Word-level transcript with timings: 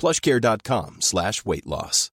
plushcare.com 0.00 0.96
slash 1.00 1.44
weight 1.44 1.66
loss. 1.66 2.10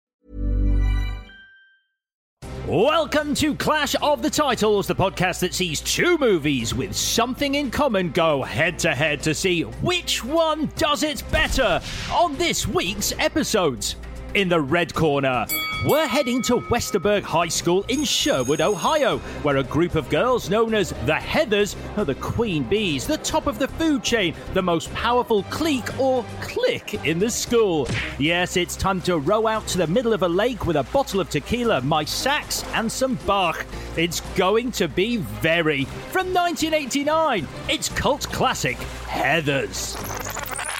Welcome 2.67 3.33
to 3.35 3.55
Clash 3.55 3.95
of 4.01 4.21
the 4.21 4.29
Titles, 4.29 4.87
the 4.87 4.95
podcast 4.95 5.39
that 5.39 5.53
sees 5.53 5.79
two 5.79 6.17
movies 6.17 6.75
with 6.75 6.93
something 6.93 7.55
in 7.55 7.71
common 7.71 8.11
go 8.11 8.43
head 8.43 8.77
to 8.79 8.93
head 8.93 9.23
to 9.23 9.33
see 9.33 9.61
which 9.61 10.21
one 10.21 10.69
does 10.75 11.01
it 11.01 11.23
better 11.31 11.79
on 12.11 12.35
this 12.35 12.67
week's 12.67 13.13
episodes. 13.19 13.95
In 14.33 14.49
the 14.49 14.59
red 14.59 14.93
corner, 14.93 15.47
we're 15.85 16.05
heading 16.05 16.41
to 16.43 16.57
Westerberg 16.57 17.23
High 17.23 17.47
School 17.47 17.83
in 17.87 18.03
Sherwood, 18.03 18.61
Ohio, 18.61 19.19
where 19.41 19.57
a 19.57 19.63
group 19.63 19.95
of 19.95 20.09
girls 20.09 20.49
known 20.49 20.75
as 20.75 20.89
the 21.05 21.13
Heathers 21.13 21.75
are 21.97 22.05
the 22.05 22.13
queen 22.15 22.63
bees, 22.63 23.07
the 23.07 23.17
top 23.17 23.47
of 23.47 23.57
the 23.57 23.67
food 23.69 24.03
chain, 24.03 24.35
the 24.53 24.61
most 24.61 24.93
powerful 24.93 25.43
clique 25.43 25.97
or 25.99 26.25
clique 26.41 27.05
in 27.05 27.19
the 27.19 27.29
school. 27.29 27.87
Yes, 28.19 28.57
it's 28.57 28.75
time 28.75 29.01
to 29.01 29.17
row 29.17 29.47
out 29.47 29.65
to 29.67 29.77
the 29.77 29.87
middle 29.87 30.13
of 30.13 30.23
a 30.23 30.27
lake 30.27 30.67
with 30.67 30.75
a 30.75 30.83
bottle 30.83 31.21
of 31.21 31.29
tequila, 31.29 31.81
my 31.81 32.03
sax, 32.03 32.63
and 32.73 32.91
some 32.91 33.15
Bach. 33.25 33.65
It's 33.95 34.19
going 34.35 34.71
to 34.73 34.87
be 34.87 35.17
very. 35.17 35.85
From 36.11 36.33
1989, 36.33 37.47
it's 37.69 37.89
cult 37.89 38.27
classic 38.31 38.77
Heathers. 39.07 40.76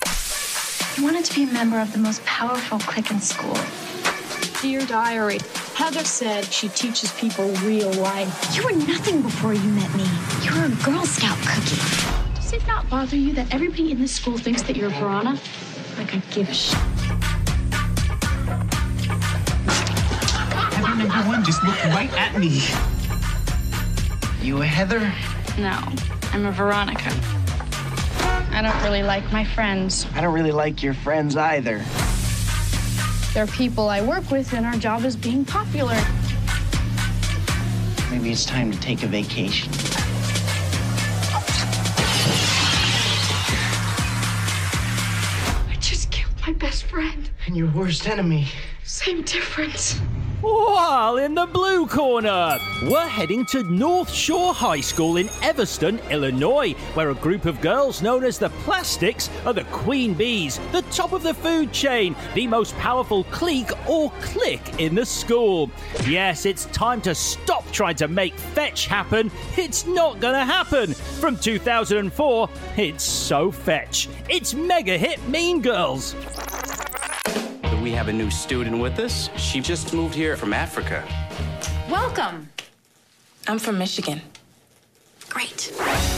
I 0.97 1.03
wanted 1.03 1.25
to 1.25 1.35
be 1.35 1.43
a 1.43 1.53
member 1.53 1.79
of 1.79 1.91
the 1.93 1.99
most 1.99 2.25
powerful 2.25 2.79
clique 2.79 3.11
in 3.11 3.21
school. 3.21 3.55
Dear 4.63 4.83
Diary, 4.87 5.37
Heather 5.75 6.03
said 6.03 6.45
she 6.45 6.69
teaches 6.69 7.11
people 7.11 7.49
real 7.57 7.93
life. 7.93 8.55
You 8.55 8.63
were 8.63 8.71
nothing 8.71 9.21
before 9.21 9.53
you 9.53 9.69
met 9.73 9.93
me. 9.93 10.05
You 10.41 10.59
were 10.59 10.65
a 10.65 10.69
Girl 10.83 11.05
Scout 11.05 11.37
cookie. 11.45 12.33
Does 12.33 12.51
it 12.51 12.65
not 12.65 12.89
bother 12.89 13.15
you 13.15 13.31
that 13.33 13.53
everybody 13.53 13.91
in 13.91 14.01
this 14.01 14.11
school 14.11 14.39
thinks 14.39 14.63
that 14.63 14.75
you're 14.75 14.87
a 14.87 14.93
Verona? 14.93 15.39
Like 15.99 16.15
I 16.15 16.17
give 16.31 16.49
a 16.49 16.53
shit. 16.55 16.79
Heather 20.73 20.97
number 20.97 21.29
one 21.29 21.43
just 21.43 21.63
looked 21.63 21.85
right 21.85 22.11
at 22.13 22.39
me. 22.39 22.63
You 24.41 24.63
a 24.63 24.65
Heather? 24.65 25.13
No, 25.59 25.77
I'm 26.33 26.47
a 26.47 26.51
Veronica. 26.51 27.13
I 28.57 28.61
don't 28.63 28.81
really 28.81 29.03
like 29.03 29.31
my 29.31 29.43
friends. 29.43 30.07
I 30.15 30.21
don't 30.21 30.33
really 30.33 30.51
like 30.51 30.81
your 30.81 30.95
friends 30.95 31.35
either. 31.35 31.85
They're 33.31 33.45
people 33.45 33.87
I 33.87 34.01
work 34.01 34.31
with, 34.31 34.51
and 34.53 34.65
our 34.65 34.73
job 34.77 35.05
is 35.05 35.15
being 35.15 35.45
popular. 35.45 35.95
Maybe 38.09 38.31
it's 38.31 38.45
time 38.45 38.71
to 38.71 38.79
take 38.79 39.03
a 39.03 39.07
vacation. 39.07 39.71
I 45.69 45.77
just 45.79 46.09
killed 46.09 46.33
my 46.47 46.53
best 46.53 46.85
friend. 46.85 47.29
And 47.45 47.55
your 47.55 47.69
worst 47.73 48.07
enemy. 48.07 48.47
Same 48.83 49.21
difference. 49.21 50.01
While 50.41 51.17
in 51.17 51.33
the 51.33 51.47
blue 51.47 51.87
corner, 51.87 52.59
we're 52.83 53.07
heading 53.07 53.43
to 53.47 53.63
North 53.63 54.11
Shore 54.11 54.53
High 54.53 54.81
School 54.81 55.17
in 55.17 55.29
Evanston, 55.41 55.99
Illinois, 56.11 56.73
where 56.93 57.09
a 57.09 57.15
group 57.15 57.45
of 57.45 57.59
girls 57.59 58.03
known 58.03 58.23
as 58.23 58.37
the 58.37 58.49
Plastics 58.63 59.31
are 59.47 59.53
the 59.53 59.63
queen 59.65 60.13
bees, 60.13 60.59
the 60.71 60.83
top 60.91 61.11
of 61.11 61.23
the 61.23 61.33
food 61.33 61.73
chain, 61.73 62.15
the 62.35 62.45
most 62.45 62.75
powerful 62.75 63.23
clique 63.25 63.71
or 63.89 64.11
clique 64.21 64.79
in 64.79 64.93
the 64.93 65.07
school. 65.07 65.71
Yes, 66.05 66.45
it's 66.45 66.65
time 66.65 67.01
to 67.01 67.15
stop 67.15 67.65
trying 67.71 67.95
to 67.95 68.07
make 68.07 68.35
fetch 68.35 68.85
happen. 68.85 69.31
It's 69.57 69.87
not 69.87 70.19
gonna 70.19 70.45
happen. 70.45 70.93
From 70.93 71.35
2004, 71.37 72.49
it's 72.77 73.03
so 73.03 73.51
fetch. 73.51 74.07
It's 74.29 74.53
mega 74.53 74.99
hit 74.99 75.27
Mean 75.29 75.63
Girls. 75.63 76.13
We 77.87 77.93
have 77.93 78.09
a 78.09 78.13
new 78.13 78.29
student 78.29 78.79
with 78.79 78.99
us. 78.99 79.29
She 79.37 79.61
just 79.61 79.93
moved 79.93 80.13
here 80.13 80.35
from 80.35 80.51
Africa. 80.51 81.07
Welcome. 81.89 82.49
I'm 83.47 83.59
from 83.59 83.77
Michigan. 83.77 84.21
Great. 85.29 85.73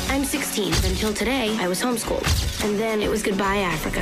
I'm 0.10 0.26
16. 0.26 0.74
Until 0.74 1.14
today, 1.14 1.56
I 1.60 1.68
was 1.68 1.80
homeschooled. 1.80 2.26
And 2.66 2.80
then 2.80 3.04
it 3.04 3.08
was 3.08 3.22
goodbye, 3.22 3.58
Africa. 3.58 4.00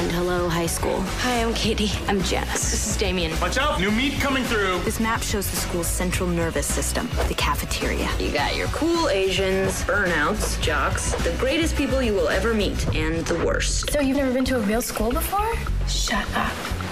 And 0.00 0.10
hello, 0.12 0.48
high 0.48 0.64
school. 0.64 0.98
Hi, 1.02 1.42
I'm 1.42 1.52
Katie. 1.52 1.90
I'm 2.08 2.22
Jess. 2.22 2.70
This 2.70 2.88
is 2.88 2.96
Damian. 2.96 3.38
Watch 3.38 3.58
out, 3.58 3.78
new 3.78 3.90
meat 3.90 4.14
coming 4.14 4.42
through. 4.42 4.78
This 4.78 4.98
map 4.98 5.20
shows 5.22 5.50
the 5.50 5.56
school's 5.56 5.86
central 5.86 6.26
nervous 6.26 6.66
system, 6.66 7.10
the 7.28 7.34
cafeteria. 7.34 8.08
You 8.18 8.32
got 8.32 8.56
your 8.56 8.68
cool 8.68 9.10
Asians, 9.10 9.82
burnouts, 9.82 10.58
jocks, 10.62 11.12
the 11.22 11.36
greatest 11.38 11.76
people 11.76 12.00
you 12.00 12.14
will 12.14 12.28
ever 12.28 12.54
meet, 12.54 12.94
and 12.94 13.26
the 13.26 13.44
worst. 13.44 13.92
So 13.92 14.00
you've 14.00 14.16
never 14.16 14.32
been 14.32 14.46
to 14.46 14.56
a 14.56 14.60
real 14.60 14.80
school 14.80 15.12
before? 15.12 15.54
Shut 15.86 16.26
up. 16.34 16.83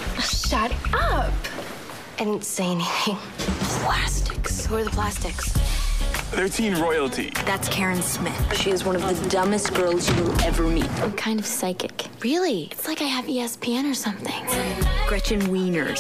Shut 0.53 0.71
up. 0.93 1.33
I 2.19 2.25
didn't 2.25 2.45
say 2.45 2.67
anything. 2.67 3.17
Plastics. 3.87 4.67
Who 4.67 4.77
are 4.77 4.85
the 4.85 4.91
plastics? 4.91 5.51
They're 6.33 6.49
teen 6.49 6.75
royalty. 6.77 7.31
That's 7.45 7.69
Karen 7.69 8.01
Smith. 8.01 8.57
She 8.59 8.71
is 8.71 8.85
one 8.85 8.97
of 8.97 9.03
the 9.03 9.29
dumbest 9.29 9.75
girls 9.75 10.09
you 10.09 10.23
will 10.23 10.41
ever 10.43 10.63
meet. 10.63 10.91
I'm 11.01 11.13
kind 11.13 11.39
of 11.39 11.47
psychic. 11.47 12.07
Really? 12.23 12.69
It's 12.73 12.87
like 12.89 13.03
I 13.03 13.05
have 13.05 13.27
ESPN 13.27 13.91
or 13.91 13.95
something. 13.95 14.43
Gretchen 15.07 15.41
Wieners. 15.43 15.99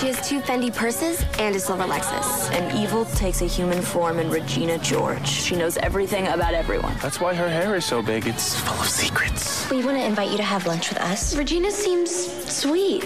She 0.00 0.06
has 0.06 0.26
two 0.26 0.40
Fendi 0.40 0.74
purses 0.74 1.22
and 1.38 1.54
a 1.54 1.60
silver 1.60 1.84
Lexus. 1.84 2.50
And 2.52 2.78
evil 2.78 3.04
takes 3.04 3.42
a 3.42 3.46
human 3.46 3.82
form 3.82 4.18
in 4.18 4.30
Regina 4.30 4.78
George. 4.78 5.28
She 5.28 5.54
knows 5.54 5.76
everything 5.76 6.28
about 6.28 6.54
everyone. 6.54 6.94
That's 7.02 7.20
why 7.20 7.34
her 7.34 7.48
hair 7.48 7.74
is 7.76 7.84
so 7.84 8.02
big. 8.02 8.26
It's 8.26 8.58
full 8.58 8.80
of 8.80 8.88
secrets. 8.88 9.68
We 9.70 9.84
want 9.84 9.98
to 9.98 10.04
invite 10.04 10.30
you 10.30 10.38
to 10.38 10.42
have 10.42 10.66
lunch 10.66 10.88
with 10.88 11.00
us. 11.00 11.36
Regina 11.36 11.70
seems 11.70 12.10
sweet. 12.50 13.04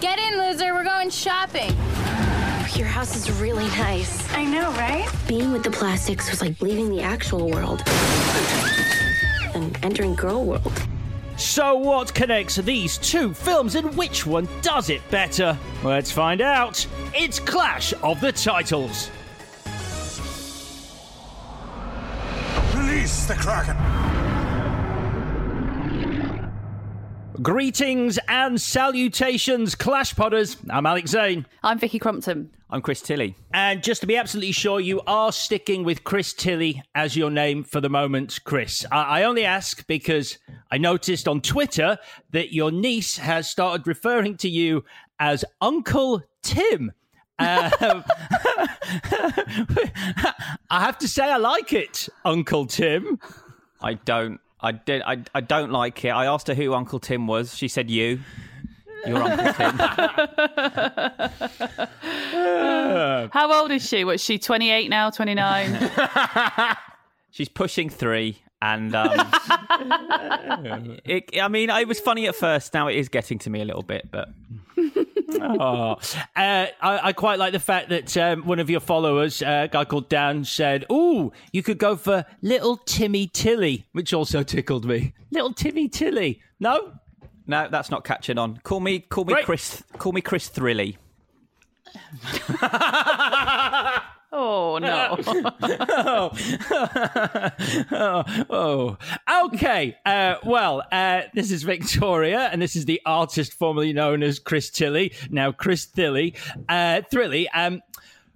Get 0.00 0.18
in, 0.18 0.38
loser. 0.38 0.72
We're 0.72 0.84
going 0.84 1.10
shopping. 1.10 1.76
Your 2.74 2.86
house 2.86 3.16
is 3.16 3.30
really 3.40 3.66
nice. 3.68 4.32
I 4.34 4.44
know, 4.44 4.70
right? 4.72 5.08
Being 5.26 5.52
with 5.52 5.64
the 5.64 5.70
plastics 5.70 6.30
was 6.30 6.40
like 6.40 6.60
leaving 6.60 6.90
the 6.90 7.00
actual 7.00 7.50
world 7.50 7.82
and 9.54 9.76
entering 9.82 10.14
girl 10.14 10.44
world. 10.44 10.72
So, 11.36 11.76
what 11.76 12.14
connects 12.14 12.56
these 12.56 12.98
two 12.98 13.32
films 13.32 13.74
and 13.74 13.96
which 13.96 14.26
one 14.26 14.48
does 14.60 14.90
it 14.90 15.00
better? 15.10 15.58
Let's 15.82 16.12
find 16.12 16.40
out. 16.40 16.86
It's 17.14 17.40
Clash 17.40 17.94
of 18.02 18.20
the 18.20 18.32
Titles. 18.32 19.10
Release 22.74 23.26
the 23.26 23.34
Kraken! 23.34 23.76
Greetings 27.40 28.18
and 28.28 28.60
salutations, 28.60 29.74
Clash 29.76 30.14
Podders. 30.14 30.56
I'm 30.68 30.86
Alex 30.86 31.12
Zane. 31.12 31.46
I'm 31.62 31.78
Vicky 31.78 32.00
Crompton. 32.00 32.50
I'm 32.70 32.82
Chris 32.82 33.00
Tilly. 33.00 33.34
And 33.54 33.82
just 33.82 34.02
to 34.02 34.06
be 34.06 34.16
absolutely 34.16 34.52
sure, 34.52 34.78
you 34.78 35.00
are 35.06 35.32
sticking 35.32 35.84
with 35.84 36.04
Chris 36.04 36.34
Tilly 36.34 36.82
as 36.94 37.16
your 37.16 37.30
name 37.30 37.64
for 37.64 37.80
the 37.80 37.88
moment, 37.88 38.40
Chris. 38.44 38.84
I, 38.92 39.20
I 39.20 39.22
only 39.22 39.46
ask 39.46 39.86
because 39.86 40.36
I 40.70 40.76
noticed 40.76 41.26
on 41.28 41.40
Twitter 41.40 41.96
that 42.32 42.52
your 42.52 42.70
niece 42.70 43.16
has 43.16 43.48
started 43.48 43.86
referring 43.86 44.36
to 44.38 44.50
you 44.50 44.84
as 45.18 45.44
Uncle 45.60 46.22
Tim. 46.42 46.92
Um, 47.40 47.70
I 50.70 50.80
have 50.80 50.98
to 50.98 51.06
say, 51.06 51.22
I 51.22 51.36
like 51.36 51.72
it, 51.72 52.08
Uncle 52.24 52.66
Tim. 52.66 53.20
I 53.80 53.94
don't. 53.94 54.40
I 54.60 54.72
did. 54.72 55.02
I, 55.02 55.22
I 55.32 55.40
don't 55.40 55.70
like 55.70 56.04
it. 56.04 56.08
I 56.08 56.26
asked 56.26 56.48
her 56.48 56.54
who 56.54 56.74
Uncle 56.74 56.98
Tim 56.98 57.28
was. 57.28 57.56
She 57.56 57.68
said 57.68 57.90
you. 57.90 58.18
Your 59.06 59.22
Uncle 59.22 59.52
Tim. 59.54 59.78
How 63.32 63.60
old 63.60 63.70
is 63.70 63.86
she? 63.86 64.04
What, 64.04 64.20
she 64.20 64.38
28 64.38 64.88
now, 64.88 65.10
29? 65.10 65.90
She's 67.30 67.48
pushing 67.48 67.90
three. 67.90 68.38
And 68.60 68.92
um, 68.94 69.12
it, 71.04 71.30
I 71.40 71.46
mean, 71.48 71.70
it 71.70 71.86
was 71.86 72.00
funny 72.00 72.26
at 72.26 72.34
first. 72.34 72.74
Now 72.74 72.88
it 72.88 72.96
is 72.96 73.08
getting 73.08 73.38
to 73.40 73.50
me 73.50 73.60
a 73.60 73.64
little 73.64 73.84
bit, 73.84 74.10
but 74.10 74.30
oh. 75.40 75.92
uh, 75.92 75.96
I, 76.34 76.70
I, 76.82 77.12
quite 77.12 77.38
like 77.38 77.52
the 77.52 77.60
fact 77.60 77.90
that 77.90 78.16
um, 78.16 78.46
one 78.46 78.58
of 78.58 78.68
your 78.68 78.80
followers, 78.80 79.42
uh, 79.42 79.66
a 79.66 79.68
guy 79.68 79.84
called 79.84 80.08
Dan, 80.08 80.44
said, 80.44 80.86
"Ooh, 80.90 81.30
you 81.52 81.62
could 81.62 81.78
go 81.78 81.94
for 81.94 82.24
Little 82.42 82.76
Timmy 82.78 83.28
Tilly," 83.28 83.86
which 83.92 84.12
also 84.12 84.42
tickled 84.42 84.86
me. 84.86 85.14
Little 85.30 85.52
Timmy 85.52 85.88
Tilly. 85.88 86.40
No, 86.58 86.94
no, 87.48 87.68
that's 87.68 87.90
not 87.90 88.04
catching 88.04 88.38
on. 88.38 88.58
Call 88.58 88.80
me, 88.80 89.00
call 89.00 89.24
me 89.24 89.34
Chris. 89.42 89.82
Call 89.98 90.12
me 90.12 90.20
Chris 90.20 90.48
Thrilly. 90.48 90.96
Oh 94.30 94.78
no! 94.78 95.16
oh. 97.90 98.96
oh, 99.26 99.46
okay. 99.46 99.96
Uh, 100.04 100.34
well, 100.44 100.82
uh, 100.92 101.22
this 101.32 101.50
is 101.50 101.62
Victoria, 101.62 102.50
and 102.52 102.60
this 102.60 102.76
is 102.76 102.84
the 102.84 103.00
artist 103.06 103.54
formerly 103.54 103.94
known 103.94 104.22
as 104.22 104.38
Chris 104.38 104.68
Tilly, 104.68 105.14
now 105.30 105.50
Chris 105.50 105.86
Thilly, 105.86 106.34
uh, 106.68 107.00
Thrilly. 107.10 107.46
Um, 107.54 107.80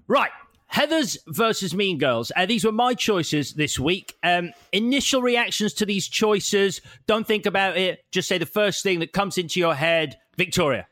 right. 0.08 0.30
Heathers 0.72 1.18
versus 1.26 1.74
Mean 1.74 1.98
Girls. 1.98 2.32
Uh, 2.34 2.46
these 2.46 2.64
were 2.64 2.72
my 2.72 2.94
choices 2.94 3.52
this 3.52 3.78
week. 3.78 4.16
Um, 4.22 4.52
initial 4.72 5.20
reactions 5.20 5.74
to 5.74 5.86
these 5.86 6.08
choices. 6.08 6.80
Don't 7.06 7.26
think 7.26 7.44
about 7.44 7.76
it. 7.76 8.04
Just 8.10 8.28
say 8.28 8.38
the 8.38 8.46
first 8.46 8.82
thing 8.82 9.00
that 9.00 9.12
comes 9.12 9.36
into 9.36 9.60
your 9.60 9.74
head. 9.74 10.16
Victoria. 10.38 10.86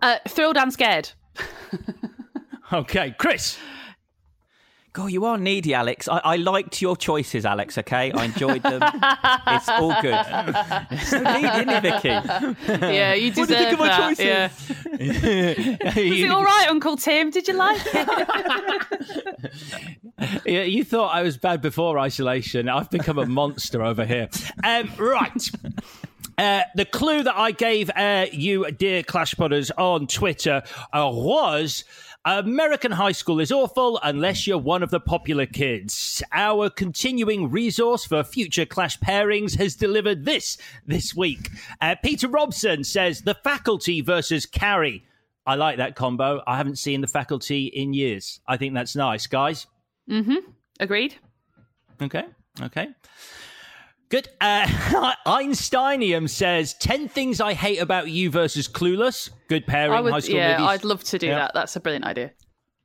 Uh, 0.00 0.18
thrilled 0.28 0.56
and 0.56 0.72
scared. 0.72 1.10
okay, 2.72 3.14
Chris. 3.18 3.58
God, 4.98 5.12
you 5.12 5.24
are 5.26 5.38
needy, 5.38 5.74
Alex. 5.74 6.08
I, 6.08 6.18
I, 6.24 6.36
liked 6.38 6.82
your 6.82 6.96
choices, 6.96 7.46
Alex. 7.46 7.78
Okay, 7.78 8.10
I 8.10 8.24
enjoyed 8.24 8.64
them. 8.64 8.82
it's 9.46 9.68
all 9.68 9.94
good. 10.02 10.26
so 11.02 11.22
needy, 11.22 11.46
isn't 11.46 11.68
it, 11.68 11.82
Vicky? 11.82 12.08
Yeah, 12.92 13.14
you 13.14 13.30
deserve 13.30 13.36
what 13.36 13.48
did 13.48 13.60
you 13.60 13.64
think 13.64 13.72
of 13.74 13.78
my 13.78 13.86
that. 13.86 14.08
choices? 14.08 14.24
Yeah. 14.98 16.08
Was 16.10 16.20
it 16.20 16.30
all 16.32 16.42
right, 16.42 16.66
Uncle 16.68 16.96
Tim? 16.96 17.30
Did 17.30 17.46
you 17.46 17.54
like 17.54 17.80
it? 17.84 18.08
yeah, 20.46 20.62
you 20.62 20.82
thought 20.82 21.14
I 21.14 21.22
was 21.22 21.36
bad 21.36 21.62
before 21.62 21.96
isolation. 21.96 22.68
I've 22.68 22.90
become 22.90 23.20
a 23.20 23.26
monster 23.26 23.84
over 23.84 24.04
here. 24.04 24.28
Um, 24.64 24.90
right. 24.98 25.48
Uh, 26.38 26.62
the 26.74 26.84
clue 26.84 27.22
that 27.22 27.36
I 27.36 27.52
gave 27.52 27.88
uh, 27.94 28.26
you, 28.32 28.68
dear 28.72 29.04
Clash 29.04 29.34
Podders, 29.34 29.70
on 29.78 30.08
Twitter 30.08 30.62
uh, 30.92 31.08
was 31.12 31.84
American 32.24 32.92
high 32.92 33.12
school 33.12 33.40
is 33.40 33.52
awful 33.52 33.98
unless 34.02 34.46
you're 34.46 34.58
one 34.58 34.82
of 34.82 34.90
the 34.90 35.00
popular 35.00 35.46
kids. 35.46 36.22
Our 36.32 36.68
continuing 36.68 37.50
resource 37.50 38.04
for 38.04 38.22
future 38.24 38.66
Clash 38.66 38.98
pairings 38.98 39.56
has 39.56 39.76
delivered 39.76 40.24
this 40.24 40.58
this 40.86 41.14
week. 41.14 41.50
Uh, 41.80 41.94
Peter 42.02 42.28
Robson 42.28 42.84
says 42.84 43.22
The 43.22 43.34
Faculty 43.34 44.00
versus 44.00 44.46
Carrie. 44.46 45.04
I 45.46 45.54
like 45.54 45.78
that 45.78 45.94
combo. 45.94 46.42
I 46.46 46.56
haven't 46.56 46.78
seen 46.78 47.00
The 47.00 47.06
Faculty 47.06 47.66
in 47.66 47.94
years. 47.94 48.40
I 48.46 48.56
think 48.56 48.74
that's 48.74 48.96
nice, 48.96 49.26
guys. 49.26 49.66
Mm 50.10 50.24
hmm. 50.24 50.50
Agreed. 50.80 51.14
Okay. 52.02 52.24
Okay. 52.60 52.88
Good. 54.08 54.28
Uh, 54.40 54.66
Einsteinium 55.26 56.28
says 56.28 56.74
10 56.74 57.08
things 57.08 57.40
I 57.40 57.52
hate 57.52 57.78
about 57.78 58.08
you 58.08 58.30
versus 58.30 58.66
Clueless. 58.68 59.30
Good 59.48 59.66
pairing, 59.66 60.04
would, 60.04 60.12
high 60.12 60.20
school 60.20 60.36
yeah, 60.36 60.58
movies. 60.58 60.68
I'd 60.68 60.84
love 60.84 61.04
to 61.04 61.18
do 61.18 61.26
yeah. 61.26 61.38
that. 61.38 61.54
That's 61.54 61.76
a 61.76 61.80
brilliant 61.80 62.06
idea. 62.06 62.32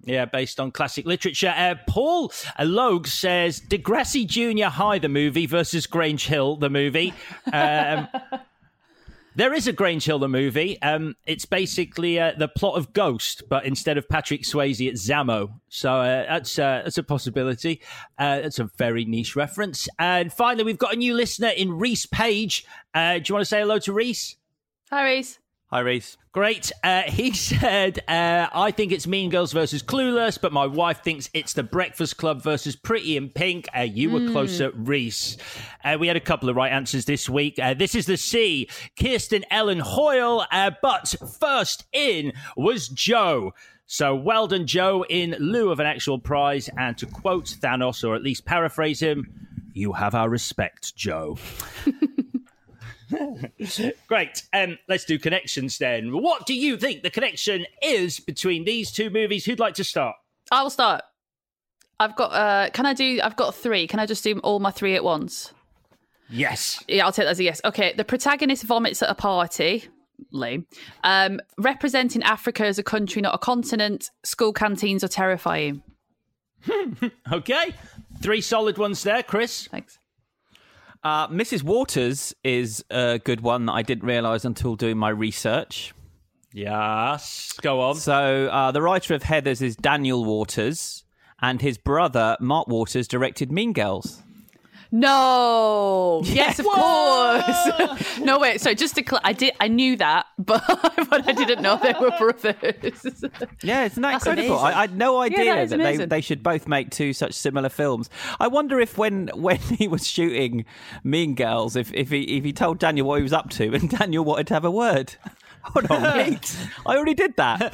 Yeah, 0.05 0.25
based 0.25 0.59
on 0.59 0.71
classic 0.71 1.05
literature. 1.05 1.53
Uh, 1.55 1.75
Paul 1.87 2.31
Logue 2.59 3.07
says 3.07 3.61
Degrassi 3.61 4.27
Junior 4.27 4.67
High, 4.67 4.99
the 4.99 5.07
movie, 5.07 5.45
versus 5.45 5.87
Grange 5.87 6.25
Hill, 6.25 6.57
the 6.57 6.69
movie. 6.69 7.13
Um, 7.53 8.07
there 9.35 9.53
is 9.53 9.67
a 9.67 9.73
Grange 9.73 10.05
Hill 10.05 10.19
the 10.19 10.29
movie. 10.29 10.81
Um, 10.81 11.15
it's 11.25 11.45
basically 11.45 12.19
uh, 12.19 12.33
the 12.37 12.47
plot 12.47 12.77
of 12.77 12.93
Ghost, 12.93 13.43
but 13.49 13.65
instead 13.65 13.97
of 13.97 14.07
Patrick 14.07 14.43
Swayze, 14.43 14.85
it's 14.87 15.07
Zamo. 15.07 15.59
So 15.69 15.95
uh, 15.95 16.25
that's 16.27 16.57
uh, 16.59 16.81
that's 16.83 16.97
a 16.97 17.03
possibility. 17.03 17.81
Uh, 18.17 18.41
that's 18.41 18.59
a 18.59 18.69
very 18.77 19.05
niche 19.05 19.35
reference. 19.35 19.87
And 19.99 20.31
finally, 20.31 20.63
we've 20.63 20.77
got 20.77 20.93
a 20.93 20.97
new 20.97 21.13
listener 21.13 21.49
in 21.49 21.77
Reese 21.77 22.05
Page. 22.05 22.65
Uh, 22.93 23.15
do 23.15 23.23
you 23.27 23.35
want 23.35 23.41
to 23.41 23.45
say 23.45 23.59
hello 23.59 23.79
to 23.79 23.93
Reese? 23.93 24.37
Hi, 24.91 25.03
Reese. 25.03 25.39
Hi, 25.73 25.79
Reese. 25.79 26.17
Great. 26.33 26.71
Uh, 26.83 27.01
he 27.01 27.31
said, 27.33 27.97
uh, 28.07 28.45
I 28.53 28.69
think 28.69 28.91
it's 28.91 29.07
Mean 29.07 29.31
Girls 29.31 29.53
versus 29.53 29.81
Clueless, 29.81 30.39
but 30.39 30.53
my 30.53 30.67
wife 30.67 31.01
thinks 31.03 31.31
it's 31.33 31.53
The 31.53 31.63
Breakfast 31.63 32.17
Club 32.17 32.43
versus 32.43 32.75
Pretty 32.75 33.17
in 33.17 33.31
Pink. 33.31 33.67
Uh, 33.75 33.81
you 33.81 34.11
were 34.11 34.19
mm. 34.19 34.31
closer, 34.31 34.69
Reese. 34.69 35.35
Uh, 35.83 35.97
we 35.99 36.05
had 36.05 36.15
a 36.15 36.19
couple 36.19 36.47
of 36.47 36.55
right 36.55 36.71
answers 36.71 37.05
this 37.05 37.27
week. 37.27 37.57
Uh, 37.57 37.73
this 37.73 37.95
is 37.95 38.05
the 38.05 38.17
C, 38.17 38.69
Kirsten 39.01 39.45
Ellen 39.49 39.79
Hoyle. 39.79 40.45
Uh, 40.51 40.69
but 40.83 41.15
first 41.39 41.85
in 41.91 42.33
was 42.55 42.87
Joe. 42.87 43.55
So 43.87 44.13
well 44.13 44.45
done, 44.45 44.67
Joe, 44.67 45.03
in 45.09 45.35
lieu 45.39 45.71
of 45.71 45.79
an 45.79 45.87
actual 45.87 46.19
prize. 46.19 46.69
And 46.77 46.95
to 46.99 47.07
quote 47.07 47.45
Thanos, 47.45 48.07
or 48.07 48.13
at 48.13 48.21
least 48.21 48.45
paraphrase 48.45 48.99
him, 48.99 49.25
you 49.73 49.93
have 49.93 50.13
our 50.13 50.29
respect, 50.29 50.95
Joe. 50.95 51.39
Great. 54.07 54.43
Um, 54.53 54.77
let's 54.87 55.05
do 55.05 55.19
connections 55.19 55.77
then. 55.77 56.11
What 56.11 56.45
do 56.45 56.53
you 56.53 56.77
think 56.77 57.03
the 57.03 57.09
connection 57.09 57.65
is 57.81 58.19
between 58.19 58.65
these 58.65 58.91
two 58.91 59.09
movies? 59.09 59.45
Who'd 59.45 59.59
like 59.59 59.75
to 59.75 59.83
start? 59.83 60.15
I 60.51 60.63
will 60.63 60.69
start. 60.69 61.03
I've 61.99 62.15
got. 62.15 62.31
Uh, 62.31 62.69
can 62.71 62.85
I 62.85 62.93
do? 62.93 63.19
I've 63.23 63.35
got 63.35 63.55
three. 63.55 63.87
Can 63.87 63.99
I 63.99 64.05
just 64.05 64.23
do 64.23 64.39
all 64.39 64.59
my 64.59 64.71
three 64.71 64.95
at 64.95 65.03
once? 65.03 65.53
Yes. 66.29 66.83
Yeah, 66.87 67.05
I'll 67.05 67.11
take 67.11 67.25
that 67.25 67.31
as 67.31 67.39
a 67.39 67.43
yes. 67.43 67.61
Okay. 67.63 67.93
The 67.93 68.03
protagonist 68.03 68.63
vomits 68.63 69.01
at 69.01 69.09
a 69.09 69.15
party. 69.15 69.85
Lame. 70.31 70.65
Um, 71.03 71.39
representing 71.57 72.23
Africa 72.23 72.65
as 72.65 72.79
a 72.79 72.83
country, 72.83 73.21
not 73.21 73.35
a 73.35 73.37
continent. 73.37 74.09
School 74.23 74.53
canteens 74.53 75.03
are 75.03 75.07
terrifying. 75.07 75.83
okay. 77.31 77.73
Three 78.21 78.41
solid 78.41 78.77
ones 78.77 79.03
there, 79.03 79.23
Chris. 79.23 79.67
Thanks. 79.67 79.99
Uh, 81.03 81.27
Mrs. 81.27 81.63
Waters 81.63 82.33
is 82.43 82.83
a 82.89 83.19
good 83.19 83.41
one 83.41 83.65
that 83.65 83.73
I 83.73 83.81
didn't 83.81 84.05
realise 84.05 84.45
until 84.45 84.75
doing 84.75 84.97
my 84.97 85.09
research. 85.09 85.93
Yes, 86.53 87.53
go 87.61 87.81
on. 87.81 87.95
So, 87.95 88.47
uh, 88.47 88.71
the 88.71 88.81
writer 88.81 89.13
of 89.13 89.23
Heathers 89.23 89.61
is 89.61 89.75
Daniel 89.75 90.23
Waters, 90.23 91.03
and 91.41 91.61
his 91.61 91.77
brother, 91.77 92.37
Mark 92.39 92.67
Waters, 92.67 93.07
directed 93.07 93.51
Mean 93.51 93.73
Girls. 93.73 94.22
No. 94.93 96.21
Yes, 96.33 96.59
of 96.59 96.65
course. 96.65 98.19
no, 98.19 98.39
wait. 98.39 98.61
So 98.61 98.73
just 98.73 98.95
to 98.95 99.03
cl- 99.03 99.21
I 99.23 99.33
did, 99.33 99.53
I 99.59 99.67
knew 99.67 99.95
that, 99.97 100.27
but, 100.37 100.63
but 101.09 101.27
I 101.27 101.31
didn't 101.31 101.61
know 101.61 101.79
they 101.81 101.93
were 101.99 102.11
brothers. 102.17 103.05
yeah, 103.63 103.85
isn't 103.85 104.01
that 104.01 104.11
That's 104.11 104.25
incredible? 104.25 104.59
I, 104.59 104.73
I, 104.73 104.81
had 104.81 104.95
no 104.95 105.19
idea 105.19 105.43
yeah, 105.43 105.65
that, 105.65 105.77
that 105.77 105.97
they, 105.97 106.05
they 106.05 106.21
should 106.21 106.43
both 106.43 106.67
make 106.67 106.91
two 106.91 107.13
such 107.13 107.33
similar 107.33 107.69
films. 107.69 108.09
I 108.39 108.47
wonder 108.47 108.79
if 108.79 108.97
when 108.97 109.29
when 109.33 109.57
he 109.57 109.87
was 109.87 110.07
shooting 110.07 110.65
Mean 111.03 111.33
Girls, 111.35 111.75
if 111.75 111.91
if 111.93 112.11
he 112.11 112.37
if 112.37 112.43
he 112.43 112.53
told 112.53 112.79
Daniel 112.79 113.07
what 113.07 113.17
he 113.17 113.23
was 113.23 113.33
up 113.33 113.49
to, 113.51 113.73
and 113.73 113.89
Daniel 113.89 114.23
wanted 114.23 114.47
to 114.47 114.53
have 114.53 114.65
a 114.65 114.71
word. 114.71 115.15
Hold 115.63 115.89
on, 115.91 116.03
wait. 116.03 116.55
I 116.85 116.95
already 116.95 117.15
did 117.15 117.35
that. 117.37 117.73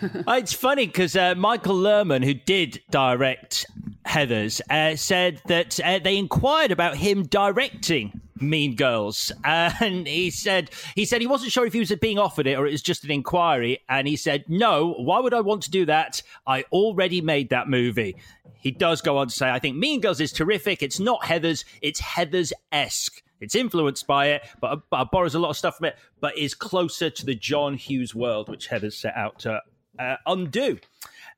it's 0.00 0.52
funny 0.52 0.86
because 0.86 1.16
uh, 1.16 1.34
Michael 1.34 1.76
Lehmann, 1.76 2.22
who 2.22 2.34
did 2.34 2.80
direct 2.90 3.66
Heathers, 4.06 4.60
uh, 4.70 4.96
said 4.96 5.40
that 5.46 5.80
uh, 5.80 5.98
they 5.98 6.16
inquired 6.16 6.70
about 6.70 6.96
him 6.96 7.24
directing 7.24 8.20
Mean 8.40 8.76
Girls, 8.76 9.32
and 9.44 10.06
he 10.06 10.30
said 10.30 10.70
he 10.94 11.04
said 11.04 11.20
he 11.20 11.26
wasn't 11.26 11.52
sure 11.52 11.66
if 11.66 11.72
he 11.72 11.80
was 11.80 11.92
being 12.00 12.18
offered 12.18 12.46
it 12.46 12.58
or 12.58 12.66
it 12.66 12.72
was 12.72 12.82
just 12.82 13.04
an 13.04 13.10
inquiry, 13.10 13.80
and 13.88 14.06
he 14.06 14.16
said, 14.16 14.44
"No, 14.48 14.94
why 14.94 15.20
would 15.20 15.34
I 15.34 15.40
want 15.40 15.62
to 15.64 15.70
do 15.70 15.86
that? 15.86 16.22
I 16.46 16.64
already 16.72 17.20
made 17.20 17.50
that 17.50 17.68
movie." 17.68 18.16
He 18.54 18.70
does 18.70 19.00
go 19.00 19.18
on 19.18 19.28
to 19.28 19.34
say, 19.34 19.50
"I 19.50 19.58
think 19.58 19.76
Mean 19.76 20.00
Girls 20.00 20.20
is 20.20 20.32
terrific. 20.32 20.82
It's 20.82 21.00
not 21.00 21.22
Heathers. 21.22 21.64
It's 21.80 22.00
Heathers 22.00 22.52
esque." 22.72 23.22
It's 23.40 23.54
influenced 23.54 24.06
by 24.06 24.28
it, 24.28 24.42
but, 24.60 24.88
but 24.88 25.10
borrows 25.10 25.34
a 25.34 25.38
lot 25.38 25.50
of 25.50 25.56
stuff 25.56 25.76
from 25.76 25.86
it, 25.86 25.98
but 26.20 26.38
is 26.38 26.54
closer 26.54 27.10
to 27.10 27.26
the 27.26 27.34
John 27.34 27.74
Hughes 27.74 28.14
world, 28.14 28.48
which 28.48 28.68
Heather's 28.68 28.96
set 28.96 29.14
out 29.16 29.40
to 29.40 29.60
uh, 29.98 30.16
undo. 30.26 30.78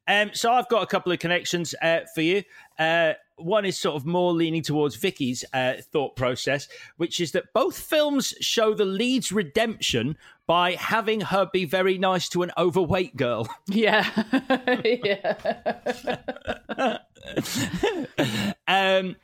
Um, 0.09 0.31
so 0.33 0.53
I've 0.53 0.69
got 0.69 0.83
a 0.83 0.87
couple 0.87 1.13
of 1.13 1.19
connections 1.19 1.75
uh, 1.83 2.01
for 2.15 2.23
you. 2.23 2.43
Uh, 2.79 3.15
one 3.37 3.65
is 3.65 3.79
sort 3.79 3.97
of 3.97 4.07
more 4.07 4.33
leaning 4.33 4.63
towards 4.63 4.97
Vicky's 4.97 5.45
uh, 5.53 5.75
thought 5.93 6.17
process, 6.17 6.69
which 6.97 7.21
is 7.21 7.33
that 7.33 7.53
both 7.53 7.79
films 7.79 8.33
show 8.41 8.73
the 8.75 8.85
lead's 8.85 9.31
redemption 9.31 10.17
by 10.47 10.73
having 10.73 11.21
her 11.21 11.49
be 11.53 11.65
very 11.65 11.99
nice 11.99 12.29
to 12.31 12.43
an 12.43 12.51
overweight 12.57 13.17
girl. 13.17 13.49
Yeah. 13.69 14.09
yeah. 15.05 15.35
um, 18.69 19.17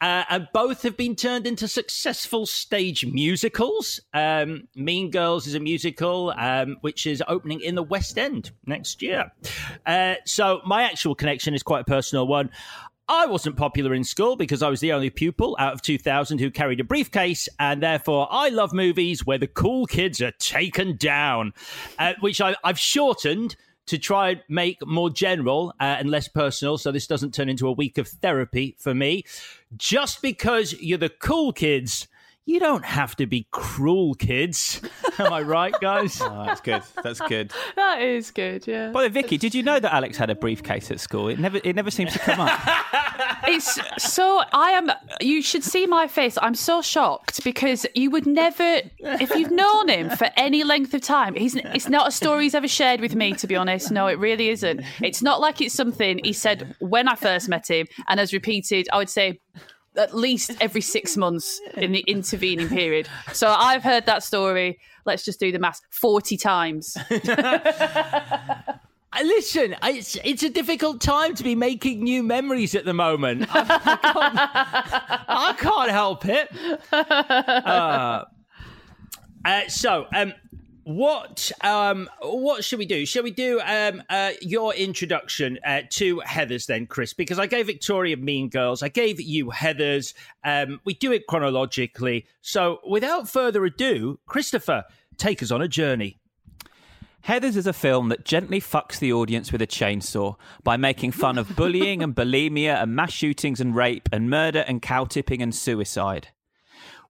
uh, 0.00 0.24
and 0.28 0.48
both 0.52 0.82
have 0.82 0.96
been 0.96 1.16
turned 1.16 1.46
into 1.46 1.68
successful 1.68 2.46
stage 2.46 3.04
musicals. 3.06 4.00
Um, 4.14 4.68
mean 4.74 5.10
Girls 5.10 5.46
is 5.46 5.54
a 5.54 5.60
musical 5.60 6.32
um, 6.36 6.76
which 6.80 7.06
is 7.06 7.22
opening 7.28 7.60
in 7.60 7.74
the 7.74 7.82
West 7.82 8.18
End 8.18 8.50
next 8.66 9.02
year. 9.02 9.32
Uh, 9.86 10.14
so, 10.24 10.60
my 10.66 10.82
actual 10.82 11.14
connection 11.14 11.54
is 11.54 11.62
quite 11.62 11.80
a 11.80 11.84
personal 11.84 12.26
one. 12.26 12.50
I 13.10 13.24
wasn't 13.24 13.56
popular 13.56 13.94
in 13.94 14.04
school 14.04 14.36
because 14.36 14.62
I 14.62 14.68
was 14.68 14.80
the 14.80 14.92
only 14.92 15.08
pupil 15.08 15.56
out 15.58 15.72
of 15.72 15.80
2,000 15.80 16.38
who 16.38 16.50
carried 16.50 16.78
a 16.78 16.84
briefcase, 16.84 17.48
and 17.58 17.82
therefore 17.82 18.28
I 18.30 18.50
love 18.50 18.74
movies 18.74 19.24
where 19.24 19.38
the 19.38 19.46
cool 19.46 19.86
kids 19.86 20.20
are 20.20 20.32
taken 20.32 20.96
down, 20.96 21.54
uh, 21.98 22.12
which 22.20 22.42
I, 22.42 22.54
I've 22.62 22.78
shortened 22.78 23.56
to 23.88 23.98
try 23.98 24.30
and 24.30 24.42
make 24.48 24.78
more 24.86 25.10
general 25.10 25.74
uh, 25.80 25.96
and 25.98 26.10
less 26.10 26.28
personal 26.28 26.78
so 26.78 26.92
this 26.92 27.06
doesn't 27.06 27.34
turn 27.34 27.48
into 27.48 27.66
a 27.66 27.72
week 27.72 27.98
of 27.98 28.08
therapy 28.08 28.76
for 28.78 28.94
me. 28.94 29.24
Just 29.76 30.22
because 30.22 30.72
you're 30.80 30.98
the 30.98 31.08
cool 31.08 31.52
kids 31.52 32.08
you 32.48 32.58
don't 32.58 32.84
have 32.86 33.14
to 33.16 33.26
be 33.26 33.46
cruel, 33.50 34.14
kids. 34.14 34.80
Am 35.18 35.30
I 35.30 35.42
right, 35.42 35.74
guys? 35.82 36.18
oh, 36.22 36.44
that's 36.46 36.62
good. 36.62 36.82
That's 37.04 37.20
good. 37.20 37.52
that 37.76 38.00
is 38.00 38.30
good. 38.30 38.66
Yeah. 38.66 38.90
By 38.90 39.02
the 39.02 39.08
way, 39.08 39.20
Vicky, 39.20 39.36
did 39.36 39.54
you 39.54 39.62
know 39.62 39.78
that 39.78 39.92
Alex 39.92 40.16
had 40.16 40.30
a 40.30 40.34
briefcase 40.34 40.90
at 40.90 40.98
school? 40.98 41.28
It 41.28 41.38
never, 41.38 41.60
it 41.62 41.76
never 41.76 41.90
seems 41.90 42.14
to 42.14 42.18
come 42.18 42.40
up. 42.40 42.58
it's 43.46 43.78
so. 44.02 44.42
I 44.52 44.70
am. 44.70 44.90
You 45.20 45.42
should 45.42 45.64
see 45.64 45.86
my 45.86 46.08
face. 46.08 46.38
I'm 46.40 46.54
so 46.54 46.82
shocked 46.82 47.42
because 47.44 47.86
you 47.94 48.10
would 48.10 48.26
never, 48.26 48.80
if 48.98 49.30
you've 49.30 49.50
known 49.50 49.88
him 49.88 50.10
for 50.10 50.28
any 50.36 50.64
length 50.64 50.94
of 50.94 51.00
time, 51.00 51.34
he's. 51.34 51.54
It's 51.56 51.88
not 51.88 52.08
a 52.08 52.10
story 52.10 52.44
he's 52.44 52.54
ever 52.54 52.68
shared 52.68 53.00
with 53.00 53.14
me. 53.14 53.32
To 53.34 53.46
be 53.46 53.56
honest, 53.56 53.90
no, 53.90 54.06
it 54.06 54.18
really 54.18 54.48
isn't. 54.48 54.82
It's 55.02 55.22
not 55.22 55.40
like 55.40 55.60
it's 55.60 55.74
something 55.74 56.20
he 56.24 56.32
said 56.32 56.74
when 56.80 57.08
I 57.08 57.14
first 57.14 57.48
met 57.48 57.68
him 57.68 57.86
and 58.08 58.20
has 58.20 58.32
repeated. 58.32 58.88
I 58.92 58.98
would 58.98 59.10
say 59.10 59.40
at 59.96 60.14
least 60.14 60.52
every 60.60 60.80
six 60.80 61.16
months 61.16 61.60
in 61.74 61.92
the 61.92 62.04
intervening 62.06 62.68
period. 62.68 63.08
So 63.32 63.48
I've 63.48 63.82
heard 63.82 64.06
that 64.06 64.22
story. 64.22 64.78
Let's 65.04 65.24
just 65.24 65.40
do 65.40 65.52
the 65.52 65.58
math. 65.58 65.80
Forty 65.90 66.36
times. 66.36 66.96
Listen, 69.22 69.76
it's 69.82 70.16
it's 70.24 70.42
a 70.42 70.50
difficult 70.50 71.00
time 71.00 71.34
to 71.34 71.44
be 71.44 71.54
making 71.54 72.02
new 72.02 72.22
memories 72.22 72.74
at 72.74 72.84
the 72.84 72.94
moment. 72.94 73.46
I, 73.50 73.60
I, 73.60 73.96
can't, 73.96 75.24
I 75.28 75.54
can't, 75.58 75.90
help 75.90 76.24
it. 76.26 76.48
Uh, 76.92 78.24
uh, 79.44 79.60
so, 79.68 80.06
um, 80.14 80.34
what 80.84 81.52
um 81.62 82.08
what 82.22 82.64
should 82.64 82.78
we 82.78 82.86
do? 82.86 83.04
Shall 83.04 83.22
we 83.22 83.30
do 83.30 83.60
um 83.60 84.02
uh 84.08 84.32
your 84.40 84.72
introduction 84.74 85.58
uh, 85.64 85.82
to 85.90 86.20
Heather's 86.20 86.66
then, 86.66 86.86
Chris? 86.86 87.12
Because 87.12 87.38
I 87.38 87.46
gave 87.46 87.66
Victoria 87.66 88.16
Mean 88.16 88.48
Girls, 88.48 88.82
I 88.82 88.88
gave 88.88 89.20
you 89.20 89.50
Heather's. 89.50 90.14
Um, 90.44 90.80
we 90.84 90.94
do 90.94 91.12
it 91.12 91.26
chronologically. 91.26 92.26
So 92.40 92.78
without 92.88 93.28
further 93.28 93.64
ado, 93.66 94.18
Christopher, 94.26 94.84
take 95.18 95.42
us 95.42 95.50
on 95.50 95.60
a 95.60 95.68
journey. 95.68 96.18
Heathers 97.28 97.58
is 97.58 97.66
a 97.66 97.74
film 97.74 98.08
that 98.08 98.24
gently 98.24 98.58
fucks 98.58 98.98
the 98.98 99.12
audience 99.12 99.52
with 99.52 99.60
a 99.60 99.66
chainsaw 99.66 100.36
by 100.62 100.78
making 100.78 101.12
fun 101.12 101.36
of 101.36 101.54
bullying 101.56 102.02
and 102.02 102.14
bulimia 102.14 102.82
and 102.82 102.96
mass 102.96 103.12
shootings 103.12 103.60
and 103.60 103.76
rape 103.76 104.08
and 104.10 104.30
murder 104.30 104.60
and 104.60 104.80
cow 104.80 105.04
tipping 105.04 105.42
and 105.42 105.54
suicide. 105.54 106.28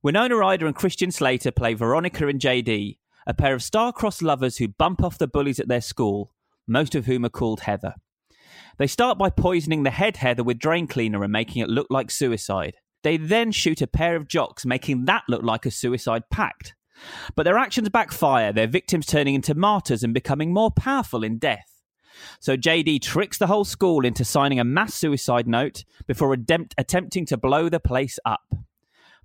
Winona 0.03 0.35
Ryder 0.35 0.67
and 0.67 0.75
Christian 0.75 1.13
Slater 1.13 1.53
play 1.53 1.75
Veronica 1.75 2.27
and 2.27 2.41
JD, 2.41 2.99
a 3.29 3.35
pair 3.35 3.55
of 3.55 3.63
star-crossed 3.63 4.21
lovers 4.21 4.57
who 4.57 4.67
bump 4.67 5.05
off 5.05 5.19
the 5.19 5.29
bullies 5.29 5.61
at 5.61 5.69
their 5.69 5.81
school, 5.81 6.35
most 6.67 6.97
of 6.97 7.07
whom 7.07 7.25
are 7.25 7.29
called 7.29 7.61
Heather. 7.61 7.95
They 8.77 8.89
start 8.89 9.19
by 9.19 9.31
poisoning 9.31 9.85
the 9.85 9.93
head 9.93 10.17
Heather 10.17 10.43
with 10.43 10.59
drain 10.59 10.89
cleaner 10.89 11.23
and 11.23 11.33
making 11.33 11.63
it 11.63 11.69
look 11.69 11.87
like 11.91 12.11
suicide. 12.11 12.75
They 13.05 13.19
then 13.19 13.53
shoot 13.53 13.81
a 13.83 13.87
pair 13.87 14.17
of 14.17 14.27
jocks, 14.27 14.67
making 14.67 15.05
that 15.05 15.23
look 15.29 15.45
like 15.45 15.65
a 15.65 15.71
suicide 15.71 16.25
pact. 16.29 16.75
But 17.35 17.45
their 17.45 17.59
actions 17.59 17.89
backfire, 17.89 18.53
their 18.53 18.67
victims 18.67 19.07
turning 19.07 19.35
into 19.35 19.55
martyrs 19.55 20.03
and 20.03 20.15
becoming 20.15 20.53
more 20.53 20.71
powerful 20.71 21.23
in 21.23 21.39
death. 21.39 21.83
So 22.41 22.57
JD 22.57 23.01
tricks 23.01 23.39
the 23.39 23.47
whole 23.47 23.65
school 23.65 24.05
into 24.05 24.25
signing 24.25 24.59
a 24.59 24.65
mass 24.65 24.95
suicide 24.95 25.47
note 25.47 25.85
before 26.07 26.33
attempt- 26.33 26.75
attempting 26.77 27.27
to 27.27 27.37
blow 27.37 27.69
the 27.69 27.81
place 27.81 28.19
up. 28.25 28.43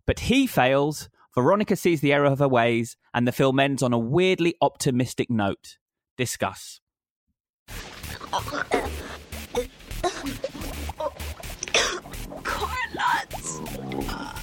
But 0.05 0.21
he 0.21 0.47
fails, 0.47 1.09
Veronica 1.33 1.75
sees 1.75 2.01
the 2.01 2.13
error 2.13 2.25
of 2.25 2.39
her 2.39 2.47
ways, 2.47 2.97
and 3.13 3.27
the 3.27 3.31
film 3.31 3.59
ends 3.59 3.81
on 3.81 3.93
a 3.93 3.99
weirdly 3.99 4.55
optimistic 4.61 5.29
note. 5.29 5.77
Discuss. 6.17 6.81
Corn 12.43 14.42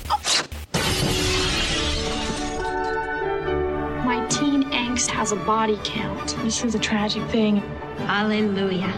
teen 5.07 5.14
has 5.14 5.33
a 5.33 5.37
body 5.37 5.78
count. 5.85 6.37
This 6.42 6.64
is 6.64 6.75
a 6.75 6.78
tragic 6.78 7.23
thing. 7.28 7.57
Hallelujah. 7.99 8.92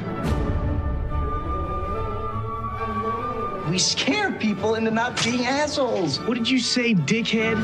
We 3.71 3.79
scare 3.79 4.33
people 4.33 4.75
into 4.75 4.91
not 4.91 5.23
being 5.23 5.47
assholes. 5.47 6.21
What 6.21 6.35
did 6.35 6.49
you 6.49 6.59
say, 6.59 6.95
dickhead? 6.95 7.57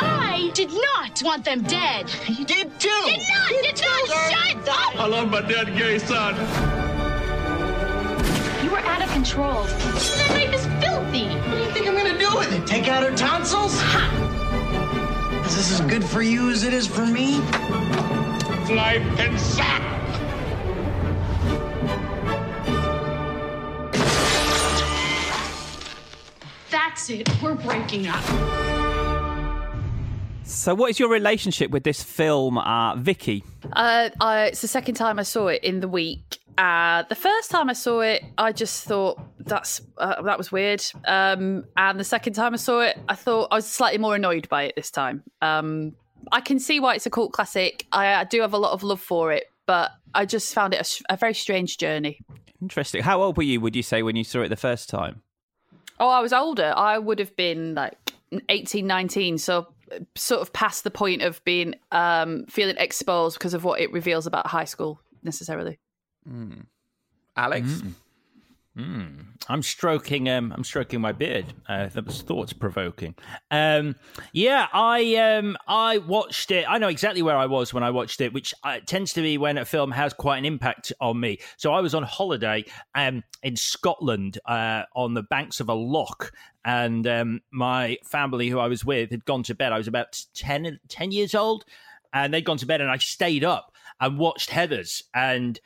I 0.00 0.50
did 0.54 0.70
not 0.70 1.22
want 1.24 1.44
them 1.44 1.62
dead. 1.62 2.10
You 2.28 2.44
did 2.44 2.78
too. 2.78 3.02
Did 3.06 3.22
not. 3.28 3.48
Did, 3.48 3.80
not. 3.80 4.08
Shut 4.30 4.68
up. 4.68 5.00
I 5.00 5.06
love 5.06 5.30
my 5.30 5.40
dead 5.40 5.76
gay 5.76 5.98
son. 5.98 6.83
You 8.84 8.90
were 8.90 8.96
out 8.96 9.02
of 9.02 9.12
control. 9.12 9.62
That 9.64 10.30
knife 10.30 10.54
is 10.54 10.66
filthy. 10.84 11.26
What 11.26 11.56
do 11.56 11.62
you 11.62 11.70
think 11.70 11.88
I'm 11.88 11.96
gonna 11.96 12.18
do 12.18 12.36
with 12.36 12.52
it? 12.52 12.66
Take 12.66 12.86
out 12.86 13.02
her 13.02 13.16
tonsils? 13.16 13.80
Ha! 13.80 15.42
Is 15.46 15.56
this 15.56 15.80
as 15.80 15.86
good 15.86 16.04
for 16.04 16.20
you 16.20 16.50
as 16.50 16.64
it 16.64 16.74
is 16.74 16.86
for 16.86 17.06
me? 17.06 17.38
Life 18.68 19.02
can 19.16 19.38
suck. 19.38 19.80
That's 26.70 27.08
it. 27.08 27.42
We're 27.42 27.54
breaking 27.54 28.06
up. 28.08 28.22
So, 30.44 30.74
what 30.74 30.90
is 30.90 31.00
your 31.00 31.08
relationship 31.08 31.70
with 31.70 31.84
this 31.84 32.02
film, 32.02 32.58
uh, 32.58 32.96
Vicky? 32.96 33.44
Uh, 33.72 34.10
I, 34.20 34.44
it's 34.46 34.60
the 34.60 34.68
second 34.68 34.96
time 34.96 35.18
I 35.18 35.22
saw 35.22 35.48
it 35.48 35.64
in 35.64 35.80
the 35.80 35.88
week. 35.88 36.38
Uh, 36.56 37.02
the 37.08 37.14
first 37.14 37.50
time 37.50 37.68
I 37.68 37.72
saw 37.72 38.00
it, 38.00 38.24
I 38.38 38.52
just 38.52 38.84
thought 38.84 39.20
that's 39.40 39.80
uh, 39.98 40.22
that 40.22 40.38
was 40.38 40.52
weird. 40.52 40.84
Um, 41.04 41.64
and 41.76 41.98
the 41.98 42.04
second 42.04 42.34
time 42.34 42.54
I 42.54 42.56
saw 42.56 42.80
it, 42.80 42.98
I 43.08 43.14
thought 43.14 43.48
I 43.50 43.56
was 43.56 43.66
slightly 43.66 43.98
more 43.98 44.14
annoyed 44.14 44.48
by 44.48 44.64
it 44.64 44.74
this 44.76 44.90
time. 44.90 45.22
Um, 45.42 45.94
I 46.32 46.40
can 46.40 46.58
see 46.58 46.80
why 46.80 46.94
it's 46.94 47.06
a 47.06 47.10
cult 47.10 47.32
classic. 47.32 47.86
I, 47.92 48.14
I, 48.14 48.24
do 48.24 48.40
have 48.40 48.52
a 48.52 48.58
lot 48.58 48.72
of 48.72 48.82
love 48.82 49.00
for 49.00 49.32
it, 49.32 49.44
but 49.66 49.90
I 50.14 50.24
just 50.24 50.54
found 50.54 50.72
it 50.72 51.02
a, 51.08 51.14
a 51.14 51.16
very 51.16 51.34
strange 51.34 51.76
journey. 51.76 52.20
Interesting. 52.62 53.02
How 53.02 53.20
old 53.20 53.36
were 53.36 53.42
you? 53.42 53.60
Would 53.60 53.76
you 53.76 53.82
say 53.82 54.02
when 54.02 54.16
you 54.16 54.24
saw 54.24 54.40
it 54.42 54.48
the 54.48 54.56
first 54.56 54.88
time? 54.88 55.22
Oh, 56.00 56.08
I 56.08 56.20
was 56.20 56.32
older. 56.32 56.72
I 56.76 56.98
would 56.98 57.18
have 57.18 57.36
been 57.36 57.74
like 57.74 57.96
18, 58.48 58.86
19. 58.86 59.38
So 59.38 59.68
sort 60.14 60.40
of 60.40 60.52
past 60.52 60.84
the 60.84 60.90
point 60.90 61.22
of 61.22 61.44
being 61.44 61.74
um, 61.92 62.46
feeling 62.46 62.76
exposed 62.78 63.38
because 63.38 63.54
of 63.54 63.64
what 63.64 63.80
it 63.80 63.92
reveals 63.92 64.26
about 64.26 64.46
high 64.46 64.64
school 64.64 65.00
necessarily. 65.22 65.78
Mm. 66.28 66.66
Alex, 67.36 67.68
mm. 67.68 67.92
Mm. 68.76 69.26
I'm 69.48 69.62
stroking. 69.62 70.28
Um, 70.28 70.52
I'm 70.54 70.64
stroking 70.64 71.00
my 71.00 71.12
beard. 71.12 71.46
Uh, 71.68 71.86
that 71.86 72.06
was 72.06 72.22
thoughts 72.22 72.52
provoking. 72.52 73.14
Um, 73.52 73.94
yeah, 74.32 74.66
I 74.72 75.14
um, 75.16 75.56
I 75.68 75.98
watched 75.98 76.50
it. 76.50 76.64
I 76.68 76.78
know 76.78 76.88
exactly 76.88 77.22
where 77.22 77.36
I 77.36 77.46
was 77.46 77.72
when 77.72 77.84
I 77.84 77.90
watched 77.90 78.20
it, 78.20 78.32
which 78.32 78.52
uh, 78.64 78.80
tends 78.84 79.12
to 79.12 79.22
be 79.22 79.38
when 79.38 79.58
a 79.58 79.64
film 79.64 79.92
has 79.92 80.12
quite 80.12 80.38
an 80.38 80.44
impact 80.44 80.92
on 81.00 81.20
me. 81.20 81.38
So 81.56 81.72
I 81.72 81.80
was 81.80 81.94
on 81.94 82.02
holiday 82.02 82.64
um, 82.96 83.22
in 83.44 83.54
Scotland 83.54 84.38
uh, 84.44 84.82
on 84.96 85.14
the 85.14 85.22
banks 85.22 85.60
of 85.60 85.68
a 85.68 85.74
loch, 85.74 86.32
and 86.64 87.06
um, 87.06 87.42
my 87.52 87.98
family, 88.04 88.48
who 88.48 88.58
I 88.58 88.66
was 88.66 88.84
with, 88.84 89.12
had 89.12 89.24
gone 89.24 89.44
to 89.44 89.54
bed. 89.54 89.72
I 89.72 89.78
was 89.78 89.88
about 89.88 90.20
10, 90.34 90.80
10 90.88 91.12
years 91.12 91.36
old, 91.36 91.64
and 92.12 92.34
they'd 92.34 92.44
gone 92.44 92.58
to 92.58 92.66
bed, 92.66 92.80
and 92.80 92.90
I 92.90 92.96
stayed 92.96 93.44
up 93.44 93.72
and 94.00 94.18
watched 94.18 94.50
Heather's, 94.50 95.04
and 95.14 95.60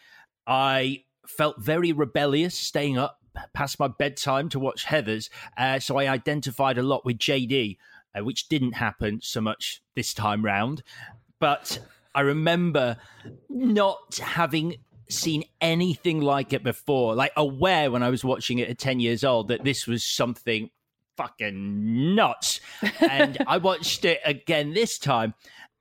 I 0.49 1.05
felt 1.27 1.61
very 1.61 1.93
rebellious 1.93 2.55
staying 2.55 2.97
up 2.97 3.21
past 3.53 3.79
my 3.79 3.87
bedtime 3.87 4.49
to 4.49 4.59
watch 4.59 4.87
Heathers. 4.87 5.29
Uh, 5.57 5.79
so 5.79 5.99
I 5.99 6.09
identified 6.09 6.79
a 6.79 6.83
lot 6.83 7.05
with 7.05 7.19
JD, 7.19 7.77
uh, 8.17 8.25
which 8.25 8.49
didn't 8.49 8.73
happen 8.73 9.21
so 9.23 9.41
much 9.41 9.83
this 9.95 10.15
time 10.15 10.45
round. 10.45 10.83
But 11.39 11.79
I 12.15 12.23
remember 12.23 12.97
not 13.49 14.17
having 14.17 14.77
seen 15.11 15.45
anything 15.61 16.21
like 16.21 16.53
it 16.53 16.63
before, 16.63 17.15
like 17.15 17.33
aware 17.37 17.91
when 17.91 18.03
I 18.03 18.11
was 18.11 18.25
watching 18.25 18.59
it 18.59 18.69
at 18.69 18.79
10 18.79 19.01
years 19.01 19.25
old 19.25 19.49
that 19.49 19.65
this 19.65 19.87
was 19.87 20.05
something 20.05 20.71
fucking 21.17 22.15
nuts. 22.15 22.61
and 23.01 23.39
I 23.47 23.59
watched 23.59 24.05
it 24.05 24.21
again 24.25 24.73
this 24.73 24.99
time, 24.99 25.35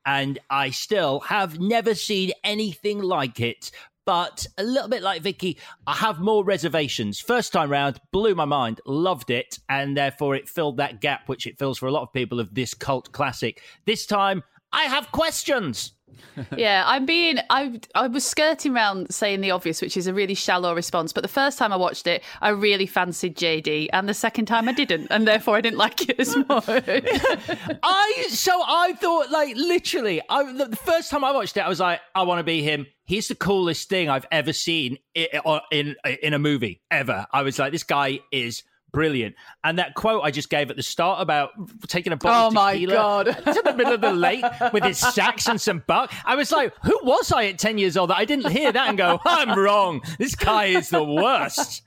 and 0.05 0.39
I 0.49 0.69
still 0.69 1.21
have 1.21 1.59
never 1.59 1.95
seen 1.95 2.31
anything 2.43 2.99
like 2.99 3.39
it. 3.39 3.71
But 4.07 4.47
a 4.57 4.63
little 4.63 4.87
bit 4.87 5.03
like 5.03 5.21
Vicky, 5.21 5.57
I 5.85 5.93
have 5.95 6.21
more 6.21 6.41
reservations. 6.41 7.19
First 7.19 7.51
time 7.51 7.69
round, 7.69 7.99
blew 8.13 8.35
my 8.35 8.45
mind, 8.45 8.79
loved 8.85 9.29
it, 9.29 9.59
and 9.67 9.97
therefore 9.97 10.33
it 10.33 10.47
filled 10.47 10.77
that 10.77 11.01
gap 11.01 11.27
which 11.27 11.45
it 11.45 11.59
fills 11.59 11.77
for 11.77 11.87
a 11.87 11.91
lot 11.91 12.03
of 12.03 12.13
people 12.13 12.39
of 12.39 12.55
this 12.55 12.73
cult 12.73 13.11
classic. 13.11 13.61
This 13.85 14.05
time, 14.05 14.43
I 14.71 14.83
have 14.83 15.11
questions. 15.11 15.91
yeah, 16.57 16.83
I'm 16.85 17.05
being 17.05 17.39
I 17.49 17.79
I 17.95 18.07
was 18.07 18.25
skirting 18.25 18.75
around 18.75 19.13
saying 19.13 19.41
the 19.41 19.51
obvious, 19.51 19.81
which 19.81 19.97
is 19.97 20.07
a 20.07 20.13
really 20.13 20.33
shallow 20.33 20.73
response. 20.73 21.13
But 21.13 21.21
the 21.21 21.27
first 21.27 21.57
time 21.57 21.73
I 21.73 21.75
watched 21.75 22.07
it, 22.07 22.23
I 22.41 22.49
really 22.49 22.85
fancied 22.85 23.35
JD, 23.35 23.89
and 23.93 24.07
the 24.07 24.13
second 24.13 24.45
time 24.45 24.69
I 24.69 24.73
didn't, 24.73 25.07
and 25.09 25.27
therefore 25.27 25.55
I 25.55 25.61
didn't 25.61 25.77
like 25.77 26.09
it 26.09 26.19
as 26.19 26.35
much. 26.49 26.65
I 26.67 28.25
so 28.29 28.51
I 28.65 28.93
thought 28.93 29.31
like 29.31 29.55
literally, 29.55 30.21
I 30.29 30.51
the 30.51 30.75
first 30.75 31.09
time 31.09 31.23
I 31.23 31.31
watched 31.31 31.57
it, 31.57 31.61
I 31.61 31.69
was 31.69 31.79
like, 31.79 31.99
I 32.15 32.23
want 32.23 32.39
to 32.39 32.43
be 32.43 32.61
him. 32.61 32.87
He's 33.05 33.27
the 33.29 33.35
coolest 33.35 33.89
thing 33.89 34.09
I've 34.09 34.25
ever 34.31 34.53
seen 34.53 34.97
in, 35.15 35.27
in 35.71 35.95
in 36.03 36.33
a 36.33 36.39
movie 36.39 36.81
ever. 36.91 37.25
I 37.31 37.43
was 37.43 37.57
like, 37.59 37.71
this 37.71 37.83
guy 37.83 38.19
is 38.31 38.63
brilliant. 38.91 39.35
And 39.63 39.79
that 39.79 39.93
quote 39.93 40.23
I 40.23 40.31
just 40.31 40.49
gave 40.49 40.69
at 40.69 40.75
the 40.75 40.83
start 40.83 41.21
about 41.21 41.51
taking 41.87 42.13
a 42.13 42.17
bottle 42.17 42.45
oh 42.45 42.47
of 42.47 42.53
my 42.53 42.73
tequila 42.73 42.93
god 42.93 43.25
to 43.45 43.61
the 43.63 43.73
middle 43.73 43.93
of 43.93 44.01
the 44.01 44.13
lake 44.13 44.43
with 44.73 44.83
his 44.83 44.97
sax 44.97 45.47
and 45.47 45.59
some 45.59 45.83
Bach. 45.87 46.11
I 46.25 46.35
was 46.35 46.51
like, 46.51 46.73
who 46.83 46.97
was 47.03 47.31
I 47.31 47.45
at 47.45 47.59
ten 47.59 47.77
years 47.77 47.97
old 47.97 48.09
that 48.09 48.17
I 48.17 48.25
didn't 48.25 48.51
hear 48.51 48.71
that 48.71 48.89
and 48.89 48.97
go, 48.97 49.19
I'm 49.25 49.57
wrong. 49.57 50.01
This 50.17 50.35
guy 50.35 50.65
is 50.65 50.89
the 50.89 51.03
worst. 51.03 51.83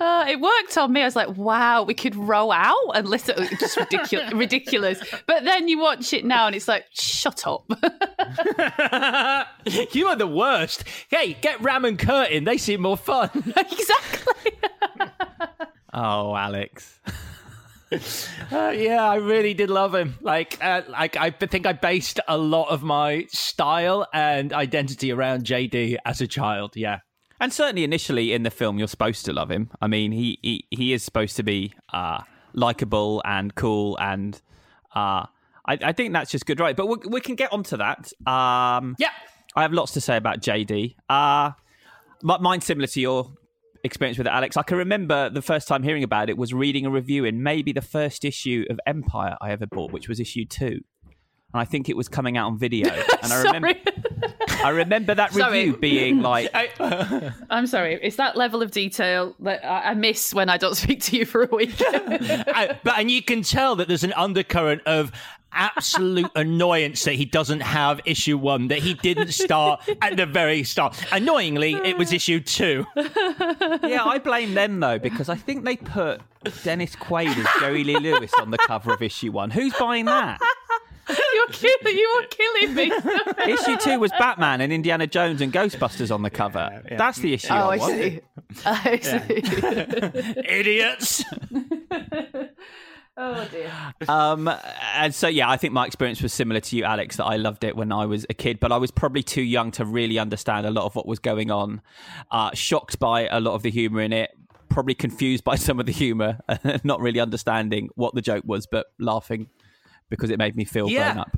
Uh, 0.00 0.26
it 0.28 0.40
worked 0.40 0.76
on 0.78 0.92
me. 0.92 1.02
I 1.02 1.04
was 1.04 1.16
like, 1.16 1.36
wow, 1.36 1.82
we 1.82 1.94
could 1.94 2.14
row 2.14 2.50
out 2.50 2.92
and 2.94 3.08
listen. 3.08 3.48
Just 3.58 3.76
ridiculous, 3.76 4.32
ridiculous. 4.34 5.02
But 5.26 5.44
then 5.44 5.68
you 5.68 5.78
watch 5.78 6.12
it 6.12 6.24
now 6.24 6.46
and 6.46 6.56
it's 6.56 6.68
like, 6.68 6.84
shut 6.92 7.46
up. 7.46 7.64
you 9.92 10.06
are 10.06 10.16
the 10.16 10.26
worst. 10.26 10.84
Hey, 11.08 11.36
get 11.40 11.60
Ram 11.60 11.84
and 11.84 11.98
Curtin. 11.98 12.44
They 12.44 12.58
seem 12.58 12.82
more 12.82 12.96
fun. 12.96 13.30
exactly. 13.56 14.52
Oh, 15.92 16.34
Alex. 16.34 17.00
uh, 18.52 18.72
yeah, 18.74 19.04
I 19.04 19.16
really 19.16 19.54
did 19.54 19.68
love 19.70 19.94
him. 19.94 20.14
Like, 20.20 20.58
uh, 20.62 20.82
like 20.88 21.16
I 21.16 21.30
think 21.30 21.66
I 21.66 21.72
based 21.72 22.20
a 22.26 22.38
lot 22.38 22.68
of 22.68 22.82
my 22.82 23.26
style 23.30 24.06
and 24.12 24.52
identity 24.52 25.12
around 25.12 25.44
JD 25.44 25.98
as 26.04 26.20
a 26.20 26.26
child. 26.26 26.76
Yeah, 26.76 27.00
and 27.40 27.52
certainly 27.52 27.84
initially 27.84 28.32
in 28.32 28.42
the 28.42 28.50
film, 28.50 28.78
you're 28.78 28.88
supposed 28.88 29.24
to 29.26 29.32
love 29.32 29.50
him. 29.50 29.70
I 29.80 29.86
mean, 29.88 30.12
he 30.12 30.38
he, 30.42 30.64
he 30.70 30.92
is 30.92 31.02
supposed 31.02 31.36
to 31.36 31.42
be 31.42 31.74
uh, 31.92 32.22
likable 32.54 33.20
and 33.24 33.54
cool, 33.54 33.98
and 34.00 34.40
uh, 34.94 35.26
I, 35.66 35.78
I 35.82 35.92
think 35.92 36.12
that's 36.14 36.30
just 36.30 36.46
good, 36.46 36.60
right? 36.60 36.74
But 36.74 36.86
we, 36.86 36.96
we 37.08 37.20
can 37.20 37.34
get 37.34 37.52
onto 37.52 37.76
that. 37.76 38.10
Um, 38.26 38.96
yeah, 38.98 39.10
I 39.54 39.62
have 39.62 39.72
lots 39.72 39.92
to 39.92 40.00
say 40.00 40.16
about 40.16 40.40
JD. 40.40 40.96
Uh, 41.08 41.50
mine's 42.22 42.64
similar 42.64 42.86
to 42.86 43.00
your 43.00 43.32
experience 43.84 44.18
with 44.18 44.26
it, 44.26 44.30
Alex. 44.30 44.56
I 44.56 44.62
can 44.62 44.78
remember 44.78 45.30
the 45.30 45.42
first 45.42 45.68
time 45.68 45.82
hearing 45.82 46.04
about 46.04 46.30
it 46.30 46.36
was 46.36 46.54
reading 46.54 46.86
a 46.86 46.90
review 46.90 47.24
in 47.24 47.42
maybe 47.42 47.72
the 47.72 47.82
first 47.82 48.24
issue 48.24 48.64
of 48.70 48.78
Empire 48.86 49.36
I 49.40 49.50
ever 49.50 49.66
bought, 49.66 49.92
which 49.92 50.08
was 50.08 50.20
issue 50.20 50.44
two. 50.44 50.80
And 51.54 51.60
I 51.60 51.64
think 51.64 51.88
it 51.88 51.96
was 51.96 52.08
coming 52.08 52.36
out 52.36 52.46
on 52.46 52.58
video. 52.58 52.88
And 53.22 53.32
I 53.32 53.42
remember 53.42 53.80
I 54.64 54.70
remember 54.70 55.14
that 55.14 55.32
Sorry. 55.32 55.66
review 55.66 55.76
being 55.76 56.22
like 56.22 56.50
I, 56.54 57.32
am 57.50 57.66
sorry. 57.66 57.98
It's 58.02 58.16
that 58.16 58.36
level 58.36 58.62
of 58.62 58.72
detail 58.72 59.36
that 59.40 59.64
I, 59.64 59.90
I 59.90 59.94
miss 59.94 60.34
when 60.34 60.48
I 60.48 60.56
don't 60.56 60.74
speak 60.76 61.02
to 61.04 61.16
you 61.16 61.24
for 61.24 61.44
a 61.44 61.54
week. 61.54 61.74
I, 61.78 62.78
but 62.82 62.98
and 62.98 63.10
you 63.10 63.22
can 63.22 63.42
tell 63.42 63.76
that 63.76 63.88
there's 63.88 64.04
an 64.04 64.12
undercurrent 64.14 64.82
of 64.86 65.12
absolute 65.52 66.30
annoyance 66.34 67.04
that 67.04 67.14
he 67.14 67.24
doesn't 67.24 67.60
have 67.60 68.00
issue 68.04 68.38
one, 68.38 68.68
that 68.68 68.78
he 68.78 68.94
didn't 68.94 69.32
start 69.32 69.80
at 70.00 70.16
the 70.16 70.26
very 70.26 70.64
start. 70.64 71.02
Annoyingly, 71.12 71.74
it 71.74 71.96
was 71.98 72.12
issue 72.12 72.40
two. 72.40 72.86
yeah, 72.96 74.04
I 74.04 74.20
blame 74.22 74.54
them 74.54 74.80
though 74.80 74.98
because 74.98 75.28
I 75.28 75.36
think 75.36 75.64
they 75.64 75.76
put 75.76 76.20
Dennis 76.64 76.96
Quaid 76.96 77.36
as 77.36 77.46
Jerry 77.60 77.84
Lee 77.84 77.98
Lewis 77.98 78.32
on 78.40 78.50
the 78.50 78.58
cover 78.58 78.92
of 78.92 79.02
issue 79.02 79.32
one. 79.32 79.50
Who's 79.50 79.74
buying 79.74 80.06
that? 80.06 80.40
You're 81.08 81.46
killing. 81.48 81.96
You 81.96 82.06
are 82.08 82.26
killing 82.26 82.74
me. 82.74 82.92
issue 83.52 83.76
two 83.76 83.98
was 83.98 84.12
Batman 84.12 84.60
and 84.60 84.72
Indiana 84.72 85.06
Jones 85.06 85.40
and 85.40 85.52
Ghostbusters 85.52 86.14
on 86.14 86.22
the 86.22 86.30
cover. 86.30 86.68
Yeah, 86.70 86.80
yeah. 86.92 86.96
That's 86.96 87.18
the 87.18 87.34
issue. 87.34 87.48
Oh, 87.50 87.70
I, 87.70 87.74
I 87.74 87.78
see. 87.78 88.20
I 88.64 88.98
see. 89.00 90.42
Idiots. 90.48 91.24
Oh 93.16 93.46
dear. 93.50 93.70
Um, 94.08 94.50
and 94.94 95.14
so 95.14 95.28
yeah, 95.28 95.50
I 95.50 95.58
think 95.58 95.74
my 95.74 95.86
experience 95.86 96.22
was 96.22 96.32
similar 96.32 96.60
to 96.60 96.76
you, 96.76 96.84
Alex. 96.84 97.16
That 97.16 97.26
I 97.26 97.36
loved 97.36 97.62
it 97.62 97.76
when 97.76 97.92
I 97.92 98.06
was 98.06 98.24
a 98.30 98.34
kid, 98.34 98.58
but 98.58 98.72
I 98.72 98.78
was 98.78 98.90
probably 98.90 99.22
too 99.22 99.42
young 99.42 99.70
to 99.72 99.84
really 99.84 100.18
understand 100.18 100.66
a 100.66 100.70
lot 100.70 100.86
of 100.86 100.96
what 100.96 101.06
was 101.06 101.18
going 101.18 101.50
on. 101.50 101.82
Uh, 102.30 102.50
shocked 102.54 102.98
by 102.98 103.28
a 103.28 103.38
lot 103.38 103.54
of 103.54 103.62
the 103.62 103.70
humour 103.70 104.00
in 104.00 104.14
it, 104.14 104.30
probably 104.70 104.94
confused 104.94 105.44
by 105.44 105.56
some 105.56 105.78
of 105.78 105.86
the 105.86 105.92
humour, 105.92 106.38
not 106.84 107.00
really 107.00 107.20
understanding 107.20 107.90
what 107.96 108.14
the 108.14 108.22
joke 108.22 108.44
was, 108.46 108.66
but 108.66 108.86
laughing 108.98 109.48
because 110.08 110.30
it 110.30 110.38
made 110.38 110.56
me 110.56 110.64
feel 110.64 110.88
yeah. 110.88 111.12
grown 111.12 111.20
up. 111.20 111.36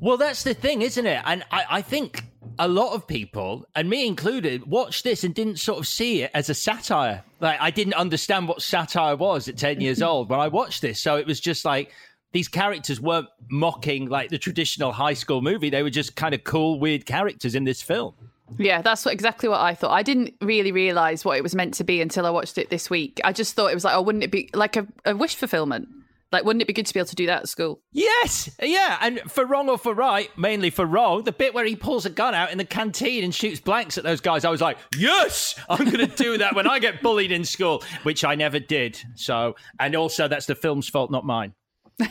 Well, 0.00 0.16
that's 0.16 0.42
the 0.44 0.54
thing, 0.54 0.82
isn't 0.82 1.06
it? 1.06 1.22
And 1.26 1.44
I, 1.50 1.64
I, 1.68 1.82
think 1.82 2.24
a 2.60 2.68
lot 2.68 2.92
of 2.92 3.06
people, 3.06 3.66
and 3.74 3.88
me 3.88 4.06
included, 4.06 4.66
watched 4.66 5.02
this 5.02 5.24
and 5.24 5.34
didn't 5.34 5.58
sort 5.58 5.78
of 5.78 5.88
see 5.88 6.22
it 6.22 6.30
as 6.34 6.50
a 6.50 6.54
satire. 6.54 7.24
Like, 7.40 7.58
I 7.58 7.70
didn't 7.70 7.94
understand 7.94 8.48
what 8.48 8.60
satire 8.60 9.16
was 9.16 9.48
at 9.48 9.56
10 9.56 9.80
years 9.80 10.02
old 10.02 10.28
when 10.28 10.38
I 10.38 10.48
watched 10.48 10.82
this. 10.82 11.00
So 11.00 11.16
it 11.16 11.26
was 11.26 11.40
just 11.40 11.64
like, 11.64 11.90
these 12.32 12.48
characters 12.48 13.00
weren't 13.00 13.28
mocking 13.50 14.10
like 14.10 14.28
the 14.28 14.38
traditional 14.38 14.92
high 14.92 15.14
school 15.14 15.40
movie. 15.40 15.70
They 15.70 15.82
were 15.82 15.90
just 15.90 16.16
kind 16.16 16.34
of 16.34 16.44
cool, 16.44 16.78
weird 16.78 17.06
characters 17.06 17.54
in 17.54 17.64
this 17.64 17.80
film. 17.80 18.14
Yeah, 18.58 18.82
that's 18.82 19.06
what, 19.06 19.14
exactly 19.14 19.48
what 19.48 19.60
I 19.60 19.74
thought. 19.74 19.92
I 19.92 20.02
didn't 20.02 20.34
really 20.42 20.70
realize 20.70 21.24
what 21.24 21.38
it 21.38 21.42
was 21.42 21.54
meant 21.54 21.74
to 21.74 21.84
be 21.84 22.02
until 22.02 22.26
I 22.26 22.30
watched 22.30 22.58
it 22.58 22.68
this 22.68 22.90
week. 22.90 23.22
I 23.24 23.32
just 23.32 23.54
thought 23.54 23.68
it 23.68 23.74
was 23.74 23.84
like, 23.84 23.94
oh, 23.94 24.02
wouldn't 24.02 24.22
it 24.22 24.30
be 24.30 24.50
like 24.52 24.76
a, 24.76 24.86
a 25.06 25.16
wish 25.16 25.34
fulfillment? 25.34 25.88
Like, 26.32 26.44
wouldn't 26.44 26.62
it 26.62 26.66
be 26.66 26.72
good 26.72 26.86
to 26.86 26.94
be 26.94 27.00
able 27.00 27.08
to 27.08 27.16
do 27.16 27.26
that 27.26 27.42
at 27.42 27.48
school? 27.48 27.80
Yes, 27.92 28.50
yeah. 28.62 28.98
And 29.00 29.20
for 29.30 29.44
wrong 29.44 29.68
or 29.68 29.76
for 29.76 29.94
right, 29.94 30.30
mainly 30.38 30.70
for 30.70 30.86
wrong, 30.86 31.24
the 31.24 31.32
bit 31.32 31.54
where 31.54 31.64
he 31.64 31.74
pulls 31.74 32.06
a 32.06 32.10
gun 32.10 32.34
out 32.34 32.52
in 32.52 32.58
the 32.58 32.64
canteen 32.64 33.24
and 33.24 33.34
shoots 33.34 33.60
blanks 33.60 33.98
at 33.98 34.04
those 34.04 34.20
guys, 34.20 34.44
I 34.44 34.50
was 34.50 34.60
like, 34.60 34.78
yes, 34.96 35.58
I'm 35.68 35.84
going 35.84 36.08
to 36.08 36.16
do 36.16 36.38
that 36.38 36.54
when 36.54 36.68
I 36.68 36.78
get 36.78 37.02
bullied 37.02 37.32
in 37.32 37.44
school, 37.44 37.82
which 38.04 38.24
I 38.24 38.36
never 38.36 38.60
did. 38.60 39.00
So, 39.16 39.56
and 39.80 39.96
also 39.96 40.28
that's 40.28 40.46
the 40.46 40.54
film's 40.54 40.88
fault, 40.88 41.10
not 41.10 41.24
mine. 41.24 41.54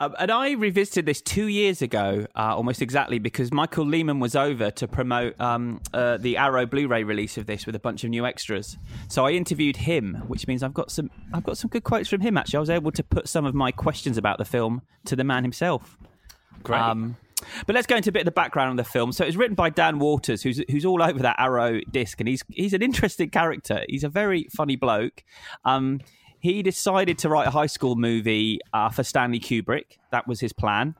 Um, 0.00 0.14
and 0.18 0.30
I 0.30 0.52
revisited 0.52 1.06
this 1.06 1.20
two 1.20 1.46
years 1.46 1.82
ago, 1.82 2.26
uh, 2.36 2.54
almost 2.54 2.80
exactly, 2.80 3.18
because 3.18 3.52
Michael 3.52 3.84
Lehmann 3.84 4.20
was 4.20 4.36
over 4.36 4.70
to 4.70 4.86
promote 4.86 5.38
um, 5.40 5.80
uh, 5.92 6.18
the 6.18 6.36
Arrow 6.36 6.66
Blu-ray 6.66 7.02
release 7.02 7.36
of 7.36 7.46
this 7.46 7.66
with 7.66 7.74
a 7.74 7.80
bunch 7.80 8.04
of 8.04 8.10
new 8.10 8.24
extras. 8.24 8.78
So 9.08 9.26
I 9.26 9.32
interviewed 9.32 9.76
him, 9.76 10.22
which 10.28 10.46
means 10.46 10.62
I've 10.62 10.74
got 10.74 10.92
some 10.92 11.10
I've 11.34 11.42
got 11.42 11.58
some 11.58 11.68
good 11.68 11.82
quotes 11.82 12.08
from 12.08 12.20
him. 12.20 12.36
Actually, 12.38 12.58
I 12.58 12.60
was 12.60 12.70
able 12.70 12.92
to 12.92 13.02
put 13.02 13.28
some 13.28 13.44
of 13.44 13.54
my 13.54 13.72
questions 13.72 14.16
about 14.16 14.38
the 14.38 14.44
film 14.44 14.82
to 15.06 15.16
the 15.16 15.24
man 15.24 15.42
himself. 15.42 15.98
Great. 16.62 16.80
Um, 16.80 17.16
but 17.66 17.74
let's 17.74 17.86
go 17.86 17.96
into 17.96 18.10
a 18.10 18.12
bit 18.12 18.22
of 18.22 18.26
the 18.26 18.32
background 18.32 18.78
of 18.78 18.84
the 18.84 18.90
film. 18.90 19.12
So 19.12 19.24
it's 19.24 19.36
written 19.36 19.54
by 19.54 19.70
Dan 19.70 19.98
Waters, 19.98 20.42
who's 20.42 20.62
who's 20.70 20.84
all 20.84 21.02
over 21.02 21.18
that 21.20 21.36
Arrow 21.38 21.80
disc, 21.90 22.20
and 22.20 22.28
he's 22.28 22.44
he's 22.48 22.72
an 22.72 22.82
interesting 22.82 23.30
character. 23.30 23.84
He's 23.88 24.04
a 24.04 24.08
very 24.08 24.48
funny 24.54 24.76
bloke. 24.76 25.24
Um, 25.64 26.00
he 26.48 26.62
decided 26.62 27.18
to 27.18 27.28
write 27.28 27.46
a 27.46 27.50
high 27.50 27.66
school 27.66 27.94
movie 27.94 28.60
uh, 28.72 28.88
for 28.88 29.04
Stanley 29.04 29.40
Kubrick. 29.40 29.98
That 30.12 30.26
was 30.26 30.40
his 30.40 30.52
plan. 30.52 30.94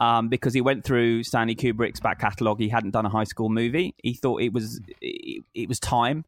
Um, 0.00 0.28
because 0.28 0.54
he 0.54 0.60
went 0.60 0.82
through 0.84 1.24
Stanley 1.24 1.54
Kubrick's 1.54 2.00
back 2.00 2.18
catalogue, 2.18 2.58
he 2.58 2.70
hadn't 2.70 2.92
done 2.92 3.04
a 3.06 3.10
high 3.10 3.24
school 3.24 3.50
movie. 3.50 3.94
He 4.02 4.14
thought 4.14 4.40
it 4.40 4.52
was 4.52 4.80
it, 5.00 5.44
it 5.54 5.68
was 5.68 5.78
time, 5.78 6.24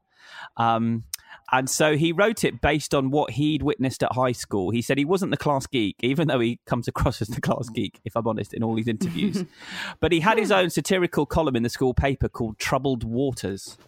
um, 0.59 1.05
and 1.51 1.71
so 1.71 1.97
he 1.97 2.13
wrote 2.13 2.45
it 2.45 2.61
based 2.61 2.95
on 2.95 3.11
what 3.11 3.31
he'd 3.31 3.63
witnessed 3.63 4.03
at 4.03 4.13
high 4.13 4.33
school. 4.33 4.71
He 4.71 4.83
said 4.83 4.99
he 4.99 5.07
wasn't 5.07 5.31
the 5.31 5.39
class 5.39 5.67
geek, 5.67 5.97
even 6.01 6.29
though 6.29 6.41
he 6.41 6.61
comes 6.67 6.87
across 6.87 7.23
as 7.23 7.29
the 7.29 7.41
class 7.41 7.71
geek, 7.71 7.99
if 8.05 8.15
I'm 8.15 8.29
honest, 8.29 8.53
in 8.53 8.63
all 8.63 8.75
these 8.75 8.89
interviews. 8.97 9.45
but 10.01 10.13
he 10.13 10.21
had 10.21 10.39
his 10.39 10.53
own 10.53 10.69
satirical 10.69 11.25
column 11.25 11.57
in 11.57 11.63
the 11.63 11.71
school 11.71 11.95
paper 11.95 12.29
called 12.29 12.59
"Troubled 12.59 13.05
Waters." 13.05 13.79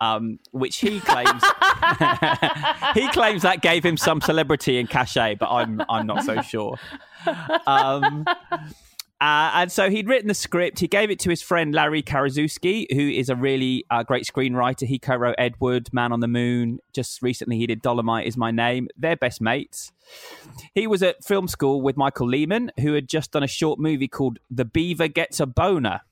Um, 0.00 0.38
which 0.52 0.76
he 0.76 1.00
claims 1.00 1.42
he 2.94 3.08
claims 3.08 3.42
that 3.42 3.58
gave 3.62 3.84
him 3.84 3.96
some 3.96 4.20
celebrity 4.20 4.78
and 4.78 4.88
cachet, 4.88 5.34
but 5.34 5.50
I'm 5.50 5.82
I'm 5.88 6.06
not 6.06 6.22
so 6.24 6.40
sure. 6.42 6.76
Um, 7.66 8.24
Uh, 9.20 9.50
and 9.54 9.72
so 9.72 9.90
he'd 9.90 10.06
written 10.08 10.28
the 10.28 10.34
script. 10.34 10.78
He 10.78 10.86
gave 10.86 11.10
it 11.10 11.18
to 11.20 11.30
his 11.30 11.42
friend 11.42 11.74
Larry 11.74 12.04
Karaszewski, 12.04 12.86
who 12.92 13.08
is 13.08 13.28
a 13.28 13.34
really 13.34 13.84
uh, 13.90 14.04
great 14.04 14.24
screenwriter. 14.24 14.86
He 14.86 15.00
co-wrote 15.00 15.34
Ed 15.38 15.54
Wood, 15.58 15.88
Man 15.92 16.12
on 16.12 16.20
the 16.20 16.28
Moon. 16.28 16.78
Just 16.92 17.20
recently, 17.20 17.56
he 17.58 17.66
did 17.66 17.82
Dolomite 17.82 18.28
Is 18.28 18.36
My 18.36 18.52
Name. 18.52 18.86
They're 18.96 19.16
best 19.16 19.40
mates. 19.40 19.90
He 20.72 20.86
was 20.86 21.02
at 21.02 21.24
film 21.24 21.48
school 21.48 21.82
with 21.82 21.96
Michael 21.96 22.28
Lehmann, 22.28 22.70
who 22.78 22.92
had 22.94 23.08
just 23.08 23.32
done 23.32 23.42
a 23.42 23.48
short 23.48 23.80
movie 23.80 24.06
called 24.06 24.38
The 24.52 24.64
Beaver 24.64 25.08
Gets 25.08 25.40
a 25.40 25.46
Boner. 25.46 26.02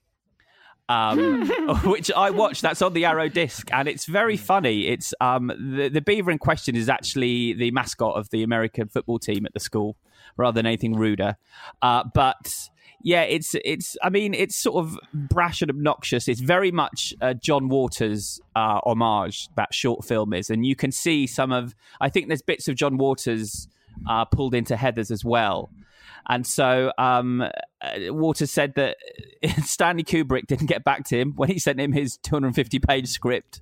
Um, 0.89 1.49
which 1.85 2.11
I 2.13 2.31
watched. 2.31 2.63
That's 2.63 2.83
on 2.83 2.93
the 2.93 3.05
Arrow 3.05 3.29
disc, 3.29 3.69
and 3.73 3.89
it's 3.89 4.05
very 4.05 4.37
funny. 4.37 4.87
It's 4.87 5.13
um, 5.21 5.49
the 5.49 5.89
the 5.89 6.01
beaver 6.01 6.31
in 6.31 6.39
question 6.39 6.77
is 6.77 6.89
actually 6.89 7.55
the 7.55 7.71
mascot 7.73 8.17
of 8.17 8.31
the 8.31 8.43
American 8.43 8.89
football 8.89 9.19
team 9.19 9.47
at 9.47 9.55
the 9.55 9.61
school, 9.61 9.97
rather 10.37 10.57
than 10.57 10.67
anything 10.67 10.95
ruder. 10.95 11.37
Uh, 11.83 12.05
but 12.15 12.69
yeah, 13.03 13.23
it's 13.23 13.55
it's. 13.65 13.97
I 14.03 14.11
mean, 14.11 14.35
it's 14.35 14.57
sort 14.57 14.85
of 14.85 14.99
brash 15.13 15.63
and 15.63 15.71
obnoxious. 15.71 16.29
It's 16.29 16.41
very 16.41 16.73
much 16.73 17.15
uh, 17.21 17.35
John 17.35 17.69
Waters' 17.69 18.41
uh, 18.55 18.81
homage 18.85 19.49
that 19.57 19.73
short 19.75 20.05
film 20.05 20.33
is, 20.33 20.51
and 20.51 20.65
you 20.67 20.75
can 20.75 20.93
see 20.93 21.27
some 21.27 21.53
of. 21.53 21.75
I 22.01 22.09
think 22.09 22.29
there's 22.29 22.43
bits 22.43 22.69
of 22.69 22.75
John 22.75 22.97
Waters 22.97 23.69
uh, 24.09 24.25
pulled 24.25 24.55
into 24.55 24.77
Heathers 24.77 25.11
as 25.11 25.25
well. 25.25 25.71
And 26.29 26.47
so 26.47 26.93
um, 26.99 27.41
uh, 27.41 27.51
Waters 28.09 28.51
said 28.51 28.75
that 28.75 28.97
Stanley 29.65 30.03
Kubrick 30.03 30.47
didn't 30.47 30.67
get 30.67 30.83
back 30.83 31.05
to 31.07 31.19
him 31.19 31.35
when 31.37 31.49
he 31.49 31.59
sent 31.59 31.81
him 31.81 31.93
his 31.93 32.19
250 32.19 32.79
page 32.81 33.09
script. 33.09 33.61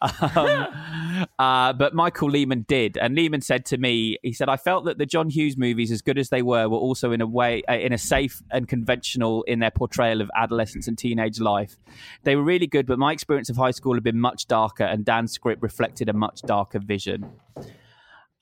Um, 0.00 1.26
uh, 1.38 1.72
but 1.72 1.94
Michael 1.94 2.30
Lehmann 2.30 2.66
did. 2.68 2.98
And 2.98 3.14
Lehmann 3.14 3.40
said 3.40 3.64
to 3.66 3.78
me, 3.78 4.18
he 4.22 4.32
said, 4.32 4.48
I 4.48 4.56
felt 4.56 4.84
that 4.84 4.98
the 4.98 5.06
John 5.06 5.30
Hughes 5.30 5.56
movies, 5.56 5.90
as 5.90 6.02
good 6.02 6.18
as 6.18 6.28
they 6.28 6.42
were, 6.42 6.68
were 6.68 6.78
also 6.78 7.12
in 7.12 7.22
a 7.22 7.26
way, 7.26 7.62
uh, 7.68 7.74
in 7.74 7.92
a 7.92 7.98
safe 7.98 8.42
and 8.50 8.68
conventional 8.68 9.42
in 9.44 9.60
their 9.60 9.70
portrayal 9.70 10.20
of 10.20 10.30
adolescence 10.36 10.86
and 10.86 10.98
teenage 10.98 11.40
life. 11.40 11.76
They 12.24 12.36
were 12.36 12.42
really 12.42 12.66
good, 12.66 12.86
but 12.86 12.98
my 12.98 13.12
experience 13.12 13.48
of 13.48 13.56
high 13.56 13.70
school 13.70 13.94
had 13.94 14.02
been 14.02 14.20
much 14.20 14.46
darker, 14.46 14.84
and 14.84 15.04
Dan's 15.04 15.32
script 15.32 15.62
reflected 15.62 16.08
a 16.10 16.12
much 16.12 16.42
darker 16.42 16.80
vision. 16.80 17.30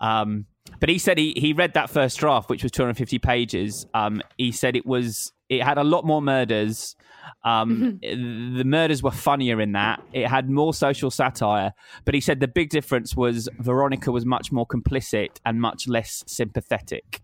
Um, 0.01 0.47
but 0.81 0.89
he 0.89 0.99
said 0.99 1.19
he, 1.19 1.35
he 1.37 1.53
read 1.53 1.75
that 1.75 1.91
first 1.91 2.19
draft, 2.19 2.51
which 2.51 2.63
was 2.63 2.73
250 2.73 3.19
pages. 3.19 3.87
Um, 3.95 4.23
he 4.39 4.53
said 4.53 4.77
it 4.77 4.87
was 4.87 5.33
it 5.49 5.63
had 5.63 5.79
a 5.79 5.85
lot 5.85 6.05
more 6.05 6.23
murders. 6.23 6.97
Um, 7.45 8.01
mm-hmm. 8.03 8.57
the 8.57 8.65
murders 8.65 9.03
were 9.03 9.11
funnier 9.11 9.61
in 9.61 9.73
that. 9.73 10.03
It 10.13 10.27
had 10.27 10.49
more 10.49 10.73
social 10.73 11.11
satire. 11.11 11.73
But 12.05 12.15
he 12.15 12.21
said 12.21 12.41
the 12.41 12.49
big 12.49 12.71
difference 12.71 13.17
was 13.17 13.49
Veronica 13.59 14.11
was 14.11 14.25
much 14.25 14.51
more 14.51 14.67
complicit 14.67 15.39
and 15.45 15.61
much 15.61 15.87
less 15.87 16.25
sympathetic. 16.27 17.21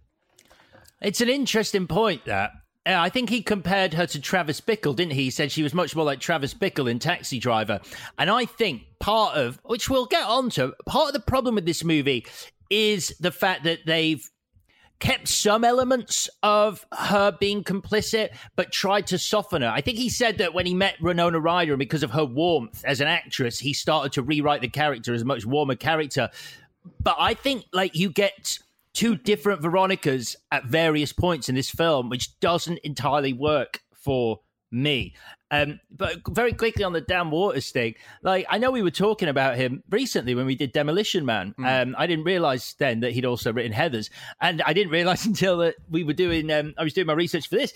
It's 1.00 1.20
an 1.20 1.28
interesting 1.28 1.86
point 1.86 2.24
that. 2.26 2.52
I 2.86 3.10
think 3.10 3.28
he 3.28 3.42
compared 3.42 3.92
her 3.92 4.06
to 4.06 4.18
Travis 4.18 4.62
Bickle, 4.62 4.96
didn't 4.96 5.12
he? 5.12 5.24
He 5.24 5.30
said 5.30 5.52
she 5.52 5.62
was 5.62 5.74
much 5.74 5.94
more 5.94 6.06
like 6.06 6.20
Travis 6.20 6.54
Bickle 6.54 6.90
in 6.90 6.98
Taxi 6.98 7.38
Driver. 7.38 7.80
And 8.16 8.30
I 8.30 8.46
think 8.46 8.84
part 8.98 9.36
of, 9.36 9.60
which 9.64 9.90
we'll 9.90 10.06
get 10.06 10.24
onto, 10.24 10.72
part 10.86 11.08
of 11.08 11.12
the 11.12 11.20
problem 11.20 11.56
with 11.56 11.66
this 11.66 11.84
movie 11.84 12.24
is 12.70 13.14
the 13.20 13.30
fact 13.30 13.64
that 13.64 13.80
they've 13.86 14.28
kept 15.00 15.28
some 15.28 15.64
elements 15.64 16.28
of 16.42 16.84
her 16.92 17.30
being 17.38 17.62
complicit, 17.62 18.30
but 18.56 18.72
tried 18.72 19.06
to 19.06 19.18
soften 19.18 19.62
her. 19.62 19.68
I 19.68 19.80
think 19.80 19.96
he 19.98 20.08
said 20.08 20.38
that 20.38 20.54
when 20.54 20.66
he 20.66 20.74
met 20.74 21.00
Winona 21.00 21.38
Ryder, 21.38 21.76
because 21.76 22.02
of 22.02 22.10
her 22.10 22.24
warmth 22.24 22.84
as 22.84 23.00
an 23.00 23.06
actress, 23.06 23.58
he 23.58 23.72
started 23.72 24.12
to 24.12 24.22
rewrite 24.22 24.60
the 24.60 24.68
character 24.68 25.14
as 25.14 25.22
a 25.22 25.24
much 25.24 25.46
warmer 25.46 25.76
character. 25.76 26.30
But 27.00 27.16
I 27.18 27.34
think 27.34 27.64
like 27.72 27.94
you 27.94 28.10
get 28.10 28.58
two 28.92 29.14
different 29.16 29.62
Veronicas 29.62 30.34
at 30.50 30.64
various 30.64 31.12
points 31.12 31.48
in 31.48 31.54
this 31.54 31.70
film, 31.70 32.08
which 32.08 32.38
doesn't 32.40 32.78
entirely 32.78 33.32
work 33.32 33.80
for 33.92 34.40
me. 34.70 35.14
Um, 35.50 35.80
but 35.90 36.16
very 36.28 36.52
quickly 36.52 36.84
on 36.84 36.92
the 36.92 37.00
Dan 37.00 37.30
Waters 37.30 37.70
thing, 37.70 37.94
like 38.22 38.46
I 38.50 38.58
know 38.58 38.70
we 38.70 38.82
were 38.82 38.90
talking 38.90 39.28
about 39.28 39.56
him 39.56 39.82
recently 39.88 40.34
when 40.34 40.46
we 40.46 40.54
did 40.54 40.72
Demolition 40.72 41.24
Man. 41.24 41.54
Mm. 41.58 41.82
Um, 41.82 41.96
I 41.98 42.06
didn't 42.06 42.24
realize 42.24 42.74
then 42.78 43.00
that 43.00 43.12
he'd 43.12 43.24
also 43.24 43.52
written 43.52 43.72
Heathers, 43.72 44.10
and 44.40 44.60
I 44.62 44.72
didn't 44.72 44.92
realize 44.92 45.24
until 45.26 45.58
that 45.58 45.76
we 45.90 46.04
were 46.04 46.12
doing. 46.12 46.52
Um, 46.52 46.74
I 46.76 46.84
was 46.84 46.92
doing 46.92 47.06
my 47.06 47.14
research 47.14 47.48
for 47.48 47.56
this. 47.56 47.72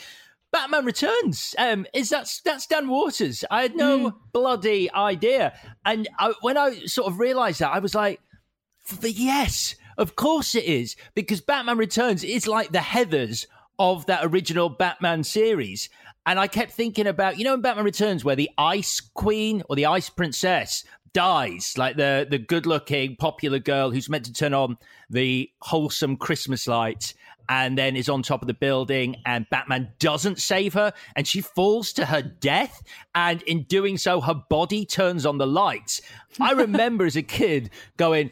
Batman 0.53 0.85
Returns 0.85 1.55
um, 1.57 1.87
is 1.95 2.11
that's 2.11 2.43
that's 2.43 2.67
Dan 2.67 2.89
Waters. 2.89 3.43
I 3.51 3.63
had 3.63 3.75
no 3.75 4.11
mm. 4.11 4.15
bloody 4.33 4.93
idea, 4.93 5.55
and 5.85 6.07
I, 6.19 6.35
when 6.43 6.59
I 6.59 6.85
sort 6.85 7.11
of 7.11 7.19
realized 7.19 7.61
that, 7.61 7.73
I 7.73 7.79
was 7.79 7.95
like, 7.95 8.21
"Yes, 9.03 9.77
of 9.97 10.15
course 10.15 10.55
it 10.55 10.65
is," 10.65 10.95
because 11.15 11.41
Batman 11.41 11.79
Returns 11.79 12.23
is 12.23 12.47
like 12.47 12.71
the 12.71 12.81
Heathers 12.81 13.47
of 13.79 14.05
that 14.07 14.25
original 14.25 14.69
Batman 14.69 15.25
series. 15.25 15.89
And 16.25 16.39
I 16.39 16.47
kept 16.47 16.73
thinking 16.73 17.07
about, 17.07 17.39
you 17.39 17.45
know, 17.45 17.55
in 17.55 17.61
Batman 17.61 17.85
Returns, 17.85 18.25
where 18.25 18.37
the 18.37 18.51
Ice 18.57 19.01
Queen 19.01 19.63
or 19.69 19.77
the 19.77 19.87
Ice 19.87 20.09
Princess 20.09 20.85
dies, 21.13 21.75
like 21.77 21.97
the 21.97 22.27
the 22.29 22.39
good 22.39 22.67
looking 22.67 23.17
popular 23.17 23.59
girl 23.59 23.91
who's 23.91 24.09
meant 24.09 24.25
to 24.27 24.33
turn 24.33 24.55
on 24.55 24.79
the 25.11 25.51
wholesome 25.61 26.17
Christmas 26.17 26.67
lights 26.67 27.15
and 27.49 27.77
then 27.77 27.97
is 27.97 28.09
on 28.09 28.23
top 28.23 28.41
of 28.41 28.47
the 28.47 28.55
building 28.55 29.17
and 29.27 29.49
Batman 29.51 29.93
doesn't 29.99 30.41
save 30.41 30.73
her 30.75 30.93
and 31.17 31.27
she 31.27 31.41
falls 31.41 31.93
to 31.95 32.07
her 32.07 32.23
death 32.23 32.83
and 33.15 33.43
in 33.43 33.65
doing 33.65 33.99
so 33.99 34.21
her 34.21 34.35
body 34.35 34.87
turns 34.87 35.27
on 35.27 35.39
the 35.39 35.47
lights. 35.47 36.01
I 36.41 36.53
remember 36.53 37.05
as 37.05 37.17
a 37.17 37.23
kid 37.23 37.71
going 37.97 38.31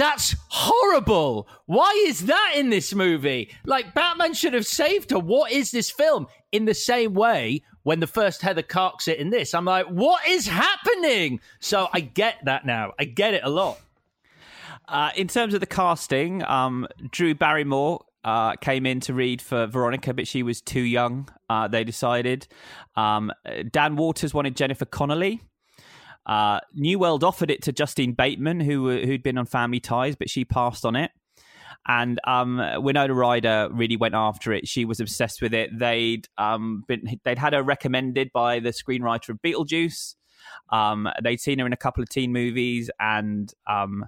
that's 0.00 0.34
horrible. 0.48 1.46
Why 1.66 1.90
is 2.06 2.20
that 2.20 2.54
in 2.56 2.70
this 2.70 2.94
movie? 2.94 3.54
Like, 3.66 3.92
Batman 3.92 4.32
should 4.32 4.54
have 4.54 4.64
saved 4.64 5.10
her. 5.10 5.18
What 5.18 5.52
is 5.52 5.72
this 5.72 5.90
film? 5.90 6.26
In 6.52 6.64
the 6.64 6.72
same 6.72 7.12
way, 7.12 7.60
when 7.82 8.00
the 8.00 8.06
first 8.06 8.40
Heather 8.40 8.62
carks 8.62 9.08
it 9.08 9.18
in 9.18 9.28
this, 9.28 9.52
I'm 9.52 9.66
like, 9.66 9.84
what 9.88 10.26
is 10.26 10.46
happening? 10.46 11.38
So 11.58 11.88
I 11.92 12.00
get 12.00 12.36
that 12.46 12.64
now. 12.64 12.94
I 12.98 13.04
get 13.04 13.34
it 13.34 13.42
a 13.44 13.50
lot. 13.50 13.78
Uh, 14.88 15.10
in 15.16 15.28
terms 15.28 15.52
of 15.52 15.60
the 15.60 15.66
casting, 15.66 16.42
um, 16.44 16.88
Drew 17.10 17.34
Barrymore 17.34 18.02
uh, 18.24 18.56
came 18.56 18.86
in 18.86 19.00
to 19.00 19.12
read 19.12 19.42
for 19.42 19.66
Veronica, 19.66 20.14
but 20.14 20.26
she 20.26 20.42
was 20.42 20.62
too 20.62 20.80
young. 20.80 21.28
Uh, 21.50 21.68
they 21.68 21.84
decided. 21.84 22.48
Um, 22.96 23.30
Dan 23.70 23.96
Waters 23.96 24.32
wanted 24.32 24.56
Jennifer 24.56 24.86
Connelly. 24.86 25.42
Uh, 26.26 26.60
New 26.74 26.98
World 26.98 27.24
offered 27.24 27.50
it 27.50 27.62
to 27.62 27.72
Justine 27.72 28.12
Bateman, 28.12 28.60
who 28.60 28.90
who'd 28.90 29.22
been 29.22 29.38
on 29.38 29.46
Family 29.46 29.80
Ties, 29.80 30.16
but 30.16 30.30
she 30.30 30.44
passed 30.44 30.84
on 30.84 30.96
it. 30.96 31.10
And 31.86 32.20
um, 32.24 32.60
Winona 32.82 33.14
Ryder 33.14 33.70
really 33.72 33.96
went 33.96 34.14
after 34.14 34.52
it. 34.52 34.68
She 34.68 34.84
was 34.84 35.00
obsessed 35.00 35.40
with 35.40 35.54
it. 35.54 35.70
They'd 35.76 36.28
um, 36.36 36.84
been 36.86 37.18
they'd 37.24 37.38
had 37.38 37.54
her 37.54 37.62
recommended 37.62 38.30
by 38.32 38.60
the 38.60 38.70
screenwriter 38.70 39.30
of 39.30 39.40
Beetlejuice. 39.42 40.14
Um, 40.70 41.08
they'd 41.22 41.40
seen 41.40 41.58
her 41.58 41.66
in 41.66 41.72
a 41.72 41.78
couple 41.78 42.02
of 42.02 42.08
teen 42.08 42.32
movies, 42.32 42.90
and 43.00 43.52
um, 43.66 44.04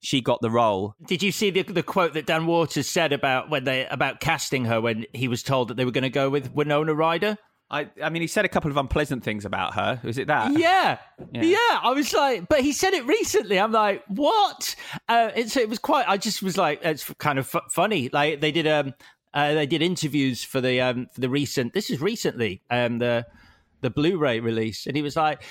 she 0.00 0.20
got 0.20 0.40
the 0.40 0.50
role. 0.50 0.94
Did 1.06 1.22
you 1.22 1.32
see 1.32 1.50
the, 1.50 1.62
the 1.62 1.82
quote 1.82 2.14
that 2.14 2.26
Dan 2.26 2.46
Waters 2.46 2.88
said 2.88 3.12
about 3.12 3.50
when 3.50 3.64
they 3.64 3.86
about 3.86 4.20
casting 4.20 4.64
her 4.64 4.80
when 4.80 5.06
he 5.12 5.28
was 5.28 5.42
told 5.42 5.68
that 5.68 5.76
they 5.76 5.84
were 5.84 5.92
going 5.92 6.02
to 6.02 6.10
go 6.10 6.28
with 6.28 6.52
Winona 6.52 6.94
Ryder? 6.94 7.38
I, 7.72 7.88
I 8.02 8.10
mean, 8.10 8.20
he 8.20 8.28
said 8.28 8.44
a 8.44 8.48
couple 8.48 8.70
of 8.70 8.76
unpleasant 8.76 9.24
things 9.24 9.46
about 9.46 9.74
her. 9.74 9.98
Was 10.04 10.18
it 10.18 10.26
that? 10.26 10.52
Yeah, 10.58 10.98
yeah. 11.32 11.42
yeah 11.42 11.80
I 11.82 11.92
was 11.94 12.12
like, 12.12 12.46
but 12.46 12.60
he 12.60 12.72
said 12.72 12.92
it 12.92 13.06
recently. 13.06 13.58
I'm 13.58 13.72
like, 13.72 14.04
what? 14.08 14.76
Uh, 15.08 15.30
it's, 15.34 15.56
it 15.56 15.70
was 15.70 15.78
quite. 15.78 16.06
I 16.06 16.18
just 16.18 16.42
was 16.42 16.58
like, 16.58 16.80
it's 16.84 17.10
kind 17.14 17.38
of 17.38 17.52
f- 17.54 17.62
funny. 17.70 18.10
Like 18.12 18.42
they 18.42 18.52
did, 18.52 18.66
um, 18.66 18.92
uh, 19.32 19.54
they 19.54 19.66
did 19.66 19.80
interviews 19.80 20.44
for 20.44 20.60
the 20.60 20.82
um 20.82 21.06
for 21.14 21.22
the 21.22 21.30
recent. 21.30 21.72
This 21.72 21.88
is 21.88 22.02
recently, 22.02 22.62
um, 22.70 22.98
the 22.98 23.26
the 23.80 23.88
Blu-ray 23.88 24.40
release, 24.40 24.86
and 24.86 24.94
he 24.94 25.02
was 25.02 25.16
like. 25.16 25.42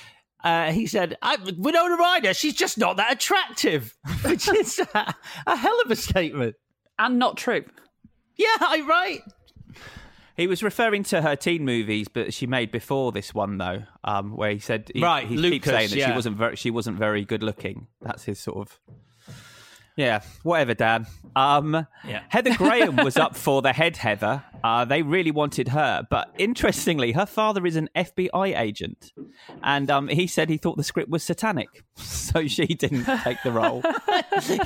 Uh, 0.43 0.71
he 0.71 0.87
said, 0.87 1.15
I, 1.21 1.37
Winona 1.55 1.97
Ryder, 1.97 2.33
she's 2.33 2.55
just 2.55 2.75
not 2.75 2.97
that 2.97 3.13
attractive, 3.13 3.95
which 4.23 4.47
is 4.47 4.79
a, 4.79 5.13
a 5.45 5.55
hell 5.55 5.79
of 5.85 5.91
a 5.91 5.95
statement. 5.95 6.55
And 6.97 7.19
not 7.19 7.37
true. 7.37 7.63
Yeah, 8.37 8.47
I 8.59 8.83
right. 8.89 9.21
He 10.37 10.47
was 10.47 10.63
referring 10.63 11.03
to 11.05 11.21
her 11.21 11.35
teen 11.35 11.65
movies, 11.65 12.07
but 12.07 12.33
she 12.33 12.47
made 12.47 12.71
before 12.71 13.11
this 13.11 13.33
one 13.33 13.57
though, 13.57 13.83
um, 14.03 14.35
where 14.35 14.51
he 14.51 14.59
said 14.59 14.91
he, 14.93 15.01
right. 15.01 15.27
He 15.27 15.37
Lucas, 15.37 15.51
keeps 15.51 15.67
saying 15.67 15.89
that 15.89 15.97
yeah. 15.97 16.07
she 16.07 16.15
wasn't 16.15 16.37
very, 16.37 16.55
she 16.55 16.71
wasn't 16.71 16.97
very 16.97 17.25
good 17.25 17.43
looking. 17.43 17.87
That's 18.01 18.23
his 18.23 18.39
sort 18.39 18.57
of 18.57 18.79
yeah, 19.95 20.21
whatever, 20.43 20.73
Dan. 20.73 21.05
Um, 21.35 21.85
yeah. 22.07 22.23
Heather 22.29 22.55
Graham 22.55 22.95
was 22.97 23.17
up 23.17 23.35
for 23.35 23.61
the 23.61 23.73
head 23.73 23.97
Heather. 23.97 24.43
Uh, 24.63 24.85
they 24.85 25.01
really 25.01 25.31
wanted 25.31 25.69
her, 25.69 26.05
but 26.09 26.33
interestingly, 26.37 27.13
her 27.13 27.25
father 27.25 27.65
is 27.65 27.75
an 27.75 27.89
FBI 27.95 28.59
agent, 28.59 29.11
and 29.63 29.89
um, 29.89 30.07
he 30.07 30.27
said 30.27 30.49
he 30.49 30.57
thought 30.57 30.77
the 30.77 30.83
script 30.83 31.09
was 31.09 31.23
satanic, 31.23 31.83
so 31.95 32.47
she 32.47 32.67
didn't 32.67 33.05
take 33.23 33.41
the 33.43 33.51
role. 33.51 33.81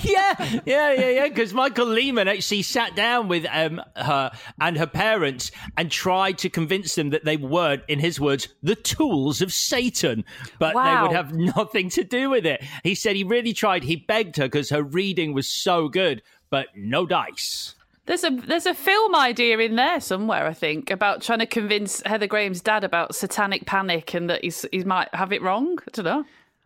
yeah, 0.03 0.61
yeah, 0.65 0.91
yeah, 0.91 1.09
yeah. 1.09 1.27
Because 1.27 1.53
Michael 1.53 1.87
Lehmann 1.87 2.27
actually 2.27 2.61
sat 2.61 2.95
down 2.95 3.27
with 3.27 3.45
um, 3.51 3.81
her 3.95 4.31
and 4.59 4.77
her 4.77 4.87
parents 4.87 5.51
and 5.77 5.89
tried 5.89 6.37
to 6.39 6.49
convince 6.49 6.95
them 6.95 7.11
that 7.11 7.23
they 7.23 7.37
weren't, 7.37 7.83
in 7.87 7.99
his 7.99 8.19
words, 8.19 8.49
the 8.63 8.75
tools 8.75 9.41
of 9.41 9.53
Satan, 9.53 10.25
but 10.59 10.75
wow. 10.75 10.83
they 10.83 11.01
would 11.03 11.15
have 11.15 11.33
nothing 11.33 11.89
to 11.91 12.03
do 12.03 12.29
with 12.29 12.45
it. 12.45 12.63
He 12.83 12.95
said 12.95 13.15
he 13.15 13.23
really 13.23 13.53
tried. 13.53 13.83
He 13.83 13.95
begged 13.95 14.37
her 14.37 14.45
because 14.45 14.69
her 14.69 14.83
reading 14.83 15.33
was 15.33 15.47
so 15.47 15.87
good, 15.87 16.21
but 16.49 16.67
no 16.75 17.05
dice. 17.05 17.75
There's 18.05 18.23
a 18.23 18.29
there's 18.29 18.67
a 18.67 18.73
film 18.73 19.15
idea 19.15 19.57
in 19.59 19.75
there 19.75 19.99
somewhere, 19.99 20.45
I 20.45 20.53
think, 20.53 20.91
about 20.91 21.21
trying 21.21 21.39
to 21.39 21.47
convince 21.47 22.01
Heather 22.05 22.27
Graham's 22.27 22.61
dad 22.61 22.83
about 22.83 23.15
satanic 23.15 23.65
panic 23.65 24.13
and 24.13 24.29
that 24.29 24.43
he's 24.43 24.65
he 24.71 24.83
might 24.83 25.09
have 25.13 25.33
it 25.33 25.41
wrong. 25.41 25.79
I 25.79 25.91
don't 25.91 26.05
know. 26.05 26.25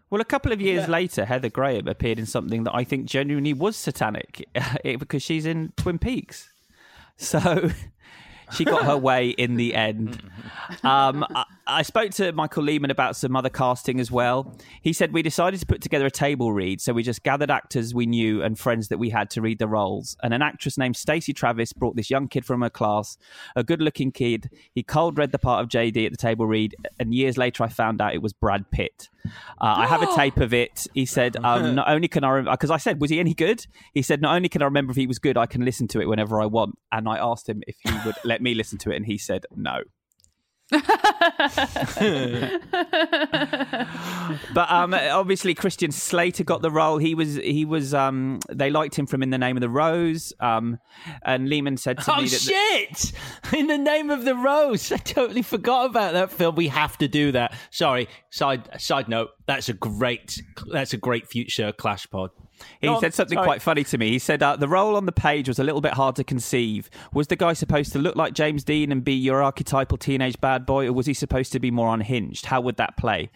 Well, 0.09 0.21
a 0.21 0.25
couple 0.25 0.51
of 0.51 0.59
years 0.59 0.85
yeah. 0.85 0.91
later, 0.91 1.25
Heather 1.25 1.49
Graham 1.49 1.87
appeared 1.87 2.17
in 2.17 2.25
something 2.25 2.63
that 2.63 2.73
I 2.73 2.83
think 2.83 3.05
genuinely 3.05 3.53
was 3.53 3.75
satanic 3.75 4.47
because 4.83 5.21
she's 5.21 5.45
in 5.45 5.71
Twin 5.77 5.99
Peaks. 5.99 6.49
So 7.15 7.69
she 8.53 8.65
got 8.65 8.85
her 8.85 8.97
way 8.97 9.29
in 9.29 9.55
the 9.55 9.75
end. 9.75 10.21
Um, 10.83 11.25
I, 11.69 11.81
spoke 11.83 12.11
to 12.11 12.31
Michael 12.31 12.63
Lehmann 12.63 12.91
about 12.91 13.15
some 13.15 13.35
other 13.35 13.49
casting 13.49 13.99
as 13.99 14.11
well. 14.11 14.57
He 14.81 14.93
said 14.93 15.13
we 15.13 15.21
decided 15.21 15.59
to 15.59 15.65
put 15.65 15.81
together 15.81 16.07
a 16.07 16.11
table 16.11 16.51
read, 16.51 16.81
so 16.81 16.93
we 16.93 17.03
just 17.03 17.23
gathered 17.23 17.51
actors 17.51 17.93
we 17.93 18.05
knew 18.05 18.41
and 18.41 18.57
friends 18.57 18.87
that 18.87 18.97
we 18.97 19.09
had 19.09 19.29
to 19.31 19.41
read 19.41 19.59
the 19.59 19.67
roles. 19.67 20.17
And 20.23 20.33
an 20.33 20.41
actress 20.41 20.77
named 20.77 20.97
Stacey 20.97 21.33
Travis 21.33 21.73
brought 21.73 21.95
this 21.95 22.09
young 22.09 22.27
kid 22.27 22.45
from 22.45 22.61
her 22.61 22.69
class, 22.69 23.17
a 23.55 23.63
good-looking 23.63 24.11
kid. 24.11 24.49
He 24.73 24.83
cold 24.83 25.17
read 25.17 25.31
the 25.31 25.39
part 25.39 25.63
of 25.63 25.69
JD 25.69 26.05
at 26.05 26.11
the 26.11 26.17
table 26.17 26.45
read, 26.45 26.75
and 26.99 27.13
years 27.13 27.37
later 27.37 27.63
I 27.63 27.67
found 27.67 28.01
out 28.01 28.13
it 28.13 28.21
was 28.21 28.33
Brad 28.33 28.71
Pitt. 28.71 29.09
Uh, 29.25 29.75
I 29.77 29.87
have 29.87 30.01
a 30.01 30.15
tape 30.15 30.37
of 30.37 30.53
it. 30.53 30.87
He 30.93 31.05
said, 31.05 31.37
um, 31.43 31.75
not 31.75 31.89
only 31.89 32.07
can 32.07 32.23
I 32.23 32.29
remember, 32.29 32.51
because 32.51 32.71
I 32.71 32.77
said, 32.77 32.99
was 33.01 33.09
he 33.09 33.19
any 33.19 33.33
good? 33.33 33.65
He 33.93 34.01
said, 34.01 34.21
not 34.21 34.35
only 34.35 34.49
can 34.49 34.61
I 34.61 34.65
remember 34.65 34.91
if 34.91 34.97
he 34.97 35.07
was 35.07 35.19
good, 35.19 35.37
I 35.37 35.45
can 35.45 35.63
listen 35.63 35.87
to 35.89 36.01
it 36.01 36.07
whenever 36.07 36.41
I 36.41 36.45
want. 36.45 36.77
And 36.91 37.07
I 37.07 37.17
asked 37.17 37.47
him 37.47 37.61
if 37.67 37.75
he 37.83 37.91
would 38.05 38.15
let 38.23 38.41
me 38.41 38.53
listen 38.55 38.77
to 38.79 38.91
it, 38.91 38.95
and 38.95 39.05
he 39.05 39.17
said 39.17 39.45
no. 39.55 39.81
but 44.53 44.71
um, 44.71 44.93
obviously 44.93 45.55
Christian 45.55 45.91
Slater 45.91 46.43
got 46.43 46.61
the 46.61 46.69
role. 46.69 46.99
He 46.99 47.15
was 47.15 47.35
he 47.35 47.65
was 47.65 47.93
um, 47.95 48.39
they 48.51 48.69
liked 48.69 48.95
him 48.95 49.07
from 49.07 49.23
In 49.23 49.31
the 49.31 49.39
Name 49.39 49.57
of 49.57 49.61
the 49.61 49.69
Rose. 49.69 50.31
Um, 50.39 50.77
and 51.23 51.49
Lehmann 51.49 51.77
said 51.77 51.97
to 51.99 52.13
oh, 52.13 52.17
me, 52.17 52.23
"Oh 52.23 52.27
shit! 52.27 53.13
In 53.51 53.65
the 53.65 53.79
Name 53.79 54.11
of 54.11 54.25
the 54.25 54.35
Rose, 54.35 54.91
I 54.91 54.97
totally 54.97 55.41
forgot 55.41 55.89
about 55.89 56.13
that 56.13 56.31
film. 56.31 56.53
We 56.55 56.67
have 56.67 56.97
to 56.99 57.07
do 57.07 57.31
that. 57.31 57.55
Sorry. 57.71 58.07
Side 58.29 58.69
side 58.79 59.09
note. 59.09 59.31
That's 59.47 59.69
a 59.69 59.73
great 59.73 60.39
that's 60.71 60.93
a 60.93 60.97
great 60.97 61.27
future 61.27 61.71
Clash 61.71 62.07
pod. 62.11 62.29
He 62.81 62.87
no, 62.87 62.99
said 62.99 63.13
something 63.13 63.37
sorry. 63.37 63.45
quite 63.45 63.61
funny 63.61 63.83
to 63.85 63.97
me. 63.97 64.09
He 64.09 64.19
said 64.19 64.41
uh, 64.43 64.55
the 64.55 64.67
role 64.67 64.95
on 64.95 65.05
the 65.05 65.11
page 65.11 65.47
was 65.47 65.59
a 65.59 65.63
little 65.63 65.81
bit 65.81 65.93
hard 65.93 66.15
to 66.17 66.23
conceive. 66.23 66.89
Was 67.13 67.27
the 67.27 67.35
guy 67.35 67.53
supposed 67.53 67.91
to 67.93 67.99
look 67.99 68.15
like 68.15 68.33
James 68.33 68.63
Dean 68.63 68.91
and 68.91 69.03
be 69.03 69.13
your 69.13 69.41
archetypal 69.41 69.97
teenage 69.97 70.39
bad 70.41 70.65
boy, 70.65 70.87
or 70.87 70.93
was 70.93 71.05
he 71.05 71.13
supposed 71.13 71.51
to 71.53 71.59
be 71.59 71.71
more 71.71 71.93
unhinged? 71.93 72.45
How 72.45 72.61
would 72.61 72.77
that 72.77 72.97
play? 72.97 73.29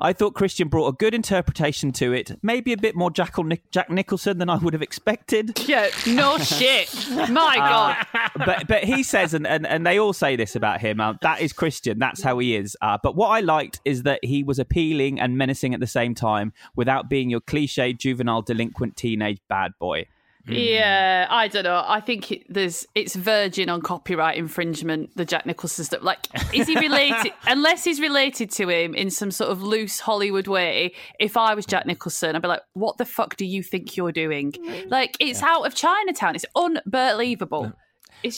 I 0.00 0.12
thought 0.12 0.34
Christian 0.34 0.68
brought 0.68 0.88
a 0.88 0.92
good 0.92 1.14
interpretation 1.14 1.92
to 1.92 2.12
it, 2.12 2.38
maybe 2.42 2.72
a 2.72 2.76
bit 2.76 2.94
more 2.94 3.10
Jack, 3.10 3.36
Jack 3.70 3.90
Nicholson 3.90 4.38
than 4.38 4.48
I 4.48 4.56
would 4.56 4.72
have 4.72 4.82
expected. 4.82 5.58
Yeah, 5.68 5.88
no 6.06 6.38
shit. 6.38 6.94
My 7.10 7.56
uh, 7.60 7.68
God. 7.68 8.06
but 8.46 8.68
but 8.68 8.84
he 8.84 9.02
says, 9.02 9.34
and, 9.34 9.46
and, 9.46 9.66
and 9.66 9.86
they 9.86 9.98
all 9.98 10.12
say 10.12 10.36
this 10.36 10.54
about 10.56 10.80
him, 10.80 11.00
uh, 11.00 11.14
that 11.22 11.40
is 11.40 11.52
Christian. 11.52 11.98
That's 11.98 12.22
how 12.22 12.38
he 12.38 12.54
is. 12.54 12.76
Uh, 12.80 12.98
but 13.02 13.16
what 13.16 13.28
I 13.28 13.40
liked 13.40 13.80
is 13.84 14.04
that 14.04 14.24
he 14.24 14.42
was 14.42 14.58
appealing 14.58 15.20
and 15.20 15.36
menacing 15.36 15.74
at 15.74 15.80
the 15.80 15.86
same 15.86 16.14
time 16.14 16.52
without 16.76 17.08
being 17.08 17.30
your 17.30 17.40
cliche 17.40 17.92
juvenile 17.92 18.42
delinquent 18.42 18.67
delinquent 18.68 18.96
teenage 18.96 19.38
bad 19.48 19.72
boy. 19.78 20.06
Yeah, 20.50 21.26
I 21.28 21.48
don't 21.48 21.64
know. 21.64 21.84
I 21.86 22.00
think 22.00 22.32
it, 22.32 22.46
there's 22.48 22.86
it's 22.94 23.14
verging 23.14 23.68
on 23.68 23.82
copyright 23.82 24.38
infringement. 24.38 25.14
The 25.14 25.26
Jack 25.26 25.44
Nicholson 25.44 25.84
stuff. 25.84 26.02
Like, 26.02 26.26
is 26.54 26.66
he 26.66 26.78
related? 26.78 27.32
unless 27.46 27.84
he's 27.84 28.00
related 28.00 28.50
to 28.52 28.66
him 28.66 28.94
in 28.94 29.10
some 29.10 29.30
sort 29.30 29.50
of 29.50 29.62
loose 29.62 30.00
Hollywood 30.00 30.46
way. 30.46 30.94
If 31.20 31.36
I 31.36 31.54
was 31.54 31.66
Jack 31.66 31.84
Nicholson, 31.84 32.34
I'd 32.34 32.40
be 32.40 32.48
like, 32.48 32.62
"What 32.72 32.96
the 32.96 33.04
fuck 33.04 33.36
do 33.36 33.44
you 33.44 33.62
think 33.62 33.94
you're 33.94 34.12
doing?" 34.12 34.54
Like, 34.86 35.18
it's 35.20 35.42
yeah. 35.42 35.48
out 35.50 35.66
of 35.66 35.74
Chinatown. 35.74 36.34
It's 36.34 36.46
unbelievable 36.56 37.74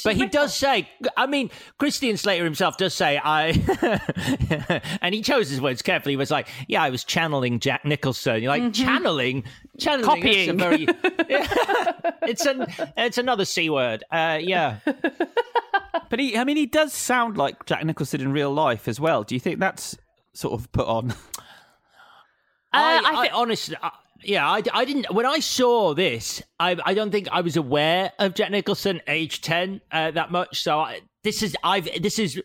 but 0.05 0.16
he 0.16 0.27
does 0.27 0.55
say, 0.55 0.88
I 1.16 1.27
mean, 1.27 1.51
Christian 1.79 2.16
Slater 2.16 2.45
himself 2.45 2.77
does 2.77 2.95
say, 2.95 3.21
I, 3.23 4.81
and 5.03 5.14
he 5.14 5.23
chose 5.23 5.49
his 5.49 5.61
words 5.61 5.83
carefully. 5.83 6.12
He 6.12 6.16
was 6.16 6.31
like, 6.31 6.49
yeah, 6.69 6.83
I 6.83 6.90
was 6.90 7.05
channeling 7.05 7.61
Jack 7.61 7.85
Nicholson. 7.85 8.43
You're 8.43 8.51
like, 8.51 8.62
mm-hmm. 8.62 8.73
channeling? 8.73 9.45
Channeling. 9.79 10.07
Copying. 10.07 10.59
Very, 10.59 10.87
it's, 12.23 12.47
an, 12.47 12.66
it's 12.97 13.19
another 13.19 13.45
C 13.45 13.71
word. 13.71 14.05
Uh, 14.11 14.38
yeah. 14.40 14.79
But 16.09 16.19
he, 16.19 16.37
I 16.37 16.45
mean, 16.45 16.57
he 16.57 16.66
does 16.66 16.93
sound 16.93 17.38
like 17.38 17.64
Jack 17.66 17.85
Nicholson 17.85 18.21
in 18.21 18.33
real 18.33 18.53
life 18.53 18.88
as 18.88 19.01
well. 19.01 19.23
Do 19.23 19.35
you 19.35 19.40
think 19.40 19.61
that's 19.61 19.97
sort 20.33 20.61
of 20.61 20.71
put 20.73 20.87
on? 20.87 21.14
I, 22.73 22.97
uh, 22.97 23.03
I, 23.05 23.27
I 23.27 23.31
honestly, 23.33 23.77
I, 23.83 23.90
yeah, 24.23 24.49
I, 24.49 24.63
I 24.73 24.85
didn't. 24.85 25.13
When 25.13 25.27
I 25.27 25.41
saw 25.41 25.95
this, 25.95 26.43
I, 26.59 26.77
I 26.85 26.95
don't 26.95 27.11
think 27.11 27.29
I 27.31 27.41
was 27.41 27.57
aware 27.57 28.13
of 28.19 28.35
Jack 28.35 28.51
Nicholson 28.51 29.01
age 29.07 29.41
ten 29.41 29.81
uh, 29.91 30.11
that 30.13 30.31
much. 30.31 30.63
So 30.63 30.81
I, 30.81 31.01
this 31.23 31.43
is 31.43 31.57
I've 31.63 31.89
this 32.03 32.19
is 32.19 32.41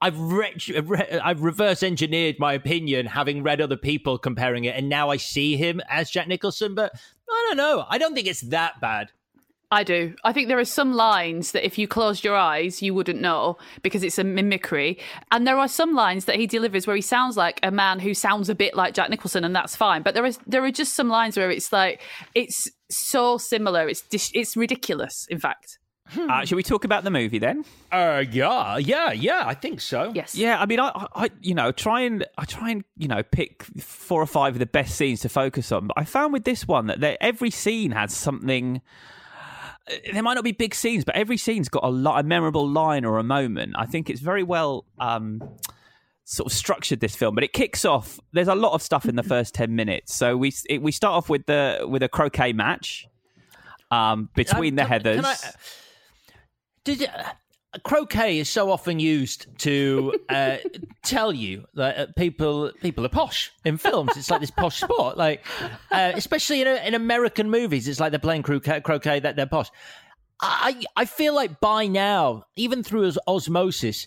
I've 0.00 0.18
re- 0.18 0.54
re- 0.82 1.20
I've 1.22 1.42
reverse 1.42 1.82
engineered 1.82 2.36
my 2.38 2.52
opinion, 2.52 3.06
having 3.06 3.42
read 3.42 3.60
other 3.60 3.76
people 3.76 4.18
comparing 4.18 4.64
it, 4.64 4.76
and 4.76 4.88
now 4.88 5.10
I 5.10 5.16
see 5.16 5.56
him 5.56 5.80
as 5.88 6.10
Jack 6.10 6.28
Nicholson. 6.28 6.74
But 6.74 6.92
I 7.30 7.44
don't 7.48 7.56
know. 7.56 7.84
I 7.88 7.98
don't 7.98 8.14
think 8.14 8.26
it's 8.26 8.42
that 8.42 8.80
bad. 8.80 9.10
I 9.70 9.84
do. 9.84 10.14
I 10.24 10.32
think 10.32 10.48
there 10.48 10.58
are 10.58 10.64
some 10.64 10.94
lines 10.94 11.52
that 11.52 11.64
if 11.64 11.76
you 11.76 11.86
closed 11.86 12.24
your 12.24 12.36
eyes, 12.36 12.80
you 12.80 12.94
wouldn't 12.94 13.20
know 13.20 13.58
because 13.82 14.02
it's 14.02 14.18
a 14.18 14.24
mimicry. 14.24 14.98
And 15.30 15.46
there 15.46 15.58
are 15.58 15.68
some 15.68 15.94
lines 15.94 16.24
that 16.24 16.36
he 16.36 16.46
delivers 16.46 16.86
where 16.86 16.96
he 16.96 17.02
sounds 17.02 17.36
like 17.36 17.60
a 17.62 17.70
man 17.70 18.00
who 18.00 18.14
sounds 18.14 18.48
a 18.48 18.54
bit 18.54 18.74
like 18.74 18.94
Jack 18.94 19.10
Nicholson, 19.10 19.44
and 19.44 19.54
that's 19.54 19.76
fine. 19.76 20.02
But 20.02 20.14
there 20.14 20.24
is 20.24 20.38
there 20.46 20.64
are 20.64 20.70
just 20.70 20.96
some 20.96 21.08
lines 21.08 21.36
where 21.36 21.50
it's 21.50 21.70
like 21.70 22.00
it's 22.34 22.66
so 22.90 23.36
similar. 23.36 23.88
It's 23.88 24.04
it's 24.10 24.56
ridiculous. 24.56 25.26
In 25.28 25.38
fact. 25.38 25.78
Hmm. 26.10 26.30
Uh, 26.30 26.44
should 26.46 26.56
we 26.56 26.62
talk 26.62 26.84
about 26.84 27.04
the 27.04 27.10
movie 27.10 27.38
then? 27.38 27.66
Uh, 27.92 28.24
yeah, 28.30 28.78
yeah, 28.78 29.12
yeah. 29.12 29.42
I 29.44 29.52
think 29.52 29.82
so. 29.82 30.10
Yes. 30.14 30.34
Yeah. 30.34 30.58
I 30.58 30.64
mean, 30.64 30.80
I, 30.80 31.06
I, 31.14 31.28
you 31.42 31.54
know, 31.54 31.70
try 31.70 32.00
and 32.00 32.24
I 32.38 32.46
try 32.46 32.70
and 32.70 32.82
you 32.96 33.08
know 33.08 33.22
pick 33.22 33.64
four 33.78 34.22
or 34.22 34.26
five 34.26 34.54
of 34.54 34.58
the 34.58 34.64
best 34.64 34.94
scenes 34.94 35.20
to 35.20 35.28
focus 35.28 35.70
on. 35.70 35.88
But 35.88 35.98
I 35.98 36.04
found 36.04 36.32
with 36.32 36.44
this 36.44 36.66
one 36.66 36.86
that 36.86 37.18
every 37.20 37.50
scene 37.50 37.90
has 37.90 38.14
something 38.14 38.80
there 40.12 40.22
might 40.22 40.34
not 40.34 40.44
be 40.44 40.52
big 40.52 40.74
scenes, 40.74 41.04
but 41.04 41.14
every 41.14 41.36
scene's 41.36 41.68
got 41.68 41.84
a, 41.84 41.88
lot, 41.88 42.20
a 42.20 42.22
memorable 42.22 42.68
line 42.68 43.04
or 43.04 43.18
a 43.18 43.22
moment. 43.22 43.74
I 43.76 43.86
think 43.86 44.10
it's 44.10 44.20
very 44.20 44.42
well 44.42 44.84
um, 44.98 45.42
sort 46.24 46.50
of 46.50 46.56
structured 46.56 47.00
this 47.00 47.16
film. 47.16 47.34
But 47.34 47.44
it 47.44 47.52
kicks 47.52 47.84
off. 47.84 48.20
There's 48.32 48.48
a 48.48 48.54
lot 48.54 48.72
of 48.72 48.82
stuff 48.82 49.06
in 49.06 49.16
the 49.16 49.22
first 49.22 49.54
ten 49.54 49.74
minutes. 49.74 50.14
So 50.14 50.36
we 50.36 50.52
it, 50.68 50.82
we 50.82 50.92
start 50.92 51.14
off 51.14 51.28
with 51.28 51.46
the 51.46 51.86
with 51.88 52.02
a 52.02 52.08
croquet 52.08 52.52
match 52.52 53.06
um, 53.90 54.28
between 54.34 54.78
um, 54.78 54.88
the 54.88 54.94
Heathers. 54.94 55.24
I, 55.24 55.36
did 56.84 57.04
uh, 57.04 57.24
croquet 57.82 58.38
is 58.38 58.48
so 58.48 58.70
often 58.70 58.98
used 58.98 59.46
to 59.58 60.14
uh, 60.28 60.56
tell 61.02 61.32
you 61.32 61.64
that 61.74 61.98
uh, 61.98 62.06
people 62.16 62.72
people 62.80 63.04
are 63.04 63.10
posh 63.10 63.52
in 63.64 63.76
films. 63.76 64.12
It's 64.16 64.30
like 64.30 64.40
this 64.40 64.50
posh 64.50 64.80
sport, 64.80 65.16
like 65.16 65.44
uh, 65.90 66.12
especially 66.14 66.62
in, 66.62 66.68
in 66.68 66.94
American 66.94 67.50
movies. 67.50 67.86
It's 67.86 68.00
like 68.00 68.10
they're 68.10 68.18
playing 68.18 68.42
croquet, 68.42 68.80
croquet 68.80 69.20
that 69.20 69.36
they're 69.36 69.46
posh. 69.46 69.70
I 70.40 70.84
I 70.96 71.04
feel 71.04 71.34
like 71.34 71.60
by 71.60 71.86
now, 71.86 72.44
even 72.56 72.82
through 72.82 73.12
osmosis, 73.26 74.06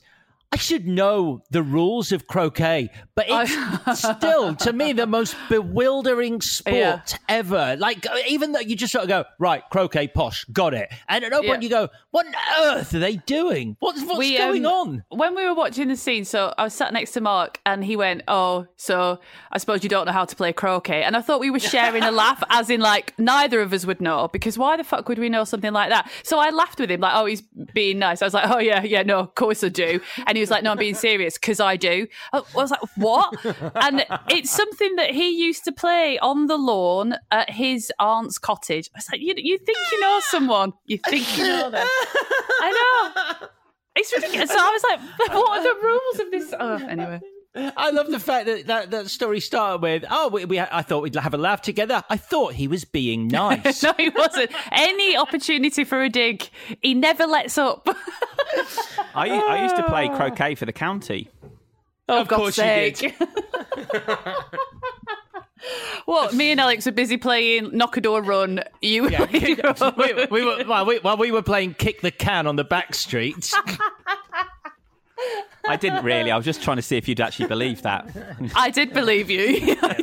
I 0.53 0.57
should 0.57 0.85
know 0.85 1.43
the 1.49 1.63
rules 1.63 2.11
of 2.11 2.27
croquet, 2.27 2.89
but 3.15 3.25
it's 3.29 3.99
still, 3.99 4.53
to 4.55 4.73
me, 4.73 4.91
the 4.91 5.07
most 5.07 5.33
bewildering 5.47 6.41
sport 6.41 6.75
yeah. 6.75 7.05
ever. 7.29 7.77
Like, 7.79 8.05
even 8.27 8.51
though 8.51 8.59
you 8.59 8.75
just 8.75 8.91
sort 8.91 9.03
of 9.03 9.09
go, 9.09 9.23
right, 9.39 9.63
croquet, 9.69 10.09
posh, 10.09 10.43
got 10.51 10.73
it. 10.73 10.91
And 11.07 11.23
at 11.23 11.31
no 11.31 11.37
point 11.37 11.61
yeah. 11.61 11.67
you 11.67 11.69
go, 11.69 11.89
what 12.11 12.25
on 12.25 12.33
earth 12.63 12.93
are 12.93 12.99
they 12.99 13.15
doing? 13.15 13.77
What's, 13.79 14.01
what's 14.03 14.17
we, 14.17 14.37
going 14.37 14.65
um, 14.65 14.71
on? 14.73 15.03
When 15.09 15.35
we 15.35 15.45
were 15.45 15.53
watching 15.53 15.87
the 15.87 15.95
scene, 15.95 16.25
so 16.25 16.53
I 16.57 16.65
was 16.65 16.73
sat 16.73 16.91
next 16.91 17.11
to 17.11 17.21
Mark 17.21 17.61
and 17.65 17.85
he 17.85 17.95
went, 17.95 18.23
oh, 18.27 18.67
so 18.75 19.21
I 19.53 19.57
suppose 19.57 19.83
you 19.83 19.89
don't 19.89 20.05
know 20.05 20.11
how 20.11 20.25
to 20.25 20.35
play 20.35 20.51
croquet. 20.51 21.03
And 21.03 21.15
I 21.15 21.21
thought 21.21 21.39
we 21.39 21.49
were 21.49 21.59
sharing 21.59 22.03
a 22.03 22.11
laugh, 22.11 22.43
as 22.49 22.69
in, 22.69 22.81
like, 22.81 23.17
neither 23.17 23.61
of 23.61 23.71
us 23.71 23.85
would 23.85 24.01
know, 24.01 24.27
because 24.27 24.57
why 24.57 24.75
the 24.75 24.83
fuck 24.83 25.07
would 25.07 25.17
we 25.17 25.29
know 25.29 25.45
something 25.45 25.71
like 25.71 25.91
that? 25.91 26.11
So 26.23 26.39
I 26.39 26.49
laughed 26.49 26.81
with 26.81 26.91
him, 26.91 26.99
like, 26.99 27.13
oh, 27.15 27.25
he's 27.25 27.41
being 27.73 27.99
nice. 27.99 28.21
I 28.21 28.25
was 28.25 28.33
like, 28.33 28.49
oh, 28.49 28.59
yeah, 28.59 28.83
yeah, 28.83 29.03
no, 29.03 29.19
of 29.19 29.35
course 29.35 29.63
I 29.63 29.69
do. 29.69 30.01
And 30.27 30.35
he 30.35 30.40
he 30.41 30.43
was 30.43 30.51
like, 30.51 30.63
"No, 30.63 30.71
I'm 30.71 30.77
being 30.77 30.95
serious 30.95 31.35
because 31.35 31.59
I 31.59 31.77
do." 31.77 32.07
I 32.33 32.41
was 32.55 32.71
like, 32.71 32.81
"What?" 32.95 33.33
And 33.75 34.05
it's 34.29 34.49
something 34.49 34.95
that 34.95 35.11
he 35.11 35.29
used 35.29 35.63
to 35.65 35.71
play 35.71 36.17
on 36.19 36.47
the 36.47 36.57
lawn 36.57 37.15
at 37.29 37.51
his 37.51 37.91
aunt's 37.99 38.37
cottage. 38.37 38.89
I 38.95 38.97
was 38.97 39.07
like, 39.11 39.21
"You, 39.21 39.33
you 39.37 39.57
think 39.57 39.77
you 39.91 40.01
know 40.01 40.19
someone? 40.23 40.73
You 40.85 40.97
think 40.97 41.37
you 41.37 41.43
know 41.43 41.69
them?" 41.69 41.87
I 41.87 42.69
know. 43.41 43.47
It's 43.95 44.11
ridiculous. 44.13 44.49
So 44.49 44.57
I 44.57 44.71
was 44.71 44.83
like, 44.83 44.99
"What 45.33 45.59
are 45.59 45.63
the 45.63 45.79
rules 45.85 46.19
of 46.19 46.31
this?" 46.31 46.53
Oh, 46.59 46.87
anyway. 46.87 47.19
I 47.53 47.91
love 47.91 48.09
the 48.09 48.19
fact 48.19 48.45
that 48.45 48.67
that, 48.67 48.91
that 48.91 49.09
story 49.09 49.41
started 49.41 49.81
with, 49.81 50.05
"Oh, 50.09 50.29
we, 50.29 50.45
we, 50.45 50.59
I 50.59 50.81
thought 50.83 51.03
we'd 51.03 51.15
have 51.15 51.33
a 51.33 51.37
laugh 51.37 51.61
together." 51.61 52.01
I 52.09 52.15
thought 52.15 52.53
he 52.53 52.67
was 52.67 52.85
being 52.85 53.27
nice. 53.27 53.83
no, 53.83 53.93
he 53.97 54.09
wasn't. 54.09 54.51
Any 54.71 55.17
opportunity 55.17 55.83
for 55.83 56.01
a 56.01 56.09
dig, 56.09 56.47
he 56.81 56.93
never 56.93 57.25
lets 57.25 57.57
up. 57.57 57.87
I, 59.15 59.29
I 59.29 59.63
used 59.63 59.75
to 59.75 59.83
play 59.83 60.07
ah. 60.09 60.15
croquet 60.15 60.55
for 60.55 60.65
the 60.65 60.73
county. 60.73 61.29
Oh, 62.07 62.21
of 62.21 62.27
God's 62.29 62.39
course 62.39 62.55
sake. 62.55 63.01
you 63.01 63.11
did. 63.19 64.07
What? 66.05 66.33
Me 66.33 66.51
and 66.51 66.59
Alex 66.59 66.85
were 66.87 66.91
busy 66.91 67.17
playing 67.17 67.77
Knock 67.77 67.95
a 67.97 68.01
Door 68.01 68.23
Run. 68.23 68.61
You 68.81 69.09
yeah, 69.09 69.27
we, 69.31 70.25
we, 70.31 70.43
were 70.43 70.63
while 70.65 70.85
we, 70.85 70.97
while 70.99 71.17
we 71.17 71.31
were 71.31 71.43
playing 71.43 71.75
Kick 71.75 72.01
the 72.01 72.11
Can 72.11 72.47
on 72.47 72.55
the 72.55 72.63
back 72.63 72.95
streets. 72.95 73.53
I 75.71 75.77
didn't 75.77 76.03
really. 76.03 76.31
I 76.31 76.35
was 76.35 76.45
just 76.45 76.61
trying 76.61 76.75
to 76.75 76.81
see 76.81 76.97
if 76.97 77.07
you'd 77.07 77.21
actually 77.21 77.47
believe 77.47 77.81
that. 77.83 78.09
I 78.55 78.71
did 78.71 78.91
believe 78.93 79.29
you. 79.29 79.77
I 79.81 79.95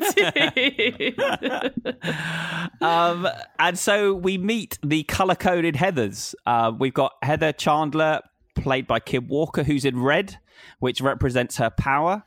um, 2.80 3.28
and 3.58 3.78
so 3.78 4.14
we 4.14 4.38
meet 4.38 4.78
the 4.82 5.02
color 5.02 5.34
coded 5.34 5.74
Heathers. 5.74 6.34
Uh, 6.46 6.72
we've 6.76 6.94
got 6.94 7.12
Heather 7.22 7.52
Chandler, 7.52 8.22
played 8.54 8.86
by 8.86 8.98
Kim 8.98 9.28
Walker, 9.28 9.62
who's 9.62 9.84
in 9.84 10.00
red, 10.00 10.38
which 10.78 11.02
represents 11.02 11.58
her 11.58 11.68
power. 11.68 12.22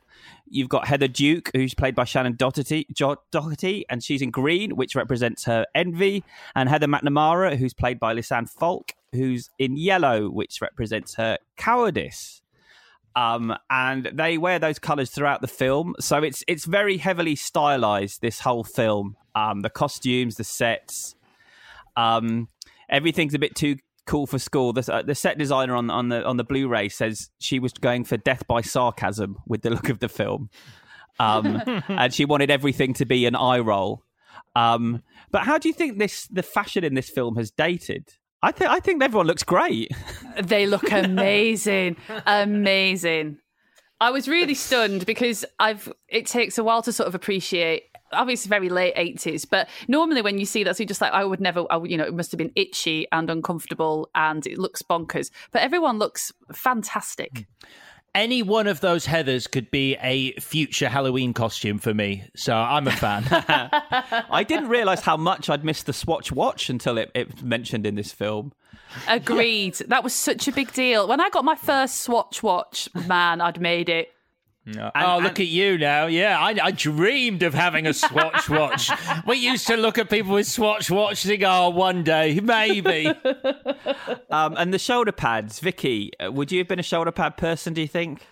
You've 0.48 0.68
got 0.68 0.86
Heather 0.86 1.08
Duke, 1.08 1.50
who's 1.52 1.74
played 1.74 1.96
by 1.96 2.04
Shannen 2.04 2.36
Doherty, 2.36 2.86
Doherty, 3.32 3.84
and 3.88 4.04
she's 4.04 4.22
in 4.22 4.30
green, 4.30 4.76
which 4.76 4.94
represents 4.94 5.46
her 5.46 5.66
envy. 5.74 6.22
And 6.54 6.68
Heather 6.68 6.86
McNamara, 6.86 7.56
who's 7.56 7.74
played 7.74 7.98
by 7.98 8.14
Lisanne 8.14 8.48
Falk, 8.48 8.92
who's 9.12 9.50
in 9.58 9.76
yellow, 9.76 10.30
which 10.30 10.60
represents 10.60 11.14
her 11.14 11.38
cowardice. 11.56 12.41
Um, 13.14 13.54
and 13.70 14.10
they 14.12 14.38
wear 14.38 14.58
those 14.58 14.78
colours 14.78 15.10
throughout 15.10 15.40
the 15.42 15.48
film, 15.48 15.94
so 16.00 16.22
it's 16.22 16.42
it's 16.48 16.64
very 16.64 16.96
heavily 16.96 17.36
stylized. 17.36 18.22
This 18.22 18.40
whole 18.40 18.64
film, 18.64 19.16
um, 19.34 19.60
the 19.60 19.70
costumes, 19.70 20.36
the 20.36 20.44
sets, 20.44 21.14
um, 21.96 22.48
everything's 22.88 23.34
a 23.34 23.38
bit 23.38 23.54
too 23.54 23.76
cool 24.06 24.26
for 24.26 24.38
school. 24.38 24.72
The, 24.72 24.92
uh, 24.92 25.02
the 25.02 25.14
set 25.14 25.38
designer 25.38 25.76
on 25.76 25.90
on 25.90 26.08
the 26.08 26.24
on 26.24 26.36
the 26.36 26.44
Blu-ray 26.44 26.88
says 26.88 27.30
she 27.38 27.58
was 27.58 27.72
going 27.72 28.04
for 28.04 28.16
death 28.16 28.46
by 28.46 28.62
sarcasm 28.62 29.36
with 29.46 29.62
the 29.62 29.70
look 29.70 29.88
of 29.88 29.98
the 29.98 30.08
film, 30.08 30.48
um, 31.18 31.60
and 31.88 32.14
she 32.14 32.24
wanted 32.24 32.50
everything 32.50 32.94
to 32.94 33.04
be 33.04 33.26
an 33.26 33.36
eye 33.36 33.58
roll. 33.58 34.04
Um, 34.56 35.02
but 35.30 35.42
how 35.42 35.58
do 35.58 35.68
you 35.68 35.74
think 35.74 35.98
this 35.98 36.26
the 36.28 36.42
fashion 36.42 36.84
in 36.84 36.94
this 36.94 37.10
film 37.10 37.36
has 37.36 37.50
dated? 37.50 38.14
I 38.42 38.52
think 38.52 38.70
I 38.70 38.80
think 38.80 39.02
everyone 39.02 39.26
looks 39.26 39.42
great. 39.42 39.90
They 40.42 40.64
look 40.66 40.90
amazing, 40.90 41.96
amazing. 42.24 43.36
I 44.00 44.10
was 44.10 44.28
really 44.28 44.54
stunned 44.54 45.04
because 45.04 45.44
I've. 45.58 45.92
It 46.08 46.24
takes 46.24 46.56
a 46.56 46.64
while 46.64 46.80
to 46.82 46.92
sort 46.92 47.06
of 47.06 47.14
appreciate. 47.14 47.82
Obviously, 48.14 48.48
very 48.48 48.70
late 48.70 48.94
eighties, 48.96 49.44
but 49.44 49.68
normally 49.88 50.22
when 50.22 50.38
you 50.38 50.46
see 50.46 50.64
that, 50.64 50.78
so 50.78 50.82
you're 50.82 50.88
just 50.88 51.02
like, 51.02 51.12
I 51.12 51.22
would 51.22 51.38
never. 51.38 51.66
I, 51.70 51.84
you 51.84 51.98
know, 51.98 52.04
it 52.04 52.14
must 52.14 52.32
have 52.32 52.38
been 52.38 52.50
itchy 52.56 53.06
and 53.12 53.28
uncomfortable, 53.28 54.08
and 54.14 54.46
it 54.46 54.56
looks 54.56 54.80
bonkers. 54.80 55.30
But 55.50 55.60
everyone 55.60 55.98
looks 55.98 56.32
fantastic 56.54 57.46
any 58.14 58.42
one 58.42 58.66
of 58.66 58.80
those 58.80 59.06
heathers 59.06 59.50
could 59.50 59.70
be 59.70 59.96
a 59.96 60.32
future 60.34 60.88
Halloween 60.88 61.32
costume 61.32 61.78
for 61.78 61.94
me. 61.94 62.24
So 62.36 62.54
I'm 62.54 62.86
a 62.86 62.92
fan. 62.92 63.24
I 64.30 64.44
didn't 64.46 64.68
realize 64.68 65.00
how 65.00 65.16
much 65.16 65.48
I'd 65.48 65.64
missed 65.64 65.86
the 65.86 65.92
Swatch 65.92 66.30
watch 66.30 66.68
until 66.68 66.98
it, 66.98 67.10
it 67.14 67.42
mentioned 67.42 67.86
in 67.86 67.94
this 67.94 68.12
film. 68.12 68.52
Agreed. 69.08 69.74
that 69.88 70.04
was 70.04 70.12
such 70.12 70.48
a 70.48 70.52
big 70.52 70.72
deal. 70.72 71.08
When 71.08 71.20
I 71.20 71.30
got 71.30 71.44
my 71.44 71.54
first 71.54 72.00
Swatch 72.00 72.42
watch, 72.42 72.88
man, 73.06 73.40
I'd 73.40 73.60
made 73.60 73.88
it. 73.88 74.12
No. 74.64 74.90
And, 74.94 75.06
oh, 75.06 75.16
look 75.16 75.38
and, 75.38 75.40
at 75.40 75.46
you 75.48 75.76
now. 75.76 76.06
Yeah, 76.06 76.38
I, 76.38 76.56
I, 76.62 76.70
dreamed 76.70 77.42
of 77.42 77.52
having 77.52 77.86
a 77.86 77.92
Swatch 77.92 78.48
watch. 78.48 78.90
we 79.26 79.36
used 79.36 79.66
to 79.66 79.76
look 79.76 79.98
at 79.98 80.08
people 80.08 80.34
with 80.34 80.46
Swatch 80.46 80.88
watches 80.88 81.28
and 81.28 81.40
go, 81.40 81.66
oh, 81.66 81.70
one 81.70 82.04
day, 82.04 82.38
maybe. 82.40 83.08
um, 84.30 84.54
and 84.56 84.72
the 84.72 84.78
shoulder 84.78 85.10
pads, 85.10 85.58
Vicky, 85.58 86.12
uh, 86.20 86.30
would 86.30 86.52
you 86.52 86.58
have 86.58 86.68
been 86.68 86.78
a 86.78 86.84
shoulder 86.84 87.10
pad 87.10 87.36
person, 87.36 87.74
do 87.74 87.80
you 87.80 87.88
think? 87.88 88.24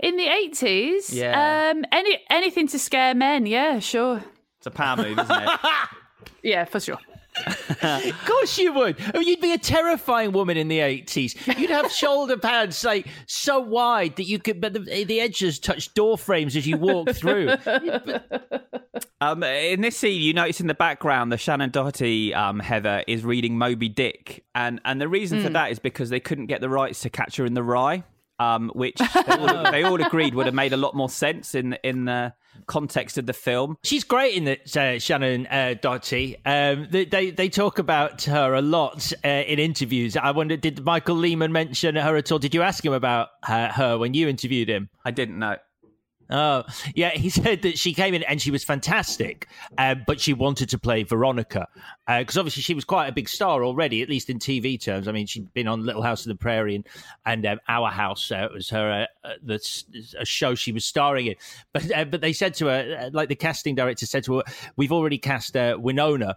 In 0.00 0.16
the 0.16 0.26
80s? 0.26 1.12
Yeah. 1.12 1.72
Um, 1.74 1.84
any 1.92 2.18
Anything 2.30 2.66
to 2.68 2.78
scare 2.78 3.14
men, 3.14 3.44
yeah, 3.44 3.80
sure. 3.80 4.24
It's 4.58 4.66
a 4.66 4.70
power 4.70 4.96
move, 4.96 5.18
isn't 5.18 5.42
it? 5.42 5.50
yeah, 6.42 6.64
for 6.64 6.80
sure 6.80 6.98
of 7.36 8.24
course 8.26 8.58
you 8.58 8.72
would. 8.72 8.96
I 9.12 9.18
mean, 9.18 9.28
you'd 9.28 9.40
be 9.40 9.52
a 9.52 9.58
terrifying 9.58 10.32
woman 10.32 10.56
in 10.56 10.68
the 10.68 10.80
eighties. 10.80 11.34
You'd 11.58 11.70
have 11.70 11.90
shoulder 11.92 12.36
pads 12.36 12.84
like 12.84 13.06
so 13.26 13.58
wide 13.60 14.16
that 14.16 14.24
you 14.24 14.38
could, 14.38 14.60
but 14.60 14.72
the, 14.72 15.04
the 15.04 15.20
edges 15.20 15.58
touch 15.58 15.92
door 15.94 16.16
frames 16.16 16.56
as 16.56 16.66
you 16.66 16.76
walk 16.76 17.10
through. 17.10 17.50
um, 19.20 19.42
in 19.42 19.80
this 19.80 19.96
scene, 19.96 20.20
you 20.20 20.32
notice 20.32 20.60
in 20.60 20.66
the 20.66 20.74
background 20.74 21.32
the 21.32 21.36
Shannen 21.36 21.72
Doherty 21.72 22.32
um, 22.34 22.60
Heather 22.60 23.02
is 23.06 23.24
reading 23.24 23.58
Moby 23.58 23.88
Dick, 23.88 24.44
and 24.54 24.80
and 24.84 25.00
the 25.00 25.08
reason 25.08 25.38
mm. 25.38 25.42
for 25.42 25.48
hmm. 25.48 25.54
that 25.54 25.72
is 25.72 25.78
because 25.78 26.10
they 26.10 26.20
couldn't 26.20 26.46
get 26.46 26.60
the 26.60 26.68
rights 26.68 27.00
to 27.00 27.10
Catcher 27.10 27.44
in 27.44 27.54
the 27.54 27.62
Rye 27.62 28.04
um, 28.38 28.70
which 28.74 28.96
they 28.98 29.36
all, 29.36 29.70
they 29.70 29.82
all, 29.82 30.00
agreed 30.00 30.34
would 30.34 30.46
have 30.46 30.54
made 30.54 30.72
a 30.72 30.76
lot 30.76 30.94
more 30.94 31.08
sense 31.08 31.54
in 31.54 31.76
in 31.84 32.04
the 32.06 32.32
context 32.66 33.18
of 33.18 33.26
the 33.26 33.32
film. 33.32 33.76
She's 33.82 34.04
great 34.04 34.34
in 34.34 34.48
it, 34.48 34.60
uh, 34.76 34.96
Shannen 34.96 35.46
uh, 35.50 35.74
Doherty. 35.74 36.36
Um, 36.44 36.86
they, 36.90 37.04
they, 37.04 37.30
they 37.30 37.48
talk 37.48 37.78
about 37.78 38.22
her 38.22 38.54
a 38.54 38.62
lot 38.62 39.12
uh, 39.24 39.28
in 39.28 39.58
interviews. 39.58 40.16
I 40.16 40.30
wonder, 40.30 40.56
did 40.56 40.84
Michael 40.84 41.16
Lehmann 41.16 41.52
mention 41.52 41.96
her 41.96 42.16
at 42.16 42.30
all? 42.30 42.38
Did 42.38 42.54
you 42.54 42.62
ask 42.62 42.84
him 42.84 42.92
about 42.92 43.28
her, 43.42 43.68
her 43.68 43.98
when 43.98 44.14
you 44.14 44.28
interviewed 44.28 44.68
him? 44.68 44.88
I 45.04 45.10
didn't 45.10 45.38
know. 45.38 45.56
Oh, 46.30 46.64
yeah. 46.94 47.10
He 47.10 47.28
said 47.30 47.62
that 47.62 47.78
she 47.78 47.94
came 47.94 48.14
in 48.14 48.22
and 48.24 48.40
she 48.40 48.50
was 48.50 48.64
fantastic, 48.64 49.48
uh, 49.78 49.94
but 50.06 50.20
she 50.20 50.32
wanted 50.32 50.68
to 50.70 50.78
play 50.78 51.02
Veronica 51.02 51.68
because 52.06 52.36
uh, 52.36 52.40
obviously 52.40 52.62
she 52.62 52.74
was 52.74 52.84
quite 52.84 53.08
a 53.08 53.12
big 53.12 53.28
star 53.28 53.64
already, 53.64 54.02
at 54.02 54.08
least 54.08 54.28
in 54.28 54.38
TV 54.38 54.80
terms. 54.80 55.08
I 55.08 55.12
mean, 55.12 55.26
she'd 55.26 55.52
been 55.54 55.68
on 55.68 55.84
Little 55.84 56.02
House 56.02 56.26
on 56.26 56.28
the 56.28 56.36
Prairie 56.36 56.76
and, 56.76 56.86
and 57.24 57.46
um, 57.46 57.60
Our 57.68 57.90
House. 57.90 58.30
Uh, 58.30 58.48
it 58.50 58.52
was 58.52 58.70
her 58.70 59.06
uh, 59.24 59.26
uh 59.26 59.32
the 59.42 59.60
a 60.18 60.24
show 60.24 60.54
she 60.54 60.72
was 60.72 60.84
starring 60.84 61.26
in. 61.26 61.34
But 61.72 61.90
uh, 61.94 62.04
but 62.04 62.20
they 62.20 62.32
said 62.32 62.54
to 62.54 62.66
her, 62.66 63.10
like 63.12 63.28
the 63.28 63.34
casting 63.34 63.74
director 63.74 64.06
said 64.06 64.24
to 64.24 64.38
her, 64.38 64.42
"We've 64.76 64.92
already 64.92 65.18
cast 65.18 65.54
Winona." 65.54 66.36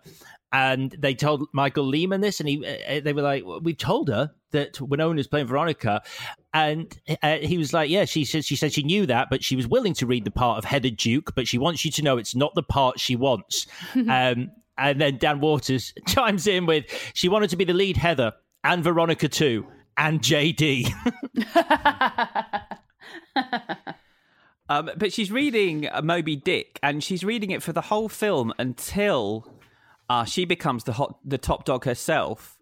and 0.53 0.95
they 0.97 1.13
told 1.13 1.45
Michael 1.51 1.85
Lehmann 1.85 2.21
this, 2.21 2.39
and 2.39 2.47
he 2.47 2.57
they 3.03 3.13
were 3.13 3.21
like, 3.21 3.43
"We 3.61 3.73
told 3.73 4.07
her 4.07 4.31
that 4.51 4.79
Winona's 4.79 5.27
playing 5.27 5.47
Veronica," 5.47 6.01
and 6.57 6.99
uh, 7.21 7.37
he 7.37 7.57
was 7.57 7.71
like, 7.71 7.89
"Yeah." 7.89 8.05
She 8.05 8.25
said 8.25 8.43
she 8.43 8.55
said 8.55 8.73
she 8.73 8.81
knew 8.81 9.05
that, 9.05 9.27
but 9.29 9.43
she 9.43 9.55
was 9.55 9.67
willing 9.67 9.93
to 9.95 10.07
read 10.07 10.25
the 10.25 10.31
part 10.31 10.57
of 10.57 10.65
Heather 10.65 10.89
Duke, 10.89 11.35
but 11.35 11.47
she 11.47 11.59
wants 11.59 11.85
you 11.85 11.91
to 11.91 12.01
know 12.01 12.17
it's 12.17 12.35
not 12.35 12.55
the 12.55 12.63
part 12.63 12.99
she 12.99 13.15
wants. 13.15 13.67
um, 13.95 14.49
and 14.77 14.99
then 14.99 15.17
Dan 15.19 15.39
Waters 15.39 15.93
chimes 16.07 16.47
in 16.47 16.65
with, 16.65 16.85
"She 17.13 17.29
wanted 17.29 17.51
to 17.51 17.57
be 17.57 17.63
the 17.63 17.73
lead 17.73 17.97
Heather 17.97 18.33
and 18.63 18.83
Veronica 18.83 19.29
too, 19.29 19.67
and 19.97 20.19
JD." 20.19 20.91
um, 24.69 24.89
but 24.97 25.13
she's 25.13 25.31
reading 25.31 25.87
Moby 26.01 26.35
Dick, 26.35 26.79
and 26.81 27.03
she's 27.03 27.23
reading 27.23 27.51
it 27.51 27.61
for 27.61 27.71
the 27.71 27.81
whole 27.81 28.09
film 28.09 28.51
until 28.57 29.53
uh, 30.09 30.25
she 30.25 30.43
becomes 30.43 30.85
the 30.85 30.93
hot, 30.93 31.19
the 31.23 31.37
top 31.37 31.65
dog 31.65 31.85
herself, 31.85 32.56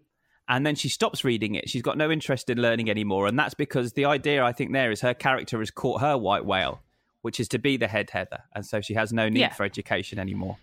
and 0.48 0.66
then 0.66 0.74
she 0.74 0.88
stops 0.88 1.24
reading 1.24 1.54
it. 1.54 1.68
She's 1.68 1.82
got 1.82 1.96
no 1.96 2.10
interest 2.10 2.50
in 2.50 2.60
learning 2.60 2.90
anymore, 2.90 3.26
and 3.26 3.38
that's 3.38 3.54
because 3.54 3.92
the 3.92 4.04
idea 4.04 4.44
I 4.44 4.52
think 4.52 4.72
there 4.72 4.90
is 4.90 5.00
her 5.00 5.14
character 5.14 5.58
has 5.58 5.70
caught 5.70 6.00
her 6.00 6.16
white 6.16 6.44
whale, 6.44 6.80
which 7.22 7.40
is 7.40 7.48
to 7.48 7.58
be 7.58 7.76
the 7.76 7.88
head 7.88 8.10
heather, 8.10 8.44
and 8.54 8.64
so 8.64 8.80
she 8.80 8.94
has 8.94 9.12
no 9.12 9.28
need 9.28 9.40
yeah. 9.40 9.52
for 9.52 9.64
education 9.64 10.18
anymore. 10.18 10.58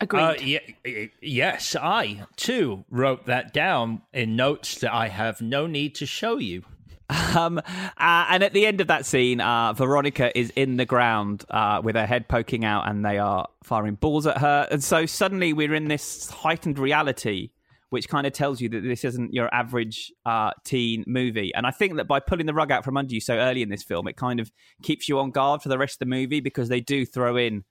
Agreed. 0.00 0.20
Uh, 0.20 0.34
yeah, 0.42 1.06
yes, 1.22 1.74
I 1.74 2.26
too 2.36 2.84
wrote 2.90 3.26
that 3.26 3.54
down 3.54 4.02
in 4.12 4.36
notes 4.36 4.78
that 4.80 4.92
I 4.92 5.08
have 5.08 5.40
no 5.40 5.66
need 5.66 5.94
to 5.96 6.06
show 6.06 6.36
you. 6.36 6.64
Um, 7.08 7.58
uh, 7.58 8.26
and 8.30 8.42
at 8.42 8.52
the 8.52 8.66
end 8.66 8.80
of 8.80 8.88
that 8.88 9.06
scene, 9.06 9.40
uh, 9.40 9.72
Veronica 9.72 10.36
is 10.36 10.50
in 10.56 10.76
the 10.76 10.84
ground 10.84 11.44
uh, 11.50 11.80
with 11.82 11.94
her 11.94 12.06
head 12.06 12.28
poking 12.28 12.64
out, 12.64 12.88
and 12.88 13.04
they 13.04 13.18
are 13.18 13.48
firing 13.62 13.94
balls 13.94 14.26
at 14.26 14.38
her. 14.38 14.68
And 14.70 14.82
so 14.82 15.06
suddenly 15.06 15.52
we're 15.52 15.74
in 15.74 15.88
this 15.88 16.28
heightened 16.28 16.78
reality, 16.78 17.50
which 17.90 18.08
kind 18.08 18.26
of 18.26 18.32
tells 18.32 18.60
you 18.60 18.68
that 18.68 18.82
this 18.82 19.04
isn't 19.04 19.32
your 19.32 19.52
average 19.54 20.12
uh, 20.24 20.50
teen 20.64 21.04
movie. 21.06 21.54
And 21.54 21.66
I 21.66 21.70
think 21.70 21.96
that 21.96 22.08
by 22.08 22.20
pulling 22.20 22.46
the 22.46 22.54
rug 22.54 22.72
out 22.72 22.84
from 22.84 22.96
under 22.96 23.14
you 23.14 23.20
so 23.20 23.34
early 23.36 23.62
in 23.62 23.68
this 23.68 23.82
film, 23.82 24.08
it 24.08 24.16
kind 24.16 24.40
of 24.40 24.50
keeps 24.82 25.08
you 25.08 25.18
on 25.18 25.30
guard 25.30 25.62
for 25.62 25.68
the 25.68 25.78
rest 25.78 25.96
of 25.96 25.98
the 26.00 26.06
movie 26.06 26.40
because 26.40 26.68
they 26.68 26.80
do 26.80 27.06
throw 27.06 27.36
in 27.36 27.64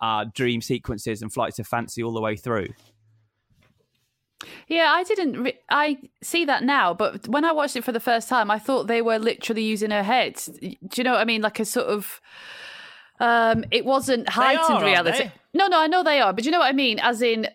uh, 0.00 0.26
dream 0.34 0.60
sequences 0.60 1.22
and 1.22 1.32
flights 1.32 1.58
of 1.58 1.66
fancy 1.66 2.02
all 2.02 2.12
the 2.12 2.20
way 2.20 2.36
through. 2.36 2.68
Yeah, 4.68 4.92
I 4.92 5.04
didn't. 5.04 5.42
Re- 5.42 5.58
I 5.70 5.98
see 6.22 6.44
that 6.44 6.62
now, 6.62 6.92
but 6.94 7.26
when 7.26 7.44
I 7.44 7.52
watched 7.52 7.76
it 7.76 7.84
for 7.84 7.92
the 7.92 8.00
first 8.00 8.28
time, 8.28 8.50
I 8.50 8.58
thought 8.58 8.86
they 8.86 9.02
were 9.02 9.18
literally 9.18 9.62
using 9.62 9.90
her 9.90 10.02
head. 10.02 10.40
Do 10.60 10.76
you 10.94 11.04
know 11.04 11.12
what 11.12 11.20
I 11.20 11.24
mean? 11.24 11.42
Like 11.42 11.60
a 11.60 11.64
sort 11.64 11.86
of. 11.86 12.20
Um, 13.18 13.64
it 13.70 13.86
wasn't 13.86 14.28
heightened 14.28 14.78
are, 14.78 14.84
reality. 14.84 15.30
No, 15.54 15.68
no, 15.68 15.80
I 15.80 15.86
know 15.86 16.02
they 16.02 16.20
are, 16.20 16.34
but 16.34 16.44
you 16.44 16.50
know 16.50 16.58
what 16.58 16.68
I 16.68 16.72
mean? 16.72 16.98
As 16.98 17.22
in, 17.22 17.48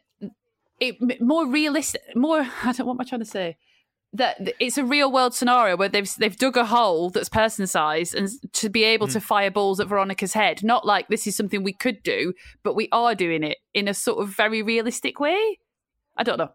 it 0.82 1.22
more 1.22 1.48
realistic. 1.48 2.02
More. 2.16 2.42
I 2.64 2.74
don't. 2.74 2.86
What 2.88 2.96
am 2.96 3.02
I 3.02 3.04
trying 3.06 3.22
to 3.22 3.26
say? 3.26 3.58
That 4.14 4.56
it's 4.60 4.78
a 4.78 4.84
real 4.84 5.10
world 5.10 5.34
scenario 5.34 5.78
where 5.78 5.88
they've 5.88 6.14
they've 6.16 6.36
dug 6.36 6.58
a 6.58 6.66
hole 6.66 7.10
that's 7.10 7.30
person 7.30 7.66
sized 7.66 8.14
and 8.14 8.30
to 8.52 8.68
be 8.68 8.84
able 8.84 9.08
mm. 9.08 9.14
to 9.14 9.22
fire 9.22 9.52
balls 9.52 9.80
at 9.80 9.88
Veronica's 9.88 10.34
head. 10.34 10.64
Not 10.64 10.86
like 10.86 11.08
this 11.08 11.28
is 11.28 11.38
something 11.38 11.64
we 11.64 11.72
could 11.72 12.04
do, 12.04 12.34
but 12.62 12.76
we 12.76 12.90
are 12.92 13.16
doing 13.16 13.44
it 13.44 13.60
in 13.74 13.88
a 13.88 13.94
sort 13.94 14.22
of 14.22 14.28
very 14.30 14.62
realistic 14.62 15.22
way. 15.22 15.60
I 16.18 16.24
don't 16.24 16.38
know. 16.38 16.50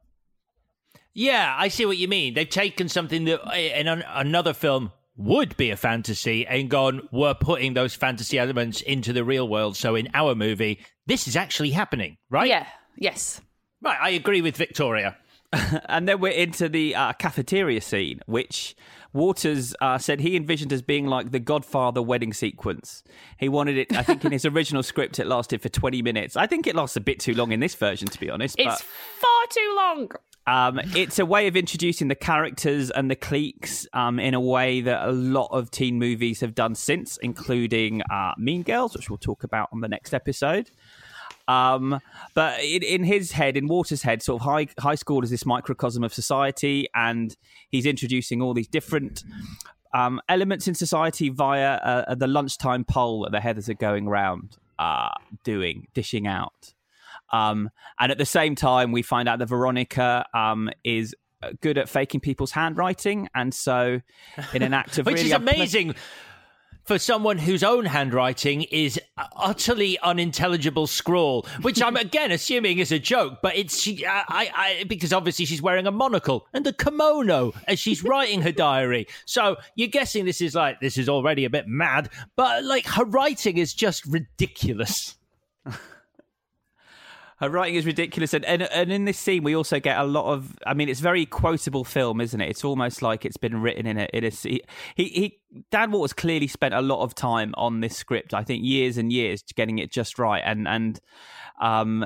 Yeah, 1.15 1.55
I 1.57 1.69
see 1.69 1.87
what 1.87 1.97
you 1.97 2.09
mean. 2.09 2.35
They've 2.35 2.47
taken 2.47 2.91
something 2.91 3.25
that 3.25 3.41
in 3.57 3.89
an, 3.89 4.05
another 4.07 4.53
film 4.53 4.93
would 5.17 5.57
be 5.57 5.71
a 5.71 5.77
fantasy 5.77 6.47
and 6.47 6.69
gone, 6.69 7.09
we're 7.11 7.33
putting 7.33 7.73
those 7.73 7.95
fantasy 7.95 8.39
elements 8.39 8.83
into 8.83 9.15
the 9.15 9.25
real 9.25 9.49
world. 9.49 9.79
So 9.79 9.95
in 9.95 10.11
our 10.13 10.35
movie, 10.35 10.81
this 11.07 11.27
is 11.27 11.35
actually 11.35 11.71
happening, 11.71 12.19
right? 12.29 12.49
Yeah. 12.49 12.67
Yes. 12.99 13.41
Right. 13.83 13.99
I 14.01 14.11
agree 14.11 14.41
with 14.41 14.57
Victoria. 14.57 15.17
and 15.89 16.09
then 16.09 16.21
we're 16.21 16.33
into 16.33 16.69
the 16.69 16.95
uh, 16.95 17.13
cafeteria 17.15 17.81
scene, 17.81 18.21
which 18.27 18.77
Waters 19.13 19.75
uh, 19.81 19.99
said 19.99 20.21
he 20.21 20.37
envisioned 20.37 20.73
as 20.73 20.83
being 20.83 21.07
like 21.07 21.31
the 21.31 21.39
Godfather 21.39 22.03
wedding 22.03 22.33
sequence. 22.33 23.03
He 23.39 23.49
wanted 23.49 23.79
it, 23.79 23.97
I 23.97 24.03
think, 24.03 24.25
in 24.25 24.33
his 24.33 24.45
original 24.47 24.83
script, 24.83 25.19
it 25.19 25.27
lasted 25.27 25.63
for 25.63 25.69
20 25.69 26.03
minutes. 26.03 26.37
I 26.37 26.47
think 26.47 26.67
it 26.67 26.77
lasts 26.77 26.97
a 26.97 27.01
bit 27.01 27.21
too 27.21 27.35
long 27.35 27.53
in 27.53 27.61
this 27.61 27.75
version, 27.75 28.09
to 28.09 28.21
be 28.21 28.29
honest. 28.29 28.57
It's 28.59 28.83
far 28.83 29.47
too 29.51 29.75
long. 29.77 30.11
Um, 30.49 30.81
it's 30.95 31.19
a 31.19 31.27
way 31.27 31.49
of 31.49 31.57
introducing 31.57 32.07
the 32.07 32.15
characters 32.15 32.91
and 32.91 33.11
the 33.11 33.17
cliques 33.17 33.89
um, 33.93 34.21
in 34.21 34.33
a 34.33 34.41
way 34.41 34.81
that 34.81 35.09
a 35.09 35.11
lot 35.11 35.49
of 35.51 35.73
teen 35.73 35.99
movies 35.99 36.41
have 36.41 36.55
done 36.55 36.77
since, 36.77 37.17
including 37.17 38.03
uh, 38.03 38.33
Mean 38.39 38.63
Girls, 38.63 38.95
which 38.95 39.11
we'll 39.11 39.19
talk 39.19 39.43
about 39.43 39.69
on 39.73 39.81
the 39.81 39.89
next 39.89 40.15
episode. 40.15 40.71
Um, 41.49 42.01
but 42.35 42.63
in, 42.63 42.83
in, 42.83 43.05
his 43.05 43.33
head, 43.33 43.57
in 43.57 43.69
Waters' 43.69 44.03
head, 44.03 44.23
sort 44.23 44.43
of 44.43 44.47
high 44.47 44.67
high 44.79 44.95
school 44.95 45.23
is 45.23 45.31
this 45.31 45.47
microcosm 45.47 46.03
of 46.03 46.13
society, 46.13 46.89
and 46.95 47.37
he's 47.69 47.87
introducing 47.87 48.43
all 48.43 48.55
these 48.55 48.69
different 48.69 49.23
um, 49.95 50.21
elements 50.29 50.67
in 50.67 50.75
society 50.75 51.29
via 51.29 51.75
uh, 51.77 52.15
the 52.15 52.27
lunchtime 52.27 52.85
poll 52.85 53.23
that 53.23 53.33
the 53.33 53.39
Heathers 53.39 53.69
are 53.69 53.75
going 53.75 54.09
around 54.09 54.57
uh, 54.79 55.11
doing, 55.45 55.87
dishing 55.95 56.27
out. 56.27 56.75
Um, 57.33 57.71
and 57.99 58.13
at 58.13 58.19
the 58.19 58.27
same 58.27 58.55
time, 58.55 58.93
we 58.93 59.03
find 59.03 59.29
out 59.29 59.39
that 59.39 59.49
Veronica 59.49 60.27
um, 60.35 60.71
is 60.85 61.15
good 61.61 61.79
at 61.79 61.89
faking 61.89 62.21
people's 62.21 62.53
handwriting, 62.53 63.29
and 63.35 63.55
so 63.55 64.01
in 64.53 64.63
an 64.63 64.75
act 64.75 64.99
of 64.99 65.07
which 65.07 65.17
really 65.17 65.29
is 65.29 65.33
amazing 65.33 65.95
for 66.87 66.99
someone 66.99 67.39
whose 67.39 67.63
own 67.63 67.85
handwriting 67.85 68.63
is 68.63 68.99
utterly 69.37 69.99
unintelligible 70.01 70.87
scrawl, 70.87 71.47
which 71.63 71.83
I'm 71.83 71.97
again 72.07 72.31
assuming 72.31 72.79
is 72.79 72.93
a 72.93 72.99
joke, 72.99 73.39
but 73.43 73.57
it's 73.57 73.81
she, 73.81 74.07
I, 74.07 74.25
I, 74.29 74.85
because 74.85 75.13
obviously 75.13 75.45
she's 75.45 75.61
wearing 75.61 75.87
a 75.87 75.91
monocle 75.91 76.47
and 76.53 76.67
a 76.67 76.73
kimono 76.73 77.53
as 77.67 77.79
she's 77.79 78.05
writing 78.05 78.43
her 78.43 78.53
diary. 78.53 79.07
So 79.25 79.57
you're 79.75 79.89
guessing 79.89 80.25
this 80.25 80.41
is 80.41 80.55
like 80.55 80.81
this 80.81 80.97
is 80.97 81.09
already 81.09 81.45
a 81.45 81.51
bit 81.51 81.67
mad, 81.67 82.09
but 82.37 82.65
like 82.65 82.87
her 82.87 83.05
writing 83.05 83.59
is 83.59 83.75
just 83.75 84.07
ridiculous. 84.07 85.17
Her 87.39 87.51
writing 87.51 87.75
is 87.75 87.85
ridiculous 87.85 88.33
and, 88.33 88.45
and 88.45 88.63
and 88.63 88.91
in 88.91 89.05
this 89.05 89.19
scene 89.19 89.43
we 89.43 89.55
also 89.55 89.79
get 89.79 89.99
a 89.99 90.05
lot 90.05 90.33
of 90.33 90.57
i 90.67 90.75
mean 90.75 90.89
it's 90.89 91.01
very 91.01 91.27
quotable 91.27 91.85
film 91.85 92.21
isn't 92.21 92.41
it? 92.41 92.49
It's 92.51 92.65
almost 92.65 93.03
like 93.03 93.25
it's 93.25 93.37
been 93.37 93.61
written 93.61 93.87
in 93.87 93.99
a 93.99 94.09
in 94.13 94.25
a 94.25 94.31
he 94.31 94.63
he 94.95 95.39
dan 95.71 95.91
waters 95.91 96.13
clearly 96.13 96.47
spent 96.47 96.75
a 96.75 96.81
lot 96.81 97.03
of 97.03 97.15
time 97.15 97.55
on 97.57 97.81
this 97.81 97.97
script 97.97 98.35
i 98.35 98.43
think 98.43 98.65
years 98.65 98.97
and 98.99 99.13
years 99.13 99.43
getting 99.55 99.79
it 99.79 99.91
just 99.93 100.19
right 100.19 100.43
and 100.45 100.67
and 100.67 101.01
um, 101.59 102.05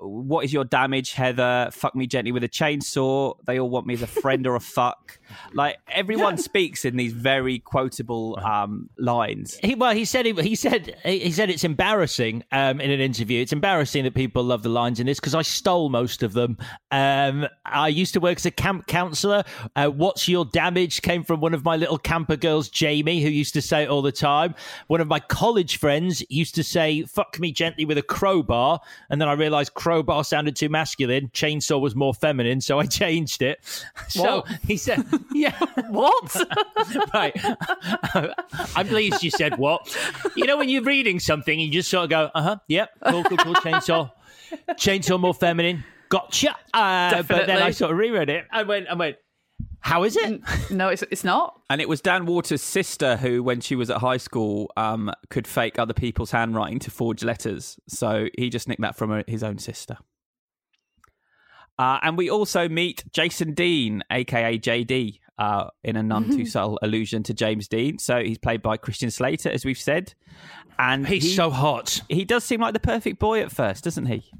what 0.00 0.44
is 0.44 0.52
your 0.52 0.64
damage, 0.64 1.12
Heather? 1.12 1.70
Fuck 1.72 1.94
me 1.94 2.06
gently 2.06 2.32
with 2.32 2.44
a 2.44 2.48
chainsaw. 2.48 3.36
They 3.46 3.58
all 3.58 3.68
want 3.68 3.86
me 3.86 3.94
as 3.94 4.02
a 4.02 4.06
friend 4.06 4.46
or 4.46 4.54
a 4.54 4.60
fuck. 4.60 5.18
Like 5.52 5.78
everyone 5.88 6.38
speaks 6.38 6.84
in 6.84 6.96
these 6.96 7.12
very 7.12 7.58
quotable 7.58 8.38
um, 8.38 8.90
lines. 8.98 9.58
He, 9.62 9.74
well, 9.74 9.94
he 9.94 10.04
said 10.04 10.26
he, 10.26 10.32
he 10.34 10.54
said 10.54 10.96
he 11.04 11.32
said 11.32 11.50
it's 11.50 11.64
embarrassing 11.64 12.44
um, 12.52 12.80
in 12.80 12.90
an 12.90 13.00
interview. 13.00 13.40
It's 13.40 13.52
embarrassing 13.52 14.04
that 14.04 14.14
people 14.14 14.44
love 14.44 14.62
the 14.62 14.68
lines 14.68 15.00
in 15.00 15.06
this 15.06 15.18
because 15.18 15.34
I 15.34 15.42
stole 15.42 15.88
most 15.88 16.22
of 16.22 16.32
them. 16.32 16.58
Um, 16.90 17.48
I 17.64 17.88
used 17.88 18.14
to 18.14 18.20
work 18.20 18.36
as 18.36 18.46
a 18.46 18.50
camp 18.50 18.86
counselor. 18.86 19.44
Uh, 19.74 19.88
What's 19.88 20.28
your 20.28 20.44
damage 20.44 21.02
came 21.02 21.22
from 21.24 21.40
one 21.40 21.54
of 21.54 21.64
my 21.64 21.76
little 21.76 21.98
camper 21.98 22.36
girls, 22.36 22.68
Jamie, 22.68 23.22
who 23.22 23.28
used 23.28 23.54
to 23.54 23.62
say 23.62 23.82
it 23.84 23.88
all 23.88 24.02
the 24.02 24.12
time. 24.12 24.54
One 24.86 25.00
of 25.00 25.08
my 25.08 25.20
college 25.20 25.78
friends 25.78 26.22
used 26.28 26.54
to 26.54 26.62
say 26.62 27.02
"fuck 27.02 27.40
me 27.40 27.52
gently 27.52 27.84
with 27.84 27.98
a 27.98 28.02
crowbar." 28.02 28.80
And 29.10 29.20
then 29.20 29.28
I 29.28 29.32
realised 29.32 29.74
crowbar 29.74 30.24
sounded 30.24 30.56
too 30.56 30.68
masculine, 30.68 31.28
chainsaw 31.28 31.80
was 31.80 31.94
more 31.94 32.14
feminine, 32.14 32.60
so 32.60 32.78
I 32.78 32.86
changed 33.00 33.42
it. 33.42 33.60
So 34.08 34.44
he 34.66 34.76
said, 34.76 35.04
"Yeah, 35.32 35.58
what?" 35.88 36.36
right. 37.14 37.34
I'm 38.76 38.86
pleased 38.86 39.22
you 39.22 39.30
said 39.30 39.56
what. 39.56 39.96
You 40.36 40.44
know 40.44 40.58
when 40.58 40.68
you're 40.68 40.82
reading 40.82 41.18
something, 41.18 41.58
you 41.58 41.70
just 41.70 41.88
sort 41.88 42.04
of 42.04 42.10
go, 42.10 42.30
"Uh 42.34 42.42
huh, 42.42 42.56
yep, 42.68 42.90
cool, 43.08 43.24
cool, 43.24 43.38
cool, 43.38 43.54
chainsaw, 43.54 44.10
chainsaw 44.72 45.18
more 45.18 45.32
feminine." 45.34 45.84
Gotcha. 46.10 46.54
Uh, 46.74 47.22
but 47.22 47.46
then 47.46 47.62
I 47.62 47.70
sort 47.70 47.90
of 47.90 47.96
reread 47.96 48.28
it. 48.28 48.46
I 48.50 48.64
went, 48.64 48.86
I 48.88 48.94
went, 48.94 49.16
how 49.82 50.04
is 50.04 50.16
it? 50.16 50.40
No, 50.70 50.88
it's 50.88 51.02
it's 51.10 51.24
not. 51.24 51.60
And 51.68 51.80
it 51.80 51.88
was 51.88 52.00
Dan 52.00 52.24
Waters' 52.24 52.62
sister 52.62 53.16
who, 53.16 53.42
when 53.42 53.60
she 53.60 53.74
was 53.74 53.90
at 53.90 53.98
high 53.98 54.16
school, 54.16 54.70
um, 54.76 55.10
could 55.28 55.46
fake 55.46 55.78
other 55.78 55.92
people's 55.92 56.30
handwriting 56.30 56.78
to 56.80 56.90
forge 56.90 57.22
letters. 57.24 57.78
So 57.88 58.28
he 58.38 58.48
just 58.48 58.68
nicked 58.68 58.80
that 58.80 58.96
from 58.96 59.24
his 59.26 59.42
own 59.42 59.58
sister. 59.58 59.98
Uh, 61.78 61.98
and 62.02 62.16
we 62.16 62.30
also 62.30 62.68
meet 62.68 63.04
Jason 63.12 63.54
Dean, 63.54 64.04
aka 64.10 64.56
JD, 64.56 65.18
uh, 65.38 65.66
in 65.82 65.96
a 65.96 66.02
none 66.02 66.30
too 66.30 66.46
subtle 66.46 66.78
allusion 66.80 67.24
to 67.24 67.34
James 67.34 67.66
Dean. 67.66 67.98
So 67.98 68.22
he's 68.22 68.38
played 68.38 68.62
by 68.62 68.76
Christian 68.76 69.10
Slater, 69.10 69.50
as 69.50 69.64
we've 69.64 69.76
said, 69.76 70.14
and 70.78 71.06
he's 71.06 71.24
he, 71.24 71.34
so 71.34 71.50
hot. 71.50 72.00
He 72.08 72.24
does 72.24 72.44
seem 72.44 72.60
like 72.60 72.72
the 72.72 72.80
perfect 72.80 73.18
boy 73.18 73.40
at 73.40 73.50
first, 73.50 73.82
doesn't 73.82 74.06
he? 74.06 74.30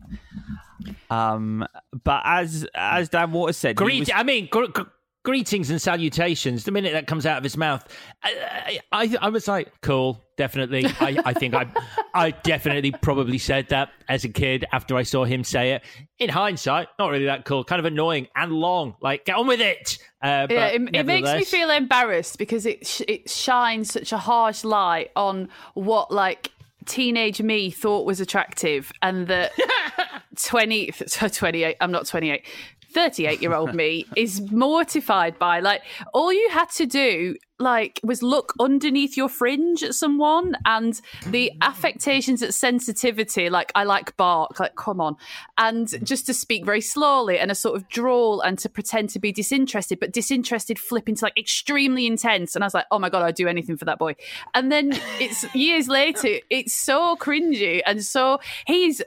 Um, 1.11 1.67
but 2.05 2.23
as 2.25 2.65
as 2.75 3.09
Dan 3.09 3.33
Waters 3.33 3.57
said, 3.57 3.75
Greet, 3.75 4.01
was... 4.01 4.11
I 4.15 4.23
mean. 4.23 4.47
Gr- 4.51 4.67
gr- 4.67 4.83
greetings 5.23 5.71
and 5.71 5.81
salutations. 5.81 6.65
The 6.65 6.73
minute 6.73 6.93
that 6.93 7.07
comes 7.07 7.27
out 7.27 7.39
of 7.39 7.45
his 7.45 7.57
mouth, 7.57 7.87
I, 8.23 8.81
I, 8.91 9.17
I 9.21 9.29
was 9.29 9.47
like, 9.47 9.73
cool, 9.81 10.23
definitely. 10.37 10.87
I, 11.01 11.19
I 11.25 11.33
think 11.33 11.55
I, 11.55 11.67
I 12.15 12.31
definitely 12.31 12.93
probably 12.93 13.39
said 13.39 13.69
that 13.69 13.91
as 14.09 14.25
a 14.25 14.29
kid 14.29 14.65
after 14.73 14.97
I 14.97 15.03
saw 15.03 15.25
him 15.25 15.45
say 15.45 15.73
it. 15.73 15.83
In 16.19 16.29
hindsight, 16.29 16.89
not 16.99 17.11
really 17.11 17.27
that 17.27 17.45
cool, 17.45 17.65
kind 17.65 17.81
of 17.81 17.87
annoying 17.87 18.29
and 18.37 18.53
long. 18.53 18.97
Like, 19.01 19.25
get 19.25 19.37
on 19.37 19.47
with 19.47 19.61
it. 19.61 19.99
Uh, 20.23 20.47
yeah, 20.51 20.67
it, 20.69 20.95
it, 20.95 21.07
makes 21.07 21.33
me 21.33 21.45
feel 21.45 21.71
embarrassed 21.71 22.39
because 22.39 22.65
it 22.65 22.87
sh- 22.87 23.03
it 23.09 23.29
shines 23.29 23.93
such 23.93 24.13
a 24.13 24.19
harsh 24.19 24.63
light 24.63 25.11
on 25.17 25.49
what 25.75 26.13
like 26.13 26.53
teenage 26.87 27.41
me 27.41 27.71
thought 27.71 28.07
was 28.07 28.21
attractive 28.21 28.93
and 29.03 29.27
that 29.29 29.53
20 30.43 30.91
28 30.91 31.77
i'm 31.81 31.93
not 31.93 32.07
28 32.07 32.45
38 32.93 33.41
year 33.43 33.55
old 33.55 33.75
me 33.75 34.07
is 34.17 34.41
mortified 34.51 35.39
by. 35.39 35.61
Like, 35.61 35.83
all 36.13 36.33
you 36.33 36.49
had 36.51 36.71
to 36.71 36.87
do, 36.87 37.37
like, 37.59 38.01
was 38.03 38.23
look 38.23 38.55
underneath 38.61 39.17
your 39.17 39.29
fringe 39.29 39.83
at 39.83 39.95
someone 39.95 40.57
and 40.65 41.01
the 41.27 41.53
affectations 41.61 42.43
at 42.43 42.55
sensitivity, 42.55 43.49
like, 43.51 43.73
I 43.75 43.85
like 43.85 44.17
bark, 44.17 44.59
like, 44.61 44.75
come 44.77 45.01
on. 45.01 45.17
And 45.59 45.89
just 46.05 46.27
to 46.27 46.35
speak 46.35 46.65
very 46.65 46.81
slowly 46.81 47.39
and 47.39 47.51
a 47.51 47.55
sort 47.55 47.77
of 47.77 47.89
drawl 47.89 48.41
and 48.41 48.59
to 48.59 48.69
pretend 48.69 49.11
to 49.11 49.19
be 49.19 49.33
disinterested, 49.33 50.01
but 50.01 50.13
disinterested 50.13 50.79
flip 50.79 51.09
into 51.09 51.25
like 51.25 51.39
extremely 51.39 52.07
intense. 52.07 52.55
And 52.55 52.65
I 52.65 52.67
was 52.67 52.75
like, 52.75 52.87
oh 52.91 52.99
my 52.99 53.09
God, 53.09 53.23
I'd 53.23 53.35
do 53.35 53.49
anything 53.49 53.77
for 53.77 53.85
that 53.87 53.99
boy. 53.99 54.17
And 54.55 54.71
then 54.71 54.93
it's 55.21 55.45
years 55.55 55.89
later, 55.89 56.41
it's 56.51 56.73
so 56.73 57.17
cringy 57.17 57.81
and 57.87 58.05
so 58.05 58.41
he's 58.67 59.03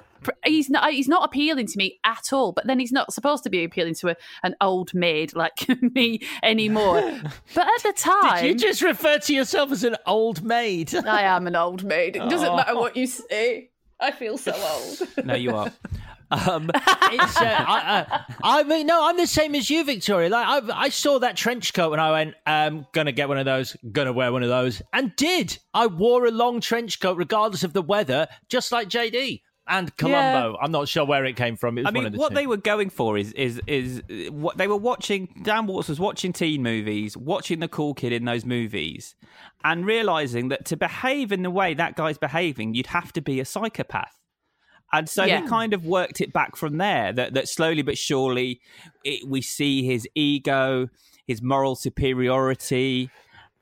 he's 0.45 0.69
not 0.69 0.91
he's 0.91 1.07
not 1.07 1.25
appealing 1.25 1.67
to 1.67 1.77
me 1.77 1.99
at 2.03 2.31
all. 2.31 2.51
But 2.51 2.67
then 2.67 2.79
he's 2.79 2.91
not 2.91 3.13
supposed 3.13 3.43
to 3.43 3.49
be 3.49 3.63
appealing 3.63 3.95
to 3.95 4.09
a, 4.09 4.15
an 4.43 4.55
old 4.61 4.93
maid 4.93 5.35
like 5.35 5.67
me 5.81 6.21
anymore. 6.43 6.95
But 7.53 7.67
at 7.67 7.83
the 7.83 7.93
time, 7.93 8.43
did 8.43 8.61
you 8.61 8.67
just 8.67 8.81
refer 8.81 9.17
to 9.19 9.33
yourself 9.33 9.71
as 9.71 9.83
an 9.83 9.95
old 10.05 10.43
maid? 10.43 10.93
I 11.07 11.23
am 11.23 11.47
an 11.47 11.55
old 11.55 11.83
maid. 11.83 12.15
It 12.15 12.29
doesn't 12.29 12.47
oh. 12.47 12.55
matter 12.55 12.75
what 12.75 12.95
you 12.97 13.07
say. 13.07 13.69
I 13.99 14.11
feel 14.11 14.37
so 14.37 14.53
old. 14.53 15.25
no, 15.25 15.35
you 15.35 15.55
are. 15.55 15.71
Um, 16.31 16.69
it's, 16.73 17.37
uh, 17.37 17.65
I, 17.67 18.05
uh, 18.09 18.19
I, 18.43 18.63
mean, 18.63 18.87
no, 18.87 19.07
I'm 19.07 19.15
the 19.15 19.27
same 19.27 19.55
as 19.55 19.69
you, 19.69 19.83
Victoria. 19.85 20.29
Like, 20.29 20.47
I, 20.47 20.85
I 20.85 20.89
saw 20.89 21.19
that 21.19 21.37
trench 21.37 21.73
coat 21.73 21.93
and 21.93 22.01
I 22.01 22.11
went, 22.11 22.35
I'm 22.45 22.87
gonna 22.93 23.11
get 23.11 23.29
one 23.29 23.37
of 23.37 23.45
those, 23.45 23.77
gonna 23.91 24.11
wear 24.11 24.31
one 24.31 24.43
of 24.43 24.49
those, 24.49 24.81
and 24.91 25.15
did. 25.15 25.57
I 25.73 25.87
wore 25.87 26.25
a 26.25 26.31
long 26.31 26.61
trench 26.61 26.99
coat 26.99 27.17
regardless 27.17 27.63
of 27.63 27.73
the 27.73 27.81
weather, 27.81 28.27
just 28.49 28.71
like 28.71 28.89
JD 28.89 29.41
and 29.67 29.95
Columbo. 29.97 30.51
Yeah. 30.51 30.57
I'm 30.61 30.71
not 30.71 30.87
sure 30.87 31.05
where 31.05 31.25
it 31.25 31.35
came 31.35 31.55
from. 31.55 31.77
It 31.77 31.87
I 31.87 31.91
mean, 31.91 32.11
the 32.11 32.17
what 32.17 32.29
two. 32.29 32.35
they 32.35 32.47
were 32.47 32.57
going 32.57 32.89
for 32.89 33.17
is 33.17 33.31
is 33.33 33.61
is 33.67 34.01
what 34.29 34.57
they 34.57 34.67
were 34.67 34.77
watching. 34.77 35.29
Dan 35.43 35.65
Waters 35.65 35.89
was 35.89 35.99
watching 35.99 36.33
teen 36.33 36.61
movies, 36.61 37.17
watching 37.17 37.59
the 37.59 37.67
cool 37.67 37.93
kid 37.93 38.13
in 38.13 38.25
those 38.25 38.45
movies, 38.45 39.15
and 39.63 39.85
realizing 39.85 40.49
that 40.49 40.65
to 40.65 40.77
behave 40.77 41.31
in 41.31 41.43
the 41.43 41.49
way 41.49 41.73
that 41.73 41.95
guy's 41.95 42.17
behaving, 42.17 42.75
you'd 42.75 42.87
have 42.87 43.11
to 43.13 43.21
be 43.21 43.39
a 43.39 43.45
psychopath. 43.45 44.19
And 44.93 45.09
so 45.09 45.25
yeah. 45.25 45.41
he 45.41 45.47
kind 45.47 45.73
of 45.73 45.85
worked 45.85 46.21
it 46.21 46.31
back 46.31 46.55
from 46.55 46.77
there. 46.77 47.11
That 47.11 47.33
that 47.33 47.47
slowly 47.47 47.81
but 47.81 47.97
surely, 47.97 48.61
it, 49.03 49.27
we 49.27 49.41
see 49.41 49.83
his 49.83 50.07
ego, 50.13 50.89
his 51.25 51.41
moral 51.41 51.75
superiority, 51.75 53.09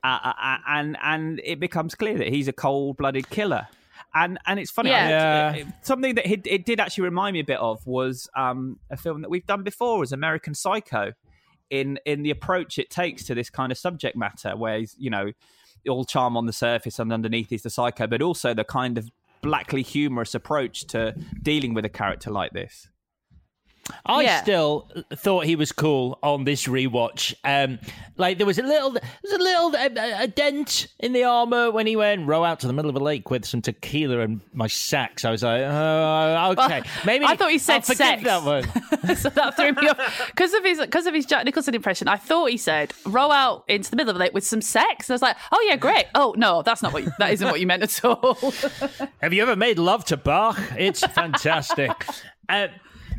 uh, 0.02 0.18
uh, 0.22 0.32
uh 0.38 0.58
and 0.68 0.98
and 1.02 1.40
it 1.44 1.60
becomes 1.60 1.94
clear 1.94 2.18
that 2.18 2.28
he's 2.28 2.46
a 2.46 2.52
cold 2.52 2.98
blooded 2.98 3.30
killer 3.30 3.68
and 4.14 4.38
and 4.46 4.60
it's 4.60 4.70
funny. 4.70 4.90
Yeah. 4.90 5.54
yeah. 5.54 5.64
something 5.82 6.14
that 6.14 6.30
it, 6.30 6.46
it, 6.46 6.64
did 6.64 6.80
actually 6.80 7.04
remind 7.04 7.34
me 7.34 7.40
a 7.40 7.44
bit 7.44 7.58
of 7.58 7.84
was 7.86 8.28
um, 8.36 8.78
a 8.90 8.96
film 8.96 9.22
that 9.22 9.30
we've 9.30 9.46
done 9.46 9.62
before, 9.62 9.98
was 9.98 10.12
American 10.12 10.54
Psycho, 10.54 11.12
in 11.70 11.98
in 12.06 12.22
the 12.22 12.30
approach 12.30 12.78
it 12.78 12.90
takes 12.90 13.24
to 13.24 13.34
this 13.34 13.50
kind 13.50 13.72
of 13.72 13.78
subject 13.78 14.16
matter, 14.16 14.56
where 14.56 14.82
you 14.96 15.10
know 15.10 15.32
all 15.88 16.04
charm 16.04 16.36
on 16.36 16.46
the 16.46 16.52
surface 16.52 16.98
and 16.98 17.12
underneath 17.12 17.52
is 17.52 17.62
the 17.62 17.70
psycho, 17.70 18.06
but 18.06 18.22
also 18.22 18.54
the 18.54 18.64
kind 18.64 18.96
of 18.96 19.10
blackly 19.42 19.82
humorous 19.82 20.34
approach 20.34 20.86
to 20.86 21.14
dealing 21.42 21.74
with 21.74 21.84
a 21.84 21.88
character 21.90 22.30
like 22.30 22.52
this. 22.52 22.88
I 24.06 24.22
Yeah. 24.22 24.42
still 24.42 24.88
thought 25.14 25.44
he 25.46 25.56
was 25.56 25.72
cool 25.72 26.18
on 26.22 26.44
this 26.44 26.66
rewatch. 26.66 27.34
Um, 27.44 27.78
like 28.16 28.38
there 28.38 28.46
was 28.46 28.58
a 28.58 28.62
little, 28.62 28.90
there 28.92 29.02
was 29.22 29.32
a 29.32 29.38
little 29.38 29.74
a, 29.74 30.22
a 30.24 30.26
dent 30.28 30.86
in 31.00 31.12
the 31.12 31.24
armor 31.24 31.70
when 31.70 31.86
he 31.86 31.96
went 31.96 32.26
row 32.26 32.44
out 32.44 32.60
to 32.60 32.66
the 32.66 32.72
middle 32.72 32.88
of 32.90 32.96
a 32.96 33.00
lake 33.00 33.30
with 33.30 33.44
some 33.44 33.60
tequila 33.62 34.20
and 34.20 34.40
my 34.52 34.66
sacks. 34.66 35.24
I 35.24 35.30
was 35.30 35.42
like, 35.42 35.62
oh, 35.62 36.54
okay, 36.58 36.82
maybe 37.04 37.24
I 37.24 37.36
thought 37.36 37.50
he 37.50 37.58
said 37.58 37.76
I'll 37.76 37.82
sex. 37.82 38.22
that 38.24 38.42
one. 38.44 38.64
so 39.16 39.28
that 39.30 39.56
threw 39.56 39.72
me 39.72 39.88
off 39.88 40.26
because 40.26 40.54
of 40.54 40.64
his 40.64 40.78
because 40.78 41.06
of 41.06 41.14
his 41.14 41.26
Jack 41.26 41.44
Nicholson 41.44 41.74
impression. 41.74 42.08
I 42.08 42.16
thought 42.16 42.50
he 42.50 42.56
said 42.56 42.92
row 43.06 43.30
out 43.30 43.64
into 43.68 43.90
the 43.90 43.96
middle 43.96 44.10
of 44.10 44.14
the 44.16 44.20
lake 44.20 44.34
with 44.34 44.46
some 44.46 44.62
sex. 44.62 45.08
And 45.08 45.14
I 45.14 45.16
was 45.16 45.22
like, 45.22 45.36
oh 45.52 45.64
yeah, 45.68 45.76
great. 45.76 46.06
Oh 46.14 46.34
no, 46.36 46.62
that's 46.62 46.82
not 46.82 46.92
what 46.92 47.04
you, 47.04 47.12
that 47.18 47.32
isn't 47.32 47.48
what 47.48 47.60
you 47.60 47.66
meant 47.66 47.82
at 47.82 48.04
all. 48.04 48.34
Have 49.22 49.32
you 49.32 49.42
ever 49.42 49.56
made 49.56 49.78
love 49.78 50.04
to 50.06 50.16
Bach? 50.16 50.58
It's 50.78 51.00
fantastic. 51.00 51.90
uh, 52.48 52.68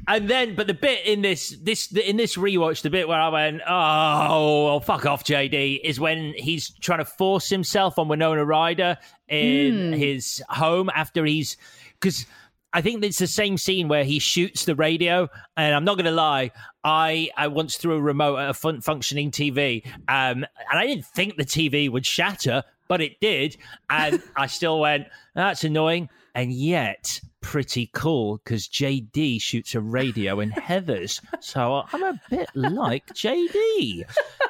and 0.07 0.29
then, 0.29 0.55
but 0.55 0.67
the 0.67 0.73
bit 0.73 1.05
in 1.05 1.21
this 1.21 1.55
this 1.61 1.91
in 1.91 2.17
this 2.17 2.35
rewatch, 2.37 2.81
the 2.81 2.89
bit 2.89 3.07
where 3.07 3.19
I 3.19 3.29
went, 3.29 3.61
oh, 3.67 4.65
well, 4.65 4.79
fuck 4.79 5.05
off, 5.05 5.23
JD, 5.23 5.81
is 5.83 5.99
when 5.99 6.33
he's 6.35 6.71
trying 6.79 6.99
to 6.99 7.05
force 7.05 7.49
himself 7.49 7.97
on 7.99 8.07
Winona 8.07 8.45
Ryder 8.45 8.97
in 9.27 9.93
Hmm. 9.93 9.93
his 9.93 10.43
home 10.49 10.89
after 10.93 11.25
he's 11.25 11.57
because. 11.99 12.25
I 12.73 12.81
think 12.81 13.01
it's 13.05 13.19
the 13.19 13.25
same 13.27 13.57
scene 13.57 13.87
where 13.87 14.03
he 14.03 14.19
shoots 14.19 14.65
the 14.65 14.75
radio, 14.75 15.29
and 15.55 15.73
I'm 15.73 15.85
not 15.85 15.95
going 15.95 16.07
to 16.07 16.11
lie. 16.11 16.51
I 16.83 17.29
I 17.37 17.47
once 17.47 17.77
threw 17.77 17.93
a 17.95 18.01
remote 18.01 18.35
at 18.35 18.49
a 18.49 18.53
fun- 18.53 18.81
functioning 18.81 19.31
TV, 19.31 19.85
um, 20.09 20.43
and 20.43 20.47
I 20.73 20.85
didn't 20.85 21.05
think 21.05 21.37
the 21.37 21.45
TV 21.45 21.89
would 21.89 22.05
shatter, 22.05 22.63
but 22.87 23.01
it 23.01 23.19
did, 23.19 23.57
and 23.89 24.21
I 24.35 24.47
still 24.47 24.79
went, 24.79 25.07
"That's 25.33 25.63
annoying," 25.63 26.09
and 26.33 26.51
yet 26.51 27.19
pretty 27.41 27.89
cool 27.93 28.37
because 28.43 28.67
JD 28.67 29.39
shoots 29.41 29.75
a 29.75 29.79
radio 29.81 30.39
in 30.39 30.49
Heather's, 30.51 31.21
so 31.39 31.83
I'm 31.93 32.03
a 32.03 32.19
bit 32.29 32.49
like 32.55 33.05
JD. 33.13 34.03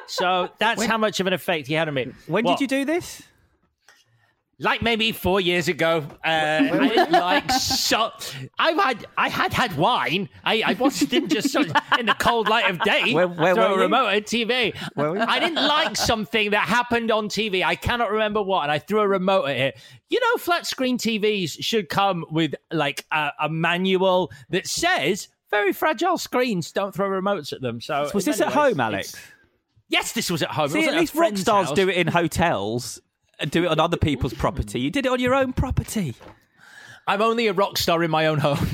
So 0.06 0.48
that's 0.58 0.84
how 0.84 0.96
much 0.98 1.20
of 1.20 1.26
an 1.26 1.32
effect 1.32 1.66
he 1.66 1.74
had 1.74 1.88
on 1.88 1.94
me. 1.94 2.12
When 2.26 2.44
What? 2.44 2.58
did 2.58 2.62
you 2.62 2.68
do 2.68 2.84
this? 2.84 3.22
Like 4.58 4.80
maybe 4.80 5.12
four 5.12 5.38
years 5.38 5.68
ago. 5.68 6.02
Uh, 6.24 6.28
I 6.28 6.88
didn't 6.88 7.12
like 7.12 7.52
so. 7.52 8.10
I 8.58 8.70
had 8.72 9.04
I 9.18 9.28
had 9.28 9.52
had 9.52 9.76
wine. 9.76 10.30
I, 10.44 10.62
I 10.64 10.72
wasn't 10.72 11.10
didn't 11.10 11.28
just 11.28 11.54
of 11.54 11.66
in 11.98 12.06
the 12.06 12.16
cold 12.18 12.48
light 12.48 12.70
of 12.70 12.80
day 12.80 13.12
Where- 13.12 13.28
where 13.28 13.52
a 13.54 13.76
remote 13.76 14.06
at 14.08 14.24
TV. 14.24 14.74
I 14.96 15.40
didn't 15.40 15.56
like 15.56 15.94
something 15.94 16.52
that 16.52 16.66
happened 16.68 17.10
on 17.10 17.28
TV. 17.28 17.62
I 17.62 17.74
cannot 17.74 18.10
remember 18.10 18.40
what, 18.40 18.62
and 18.62 18.72
I 18.72 18.78
threw 18.78 19.00
a 19.00 19.08
remote 19.08 19.44
at 19.44 19.56
it. 19.58 19.78
You 20.08 20.20
know, 20.20 20.38
flat 20.38 20.66
screen 20.66 20.96
TVs 20.96 21.62
should 21.62 21.90
come 21.90 22.24
with 22.30 22.54
like 22.72 23.04
a, 23.12 23.32
a 23.42 23.48
manual 23.50 24.32
that 24.48 24.66
says 24.66 25.28
very 25.50 25.74
fragile 25.74 26.16
screens. 26.16 26.72
Don't 26.72 26.94
throw 26.94 27.10
remotes 27.10 27.52
at 27.52 27.60
them. 27.60 27.82
So, 27.82 28.10
Was 28.14 28.24
this 28.24 28.40
at 28.40 28.48
ways, 28.48 28.54
home, 28.54 28.80
Alex? 28.80 29.14
Yes, 29.88 30.12
this 30.12 30.30
was 30.30 30.42
at 30.42 30.50
home. 30.50 30.68
See, 30.70 30.86
at 30.86 30.94
least 30.94 31.14
rock 31.14 31.36
stars 31.36 31.68
house. 31.68 31.76
do 31.76 31.88
it 31.90 31.96
in 31.96 32.06
hotels 32.06 33.00
do 33.44 33.64
it 33.64 33.68
on 33.68 33.80
other 33.80 33.96
people's 33.96 34.34
property. 34.34 34.80
You 34.80 34.90
did 34.90 35.06
it 35.06 35.12
on 35.12 35.20
your 35.20 35.34
own 35.34 35.52
property. 35.52 36.14
I'm 37.06 37.22
only 37.22 37.46
a 37.46 37.52
rock 37.52 37.78
star 37.78 38.02
in 38.02 38.10
my 38.10 38.26
own 38.26 38.38
home. 38.38 38.66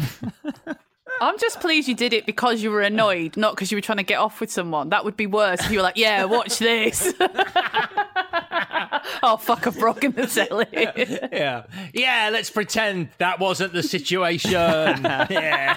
I'm 1.20 1.38
just 1.38 1.60
pleased 1.60 1.86
you 1.86 1.94
did 1.94 2.12
it 2.12 2.26
because 2.26 2.62
you 2.62 2.70
were 2.70 2.80
annoyed, 2.80 3.36
not 3.36 3.54
because 3.54 3.70
you 3.70 3.76
were 3.76 3.82
trying 3.82 3.98
to 3.98 4.02
get 4.04 4.18
off 4.18 4.40
with 4.40 4.50
someone. 4.50 4.88
That 4.88 5.04
would 5.04 5.16
be 5.16 5.26
worse 5.26 5.60
if 5.60 5.70
you 5.70 5.78
were 5.78 5.84
like, 5.84 5.96
"Yeah, 5.96 6.24
watch 6.24 6.58
this." 6.58 7.14
oh 9.22 9.36
fuck! 9.38 9.66
I've 9.66 9.78
broken 9.78 10.10
the 10.12 10.26
telly. 10.26 10.66
yeah. 11.32 11.64
Yeah, 11.92 12.30
let's 12.32 12.50
pretend 12.50 13.10
that 13.18 13.38
wasn't 13.38 13.72
the 13.72 13.84
situation. 13.84 14.50
yeah. 14.50 15.76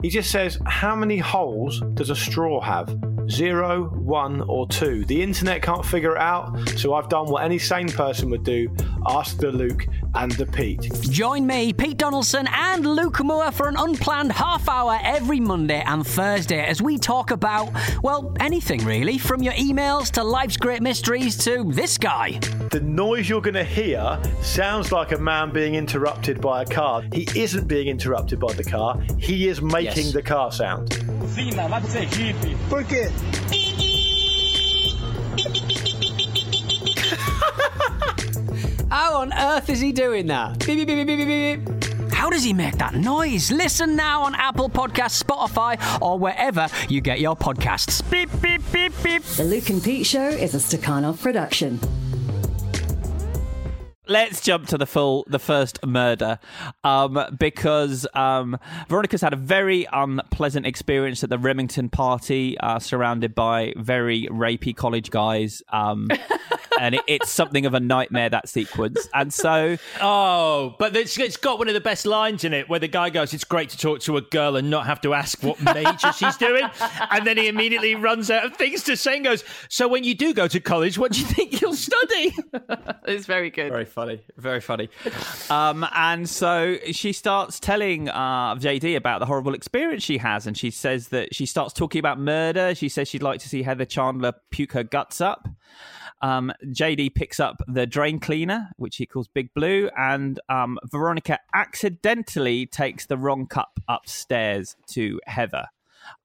He 0.00 0.10
just 0.10 0.30
says, 0.30 0.60
How 0.64 0.94
many 0.94 1.18
holes 1.18 1.82
does 1.94 2.10
a 2.10 2.14
straw 2.14 2.60
have? 2.60 2.96
Zero, 3.28 3.88
one, 3.88 4.42
or 4.42 4.68
two? 4.68 5.04
The 5.06 5.20
internet 5.20 5.60
can't 5.60 5.84
figure 5.84 6.14
it 6.14 6.22
out, 6.22 6.56
so 6.76 6.94
I've 6.94 7.08
done 7.08 7.26
what 7.28 7.42
any 7.42 7.58
sane 7.58 7.88
person 7.88 8.30
would 8.30 8.44
do 8.44 8.68
ask 9.08 9.38
the 9.38 9.50
Luke 9.50 9.86
and 10.14 10.32
the 10.32 10.46
Pete. 10.46 10.90
Join 11.02 11.46
me, 11.46 11.72
Pete 11.72 11.96
Donaldson, 11.96 12.46
and 12.52 12.84
Luke 12.84 13.22
Moore 13.22 13.50
for 13.50 13.68
an 13.68 13.76
unplanned 13.76 14.32
half 14.32 14.68
hour 14.68 14.98
every 15.02 15.40
Monday 15.40 15.82
and 15.86 16.06
Thursday 16.06 16.64
as 16.64 16.82
we 16.82 16.98
talk 16.98 17.30
about, 17.30 17.70
well, 18.02 18.34
anything 18.40 18.84
really, 18.84 19.18
from 19.18 19.42
your 19.42 19.54
emails 19.54 20.10
to 20.12 20.22
life's 20.22 20.56
great 20.56 20.82
mysteries 20.82 21.36
to 21.38 21.64
this 21.72 21.98
guy. 21.98 22.38
The 22.70 22.80
noise 22.80 23.28
you're 23.28 23.40
going 23.40 23.54
to 23.54 23.64
hear 23.64 24.20
sounds 24.42 24.92
like 24.92 25.12
a 25.12 25.18
man 25.18 25.52
being 25.52 25.74
interrupted 25.74 26.40
by 26.40 26.62
a 26.62 26.66
car. 26.66 27.02
He 27.12 27.28
isn't 27.34 27.66
being 27.66 27.88
interrupted 27.88 28.38
by 28.38 28.52
the 28.52 28.64
car, 28.64 29.00
he 29.18 29.48
is 29.48 29.62
making 29.62 29.87
Yes. 29.96 30.12
the 30.12 30.22
car 30.22 30.52
sound. 30.52 30.90
Por 32.68 32.82
quê? 32.84 33.10
How 38.90 39.18
on 39.18 39.32
earth 39.32 39.68
is 39.68 39.80
he 39.80 39.92
doing 39.92 40.26
that? 40.26 40.58
Beep, 40.66 40.86
beep, 40.86 40.88
beep, 40.88 41.06
beep, 41.06 41.18
beep, 41.18 41.28
beep, 41.28 41.64
beep. 41.64 42.12
How 42.12 42.30
does 42.30 42.42
he 42.42 42.52
make 42.52 42.76
that 42.78 42.94
noise? 42.94 43.52
Listen 43.52 43.94
now 43.94 44.22
on 44.22 44.34
Apple 44.34 44.68
Podcasts, 44.68 45.22
Spotify, 45.22 45.78
or 46.02 46.18
wherever 46.18 46.68
you 46.88 47.00
get 47.00 47.20
your 47.20 47.36
podcasts. 47.36 48.02
Beep, 48.10 48.28
beep, 48.42 48.60
beep, 48.72 48.92
beep. 49.02 49.22
The 49.22 49.44
Luke 49.44 49.70
and 49.70 49.82
Pete 49.82 50.06
Show 50.06 50.28
is 50.28 50.54
a 50.54 50.58
Stakhanov 50.58 51.22
production. 51.22 51.78
Let's 54.08 54.40
jump 54.40 54.66
to 54.68 54.78
the 54.78 54.86
full, 54.86 55.26
the 55.28 55.38
first 55.38 55.84
murder, 55.84 56.38
um, 56.82 57.22
because 57.38 58.06
um, 58.14 58.58
Veronica's 58.88 59.20
had 59.20 59.34
a 59.34 59.36
very 59.36 59.86
unpleasant 59.92 60.64
experience 60.64 61.22
at 61.22 61.28
the 61.28 61.38
Remington 61.38 61.90
party, 61.90 62.56
uh, 62.58 62.78
surrounded 62.78 63.34
by 63.34 63.74
very 63.76 64.26
rapey 64.30 64.74
college 64.74 65.10
guys, 65.10 65.62
um, 65.70 66.08
and 66.80 66.94
it, 66.94 67.02
it's 67.06 67.30
something 67.30 67.66
of 67.66 67.74
a 67.74 67.80
nightmare 67.80 68.30
that 68.30 68.48
sequence. 68.48 69.06
And 69.12 69.30
so, 69.32 69.76
Oh, 70.00 70.74
but 70.78 70.96
it's, 70.96 71.18
it's 71.18 71.36
got 71.36 71.58
one 71.58 71.68
of 71.68 71.74
the 71.74 71.80
best 71.80 72.06
lines 72.06 72.44
in 72.44 72.54
it 72.54 72.66
where 72.66 72.80
the 72.80 72.88
guy 72.88 73.10
goes, 73.10 73.34
It's 73.34 73.44
great 73.44 73.68
to 73.70 73.78
talk 73.78 74.00
to 74.00 74.16
a 74.16 74.22
girl 74.22 74.56
and 74.56 74.70
not 74.70 74.86
have 74.86 75.02
to 75.02 75.12
ask 75.12 75.42
what 75.42 75.60
major 75.62 76.12
she's 76.12 76.38
doing. 76.38 76.62
And 77.10 77.26
then 77.26 77.36
he 77.36 77.48
immediately 77.48 77.94
runs 77.94 78.30
out 78.30 78.46
of 78.46 78.56
things 78.56 78.84
to 78.84 78.96
say 78.96 79.16
and 79.16 79.24
goes, 79.24 79.44
So 79.68 79.86
when 79.86 80.04
you 80.04 80.14
do 80.14 80.32
go 80.32 80.48
to 80.48 80.60
college, 80.60 80.96
what 80.96 81.12
do 81.12 81.20
you 81.20 81.26
think 81.26 81.60
you'll 81.60 81.74
study? 81.74 82.34
It's 83.06 83.24
very 83.26 83.48
good. 83.50 83.72
Very 83.72 83.86
funny, 83.98 84.20
very 84.36 84.60
funny. 84.60 84.88
Um, 85.50 85.84
and 85.92 86.28
so 86.28 86.76
she 86.92 87.12
starts 87.12 87.58
telling 87.58 88.08
uh, 88.08 88.54
JD 88.54 88.94
about 88.94 89.18
the 89.18 89.26
horrible 89.26 89.54
experience 89.54 90.04
she 90.04 90.18
has, 90.18 90.46
and 90.46 90.56
she 90.56 90.70
says 90.70 91.08
that 91.08 91.34
she 91.34 91.46
starts 91.46 91.72
talking 91.72 91.98
about 91.98 92.20
murder. 92.20 92.76
She 92.76 92.88
says 92.88 93.08
she'd 93.08 93.24
like 93.24 93.40
to 93.40 93.48
see 93.48 93.64
Heather 93.64 93.84
Chandler 93.84 94.34
puke 94.50 94.72
her 94.72 94.84
guts 94.84 95.20
up. 95.20 95.48
Um, 96.22 96.52
JD 96.64 97.16
picks 97.16 97.40
up 97.40 97.60
the 97.66 97.86
drain 97.86 98.20
cleaner, 98.20 98.70
which 98.76 98.98
he 98.98 99.06
calls 99.06 99.26
Big 99.26 99.52
Blue, 99.52 99.90
and 99.98 100.38
um, 100.48 100.78
Veronica 100.84 101.40
accidentally 101.52 102.66
takes 102.66 103.06
the 103.06 103.16
wrong 103.16 103.46
cup 103.46 103.80
upstairs 103.88 104.76
to 104.90 105.18
Heather, 105.26 105.66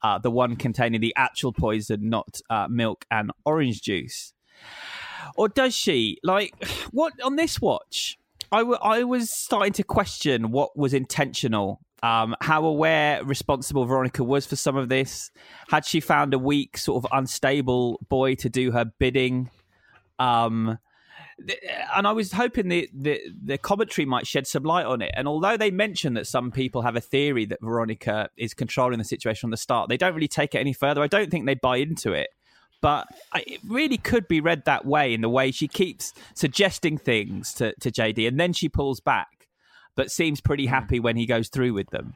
uh, 0.04 0.20
the 0.20 0.32
one 0.32 0.58
containing 0.58 1.02
the 1.02 1.14
actual 1.16 1.54
poison, 1.54 2.10
not 2.10 2.40
uh, 2.52 2.68
milk 2.70 3.06
and 3.10 3.32
orange 3.46 3.82
juice 3.82 4.34
or 5.36 5.50
does 5.50 5.74
she 5.74 6.18
like 6.24 6.54
what 6.92 7.14
on 7.24 7.36
this 7.36 7.62
watch 7.62 8.18
I, 8.52 8.60
w- 8.60 8.80
I 8.82 9.04
was 9.04 9.32
starting 9.32 9.74
to 9.74 9.84
question 9.84 10.52
what 10.52 10.78
was 10.78 10.94
intentional 10.94 11.80
um, 12.02 12.36
how 12.42 12.66
aware 12.66 13.24
responsible 13.24 13.86
veronica 13.86 14.24
was 14.24 14.46
for 14.46 14.56
some 14.56 14.76
of 14.76 14.90
this 14.90 15.32
had 15.70 15.86
she 15.86 16.00
found 16.00 16.34
a 16.34 16.40
weak 16.40 16.78
sort 16.78 17.04
of 17.04 17.10
unstable 17.12 18.00
boy 18.10 18.36
to 18.36 18.50
do 18.50 18.72
her 18.72 18.86
bidding 18.86 19.50
um, 20.20 20.78
th- 21.46 21.60
and 21.96 22.08
I 22.08 22.12
was 22.12 22.32
hoping 22.32 22.70
the, 22.70 22.90
the 22.94 23.22
the 23.44 23.58
commentary 23.58 24.06
might 24.06 24.28
shed 24.28 24.48
some 24.48 24.64
light 24.64 24.86
on 24.86 25.02
it. 25.02 25.12
And 25.16 25.28
although 25.28 25.58
they 25.58 25.72
mention 25.72 26.14
that 26.16 26.28
some 26.28 26.52
people 26.52 26.82
have 26.82 26.96
a 26.96 27.02
theory 27.02 27.46
that 27.46 27.60
Veronica 27.62 28.30
is 28.38 28.54
controlling 28.54 29.00
the 29.00 29.06
situation 29.06 29.42
from 29.42 29.52
the 29.52 29.58
start, 29.58 29.90
they 29.90 29.98
don't 29.98 30.14
really 30.14 30.28
take 30.28 30.56
it 30.56 30.60
any 30.60 30.74
further. 30.74 31.02
I 31.02 31.08
don't 31.08 31.30
think 31.30 31.46
they 31.46 31.56
buy 31.56 31.78
into 31.78 32.14
it. 32.14 32.30
But 32.84 33.08
I- 33.32 33.46
it 33.48 33.62
really 33.66 33.98
could 33.98 34.28
be 34.28 34.42
read 34.42 34.66
that 34.66 34.86
way 34.86 35.14
in 35.14 35.22
the 35.22 35.30
way 35.30 35.52
she 35.52 35.70
keeps 35.70 36.14
suggesting 36.36 36.98
things 36.98 37.54
to, 37.54 37.74
to 37.80 37.90
JD 37.90 38.28
and 38.28 38.38
then 38.38 38.52
she 38.52 38.68
pulls 38.68 39.00
back, 39.00 39.48
but 39.96 40.12
seems 40.12 40.42
pretty 40.42 40.66
happy 40.66 41.00
when 41.00 41.16
he 41.16 41.26
goes 41.26 41.48
through 41.48 41.74
with 41.74 41.90
them. 41.92 42.16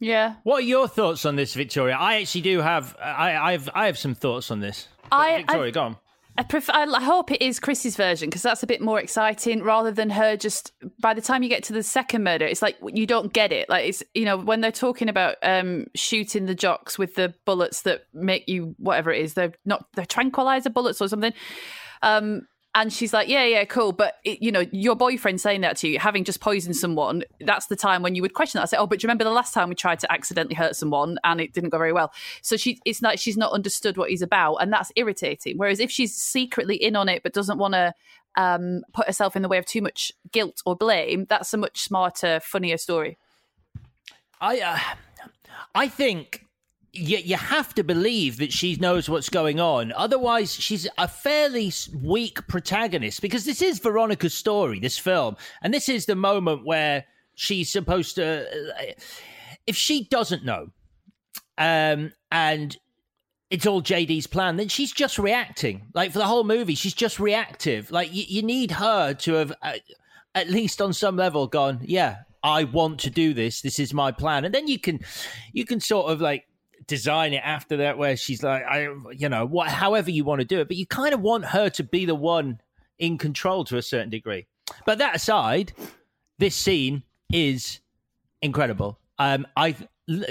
Yeah. 0.00 0.36
What 0.44 0.56
are 0.62 0.66
your 0.66 0.88
thoughts 0.88 1.26
on 1.26 1.36
this, 1.36 1.52
Victoria? 1.52 1.94
I 1.98 2.22
actually 2.22 2.40
do 2.40 2.60
have, 2.60 2.96
I, 3.02 3.36
I've, 3.36 3.68
I 3.74 3.84
have 3.86 3.98
some 3.98 4.14
thoughts 4.14 4.50
on 4.50 4.60
this. 4.60 4.88
I- 5.12 5.36
Victoria, 5.38 5.68
I- 5.68 5.70
go 5.72 5.82
on. 5.82 5.96
I 6.38 6.44
I 6.70 7.02
hope 7.02 7.30
it 7.30 7.42
is 7.42 7.58
Chris's 7.60 7.96
version 7.96 8.28
because 8.28 8.42
that's 8.42 8.62
a 8.62 8.66
bit 8.66 8.80
more 8.80 9.00
exciting 9.00 9.62
rather 9.62 9.90
than 9.90 10.10
her. 10.10 10.36
Just 10.36 10.72
by 11.00 11.14
the 11.14 11.20
time 11.20 11.42
you 11.42 11.48
get 11.48 11.64
to 11.64 11.72
the 11.72 11.82
second 11.82 12.24
murder, 12.24 12.46
it's 12.46 12.62
like 12.62 12.76
you 12.86 13.06
don't 13.06 13.32
get 13.32 13.52
it. 13.52 13.68
Like 13.68 13.88
it's 13.88 14.02
you 14.14 14.24
know 14.24 14.36
when 14.36 14.60
they're 14.60 14.72
talking 14.72 15.08
about 15.08 15.36
um 15.42 15.86
shooting 15.94 16.46
the 16.46 16.54
jocks 16.54 16.98
with 16.98 17.14
the 17.14 17.34
bullets 17.44 17.82
that 17.82 18.02
make 18.12 18.48
you 18.48 18.74
whatever 18.78 19.10
it 19.12 19.22
is. 19.22 19.34
They're 19.34 19.54
not 19.64 19.86
they're 19.94 20.06
tranquilizer 20.06 20.70
bullets 20.70 21.00
or 21.00 21.08
something. 21.08 21.32
Um, 22.02 22.42
and 22.76 22.92
she's 22.92 23.14
like, 23.14 23.26
yeah, 23.26 23.44
yeah, 23.44 23.64
cool. 23.64 23.90
But 23.90 24.16
it, 24.22 24.42
you 24.42 24.52
know, 24.52 24.66
your 24.70 24.94
boyfriend 24.94 25.40
saying 25.40 25.62
that 25.62 25.78
to 25.78 25.88
you, 25.88 25.98
having 25.98 26.24
just 26.24 26.40
poisoned 26.40 26.76
someone, 26.76 27.24
that's 27.40 27.68
the 27.68 27.74
time 27.74 28.02
when 28.02 28.14
you 28.14 28.20
would 28.20 28.34
question 28.34 28.58
that. 28.58 28.64
I 28.64 28.66
say, 28.66 28.76
oh, 28.76 28.86
but 28.86 29.00
do 29.00 29.04
you 29.04 29.08
remember 29.08 29.24
the 29.24 29.30
last 29.30 29.54
time 29.54 29.70
we 29.70 29.74
tried 29.74 29.98
to 30.00 30.12
accidentally 30.12 30.54
hurt 30.54 30.76
someone 30.76 31.18
and 31.24 31.40
it 31.40 31.54
didn't 31.54 31.70
go 31.70 31.78
very 31.78 31.94
well? 31.94 32.12
So 32.42 32.58
she, 32.58 32.78
it's 32.84 33.00
not, 33.00 33.18
she's 33.18 33.38
not 33.38 33.52
understood 33.52 33.96
what 33.96 34.10
he's 34.10 34.20
about, 34.20 34.56
and 34.56 34.70
that's 34.70 34.92
irritating. 34.94 35.56
Whereas 35.56 35.80
if 35.80 35.90
she's 35.90 36.14
secretly 36.14 36.76
in 36.76 36.96
on 36.96 37.08
it 37.08 37.22
but 37.22 37.32
doesn't 37.32 37.56
want 37.56 37.72
to 37.72 37.94
um, 38.36 38.82
put 38.92 39.06
herself 39.06 39.36
in 39.36 39.42
the 39.42 39.48
way 39.48 39.56
of 39.56 39.64
too 39.64 39.80
much 39.80 40.12
guilt 40.30 40.60
or 40.66 40.76
blame, 40.76 41.24
that's 41.30 41.54
a 41.54 41.56
much 41.56 41.80
smarter, 41.80 42.40
funnier 42.40 42.76
story. 42.76 43.16
I, 44.38 44.60
uh, 44.60 44.78
I 45.74 45.88
think 45.88 46.45
you, 46.96 47.18
you 47.18 47.36
have 47.36 47.74
to 47.74 47.84
believe 47.84 48.38
that 48.38 48.52
she 48.52 48.76
knows 48.76 49.08
what's 49.08 49.28
going 49.28 49.60
on. 49.60 49.92
Otherwise, 49.92 50.54
she's 50.54 50.88
a 50.98 51.08
fairly 51.08 51.72
weak 52.02 52.46
protagonist 52.48 53.20
because 53.22 53.44
this 53.44 53.62
is 53.62 53.78
Veronica's 53.78 54.34
story, 54.34 54.80
this 54.80 54.98
film. 54.98 55.36
And 55.62 55.72
this 55.72 55.88
is 55.88 56.06
the 56.06 56.16
moment 56.16 56.64
where 56.64 57.04
she's 57.34 57.70
supposed 57.70 58.16
to. 58.16 58.46
uh, 58.46 58.92
If 59.66 59.76
she 59.76 60.04
doesn't 60.04 60.44
know, 60.44 60.68
um, 61.58 62.12
and 62.30 62.76
it's 63.50 63.66
all 63.66 63.82
JD's 63.82 64.26
plan, 64.26 64.56
then 64.56 64.68
she's 64.68 64.92
just 64.92 65.18
reacting. 65.18 65.86
Like 65.94 66.12
for 66.12 66.18
the 66.18 66.26
whole 66.26 66.44
movie, 66.44 66.74
she's 66.74 66.94
just 66.94 67.20
reactive. 67.20 67.90
Like 67.90 68.12
you, 68.12 68.24
you 68.26 68.42
need 68.42 68.72
her 68.72 69.14
to 69.14 69.34
have, 69.34 69.52
uh, 69.62 69.74
at 70.34 70.50
least 70.50 70.82
on 70.82 70.92
some 70.92 71.16
level, 71.16 71.46
gone, 71.46 71.80
yeah, 71.82 72.18
I 72.42 72.64
want 72.64 73.00
to 73.00 73.10
do 73.10 73.34
this. 73.34 73.60
This 73.60 73.78
is 73.78 73.94
my 73.94 74.12
plan, 74.12 74.44
and 74.44 74.54
then 74.54 74.68
you 74.68 74.78
can, 74.78 75.00
you 75.52 75.64
can 75.64 75.80
sort 75.80 76.10
of 76.10 76.20
like 76.20 76.44
design 76.86 77.32
it 77.32 77.42
after 77.44 77.78
that, 77.78 77.98
where 77.98 78.16
she's 78.16 78.42
like, 78.42 78.64
I, 78.64 78.88
you 79.12 79.28
know, 79.28 79.44
what, 79.44 79.68
however 79.68 80.10
you 80.10 80.24
want 80.24 80.40
to 80.40 80.46
do 80.46 80.60
it, 80.60 80.68
but 80.68 80.76
you 80.76 80.86
kind 80.86 81.14
of 81.14 81.20
want 81.20 81.44
her 81.46 81.68
to 81.70 81.84
be 81.84 82.04
the 82.04 82.14
one 82.14 82.60
in 82.98 83.18
control 83.18 83.64
to 83.64 83.76
a 83.76 83.82
certain 83.82 84.10
degree. 84.10 84.46
But 84.84 84.98
that 84.98 85.16
aside, 85.16 85.72
this 86.38 86.54
scene 86.54 87.02
is 87.32 87.80
incredible. 88.42 88.98
Um, 89.18 89.46
I 89.56 89.76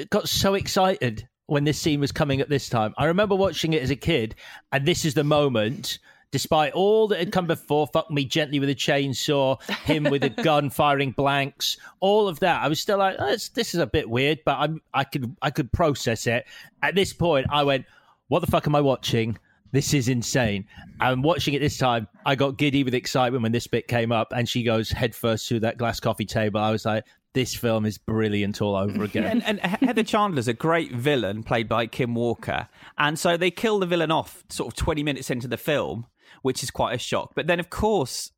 got 0.09 0.29
so 0.29 0.53
excited 0.53 1.27
when 1.47 1.63
this 1.63 1.79
scene 1.79 1.99
was 1.99 2.11
coming 2.11 2.41
at 2.41 2.49
this 2.49 2.69
time. 2.69 2.93
I 2.97 3.05
remember 3.05 3.35
watching 3.35 3.73
it 3.73 3.83
as 3.83 3.91
a 3.91 3.95
kid, 3.95 4.35
and 4.71 4.85
this 4.85 5.05
is 5.05 5.13
the 5.13 5.23
moment. 5.23 5.99
Despite 6.35 6.73
all 6.73 7.07
that 7.07 7.19
had 7.19 7.31
come 7.31 7.47
before, 7.47 7.87
fuck 7.87 8.11
me 8.11 8.25
gently 8.25 8.59
with 8.59 8.67
a 8.67 8.75
chainsaw, 8.75 9.61
him 9.85 10.03
with 10.03 10.21
a 10.21 10.29
gun 10.43 10.69
firing 10.69 11.11
blanks, 11.11 11.77
all 12.01 12.27
of 12.27 12.41
that, 12.41 12.61
I 12.61 12.67
was 12.67 12.81
still 12.81 12.97
like, 12.97 13.15
oh, 13.19 13.23
it's- 13.27 13.47
this 13.47 13.73
is 13.73 13.79
a 13.79 13.87
bit 13.87 14.09
weird, 14.09 14.39
but 14.43 14.57
I'm, 14.59 14.81
I 14.93 15.05
could, 15.05 15.33
I 15.41 15.49
could 15.49 15.71
process 15.71 16.27
it. 16.27 16.45
At 16.83 16.93
this 16.93 17.13
point, 17.13 17.47
I 17.49 17.63
went, 17.63 17.85
what 18.27 18.41
the 18.41 18.47
fuck 18.47 18.67
am 18.67 18.75
I 18.75 18.81
watching? 18.81 19.37
This 19.71 19.93
is 19.93 20.09
insane. 20.09 20.65
And 20.99 21.23
watching 21.23 21.53
it 21.53 21.59
this 21.59 21.77
time, 21.77 22.05
I 22.25 22.35
got 22.35 22.57
giddy 22.57 22.83
with 22.83 22.95
excitement 22.95 23.41
when 23.41 23.53
this 23.53 23.67
bit 23.67 23.87
came 23.87 24.11
up, 24.11 24.33
and 24.35 24.49
she 24.49 24.61
goes 24.63 24.91
headfirst 24.91 25.47
through 25.47 25.61
that 25.61 25.77
glass 25.77 26.01
coffee 26.01 26.25
table. 26.25 26.59
I 26.59 26.71
was 26.71 26.83
like, 26.83 27.05
this 27.31 27.55
film 27.55 27.85
is 27.85 27.97
brilliant 27.97 28.61
all 28.61 28.75
over 28.75 29.03
again. 29.05 29.23
And, 29.23 29.41
and 29.41 29.59
Heather 29.61 30.03
Chandler's 30.03 30.49
a 30.49 30.53
great 30.53 30.91
villain 30.91 31.43
played 31.43 31.69
by 31.69 31.87
Kim 31.87 32.13
Walker. 32.13 32.67
And 32.97 33.17
so 33.17 33.37
they 33.37 33.51
kill 33.51 33.79
the 33.79 33.85
villain 33.85 34.11
off 34.11 34.43
sort 34.49 34.67
of 34.67 34.75
20 34.75 35.01
minutes 35.01 35.29
into 35.29 35.47
the 35.47 35.55
film, 35.57 36.07
which 36.45 36.61
is 36.61 36.69
quite 36.69 36.93
a 36.93 36.99
shock. 36.99 37.31
But 37.33 37.47
then, 37.47 37.59
of 37.59 37.71
course, 37.71 38.29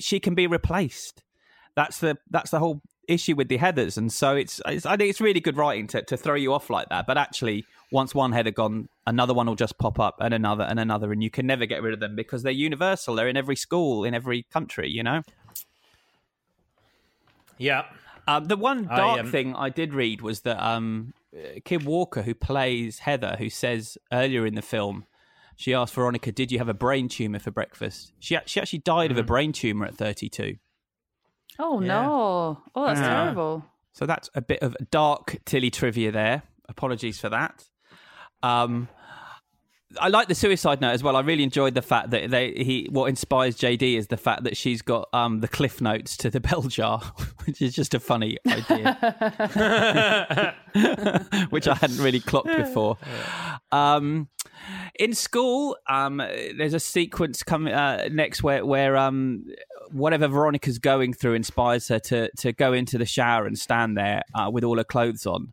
she 0.00 0.18
can 0.18 0.34
be 0.34 0.48
replaced. 0.48 1.22
That's 1.76 2.00
the 2.00 2.18
that's 2.28 2.50
the 2.50 2.58
whole 2.58 2.82
issue 3.06 3.36
with 3.36 3.46
the 3.46 3.56
Heathers. 3.56 3.96
And 3.96 4.12
so 4.12 4.34
it's, 4.34 4.60
it's 4.66 4.84
I 4.84 4.96
think 4.96 5.10
it's 5.10 5.20
really 5.20 5.38
good 5.38 5.56
writing 5.56 5.86
to, 5.88 6.02
to 6.02 6.16
throw 6.16 6.34
you 6.34 6.52
off 6.52 6.70
like 6.70 6.88
that. 6.88 7.06
But 7.06 7.18
actually, 7.18 7.64
once 7.92 8.16
one 8.16 8.32
Heather 8.32 8.50
gone, 8.50 8.88
another 9.06 9.32
one 9.32 9.46
will 9.46 9.54
just 9.54 9.78
pop 9.78 10.00
up 10.00 10.16
and 10.20 10.34
another 10.34 10.64
and 10.64 10.80
another. 10.80 11.12
And 11.12 11.22
you 11.22 11.30
can 11.30 11.46
never 11.46 11.66
get 11.66 11.82
rid 11.82 11.94
of 11.94 12.00
them 12.00 12.16
because 12.16 12.42
they're 12.42 12.50
universal. 12.50 13.14
They're 13.14 13.28
in 13.28 13.36
every 13.36 13.54
school, 13.54 14.02
in 14.02 14.12
every 14.12 14.42
country, 14.50 14.90
you 14.90 15.04
know? 15.04 15.22
Yeah. 17.58 17.84
Um, 18.26 18.46
the 18.46 18.56
one 18.56 18.88
I, 18.88 18.96
dark 18.96 19.20
um, 19.20 19.30
thing 19.30 19.54
I 19.54 19.68
did 19.68 19.94
read 19.94 20.20
was 20.20 20.40
that 20.40 20.60
um, 20.60 21.14
Kim 21.64 21.84
Walker, 21.84 22.22
who 22.22 22.34
plays 22.34 22.98
Heather, 22.98 23.36
who 23.38 23.50
says 23.50 23.96
earlier 24.10 24.44
in 24.44 24.56
the 24.56 24.62
film, 24.62 25.06
she 25.56 25.74
asked 25.74 25.94
Veronica, 25.94 26.32
"Did 26.32 26.52
you 26.52 26.58
have 26.58 26.68
a 26.68 26.74
brain 26.74 27.08
tumor 27.08 27.38
for 27.38 27.50
breakfast?" 27.50 28.12
She 28.20 28.38
she 28.46 28.60
actually 28.60 28.80
died 28.80 29.10
of 29.10 29.18
a 29.18 29.22
brain 29.22 29.52
tumor 29.52 29.86
at 29.86 29.94
32. 29.96 30.56
Oh 31.58 31.80
Yeah. 31.80 31.88
no! 31.88 32.62
Oh, 32.74 32.86
that's 32.86 33.00
Yeah. 33.00 33.08
terrible. 33.08 33.64
So 33.92 34.04
that's 34.06 34.28
a 34.34 34.42
bit 34.42 34.60
of 34.62 34.76
dark 34.90 35.38
Tilly 35.46 35.70
trivia 35.70 36.12
there. 36.12 36.42
Apologies 36.68 37.18
for 37.18 37.30
that. 37.30 37.64
Um, 38.42 38.88
I 39.98 40.08
like 40.08 40.28
the 40.28 40.34
suicide 40.34 40.82
note 40.82 40.90
as 40.90 41.02
well. 41.02 41.16
I 41.16 41.20
really 41.20 41.44
enjoyed 41.44 41.74
the 41.74 41.80
fact 41.80 42.10
that 42.10 42.28
they 42.28 42.50
he 42.52 42.88
what 42.90 43.06
inspires 43.06 43.56
JD 43.56 43.96
is 43.96 44.08
the 44.08 44.18
fact 44.18 44.44
that 44.44 44.54
she's 44.56 44.82
got 44.82 45.08
um, 45.14 45.40
the 45.40 45.48
cliff 45.48 45.80
notes 45.80 46.16
to 46.18 46.28
the 46.28 46.40
bell 46.48 46.62
jar, 46.62 47.00
which 47.46 47.62
is 47.62 47.72
just 47.74 47.94
a 47.94 48.00
funny 48.00 48.36
idea, 48.46 50.54
which 51.50 51.68
I 51.68 51.74
hadn't 51.74 51.98
really 51.98 52.20
clocked 52.20 52.48
before. 52.48 52.98
Um, 53.72 54.28
in 54.98 55.14
school, 55.14 55.76
um, 55.88 56.18
there's 56.18 56.74
a 56.74 56.80
sequence 56.80 57.42
coming 57.42 57.72
uh, 57.72 58.08
next 58.10 58.42
where 58.42 58.64
where 58.64 58.96
um, 58.96 59.44
whatever 59.92 60.28
Veronica's 60.28 60.78
going 60.78 61.12
through 61.12 61.34
inspires 61.34 61.88
her 61.88 61.98
to 62.00 62.30
to 62.38 62.52
go 62.52 62.72
into 62.72 62.98
the 62.98 63.06
shower 63.06 63.46
and 63.46 63.58
stand 63.58 63.96
there 63.96 64.22
uh, 64.34 64.50
with 64.50 64.64
all 64.64 64.78
her 64.78 64.84
clothes 64.84 65.26
on. 65.26 65.52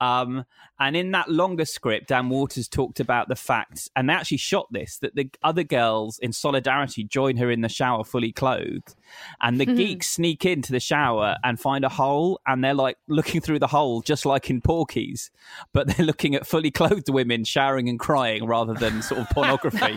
Um, 0.00 0.44
and 0.80 0.96
in 0.96 1.12
that 1.12 1.28
longer 1.28 1.64
script, 1.64 2.08
Dan 2.08 2.28
Waters 2.30 2.66
talked 2.68 2.98
about 2.98 3.28
the 3.28 3.36
fact, 3.36 3.88
and 3.94 4.08
they 4.08 4.14
actually 4.14 4.38
shot 4.38 4.66
this, 4.72 4.98
that 4.98 5.14
the 5.14 5.30
other 5.42 5.62
girls 5.62 6.18
in 6.18 6.32
solidarity 6.32 7.04
join 7.04 7.36
her 7.36 7.50
in 7.50 7.60
the 7.60 7.68
shower 7.68 8.02
fully 8.02 8.32
clothed. 8.32 8.96
And 9.40 9.60
the 9.60 9.66
Mhm. 9.66 9.76
geeks 9.76 10.10
sneak 10.10 10.44
into 10.44 10.72
the 10.72 10.80
shower 10.80 11.36
and 11.44 11.60
find 11.60 11.84
a 11.84 11.88
hole, 11.88 12.40
and 12.46 12.64
they're 12.64 12.74
like 12.74 12.96
looking 13.08 13.40
through 13.40 13.58
the 13.58 13.66
hole, 13.68 14.00
just 14.02 14.24
like 14.26 14.48
in 14.50 14.60
Porky's, 14.60 15.30
but 15.72 15.86
they're 15.86 16.06
looking 16.06 16.34
at 16.34 16.46
fully 16.46 16.70
clothed 16.70 17.08
women 17.08 17.44
showering 17.44 17.88
and 17.88 18.00
crying 18.00 18.46
rather 18.46 18.74
than 18.74 19.02
sort 19.02 19.20
of 19.20 19.28
pornography. 19.30 19.94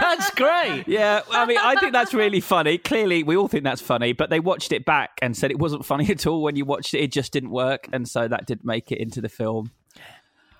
That's 0.00 0.30
great. 0.30 0.84
Yeah, 0.86 1.22
I 1.30 1.44
mean, 1.46 1.58
I 1.60 1.74
think 1.76 1.92
that's 1.92 2.14
really 2.14 2.40
funny. 2.40 2.78
Clearly, 2.78 3.22
we 3.22 3.36
all 3.36 3.48
think 3.48 3.64
that's 3.64 3.80
funny, 3.80 4.12
but 4.12 4.30
they 4.30 4.40
watched 4.40 4.72
it 4.72 4.84
back 4.84 5.18
and 5.22 5.36
said 5.36 5.50
it 5.50 5.58
wasn't 5.58 5.84
funny 5.84 6.08
at 6.10 6.26
all 6.26 6.42
when 6.42 6.56
you 6.56 6.64
watched 6.64 6.94
it. 6.94 7.00
It 7.00 7.12
just 7.12 7.32
didn't 7.32 7.50
work, 7.50 7.88
and 7.92 8.08
so 8.08 8.28
that 8.28 8.46
did 8.46 8.64
make 8.64 8.89
it 8.92 8.98
into 8.98 9.20
the 9.20 9.28
film. 9.28 9.70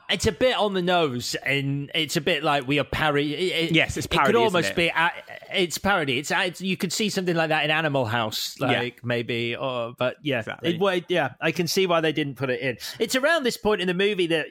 It's 0.08 0.26
a 0.26 0.32
bit 0.32 0.56
on 0.56 0.74
the 0.74 0.82
nose, 0.82 1.36
and 1.36 1.88
it's 1.94 2.16
a 2.16 2.20
bit 2.20 2.42
like 2.42 2.66
we 2.66 2.80
are 2.80 2.84
parody. 2.84 3.32
It, 3.52 3.70
Yes, 3.70 3.96
it's 3.96 4.06
It 4.06 4.10
parody, 4.10 4.32
could 4.32 4.38
isn't 4.40 4.44
almost 4.56 4.70
it? 4.70 4.76
be. 4.76 4.90
uh, 4.90 5.10
It's 5.54 5.78
parody. 5.78 6.18
It's, 6.18 6.32
uh, 6.32 6.42
it's 6.46 6.60
you 6.60 6.76
could 6.76 6.92
see 6.92 7.10
something 7.10 7.36
like 7.36 7.50
that 7.50 7.64
in 7.64 7.70
Animal 7.70 8.06
House, 8.06 8.56
Yeah. 8.58 8.66
like 8.66 9.04
maybe. 9.04 9.54
Or 9.54 9.94
but 9.96 10.16
yeah, 10.22 10.40
Exactly. 10.40 10.76
it, 10.82 11.04
yeah, 11.08 11.34
I 11.40 11.52
can 11.52 11.68
see 11.68 11.86
why 11.86 12.00
they 12.00 12.10
didn't 12.12 12.34
put 12.34 12.50
it 12.50 12.60
in. 12.60 12.78
It's 12.98 13.14
around 13.14 13.44
this 13.44 13.56
point 13.56 13.82
in 13.82 13.86
the 13.86 13.94
movie 13.94 14.26
that. 14.28 14.46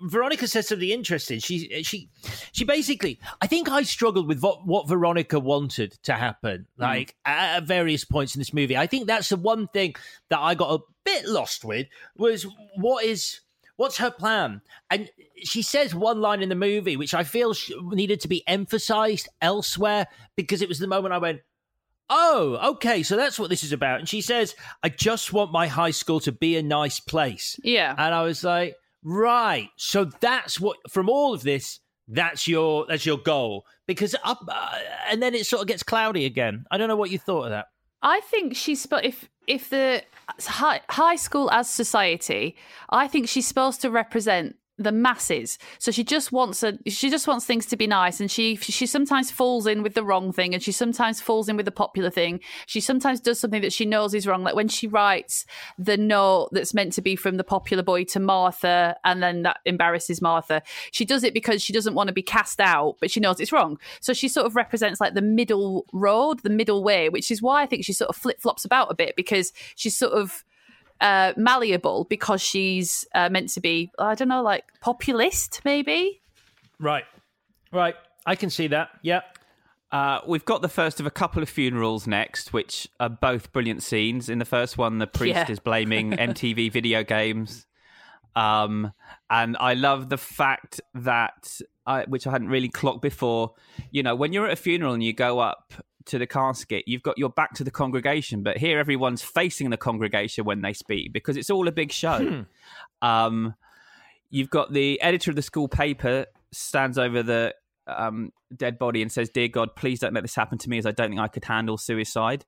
Veronica 0.00 0.46
says 0.46 0.68
something 0.68 0.88
interesting. 0.88 1.38
She 1.38 1.74
uh, 1.74 1.82
she 1.82 2.10
she 2.52 2.64
basically. 2.64 3.18
I 3.40 3.46
think 3.46 3.70
I 3.70 3.82
struggled 3.82 4.28
with 4.28 4.40
what, 4.42 4.66
what 4.66 4.88
Veronica 4.88 5.40
wanted 5.40 5.92
to 6.04 6.12
happen, 6.12 6.66
hmm. 6.76 6.82
like 6.82 7.16
at, 7.24 7.56
at 7.56 7.62
various 7.64 8.04
points 8.04 8.34
in 8.34 8.40
this 8.40 8.52
movie. 8.52 8.76
I 8.76 8.86
think 8.86 9.06
that's 9.06 9.30
the 9.30 9.36
one 9.36 9.68
thing 9.68 9.94
that 10.28 10.38
I 10.38 10.54
got 10.54 10.80
a 10.80 10.82
bit 11.04 11.26
lost 11.26 11.64
with 11.64 11.86
was 12.16 12.46
what 12.76 13.04
is 13.04 13.40
what's 13.76 13.98
her 13.98 14.10
plan? 14.10 14.60
And 14.90 15.10
she 15.42 15.62
says 15.62 15.94
one 15.94 16.20
line 16.20 16.42
in 16.42 16.48
the 16.48 16.54
movie 16.54 16.96
which 16.96 17.14
I 17.14 17.24
feel 17.24 17.54
needed 17.82 18.20
to 18.20 18.28
be 18.28 18.46
emphasized 18.46 19.28
elsewhere 19.40 20.06
because 20.34 20.62
it 20.62 20.68
was 20.68 20.78
the 20.78 20.86
moment 20.86 21.14
I 21.14 21.18
went. 21.18 21.40
Oh, 22.08 22.70
okay. 22.74 23.02
So 23.02 23.16
that's 23.16 23.38
what 23.38 23.50
this 23.50 23.64
is 23.64 23.72
about. 23.72 23.98
And 23.98 24.08
she 24.08 24.20
says, 24.20 24.54
I 24.82 24.88
just 24.90 25.32
want 25.32 25.50
my 25.50 25.66
high 25.66 25.90
school 25.90 26.20
to 26.20 26.32
be 26.32 26.56
a 26.56 26.62
nice 26.62 27.00
place. 27.00 27.58
Yeah. 27.64 27.94
And 27.98 28.14
I 28.14 28.22
was 28.22 28.44
like, 28.44 28.76
right. 29.02 29.68
So 29.76 30.04
that's 30.20 30.60
what 30.60 30.78
from 30.90 31.08
all 31.08 31.34
of 31.34 31.42
this, 31.42 31.80
that's 32.08 32.46
your 32.46 32.86
that's 32.88 33.06
your 33.06 33.18
goal. 33.18 33.66
Because 33.86 34.14
up 34.24 34.40
uh, 34.48 34.78
and 35.10 35.22
then 35.22 35.34
it 35.34 35.46
sort 35.46 35.62
of 35.62 35.68
gets 35.68 35.82
cloudy 35.82 36.24
again. 36.24 36.64
I 36.70 36.78
don't 36.78 36.88
know 36.88 36.96
what 36.96 37.10
you 37.10 37.18
thought 37.18 37.44
of 37.44 37.50
that. 37.50 37.66
I 38.02 38.20
think 38.20 38.54
she's 38.54 38.86
spo- 38.86 39.04
if 39.04 39.28
if 39.46 39.70
the 39.70 40.02
high, 40.40 40.80
high 40.88 41.16
school 41.16 41.50
as 41.50 41.68
society, 41.70 42.56
I 42.90 43.08
think 43.08 43.28
she's 43.28 43.46
supposed 43.46 43.80
to 43.82 43.90
represent 43.90 44.56
the 44.78 44.92
masses. 44.92 45.58
So 45.78 45.90
she 45.90 46.04
just 46.04 46.32
wants 46.32 46.62
a 46.62 46.78
she 46.86 47.08
just 47.10 47.26
wants 47.26 47.46
things 47.46 47.66
to 47.66 47.76
be 47.76 47.86
nice, 47.86 48.20
and 48.20 48.30
she 48.30 48.56
she 48.56 48.86
sometimes 48.86 49.30
falls 49.30 49.66
in 49.66 49.82
with 49.82 49.94
the 49.94 50.04
wrong 50.04 50.32
thing, 50.32 50.52
and 50.52 50.62
she 50.62 50.72
sometimes 50.72 51.20
falls 51.20 51.48
in 51.48 51.56
with 51.56 51.64
the 51.64 51.72
popular 51.72 52.10
thing. 52.10 52.40
She 52.66 52.80
sometimes 52.80 53.20
does 53.20 53.40
something 53.40 53.62
that 53.62 53.72
she 53.72 53.86
knows 53.86 54.14
is 54.14 54.26
wrong, 54.26 54.42
like 54.42 54.54
when 54.54 54.68
she 54.68 54.86
writes 54.86 55.46
the 55.78 55.96
note 55.96 56.50
that's 56.52 56.74
meant 56.74 56.92
to 56.94 57.02
be 57.02 57.16
from 57.16 57.36
the 57.36 57.44
popular 57.44 57.82
boy 57.82 58.04
to 58.04 58.20
Martha, 58.20 58.96
and 59.04 59.22
then 59.22 59.42
that 59.42 59.58
embarrasses 59.64 60.20
Martha. 60.20 60.62
She 60.90 61.04
does 61.04 61.24
it 61.24 61.32
because 61.32 61.62
she 61.62 61.72
doesn't 61.72 61.94
want 61.94 62.08
to 62.08 62.14
be 62.14 62.22
cast 62.22 62.60
out, 62.60 62.96
but 63.00 63.10
she 63.10 63.20
knows 63.20 63.40
it's 63.40 63.52
wrong. 63.52 63.78
So 64.00 64.12
she 64.12 64.28
sort 64.28 64.46
of 64.46 64.56
represents 64.56 65.00
like 65.00 65.14
the 65.14 65.22
middle 65.22 65.86
road, 65.92 66.40
the 66.42 66.50
middle 66.50 66.84
way, 66.84 67.08
which 67.08 67.30
is 67.30 67.40
why 67.40 67.62
I 67.62 67.66
think 67.66 67.84
she 67.84 67.92
sort 67.92 68.10
of 68.10 68.16
flip 68.16 68.40
flops 68.40 68.64
about 68.64 68.90
a 68.90 68.94
bit 68.94 69.16
because 69.16 69.52
she's 69.74 69.96
sort 69.96 70.12
of 70.12 70.44
uh, 71.00 71.32
malleable 71.36 72.04
because 72.04 72.40
she's 72.40 73.04
uh, 73.14 73.28
meant 73.28 73.50
to 73.50 73.60
be, 73.60 73.90
I 73.98 74.14
don't 74.14 74.28
know, 74.28 74.42
like 74.42 74.64
populist, 74.80 75.60
maybe. 75.64 76.20
Right. 76.78 77.04
Right. 77.72 77.94
I 78.24 78.34
can 78.34 78.50
see 78.50 78.68
that. 78.68 78.90
Yeah. 79.02 79.20
Uh, 79.92 80.20
we've 80.26 80.44
got 80.44 80.62
the 80.62 80.68
first 80.68 80.98
of 80.98 81.06
a 81.06 81.10
couple 81.10 81.42
of 81.42 81.48
funerals 81.48 82.06
next, 82.06 82.52
which 82.52 82.88
are 82.98 83.08
both 83.08 83.52
brilliant 83.52 83.82
scenes. 83.82 84.28
In 84.28 84.38
the 84.38 84.44
first 84.44 84.76
one, 84.76 84.98
the 84.98 85.06
priest 85.06 85.36
Yeah. 85.36 85.50
is 85.50 85.60
blaming 85.60 86.10
MTV 86.12 86.72
video 86.72 87.04
games. 87.04 87.66
Um, 88.34 88.92
and 89.30 89.56
I 89.58 89.74
love 89.74 90.08
the 90.08 90.18
fact 90.18 90.80
that, 90.94 91.60
I, 91.86 92.04
which 92.04 92.26
I 92.26 92.32
hadn't 92.32 92.48
really 92.48 92.68
clocked 92.68 93.00
before, 93.00 93.54
you 93.90 94.02
know, 94.02 94.14
when 94.14 94.32
you're 94.32 94.46
at 94.46 94.52
a 94.52 94.56
funeral 94.56 94.92
and 94.92 95.02
you 95.02 95.12
go 95.12 95.38
up 95.38 95.72
to 96.06 96.18
the 96.18 96.26
casket, 96.26 96.84
you've 96.86 97.02
got 97.02 97.18
your 97.18 97.30
back 97.30 97.54
to 97.54 97.64
the 97.64 97.70
congregation, 97.70 98.42
but 98.42 98.56
here 98.58 98.78
everyone's 98.78 99.22
facing 99.22 99.70
the 99.70 99.76
congregation 99.76 100.44
when 100.44 100.62
they 100.62 100.72
speak 100.72 101.12
because 101.12 101.36
it's 101.36 101.50
all 101.50 101.66
a 101.68 101.72
big 101.72 101.92
show. 101.92 102.44
Um, 103.02 103.54
you've 104.30 104.50
got 104.50 104.72
the 104.72 105.00
editor 105.00 105.30
of 105.30 105.36
the 105.36 105.42
school 105.42 105.68
paper 105.68 106.26
stands 106.52 106.98
over 106.98 107.22
the 107.22 107.54
um, 107.86 108.32
dead 108.56 108.78
body 108.78 109.02
and 109.02 109.10
says, 109.12 109.28
"Dear 109.30 109.48
God, 109.48 109.76
please 109.76 110.00
don't 110.00 110.14
let 110.14 110.22
this 110.22 110.34
happen 110.34 110.58
to 110.58 110.68
me, 110.70 110.78
as 110.78 110.86
I 110.86 110.90
don't 110.92 111.08
think 111.10 111.20
I 111.20 111.28
could 111.28 111.44
handle 111.44 111.78
suicide." 111.78 112.44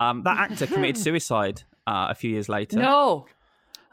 Um, 0.00 0.22
that 0.24 0.50
actor 0.50 0.66
committed 0.66 0.98
suicide 0.98 1.62
uh, 1.86 2.08
a 2.10 2.14
few 2.14 2.30
years 2.30 2.48
later. 2.48 2.78
No. 2.78 3.26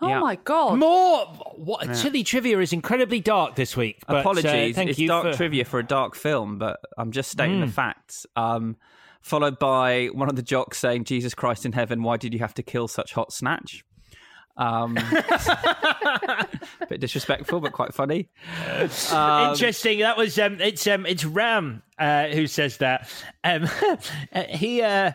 Oh 0.03 0.07
Yeah. 0.07 0.20
my 0.20 0.36
god! 0.36 0.80
More 0.80 1.26
what 1.55 1.86
Yeah. 1.86 1.93
silly 1.93 2.24
trivia 2.24 2.57
is 2.59 2.74
incredibly 2.74 3.20
dark 3.20 3.53
this 3.55 3.78
week. 3.78 3.99
But, 4.07 4.16
uh, 4.16 4.20
Apologies, 4.22 4.76
thank 4.76 4.89
it's 4.89 4.97
you 4.99 5.07
dark 5.07 5.28
for- 5.28 5.34
trivia 5.38 5.64
for 5.64 5.78
a 5.80 5.84
dark 5.86 6.16
film, 6.16 6.57
but 6.57 6.80
I'm 6.97 7.12
just 7.12 7.30
stating 7.30 7.59
the 7.59 7.68
Mm. 7.68 7.72
facts. 7.74 8.26
Um, 8.36 8.78
followed 9.22 9.59
by 9.59 10.07
one 10.07 10.30
of 10.30 10.36
the 10.36 10.41
jocks 10.41 10.78
saying, 10.78 11.05
"Jesus 11.05 11.34
Christ 11.34 11.65
in 11.65 11.72
heaven, 11.72 12.03
why 12.03 12.17
did 12.17 12.34
you 12.34 12.39
have 12.39 12.53
to 12.55 12.63
kill 12.63 12.88
such 12.88 13.13
hot 13.13 13.32
snatch?" 13.32 13.84
Um, 14.57 14.97
a 14.97 16.47
bit 16.89 16.99
disrespectful, 16.99 17.61
but 17.61 17.72
quite 17.72 17.93
funny. 17.93 18.30
Um, 19.11 19.51
Interesting. 19.51 19.99
That 19.99 20.17
was 20.17 20.38
um, 20.38 20.59
it's 20.59 20.86
um, 20.88 21.05
it's 21.05 21.26
Ram 21.26 21.82
uh, 21.97 22.28
who 22.28 22.47
says 22.47 22.78
that. 22.78 23.09
Um, 23.43 23.67
he 24.49 24.82
uh, 24.82 25.13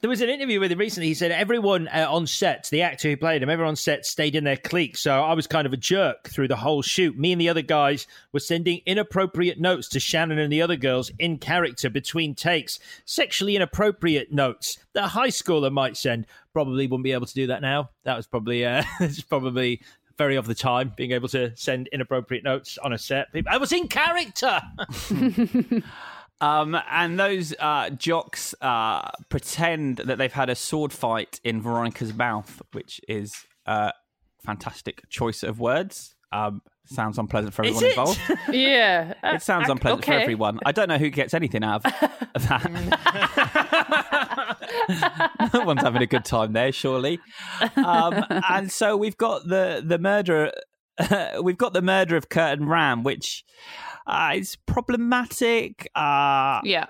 there 0.00 0.10
was 0.10 0.20
an 0.20 0.28
interview 0.28 0.60
with 0.60 0.70
him 0.70 0.78
recently. 0.78 1.08
He 1.08 1.14
said 1.14 1.32
everyone 1.32 1.88
uh, 1.88 2.06
on 2.08 2.26
set, 2.26 2.68
the 2.70 2.82
actor 2.82 3.08
who 3.08 3.16
played 3.16 3.42
him, 3.42 3.50
everyone 3.50 3.70
on 3.70 3.76
set 3.76 4.06
stayed 4.06 4.36
in 4.36 4.44
their 4.44 4.56
clique. 4.56 4.96
So 4.96 5.12
I 5.12 5.32
was 5.34 5.46
kind 5.48 5.66
of 5.66 5.72
a 5.72 5.76
jerk 5.76 6.28
through 6.28 6.48
the 6.48 6.56
whole 6.56 6.82
shoot. 6.82 7.18
Me 7.18 7.32
and 7.32 7.40
the 7.40 7.48
other 7.48 7.62
guys 7.62 8.06
were 8.32 8.40
sending 8.40 8.80
inappropriate 8.86 9.58
notes 9.58 9.88
to 9.88 9.98
Shannen 9.98 10.38
and 10.38 10.52
the 10.52 10.62
other 10.62 10.76
girls 10.76 11.10
in 11.18 11.38
character 11.38 11.90
between 11.90 12.36
takes, 12.36 12.78
sexually 13.04 13.56
inappropriate 13.56 14.32
notes 14.32 14.78
that 14.92 15.04
a 15.04 15.08
high 15.08 15.28
schooler 15.28 15.72
might 15.72 15.96
send. 15.96 16.26
Probably 16.52 16.86
wouldn't 16.86 17.04
be 17.04 17.12
able 17.12 17.26
to 17.26 17.34
do 17.34 17.48
that 17.48 17.62
now. 17.62 17.90
That 18.04 18.16
was 18.16 18.26
probably 18.26 18.64
uh, 18.64 18.84
it's 19.00 19.22
probably 19.22 19.82
very 20.16 20.36
of 20.36 20.46
the 20.46 20.54
time 20.54 20.92
being 20.96 21.12
able 21.12 21.28
to 21.28 21.56
send 21.56 21.88
inappropriate 21.88 22.44
notes 22.44 22.78
on 22.78 22.92
a 22.92 22.98
set. 22.98 23.28
I 23.48 23.56
was 23.56 23.72
in 23.72 23.88
character. 23.88 24.60
Um, 26.40 26.76
and 26.90 27.18
those 27.18 27.52
uh, 27.58 27.90
jocks 27.90 28.54
uh, 28.60 29.10
pretend 29.28 29.96
that 29.98 30.18
they've 30.18 30.32
had 30.32 30.48
a 30.50 30.54
sword 30.54 30.92
fight 30.92 31.40
in 31.42 31.60
Veronica's 31.60 32.14
mouth, 32.14 32.62
which 32.72 33.00
is 33.08 33.34
a 33.66 33.92
fantastic 34.44 35.02
choice 35.10 35.42
of 35.42 35.58
words. 35.58 36.14
Um, 36.30 36.62
sounds 36.84 37.18
unpleasant 37.18 37.54
for 37.54 37.64
everyone 37.64 37.84
involved. 37.86 38.20
yeah, 38.52 39.14
It 39.24 39.42
sounds 39.42 39.68
Uh, 39.68 39.72
unpleasant 39.72 40.04
for 40.04 40.12
everyone. 40.12 40.58
I 40.64 40.72
don't 40.72 40.88
know 40.88 40.98
who 40.98 41.10
gets 41.10 41.34
anything 41.34 41.64
out 41.64 41.84
of 41.84 41.92
that. 42.48 42.70
no 45.54 45.64
one's 45.64 45.82
having 45.82 46.02
a 46.02 46.06
good 46.06 46.24
time 46.24 46.52
there, 46.52 46.72
surely. 46.72 47.18
Um, 47.76 48.24
and 48.48 48.70
so 48.70 48.96
we've 48.96 49.16
got 49.16 49.46
the 49.48 49.82
the 49.84 49.98
murder. 49.98 50.52
we've 51.42 51.58
got 51.58 51.72
the 51.72 51.82
murder 51.82 52.16
of 52.16 52.28
Kurt 52.28 52.58
and 52.58 52.68
Ram, 52.68 53.02
which 53.04 53.44
uh, 54.08 54.32
is 54.34 54.56
problematic. 54.66 55.88
Uh, 55.94 56.60
yeah. 56.64 56.86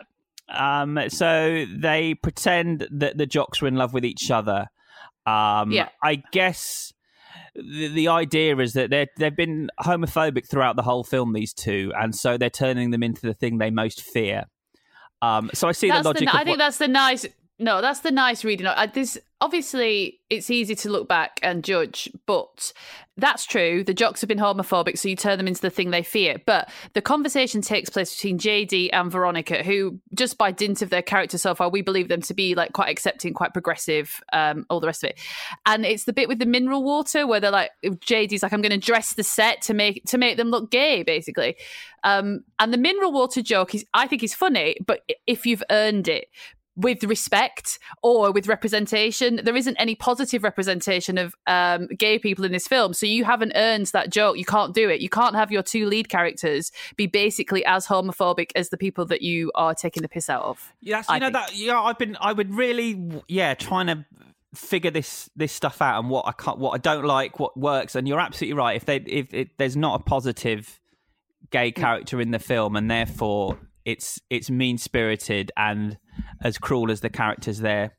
Um, 0.48 0.98
so 1.08 1.66
they 1.70 2.14
pretend 2.14 2.88
that 2.90 3.18
the 3.18 3.26
jocks 3.26 3.60
are 3.62 3.66
in 3.66 3.76
love 3.76 3.92
with 3.92 4.04
each 4.04 4.30
other. 4.30 4.68
Um, 5.26 5.70
Yeah. 5.72 5.88
I 6.02 6.22
guess 6.32 6.92
the, 7.54 7.88
the 7.88 8.08
idea 8.08 8.56
is 8.56 8.72
that 8.72 8.88
they're, 8.88 9.08
they've 9.18 9.36
been 9.36 9.68
homophobic 9.80 10.48
throughout 10.48 10.76
the 10.76 10.82
whole 10.82 11.04
film, 11.04 11.34
these 11.34 11.52
two, 11.52 11.92
and 11.98 12.14
so 12.16 12.38
they're 12.38 12.48
turning 12.48 12.92
them 12.92 13.02
into 13.02 13.22
the 13.26 13.34
thing 13.34 13.58
they 13.58 13.70
most 13.70 14.00
fear. 14.00 14.44
Um, 15.20 15.50
so 15.52 15.68
I 15.68 15.72
see 15.72 15.88
That's 15.88 16.04
the 16.04 16.08
logic. 16.10 16.28
the, 16.28 16.34
I 16.34 16.38
think 16.44 16.48
what- 16.50 16.58
that's 16.58 16.78
the 16.78 16.88
nice. 16.88 17.26
No, 17.60 17.80
that's 17.80 18.00
the 18.00 18.12
nice 18.12 18.44
reading. 18.44 18.66
I, 18.66 18.86
this 18.86 19.18
obviously 19.40 20.20
it's 20.30 20.50
easy 20.50 20.74
to 20.74 20.90
look 20.90 21.08
back 21.08 21.40
and 21.42 21.64
judge, 21.64 22.08
but 22.26 22.72
that's 23.16 23.46
true. 23.46 23.82
The 23.82 23.94
jocks 23.94 24.20
have 24.20 24.28
been 24.28 24.38
homophobic, 24.38 24.96
so 24.96 25.08
you 25.08 25.16
turn 25.16 25.38
them 25.38 25.48
into 25.48 25.60
the 25.60 25.70
thing 25.70 25.90
they 25.90 26.04
fear. 26.04 26.36
But 26.46 26.70
the 26.92 27.02
conversation 27.02 27.60
takes 27.60 27.90
place 27.90 28.14
between 28.14 28.38
JD 28.38 28.90
and 28.92 29.10
Veronica, 29.10 29.64
who, 29.64 29.98
just 30.14 30.38
by 30.38 30.52
dint 30.52 30.82
of 30.82 30.90
their 30.90 31.02
character 31.02 31.36
so 31.36 31.52
far, 31.54 31.68
we 31.68 31.82
believe 31.82 32.08
them 32.08 32.22
to 32.22 32.34
be 32.34 32.54
like 32.54 32.74
quite 32.74 32.90
accepting, 32.90 33.34
quite 33.34 33.52
progressive, 33.52 34.20
um, 34.32 34.64
all 34.70 34.78
the 34.78 34.86
rest 34.86 35.02
of 35.02 35.10
it. 35.10 35.18
And 35.66 35.84
it's 35.84 36.04
the 36.04 36.12
bit 36.12 36.28
with 36.28 36.38
the 36.38 36.46
mineral 36.46 36.84
water 36.84 37.26
where 37.26 37.40
they're 37.40 37.50
like, 37.50 37.72
JD's 37.84 38.44
like, 38.44 38.52
I'm 38.52 38.62
going 38.62 38.70
to 38.70 38.78
dress 38.78 39.14
the 39.14 39.24
set 39.24 39.62
to 39.62 39.74
make 39.74 40.04
to 40.06 40.18
make 40.18 40.36
them 40.36 40.50
look 40.50 40.70
gay, 40.70 41.02
basically. 41.02 41.56
Um, 42.04 42.44
and 42.60 42.72
the 42.72 42.78
mineral 42.78 43.10
water 43.10 43.42
joke 43.42 43.74
is, 43.74 43.84
I 43.94 44.06
think, 44.06 44.22
is 44.22 44.32
funny, 44.34 44.76
but 44.86 45.00
if 45.26 45.44
you've 45.44 45.64
earned 45.70 46.06
it 46.06 46.28
with 46.78 47.02
respect 47.04 47.78
or 48.02 48.30
with 48.30 48.46
representation. 48.46 49.40
There 49.42 49.56
isn't 49.56 49.76
any 49.76 49.96
positive 49.96 50.44
representation 50.44 51.18
of 51.18 51.34
um, 51.46 51.88
gay 51.98 52.18
people 52.18 52.44
in 52.44 52.52
this 52.52 52.68
film. 52.68 52.94
So 52.94 53.04
you 53.04 53.24
haven't 53.24 53.52
earned 53.56 53.86
that 53.86 54.10
joke. 54.10 54.38
You 54.38 54.44
can't 54.44 54.74
do 54.74 54.88
it. 54.88 55.00
You 55.00 55.08
can't 55.08 55.34
have 55.34 55.50
your 55.50 55.62
two 55.62 55.86
lead 55.86 56.08
characters 56.08 56.70
be 56.96 57.06
basically 57.06 57.64
as 57.64 57.86
homophobic 57.86 58.52
as 58.54 58.68
the 58.68 58.78
people 58.78 59.04
that 59.06 59.22
you 59.22 59.50
are 59.56 59.74
taking 59.74 60.02
the 60.02 60.08
piss 60.08 60.30
out 60.30 60.44
of. 60.44 60.72
Yeah, 60.80 60.98
you 60.98 61.04
I 61.08 61.18
know 61.18 61.26
think. 61.26 61.34
that. 61.34 61.56
Yeah, 61.56 61.80
I've 61.80 61.98
been. 61.98 62.16
I 62.20 62.32
would 62.32 62.54
really, 62.54 63.22
yeah, 63.26 63.54
trying 63.54 63.88
to 63.88 64.06
figure 64.54 64.90
this 64.90 65.28
this 65.36 65.52
stuff 65.52 65.82
out 65.82 66.00
and 66.00 66.08
what 66.08 66.26
I 66.26 66.32
can't, 66.32 66.58
what 66.58 66.70
I 66.70 66.78
don't 66.78 67.04
like, 67.04 67.40
what 67.40 67.56
works. 67.56 67.96
And 67.96 68.06
you're 68.06 68.20
absolutely 68.20 68.56
right. 68.56 68.76
If 68.76 68.84
they, 68.84 68.96
if 68.98 69.34
it, 69.34 69.58
there's 69.58 69.76
not 69.76 70.00
a 70.00 70.04
positive 70.04 70.80
gay 71.50 71.72
character 71.72 72.20
in 72.20 72.30
the 72.30 72.38
film, 72.38 72.76
and 72.76 72.88
therefore 72.90 73.58
it's 73.88 74.20
it's 74.28 74.50
mean 74.50 74.76
spirited 74.76 75.50
and 75.56 75.96
as 76.42 76.58
cruel 76.58 76.90
as 76.90 77.00
the 77.00 77.08
characters 77.08 77.60
they're 77.60 77.96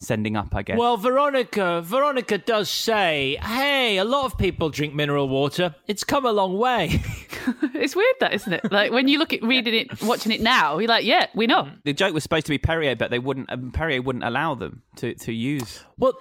sending 0.00 0.34
up, 0.34 0.54
I 0.54 0.62
guess. 0.62 0.78
Well, 0.78 0.96
Veronica, 0.96 1.82
Veronica 1.82 2.38
does 2.38 2.70
say, 2.70 3.38
"Hey, 3.42 3.98
a 3.98 4.04
lot 4.04 4.24
of 4.24 4.38
people 4.38 4.70
drink 4.70 4.94
mineral 4.94 5.28
water. 5.28 5.74
It's 5.86 6.04
come 6.04 6.24
a 6.24 6.32
long 6.32 6.56
way." 6.56 7.02
it's 7.74 7.94
weird 7.94 8.14
that, 8.20 8.32
isn't 8.34 8.52
it? 8.52 8.72
Like 8.72 8.92
when 8.92 9.08
you 9.08 9.18
look 9.18 9.32
at 9.32 9.42
reading 9.42 9.74
it, 9.74 10.02
watching 10.02 10.32
it 10.32 10.40
now, 10.40 10.78
you're 10.78 10.88
like, 10.88 11.04
yeah, 11.04 11.26
we 11.34 11.46
know. 11.46 11.70
the 11.84 11.92
joke 11.92 12.14
was 12.14 12.22
supposed 12.22 12.46
to 12.46 12.50
be 12.50 12.58
Perrier, 12.58 12.96
but 12.96 13.10
they 13.10 13.18
wouldn't. 13.18 13.50
Um, 13.52 13.70
Perrier 13.72 14.02
wouldn't 14.02 14.24
allow 14.24 14.54
them 14.54 14.82
to 14.96 15.14
to 15.14 15.32
use. 15.32 15.84
Well, 15.98 16.14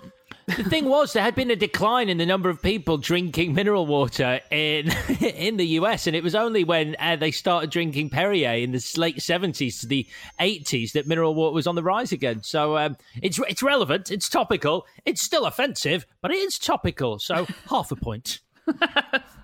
the 0.48 0.64
thing 0.64 0.86
was, 0.86 1.14
there 1.14 1.24
had 1.24 1.34
been 1.34 1.50
a 1.50 1.56
decline 1.56 2.08
in 2.08 2.18
the 2.18 2.26
number 2.26 2.50
of 2.50 2.62
people 2.62 2.98
drinking 2.98 3.54
mineral 3.54 3.88
water 3.88 4.40
in 4.52 4.92
in 5.20 5.58
the 5.58 5.66
US, 5.80 6.06
and 6.06 6.16
it 6.16 6.24
was 6.24 6.36
only 6.36 6.64
when 6.64 6.96
uh, 7.00 7.16
they 7.16 7.32
started 7.32 7.72
drinking 7.72 8.10
Perrier 8.10 8.54
in 8.54 8.72
the 8.72 8.94
late 8.98 9.22
seventies 9.22 9.80
to 9.82 9.88
the 9.88 10.08
eighties 10.40 10.94
that 10.94 11.08
mineral 11.08 11.34
water 11.34 11.54
was 11.54 11.66
on 11.66 11.76
the 11.76 11.84
rise 11.84 12.12
again. 12.12 12.44
So 12.44 12.78
um, 12.78 12.96
it's 13.22 13.40
it's 13.50 13.64
relevant, 13.64 14.12
it's 14.12 14.30
topical, 14.30 14.86
it's 15.06 15.22
still 15.22 15.46
offensive, 15.46 16.06
but 16.22 16.32
it 16.32 16.38
is 16.38 16.60
topical. 16.60 17.18
So 17.18 17.48
half 17.70 17.92
a 17.92 17.96
point. 17.96 18.40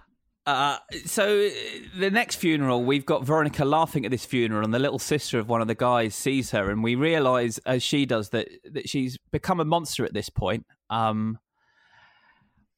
Uh, 0.45 0.77
so 1.05 1.45
uh, 1.45 1.49
the 1.99 2.09
next 2.09 2.35
funeral, 2.37 2.83
we've 2.83 3.05
got 3.05 3.23
Veronica 3.23 3.63
laughing 3.63 4.05
at 4.05 4.11
this 4.11 4.25
funeral, 4.25 4.63
and 4.63 4.73
the 4.73 4.79
little 4.79 4.97
sister 4.99 5.37
of 5.37 5.47
one 5.47 5.61
of 5.61 5.67
the 5.67 5.75
guys 5.75 6.15
sees 6.15 6.49
her, 6.51 6.71
and 6.71 6.83
we 6.83 6.95
realise 6.95 7.59
as 7.59 7.83
she 7.83 8.05
does 8.07 8.29
that 8.29 8.47
that 8.71 8.89
she's 8.89 9.17
become 9.31 9.59
a 9.59 9.65
monster 9.65 10.03
at 10.03 10.13
this 10.13 10.29
point. 10.29 10.65
Um, 10.89 11.37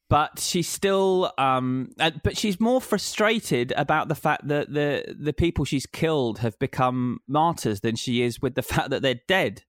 but 0.10 0.38
she's 0.40 0.68
still, 0.68 1.32
um, 1.38 1.90
uh, 2.00 2.12
but 2.24 2.38
she's 2.38 2.60
more 2.60 2.80
frustrated 2.82 3.74
about 3.78 4.10
the 4.10 4.16
fact 4.16 4.48
that 4.50 4.72
the 4.72 5.16
the 5.18 5.34
people 5.34 5.66
she's 5.66 5.86
killed 5.86 6.40
have 6.40 6.60
become 6.60 7.20
martyrs 7.28 7.80
than 7.80 7.96
she 7.96 8.22
is 8.22 8.42
with 8.42 8.56
the 8.56 8.62
fact 8.74 8.90
that 8.90 9.02
they're 9.02 9.22
dead. 9.28 9.64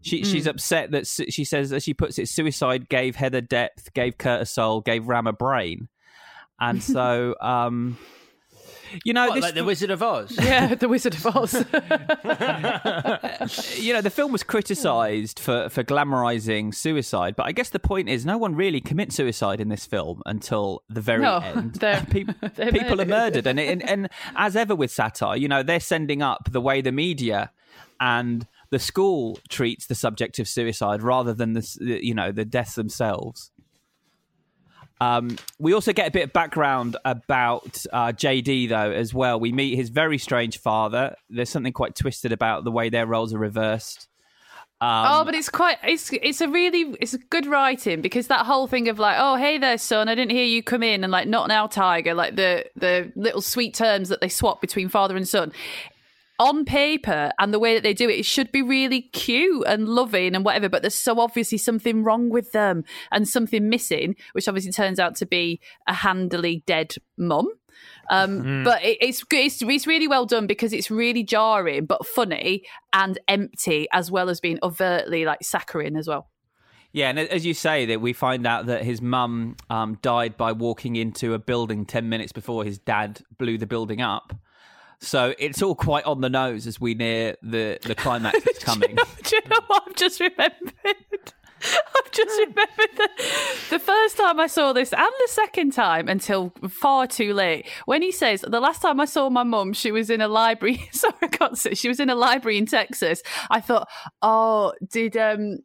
She, 0.00 0.24
She's 0.24 0.44
Hmm. 0.44 0.50
upset 0.50 0.92
that 0.92 1.06
she 1.08 1.44
says, 1.44 1.72
as 1.72 1.82
she 1.82 1.92
puts 1.92 2.18
it, 2.20 2.28
suicide 2.28 2.88
gave 2.88 3.16
Heather 3.16 3.40
depth, 3.40 3.92
gave 3.94 4.16
Kurt 4.16 4.40
a 4.42 4.46
soul, 4.46 4.80
gave 4.80 5.08
Ram 5.08 5.26
a 5.26 5.32
brain. 5.32 5.88
And 6.60 6.82
so, 6.82 7.34
um, 7.42 7.96
you 9.04 9.12
know, 9.12 9.28
What, 9.28 9.34
this, 9.34 9.42
like 9.44 9.54
the 9.54 9.64
Wizard 9.64 9.90
of 9.90 10.02
Oz. 10.02 10.34
Yeah, 10.40 10.74
the 10.74 10.88
Wizard 10.88 11.14
of 11.14 11.26
Oz. 11.26 11.54
you 13.78 13.92
know, 13.92 14.00
the 14.00 14.10
film 14.12 14.32
was 14.32 14.42
criticised 14.42 15.38
for 15.38 15.68
for 15.68 15.84
glamorising 15.84 16.74
suicide, 16.74 17.36
but 17.36 17.46
I 17.46 17.52
guess 17.52 17.70
the 17.70 17.78
point 17.78 18.08
is, 18.08 18.24
no 18.26 18.38
one 18.38 18.54
really 18.54 18.80
commits 18.80 19.16
suicide 19.16 19.60
in 19.60 19.68
this 19.68 19.86
film 19.86 20.22
until 20.26 20.82
the 20.88 21.00
very 21.00 21.22
No, 21.22 21.38
end. 21.38 21.74
they're- 21.74 22.06
People, 22.10 22.34
they're 22.54 22.72
people 22.72 23.00
are 23.00 23.04
murdered. 23.04 23.44
murdered, 23.44 23.46
and, 23.46 23.60
and 23.60 23.88
and 23.88 24.08
as 24.36 24.56
ever 24.56 24.74
with 24.74 24.90
satire, 24.90 25.36
you 25.36 25.48
know, 25.48 25.62
they're 25.62 25.80
sending 25.80 26.22
up 26.22 26.48
the 26.50 26.60
way 26.60 26.80
the 26.80 26.92
media 26.92 27.50
and 28.00 28.46
the 28.70 28.78
school 28.78 29.38
treats 29.48 29.86
the 29.86 29.94
subject 29.94 30.38
of 30.38 30.46
suicide 30.48 31.02
rather 31.02 31.34
than 31.34 31.52
the 31.54 32.00
you 32.02 32.14
know 32.14 32.32
the 32.32 32.44
deaths 32.44 32.74
themselves. 32.74 33.50
Um, 35.00 35.36
we 35.58 35.74
also 35.74 35.92
get 35.92 36.08
a 36.08 36.10
bit 36.10 36.24
of 36.24 36.32
background 36.32 36.96
about 37.04 37.84
uh, 37.92 38.08
JD, 38.08 38.68
though, 38.68 38.90
as 38.90 39.14
well. 39.14 39.38
We 39.38 39.52
meet 39.52 39.76
his 39.76 39.90
very 39.90 40.18
strange 40.18 40.58
father. 40.58 41.14
There's 41.30 41.50
something 41.50 41.72
quite 41.72 41.94
twisted 41.94 42.32
about 42.32 42.64
the 42.64 42.72
way 42.72 42.88
their 42.88 43.06
roles 43.06 43.32
are 43.32 43.38
reversed. 43.38 44.08
Um, 44.80 45.06
oh, 45.10 45.24
but 45.24 45.34
it's 45.34 45.48
quite 45.48 45.78
it's 45.82 46.12
it's 46.12 46.40
a 46.40 46.48
really 46.48 46.94
it's 47.00 47.12
a 47.12 47.18
good 47.18 47.46
writing 47.46 48.00
because 48.00 48.28
that 48.28 48.46
whole 48.46 48.68
thing 48.68 48.88
of 48.88 49.00
like, 49.00 49.16
oh 49.18 49.34
hey 49.34 49.58
there 49.58 49.76
son, 49.76 50.08
I 50.08 50.14
didn't 50.14 50.30
hear 50.30 50.44
you 50.44 50.62
come 50.62 50.84
in 50.84 51.02
and 51.02 51.10
like 51.10 51.26
not 51.26 51.48
now 51.48 51.66
tiger, 51.66 52.14
like 52.14 52.36
the 52.36 52.64
the 52.76 53.10
little 53.16 53.40
sweet 53.40 53.74
terms 53.74 54.08
that 54.08 54.20
they 54.20 54.28
swap 54.28 54.60
between 54.60 54.88
father 54.88 55.16
and 55.16 55.26
son. 55.26 55.52
On 56.40 56.64
paper 56.64 57.32
and 57.38 57.52
the 57.52 57.58
way 57.58 57.74
that 57.74 57.82
they 57.82 57.94
do 57.94 58.08
it, 58.08 58.20
it 58.20 58.26
should 58.26 58.52
be 58.52 58.62
really 58.62 59.02
cute 59.02 59.66
and 59.66 59.88
loving 59.88 60.36
and 60.36 60.44
whatever, 60.44 60.68
but 60.68 60.82
there's 60.82 60.94
so 60.94 61.18
obviously 61.18 61.58
something 61.58 62.04
wrong 62.04 62.30
with 62.30 62.52
them 62.52 62.84
and 63.10 63.26
something 63.26 63.68
missing, 63.68 64.14
which 64.32 64.46
obviously 64.46 64.70
turns 64.70 65.00
out 65.00 65.16
to 65.16 65.26
be 65.26 65.60
a 65.88 65.94
handily 65.94 66.62
dead 66.66 66.94
mum. 67.16 67.48
Um, 68.10 68.42
Mm. 68.42 68.64
But 68.64 68.84
it, 68.84 68.98
it's, 69.00 69.24
it's 69.30 69.62
it's 69.62 69.86
really 69.86 70.08
well 70.08 70.26
done 70.26 70.46
because 70.46 70.72
it's 70.72 70.90
really 70.90 71.22
jarring 71.22 71.86
but 71.86 72.06
funny 72.06 72.64
and 72.92 73.18
empty 73.28 73.86
as 73.92 74.10
well 74.10 74.30
as 74.30 74.40
being 74.40 74.58
overtly 74.62 75.24
like 75.24 75.42
saccharine 75.42 75.96
as 75.96 76.08
well. 76.08 76.28
yeah, 76.92 77.10
and 77.10 77.18
as 77.18 77.44
you 77.44 77.54
say, 77.54 77.86
that 77.86 78.00
we 78.00 78.12
find 78.12 78.46
out 78.46 78.66
that 78.66 78.82
his 78.82 79.02
mum 79.02 79.56
um, 79.70 79.98
died 80.02 80.36
by 80.36 80.52
walking 80.52 80.96
into 80.96 81.34
a 81.34 81.38
building 81.38 81.84
ten 81.84 82.08
minutes 82.08 82.32
before 82.32 82.64
his 82.64 82.78
dad 82.78 83.20
blew 83.38 83.58
the 83.58 83.66
building 83.66 84.00
up. 84.00 84.34
So 85.00 85.34
it's 85.38 85.62
all 85.62 85.74
quite 85.74 86.04
on 86.04 86.20
the 86.20 86.28
nose 86.28 86.66
as 86.66 86.80
we 86.80 86.94
near 86.94 87.36
the 87.42 87.78
the 87.82 87.94
climax 87.94 88.38
that's 88.44 88.62
coming. 88.62 88.96
Do 88.96 89.36
you 89.36 89.42
know 89.48 89.60
what 89.66 89.84
I've 89.86 89.96
just 89.96 90.20
remembered? 90.20 91.32
I've 91.96 92.12
just 92.12 92.38
remembered 92.38 92.96
the, 92.96 93.08
the 93.70 93.78
first 93.80 94.16
time 94.16 94.38
I 94.38 94.46
saw 94.46 94.72
this 94.72 94.92
and 94.92 95.00
the 95.00 95.28
second 95.28 95.72
time 95.72 96.08
until 96.08 96.52
far 96.68 97.06
too 97.06 97.34
late. 97.34 97.68
When 97.86 98.02
he 98.02 98.12
says, 98.12 98.42
The 98.42 98.60
last 98.60 98.80
time 98.80 99.00
I 99.00 99.06
saw 99.06 99.28
my 99.28 99.42
mum, 99.42 99.72
she 99.72 99.90
was 99.90 100.08
in 100.10 100.20
a 100.20 100.28
library. 100.28 100.88
Sorry, 100.92 101.14
I 101.22 101.26
can't 101.26 101.58
say. 101.58 101.74
She 101.74 101.88
was 101.88 102.00
in 102.00 102.10
a 102.10 102.14
library 102.14 102.58
in 102.58 102.66
Texas. 102.66 103.22
I 103.50 103.60
thought, 103.60 103.88
Oh, 104.22 104.72
did 104.88 105.16
um 105.16 105.58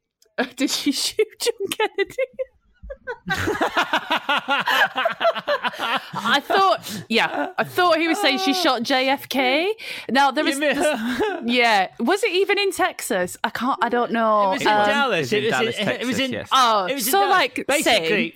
did 0.56 0.70
she 0.70 0.92
shoot 0.92 1.28
John 1.40 1.68
Kennedy? 1.70 2.16
I 6.26 6.42
thought, 6.44 7.04
yeah, 7.10 7.52
I 7.58 7.64
thought 7.64 7.98
he 7.98 8.08
was 8.08 8.20
saying 8.20 8.40
she 8.40 8.54
shot 8.54 8.84
JFK. 8.84 9.68
Now 10.10 10.32
there 10.32 10.44
was, 10.44 10.60
there 10.60 10.72
is, 10.72 10.78
yeah, 11.46 11.90
was 12.00 12.24
it 12.24 12.32
even 12.32 12.58
in 12.60 12.72
Texas? 12.72 13.38
I 13.44 13.50
can't, 13.50 13.78
I 13.84 13.90
don't 13.90 14.12
know. 14.12 14.52
It 14.52 14.54
was 14.56 14.62
in 14.64 14.68
Um, 14.68 14.86
Dallas. 14.88 15.32
It 15.32 15.44
was 15.44 15.54
in 15.60 15.64
It 15.64 15.66
was 15.66 15.76
Dallas, 15.76 15.78
in, 15.78 15.88
it 15.90 16.06
was 16.08 16.20
in 16.20 16.32
Texas, 16.32 16.50
yes. 16.52 16.60
Oh, 16.64 16.86
it 16.86 16.94
was 16.94 17.06
so 17.06 17.12
Dallas. 17.20 17.30
like 17.32 17.66
basically, 17.68 18.34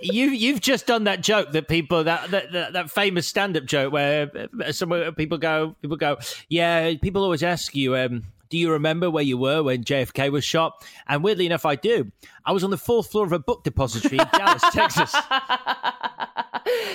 you 0.00 0.28
you've 0.30 0.60
just 0.60 0.86
done 0.86 1.04
that 1.04 1.20
joke 1.22 1.52
that 1.52 1.68
people 1.68 2.04
that 2.04 2.30
that, 2.30 2.52
that, 2.52 2.72
that 2.74 2.90
famous 2.90 3.26
stand 3.26 3.56
up 3.56 3.64
joke 3.64 3.92
where 3.92 4.30
uh, 4.64 4.72
some 4.72 4.90
people 5.16 5.38
go 5.38 5.74
people 5.80 5.96
go 5.96 6.18
yeah 6.48 6.92
people 7.00 7.22
always 7.22 7.42
ask 7.42 7.74
you 7.74 7.96
um. 7.96 8.24
Do 8.54 8.60
you 8.60 8.70
remember 8.70 9.10
where 9.10 9.24
you 9.24 9.36
were 9.36 9.64
when 9.64 9.82
JFK 9.82 10.30
was 10.30 10.44
shot? 10.44 10.86
And 11.08 11.24
weirdly 11.24 11.44
enough, 11.44 11.66
I 11.66 11.74
do. 11.74 12.12
I 12.46 12.52
was 12.52 12.62
on 12.62 12.70
the 12.70 12.78
fourth 12.78 13.10
floor 13.10 13.26
of 13.26 13.32
a 13.32 13.40
book 13.40 13.64
depository 13.64 14.16
in 14.16 14.28
Dallas, 14.32 14.62
Texas. 14.72 15.12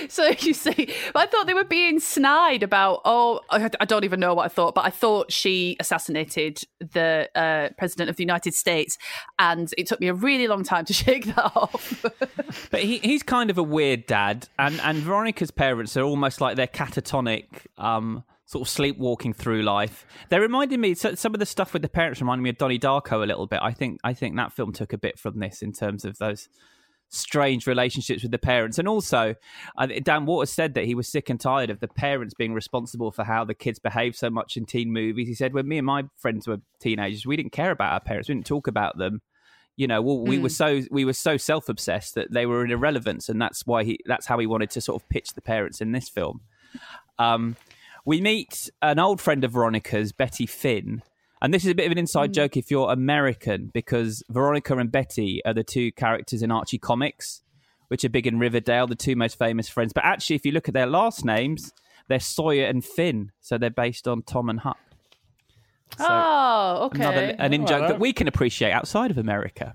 so 0.08 0.30
you 0.38 0.54
see, 0.54 0.88
I 1.14 1.26
thought 1.26 1.46
they 1.46 1.52
were 1.52 1.64
being 1.64 2.00
snide 2.00 2.62
about. 2.62 3.02
Oh, 3.04 3.40
I, 3.50 3.68
I 3.78 3.84
don't 3.84 4.04
even 4.04 4.20
know 4.20 4.32
what 4.32 4.46
I 4.46 4.48
thought, 4.48 4.74
but 4.74 4.86
I 4.86 4.88
thought 4.88 5.30
she 5.30 5.76
assassinated 5.78 6.62
the 6.78 7.28
uh, 7.34 7.74
president 7.76 8.08
of 8.08 8.16
the 8.16 8.22
United 8.22 8.54
States, 8.54 8.96
and 9.38 9.70
it 9.76 9.86
took 9.86 10.00
me 10.00 10.08
a 10.08 10.14
really 10.14 10.48
long 10.48 10.64
time 10.64 10.86
to 10.86 10.92
shake 10.94 11.26
that 11.26 11.52
off. 11.54 12.06
But 12.70 12.80
he, 12.80 12.98
he's 12.98 13.22
kind 13.22 13.50
of 13.50 13.58
a 13.58 13.62
weird 13.62 14.06
dad, 14.06 14.48
and, 14.58 14.80
and 14.80 14.98
Veronica's 14.98 15.50
parents 15.50 15.94
are 15.98 16.04
almost 16.04 16.40
like 16.40 16.56
they're 16.56 16.66
catatonic 16.66 17.66
um, 17.76 18.24
sort 18.50 18.62
of 18.62 18.68
sleepwalking 18.68 19.32
through 19.32 19.62
life. 19.62 20.04
They 20.28 20.40
reminded 20.40 20.80
me 20.80 20.94
some 20.94 21.34
of 21.34 21.38
the 21.38 21.46
stuff 21.46 21.72
with 21.72 21.82
the 21.82 21.88
parents 21.88 22.20
reminded 22.20 22.42
me 22.42 22.50
of 22.50 22.58
Donnie 22.58 22.80
Darko 22.80 23.22
a 23.22 23.26
little 23.26 23.46
bit. 23.46 23.60
I 23.62 23.70
think 23.70 24.00
I 24.02 24.12
think 24.12 24.34
that 24.36 24.52
film 24.52 24.72
took 24.72 24.92
a 24.92 24.98
bit 24.98 25.20
from 25.20 25.38
this 25.38 25.62
in 25.62 25.72
terms 25.72 26.04
of 26.04 26.18
those 26.18 26.48
strange 27.10 27.68
relationships 27.68 28.22
with 28.24 28.32
the 28.32 28.38
parents. 28.38 28.76
And 28.76 28.88
also, 28.88 29.36
uh, 29.78 29.86
Dan 30.02 30.26
Waters 30.26 30.50
said 30.50 30.74
that 30.74 30.84
he 30.84 30.96
was 30.96 31.06
sick 31.06 31.30
and 31.30 31.38
tired 31.38 31.70
of 31.70 31.78
the 31.78 31.86
parents 31.86 32.34
being 32.34 32.52
responsible 32.52 33.12
for 33.12 33.22
how 33.22 33.44
the 33.44 33.54
kids 33.54 33.78
behave 33.78 34.16
so 34.16 34.30
much 34.30 34.56
in 34.56 34.66
teen 34.66 34.92
movies. 34.92 35.28
He 35.28 35.34
said, 35.34 35.54
when 35.54 35.68
me 35.68 35.78
and 35.78 35.86
my 35.86 36.04
friends 36.18 36.48
were 36.48 36.58
teenagers, 36.80 37.24
we 37.24 37.36
didn't 37.36 37.52
care 37.52 37.70
about 37.70 37.92
our 37.92 38.00
parents. 38.00 38.28
We 38.28 38.34
didn't 38.34 38.46
talk 38.46 38.66
about 38.66 38.98
them. 38.98 39.22
You 39.76 39.86
know, 39.86 40.02
well, 40.02 40.24
we 40.24 40.38
mm. 40.38 40.42
were 40.42 40.48
so 40.48 40.82
we 40.90 41.04
were 41.04 41.12
so 41.12 41.36
self 41.36 41.68
obsessed 41.68 42.16
that 42.16 42.32
they 42.32 42.46
were 42.46 42.64
an 42.64 42.72
irrelevance, 42.72 43.28
and 43.28 43.40
that's 43.40 43.64
why 43.64 43.84
he 43.84 44.00
that's 44.06 44.26
how 44.26 44.38
he 44.40 44.46
wanted 44.46 44.70
to 44.70 44.80
sort 44.80 45.00
of 45.00 45.08
pitch 45.08 45.34
the 45.34 45.40
parents 45.40 45.80
in 45.80 45.92
this 45.92 46.08
film. 46.08 46.40
Um, 47.18 47.56
we 48.04 48.20
meet 48.20 48.70
an 48.82 48.98
old 48.98 49.20
friend 49.20 49.44
of 49.44 49.52
Veronica's, 49.52 50.12
Betty 50.12 50.46
Finn. 50.46 51.02
And 51.42 51.54
this 51.54 51.64
is 51.64 51.70
a 51.70 51.74
bit 51.74 51.86
of 51.86 51.92
an 51.92 51.98
inside 51.98 52.30
mm. 52.30 52.34
joke 52.34 52.56
if 52.56 52.70
you're 52.70 52.90
American, 52.90 53.70
because 53.72 54.22
Veronica 54.28 54.76
and 54.76 54.92
Betty 54.92 55.42
are 55.44 55.54
the 55.54 55.64
two 55.64 55.90
characters 55.92 56.42
in 56.42 56.50
Archie 56.50 56.78
comics, 56.78 57.42
which 57.88 58.04
are 58.04 58.10
big 58.10 58.26
in 58.26 58.38
Riverdale, 58.38 58.86
the 58.86 58.94
two 58.94 59.16
most 59.16 59.38
famous 59.38 59.68
friends. 59.68 59.92
But 59.92 60.04
actually, 60.04 60.36
if 60.36 60.44
you 60.44 60.52
look 60.52 60.68
at 60.68 60.74
their 60.74 60.86
last 60.86 61.24
names, 61.24 61.72
they're 62.08 62.20
Sawyer 62.20 62.66
and 62.66 62.84
Finn. 62.84 63.32
So 63.40 63.56
they're 63.56 63.70
based 63.70 64.06
on 64.06 64.22
Tom 64.22 64.50
and 64.50 64.60
Huck. 64.60 64.78
So 65.98 66.06
oh, 66.08 66.82
okay. 66.86 67.02
Another, 67.02 67.36
an 67.38 67.52
in 67.52 67.66
joke 67.66 67.88
that 67.88 67.98
we 67.98 68.12
can 68.12 68.28
appreciate 68.28 68.72
outside 68.72 69.10
of 69.10 69.18
America. 69.18 69.74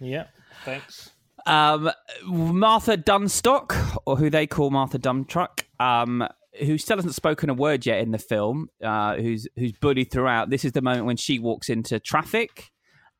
Yeah, 0.00 0.26
thanks. 0.64 1.10
Um, 1.46 1.90
Martha 2.24 2.96
Dunstock, 2.96 3.98
or 4.04 4.16
who 4.16 4.30
they 4.30 4.46
call 4.46 4.70
Martha 4.70 4.98
Dumptruck, 4.98 5.64
um, 5.78 6.26
who 6.60 6.78
still 6.78 6.96
hasn't 6.96 7.14
spoken 7.14 7.50
a 7.50 7.54
word 7.54 7.86
yet 7.86 8.00
in 8.00 8.10
the 8.10 8.18
film, 8.18 8.68
uh, 8.82 9.16
who's 9.16 9.46
who's 9.56 9.72
bullied 9.72 10.10
throughout. 10.10 10.50
This 10.50 10.64
is 10.64 10.72
the 10.72 10.82
moment 10.82 11.06
when 11.06 11.16
she 11.16 11.38
walks 11.38 11.68
into 11.68 12.00
traffic, 12.00 12.70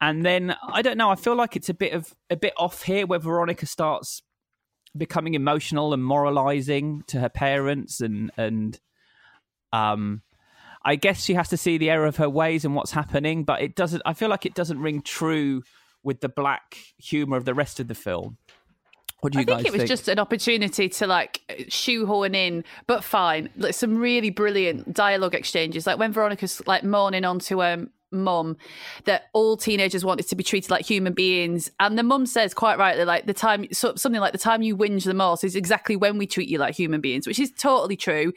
and 0.00 0.24
then 0.24 0.56
I 0.66 0.82
don't 0.82 0.98
know. 0.98 1.10
I 1.10 1.16
feel 1.16 1.34
like 1.34 1.56
it's 1.56 1.68
a 1.68 1.74
bit 1.74 1.92
of 1.92 2.14
a 2.30 2.36
bit 2.36 2.54
off 2.56 2.82
here, 2.82 3.06
where 3.06 3.18
Veronica 3.18 3.66
starts 3.66 4.22
becoming 4.96 5.34
emotional 5.34 5.92
and 5.92 6.04
moralizing 6.04 7.02
to 7.08 7.20
her 7.20 7.28
parents, 7.28 8.00
and 8.00 8.30
and 8.36 8.78
um, 9.72 10.22
I 10.84 10.96
guess 10.96 11.24
she 11.24 11.34
has 11.34 11.48
to 11.50 11.56
see 11.56 11.78
the 11.78 11.90
error 11.90 12.06
of 12.06 12.16
her 12.16 12.30
ways 12.30 12.64
and 12.64 12.74
what's 12.74 12.92
happening, 12.92 13.44
but 13.44 13.60
it 13.62 13.74
doesn't. 13.74 14.02
I 14.06 14.12
feel 14.12 14.28
like 14.28 14.46
it 14.46 14.54
doesn't 14.54 14.80
ring 14.80 15.02
true 15.02 15.62
with 16.02 16.20
the 16.20 16.28
black 16.28 16.76
humor 16.98 17.36
of 17.36 17.44
the 17.44 17.54
rest 17.54 17.80
of 17.80 17.88
the 17.88 17.94
film. 17.94 18.38
What 19.26 19.32
do 19.32 19.40
you 19.40 19.42
I 19.48 19.56
think 19.56 19.66
it 19.66 19.76
was 19.76 19.88
just 19.88 20.06
an 20.06 20.20
opportunity 20.20 20.88
to 20.88 21.06
like 21.08 21.66
shoehorn 21.68 22.36
in, 22.36 22.62
but 22.86 23.02
fine, 23.02 23.50
like 23.56 23.74
some 23.74 23.98
really 23.98 24.30
brilliant 24.30 24.94
dialogue 24.94 25.34
exchanges. 25.34 25.84
Like 25.84 25.98
when 25.98 26.12
Veronica's 26.12 26.64
like 26.68 26.84
mourning 26.84 27.24
onto 27.24 27.60
um 27.60 27.90
mum 28.12 28.56
that 29.04 29.24
all 29.32 29.56
teenagers 29.56 30.04
wanted 30.04 30.28
to 30.28 30.36
be 30.36 30.44
treated 30.44 30.70
like 30.70 30.86
human 30.86 31.12
beings. 31.12 31.72
And 31.80 31.98
the 31.98 32.04
mum 32.04 32.26
says 32.26 32.54
quite 32.54 32.78
rightly 32.78 33.04
like 33.04 33.26
the 33.26 33.34
time 33.34 33.66
so, 33.72 33.96
something 33.96 34.20
like 34.20 34.30
the 34.30 34.38
time 34.38 34.62
you 34.62 34.76
whinge 34.76 35.02
the 35.02 35.12
most 35.12 35.42
is 35.42 35.56
exactly 35.56 35.96
when 35.96 36.18
we 36.18 36.28
treat 36.28 36.48
you 36.48 36.58
like 36.58 36.76
human 36.76 37.00
beings 37.00 37.26
which 37.26 37.40
is 37.40 37.50
totally 37.50 37.96
true. 37.96 38.32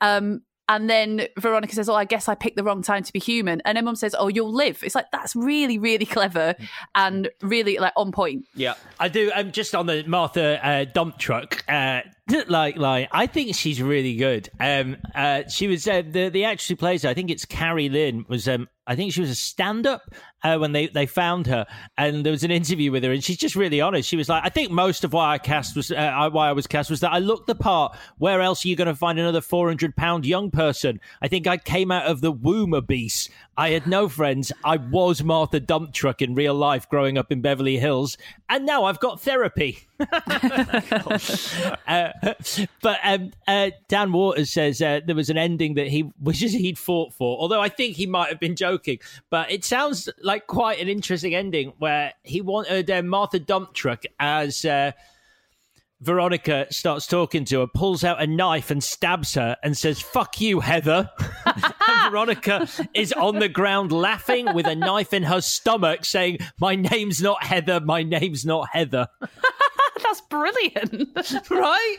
Um 0.00 0.42
and 0.68 0.88
then 0.88 1.26
Veronica 1.38 1.74
says, 1.74 1.88
Oh, 1.88 1.94
I 1.94 2.04
guess 2.04 2.28
I 2.28 2.34
picked 2.34 2.56
the 2.56 2.64
wrong 2.64 2.82
time 2.82 3.02
to 3.02 3.12
be 3.12 3.18
human. 3.18 3.60
And 3.64 3.76
her 3.76 3.84
mum 3.84 3.96
says, 3.96 4.14
Oh, 4.18 4.28
you'll 4.28 4.52
live. 4.52 4.82
It's 4.82 4.94
like, 4.94 5.10
that's 5.10 5.34
really, 5.34 5.78
really 5.78 6.06
clever 6.06 6.54
and 6.94 7.28
really 7.42 7.78
like 7.78 7.92
on 7.96 8.12
point. 8.12 8.46
Yeah. 8.54 8.74
I 9.00 9.08
do. 9.08 9.30
I'm 9.34 9.46
um, 9.46 9.52
just 9.52 9.74
on 9.74 9.86
the 9.86 10.04
Martha 10.06 10.64
uh, 10.64 10.84
Dumptruck. 10.84 11.62
Uh, 11.68 12.08
like, 12.48 12.76
like, 12.76 13.08
I 13.10 13.26
think 13.26 13.54
she's 13.56 13.82
really 13.82 14.14
good. 14.14 14.48
Um, 14.60 14.96
uh, 15.14 15.42
she 15.48 15.66
was 15.66 15.88
uh, 15.88 16.02
the 16.08 16.28
the 16.28 16.44
actress 16.44 16.68
who 16.68 16.76
plays 16.76 17.02
her. 17.02 17.08
I 17.08 17.14
think 17.14 17.30
it's 17.30 17.44
Carrie 17.44 17.88
Lynn. 17.88 18.24
Was 18.28 18.46
um, 18.46 18.68
I 18.86 18.94
think 18.94 19.12
she 19.12 19.20
was 19.20 19.30
a 19.30 19.34
stand 19.34 19.86
up 19.88 20.02
uh, 20.44 20.56
when 20.58 20.70
they, 20.72 20.86
they 20.86 21.06
found 21.06 21.48
her, 21.48 21.66
and 21.98 22.24
there 22.24 22.30
was 22.30 22.44
an 22.44 22.52
interview 22.52 22.92
with 22.92 23.02
her, 23.02 23.10
and 23.10 23.24
she's 23.24 23.38
just 23.38 23.56
really 23.56 23.80
honest. 23.80 24.08
She 24.08 24.16
was 24.16 24.28
like, 24.28 24.44
I 24.44 24.50
think 24.50 24.70
most 24.70 25.02
of 25.02 25.12
why 25.12 25.32
I 25.34 25.38
cast 25.38 25.74
was 25.74 25.90
uh, 25.90 26.30
why 26.30 26.48
I 26.48 26.52
was 26.52 26.68
cast 26.68 26.90
was 26.90 27.00
that 27.00 27.12
I 27.12 27.18
looked 27.18 27.48
the 27.48 27.56
part. 27.56 27.96
Where 28.18 28.40
else 28.40 28.64
are 28.64 28.68
you 28.68 28.76
going 28.76 28.86
to 28.86 28.94
find 28.94 29.18
another 29.18 29.40
four 29.40 29.66
hundred 29.66 29.96
pound 29.96 30.24
young 30.24 30.52
person? 30.52 31.00
I 31.20 31.28
think 31.28 31.48
I 31.48 31.56
came 31.56 31.90
out 31.90 32.06
of 32.06 32.20
the 32.20 32.30
womb 32.30 32.72
obese. 32.72 33.28
I 33.56 33.70
had 33.70 33.86
no 33.86 34.08
friends. 34.08 34.50
I 34.64 34.78
was 34.78 35.22
Martha 35.22 35.60
Dumptruck 35.60 36.22
in 36.22 36.34
real 36.34 36.54
life 36.54 36.88
growing 36.88 37.18
up 37.18 37.30
in 37.30 37.42
Beverly 37.42 37.76
Hills, 37.76 38.16
and 38.48 38.64
now 38.64 38.84
I've 38.84 38.98
got 38.98 39.20
therapy. 39.20 39.86
uh, 40.00 40.06
but 42.80 42.98
um, 43.04 43.32
uh, 43.46 43.70
Dan 43.88 44.12
Waters 44.12 44.50
says 44.50 44.80
uh, 44.80 45.00
there 45.04 45.14
was 45.14 45.28
an 45.28 45.36
ending 45.36 45.74
that 45.74 45.88
he 45.88 46.10
wishes 46.18 46.52
he'd 46.52 46.78
fought 46.78 47.12
for, 47.12 47.38
although 47.38 47.60
I 47.60 47.68
think 47.68 47.96
he 47.96 48.06
might 48.06 48.30
have 48.30 48.40
been 48.40 48.56
joking. 48.56 49.00
But 49.28 49.50
it 49.50 49.64
sounds 49.64 50.08
like 50.22 50.46
quite 50.46 50.80
an 50.80 50.88
interesting 50.88 51.34
ending 51.34 51.74
where 51.78 52.14
he 52.22 52.40
wanted 52.40 52.90
uh, 52.90 53.02
Martha 53.02 53.38
Dumptruck 53.38 54.04
as 54.18 54.64
uh, 54.64 54.92
Veronica 56.02 56.66
starts 56.70 57.06
talking 57.06 57.44
to 57.46 57.60
her, 57.60 57.66
pulls 57.66 58.02
out 58.02 58.20
a 58.20 58.26
knife 58.26 58.70
and 58.70 58.82
stabs 58.82 59.34
her 59.34 59.56
and 59.62 59.76
says, 59.76 60.00
Fuck 60.00 60.40
you, 60.40 60.60
Heather. 60.60 61.10
Veronica 62.10 62.68
is 62.94 63.12
on 63.12 63.38
the 63.38 63.48
ground 63.48 63.92
laughing 63.92 64.52
with 64.54 64.66
a 64.66 64.74
knife 64.74 65.12
in 65.12 65.22
her 65.24 65.40
stomach, 65.40 66.04
saying, 66.04 66.38
My 66.60 66.74
name's 66.74 67.22
not 67.22 67.44
Heather, 67.44 67.80
my 67.80 68.02
name's 68.02 68.44
not 68.44 68.68
Heather. 68.72 69.08
That's 70.02 70.20
brilliant. 70.22 71.08
right? 71.50 71.96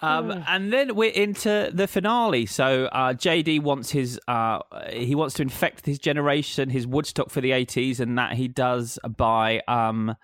Um, 0.00 0.44
and 0.46 0.72
then 0.72 0.94
we're 0.94 1.10
into 1.10 1.70
the 1.72 1.88
finale. 1.88 2.46
So 2.46 2.86
uh, 2.86 3.14
JD 3.14 3.62
wants 3.62 3.90
his 3.90 4.20
uh, 4.28 4.60
he 4.92 5.14
wants 5.14 5.34
to 5.36 5.42
infect 5.42 5.86
his 5.86 5.98
generation, 5.98 6.70
his 6.70 6.86
Woodstock 6.86 7.30
for 7.30 7.40
the 7.40 7.52
eighties, 7.52 7.98
and 7.98 8.16
that 8.16 8.34
he 8.34 8.46
does 8.46 8.98
by 9.16 9.60
um, 9.66 10.14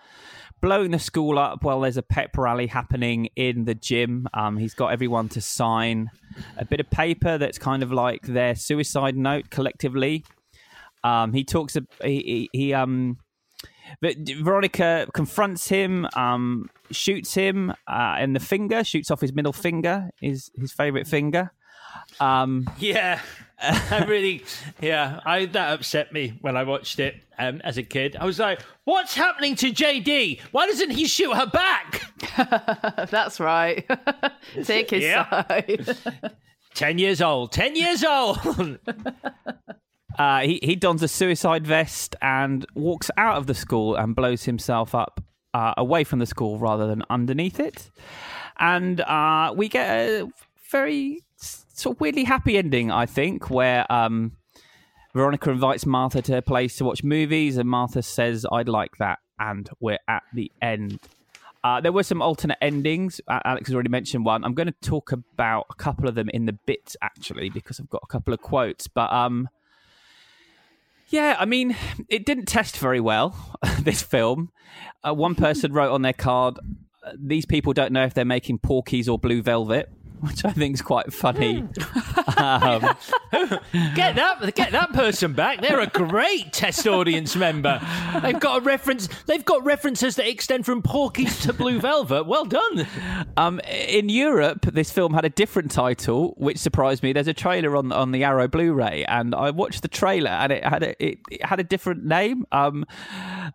blowing 0.65 0.93
the 0.93 0.99
school 0.99 1.39
up 1.39 1.63
while 1.63 1.81
there's 1.83 1.99
a 1.99 2.03
pep 2.03 2.39
rally 2.39 2.67
happening 2.67 3.29
in 3.37 3.67
the 3.67 3.75
gym. 3.75 4.27
Um, 4.33 4.57
he's 4.57 4.73
got 4.73 4.93
everyone 4.93 5.29
to 5.29 5.43
sign 5.43 6.11
a 6.57 6.65
bit 6.65 6.81
of 6.81 6.89
paper 6.89 7.37
that's 7.37 7.59
kind 7.59 7.83
of 7.83 7.93
like 7.93 8.23
their 8.23 8.55
suicide 8.55 9.15
note 9.15 9.51
collectively. 9.51 10.25
Um, 11.03 11.35
he 11.35 11.45
talks. 11.45 11.77
He, 12.03 12.49
he, 12.51 12.51
he 12.53 12.73
um. 12.73 13.19
Veronica 14.01 15.07
confronts 15.13 15.69
him, 15.69 16.09
um, 16.17 16.71
shoots 16.91 17.35
him 17.35 17.75
uh, 17.87 18.17
in 18.19 18.33
the 18.33 18.41
finger, 18.41 18.83
shoots 18.83 19.11
off 19.11 19.21
his 19.21 19.35
middle 19.35 19.53
finger, 19.53 20.09
his 20.19 20.51
his 20.59 20.73
favorite 20.73 21.07
finger. 21.07 21.53
Um, 22.21 22.69
yeah, 22.79 23.21
I 23.61 24.05
really, 24.07 24.45
yeah, 24.81 25.21
I 25.25 25.47
that 25.47 25.73
upset 25.73 26.13
me 26.13 26.39
when 26.41 26.57
I 26.57 26.65
watched 26.65 26.99
it 27.01 27.17
um, 27.39 27.61
as 27.65 27.79
a 27.79 27.83
kid. 27.83 28.17
I 28.19 28.25
was 28.25 28.39
like, 28.39 28.61
"What's 28.85 29.15
happening 29.15 29.55
to 29.57 29.71
JD? 29.71 30.41
Why 30.53 30.67
doesn't 30.67 30.91
he 30.91 31.07
shoot 31.07 31.35
her 31.35 31.47
back?" 31.47 32.03
That's 33.11 33.41
right. 33.41 33.87
Take 34.65 34.91
his 34.91 35.05
side. 35.05 35.97
Ten 36.75 36.99
years 36.99 37.23
old. 37.23 37.53
Ten 37.53 37.77
years 37.77 38.05
old. 38.05 38.79
uh, 40.19 40.41
he 40.41 40.61
he 40.63 40.77
dons 40.77 41.03
a 41.03 41.09
suicide 41.09 41.67
vest 41.67 42.17
and 42.21 42.67
walks 42.75 43.11
out 43.17 43.37
of 43.37 43.47
the 43.47 43.55
school 43.55 43.95
and 43.95 44.15
blows 44.15 44.45
himself 44.45 44.95
up 44.95 45.21
uh, 45.55 45.75
away 45.77 46.05
from 46.05 46.19
the 46.19 46.27
school 46.27 46.59
rather 46.59 46.87
than 46.87 47.03
underneath 47.09 47.61
it. 47.61 47.91
And 48.59 49.01
uh, 49.01 49.55
we 49.57 49.69
get 49.69 49.89
a 49.89 50.29
very 50.71 51.21
sort 51.75 51.97
of 51.97 52.01
weirdly 52.01 52.25
happy 52.25 52.57
ending, 52.57 52.91
I 52.91 53.07
think, 53.07 53.51
where 53.51 53.91
um, 53.93 54.33
Veronica 55.15 55.51
invites 55.51 55.87
Martha 55.87 56.23
to 56.23 56.33
her 56.33 56.43
place 56.43 56.77
to 56.77 56.85
watch 56.85 57.05
movies, 57.05 57.57
and 57.57 57.69
Martha 57.69 58.03
says, 58.03 58.47
"I'd 58.51 58.69
like 58.69 58.97
that," 58.99 59.19
and 59.39 59.69
we're 59.81 59.99
at 60.09 60.23
the 60.33 60.51
end. 60.63 61.01
Uh, 61.63 61.81
there 61.81 61.93
were 61.93 62.03
some 62.03 62.21
alternate 62.21 62.59
endings. 62.61 63.21
Alex 63.27 63.69
has 63.69 63.75
already 63.75 63.89
mentioned 63.89 64.25
one. 64.25 64.45
I'm 64.45 64.53
going 64.53 64.67
to 64.67 64.75
talk 64.83 65.13
about 65.13 65.67
a 65.71 65.75
couple 65.75 66.09
of 66.09 66.15
them 66.15 66.29
in 66.29 66.45
the 66.45 66.53
bits 66.53 66.95
actually 67.01 67.49
because 67.49 67.81
I've 67.81 67.89
got 67.89 68.03
a 68.05 68.07
couple 68.07 68.35
of 68.35 68.43
quotes. 68.43 68.87
But 68.87 69.11
um, 69.11 69.49
yeah, 71.09 71.37
I 71.39 71.47
mean, 71.47 71.75
it 72.11 72.27
didn't 72.27 72.47
test 72.47 72.77
very 72.77 73.01
well. 73.01 73.57
this 73.81 74.03
film. 74.03 74.51
Uh, 75.03 75.15
one 75.15 75.35
person 75.35 75.73
wrote 75.73 75.93
on 75.93 76.03
their 76.03 76.13
card, 76.13 76.59
"These 77.17 77.47
people 77.47 77.73
don't 77.73 77.93
know 77.93 78.05
if 78.05 78.13
they're 78.13 78.27
making 78.27 78.59
Porky's 78.59 79.09
or 79.09 79.19
Blue 79.19 79.41
Velvet." 79.41 79.91
Which 80.25 80.45
I 80.45 80.53
think 80.53 80.75
is 80.75 80.83
quite 80.83 81.13
funny. 81.13 81.59
um, 82.37 82.81
get 83.95 84.17
that 84.17 84.53
get 84.55 84.73
that 84.73 84.93
person 84.93 85.33
back. 85.33 85.61
They're 85.61 85.81
a 85.81 85.87
great 85.87 86.53
test 86.53 86.87
audience 86.87 87.37
member. 87.37 87.81
They've 88.23 88.39
got 88.39 88.63
a 88.63 88.65
reference. 88.65 89.09
They've 89.27 89.45
got 89.45 89.65
references 89.65 90.17
that 90.17 90.29
extend 90.29 90.67
from 90.67 90.83
Porky's 90.83 91.41
to 91.43 91.53
Blue 91.53 91.81
Velvet. 91.81 92.27
Well 92.27 92.45
done. 92.45 92.87
Um, 93.37 93.61
in 93.61 94.09
Europe, 94.09 94.67
this 94.73 94.91
film 94.91 95.15
had 95.15 95.25
a 95.25 95.31
different 95.31 95.71
title, 95.71 96.35
which 96.37 96.59
surprised 96.59 97.03
me. 97.03 97.13
There's 97.13 97.29
a 97.29 97.35
trailer 97.35 97.77
on 97.77 97.93
on 97.93 98.13
the 98.13 98.25
Arrow 98.25 98.49
Blu-ray, 98.49 99.05
and 99.05 99.35
I 99.35 99.51
watched 99.51 99.83
the 99.83 99.89
trailer, 99.89 100.31
and 100.31 100.53
it 100.53 100.65
had 100.65 100.83
a, 100.83 101.05
it, 101.05 101.19
it 101.31 101.45
had 101.45 101.61
a 101.61 101.65
different 101.65 102.05
name 102.05 102.47
um, 102.53 102.87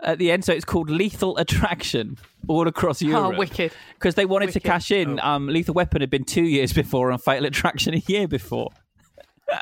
at 0.01 0.17
the 0.17 0.31
end. 0.31 0.45
So 0.45 0.53
it's 0.53 0.65
called 0.65 0.89
Lethal 0.89 1.37
Attraction 1.37 2.17
all 2.47 2.67
across 2.67 3.01
Europe. 3.01 3.33
Oh, 3.35 3.37
wicked! 3.37 3.71
Because 3.93 4.15
they 4.15 4.25
wanted 4.25 4.47
wicked. 4.47 4.63
to 4.63 4.67
cash 4.67 4.91
in. 4.91 5.19
Oh. 5.19 5.27
Um, 5.27 5.47
Lethal 5.47 5.73
Weapon 5.73 6.01
had 6.01 6.09
been 6.09 6.23
two 6.23 6.43
years 6.43 6.58
years 6.59 6.73
before 6.73 7.11
and 7.11 7.21
Fatal 7.21 7.45
Attraction 7.45 7.93
a 7.93 8.03
year 8.07 8.27
before. 8.27 8.69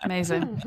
Amazing. 0.04 0.62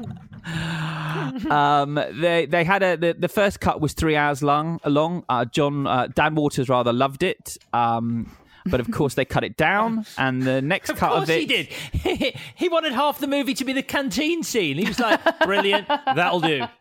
um, 1.50 1.94
they 2.12 2.46
they 2.46 2.64
had 2.64 2.82
a 2.82 2.96
the, 2.96 3.12
the 3.12 3.28
first 3.28 3.60
cut 3.60 3.80
was 3.80 3.92
three 3.92 4.16
hours 4.16 4.42
long. 4.42 4.80
Long. 4.86 5.24
Uh, 5.28 5.44
John 5.44 5.86
uh, 5.86 6.06
Dan 6.06 6.34
Waters 6.34 6.68
rather 6.68 6.92
loved 6.92 7.22
it. 7.22 7.58
Um, 7.72 8.34
but 8.66 8.80
of 8.80 8.90
course 8.90 9.14
they 9.14 9.24
cut 9.24 9.44
it 9.44 9.56
down, 9.56 10.06
and 10.18 10.42
the 10.42 10.62
next 10.62 10.90
of 10.90 10.96
cut 10.96 11.12
course 11.12 11.22
of 11.24 11.30
it. 11.30 11.40
he 11.40 11.46
did. 11.46 12.34
he 12.54 12.68
wanted 12.68 12.92
half 12.92 13.18
the 13.18 13.26
movie 13.26 13.54
to 13.54 13.64
be 13.64 13.72
the 13.72 13.82
canteen 13.82 14.42
scene. 14.42 14.76
He 14.78 14.86
was 14.86 15.00
like, 15.00 15.20
"Brilliant, 15.40 15.88
that'll 15.88 16.40
do." 16.40 16.64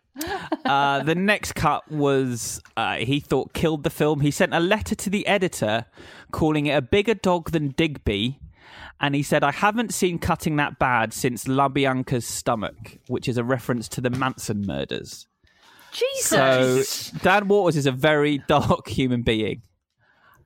Uh, 0.65 1.01
the 1.03 1.15
next 1.15 1.53
cut 1.53 1.89
was 1.89 2.61
uh, 2.75 2.97
he 2.97 3.21
thought 3.21 3.53
killed 3.53 3.83
the 3.83 3.89
film. 3.89 4.19
He 4.19 4.31
sent 4.31 4.53
a 4.53 4.59
letter 4.59 4.93
to 4.93 5.09
the 5.09 5.25
editor 5.25 5.85
calling 6.31 6.65
it 6.65 6.71
a 6.75 6.81
bigger 6.81 7.13
dog 7.13 7.51
than 7.51 7.69
Digby. 7.69 8.37
And 8.99 9.15
he 9.15 9.23
said, 9.23 9.43
I 9.43 9.51
haven't 9.51 9.93
seen 9.93 10.19
cutting 10.19 10.57
that 10.57 10.79
bad 10.79 11.13
since 11.13 11.45
LaBianca's 11.45 12.25
stomach, 12.25 12.97
which 13.07 13.27
is 13.27 13.37
a 13.37 13.43
reference 13.43 13.87
to 13.89 14.01
the 14.01 14.09
Manson 14.09 14.65
murders. 14.65 15.27
Jesus. 15.91 16.89
So 16.89 17.17
Dan 17.19 17.47
Waters 17.47 17.77
is 17.77 17.85
a 17.85 17.91
very 17.91 18.39
dark 18.47 18.87
human 18.87 19.21
being. 19.21 19.61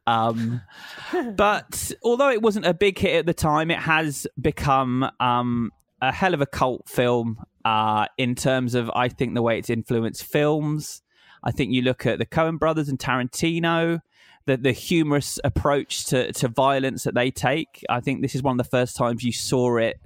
Um, 0.05 0.61
but 1.35 1.91
although 2.03 2.29
it 2.29 2.41
wasn't 2.41 2.65
a 2.65 2.73
big 2.73 2.97
hit 2.97 3.15
at 3.15 3.25
the 3.25 3.33
time, 3.33 3.71
it 3.71 3.79
has 3.79 4.27
become 4.39 5.09
um, 5.19 5.71
a 6.01 6.11
hell 6.11 6.33
of 6.33 6.41
a 6.41 6.45
cult 6.45 6.87
film 6.87 7.37
uh, 7.65 8.07
in 8.17 8.35
terms 8.35 8.75
of, 8.75 8.91
I 8.93 9.09
think, 9.09 9.33
the 9.33 9.41
way 9.41 9.57
it's 9.57 9.69
influenced 9.69 10.23
films. 10.23 11.01
I 11.43 11.51
think 11.51 11.71
you 11.73 11.81
look 11.81 12.05
at 12.05 12.19
the 12.19 12.25
Coen 12.25 12.57
brothers 12.57 12.89
and 12.89 12.99
Tarantino, 12.99 13.99
the, 14.45 14.57
the 14.57 14.71
humorous 14.71 15.39
approach 15.43 16.05
to, 16.07 16.31
to 16.33 16.47
violence 16.47 17.03
that 17.03 17.15
they 17.15 17.31
take. 17.31 17.83
I 17.89 18.01
think 18.01 18.21
this 18.21 18.35
is 18.35 18.43
one 18.43 18.59
of 18.59 18.65
the 18.65 18.69
first 18.69 18.95
times 18.95 19.23
you 19.23 19.31
saw 19.31 19.77
it 19.77 19.99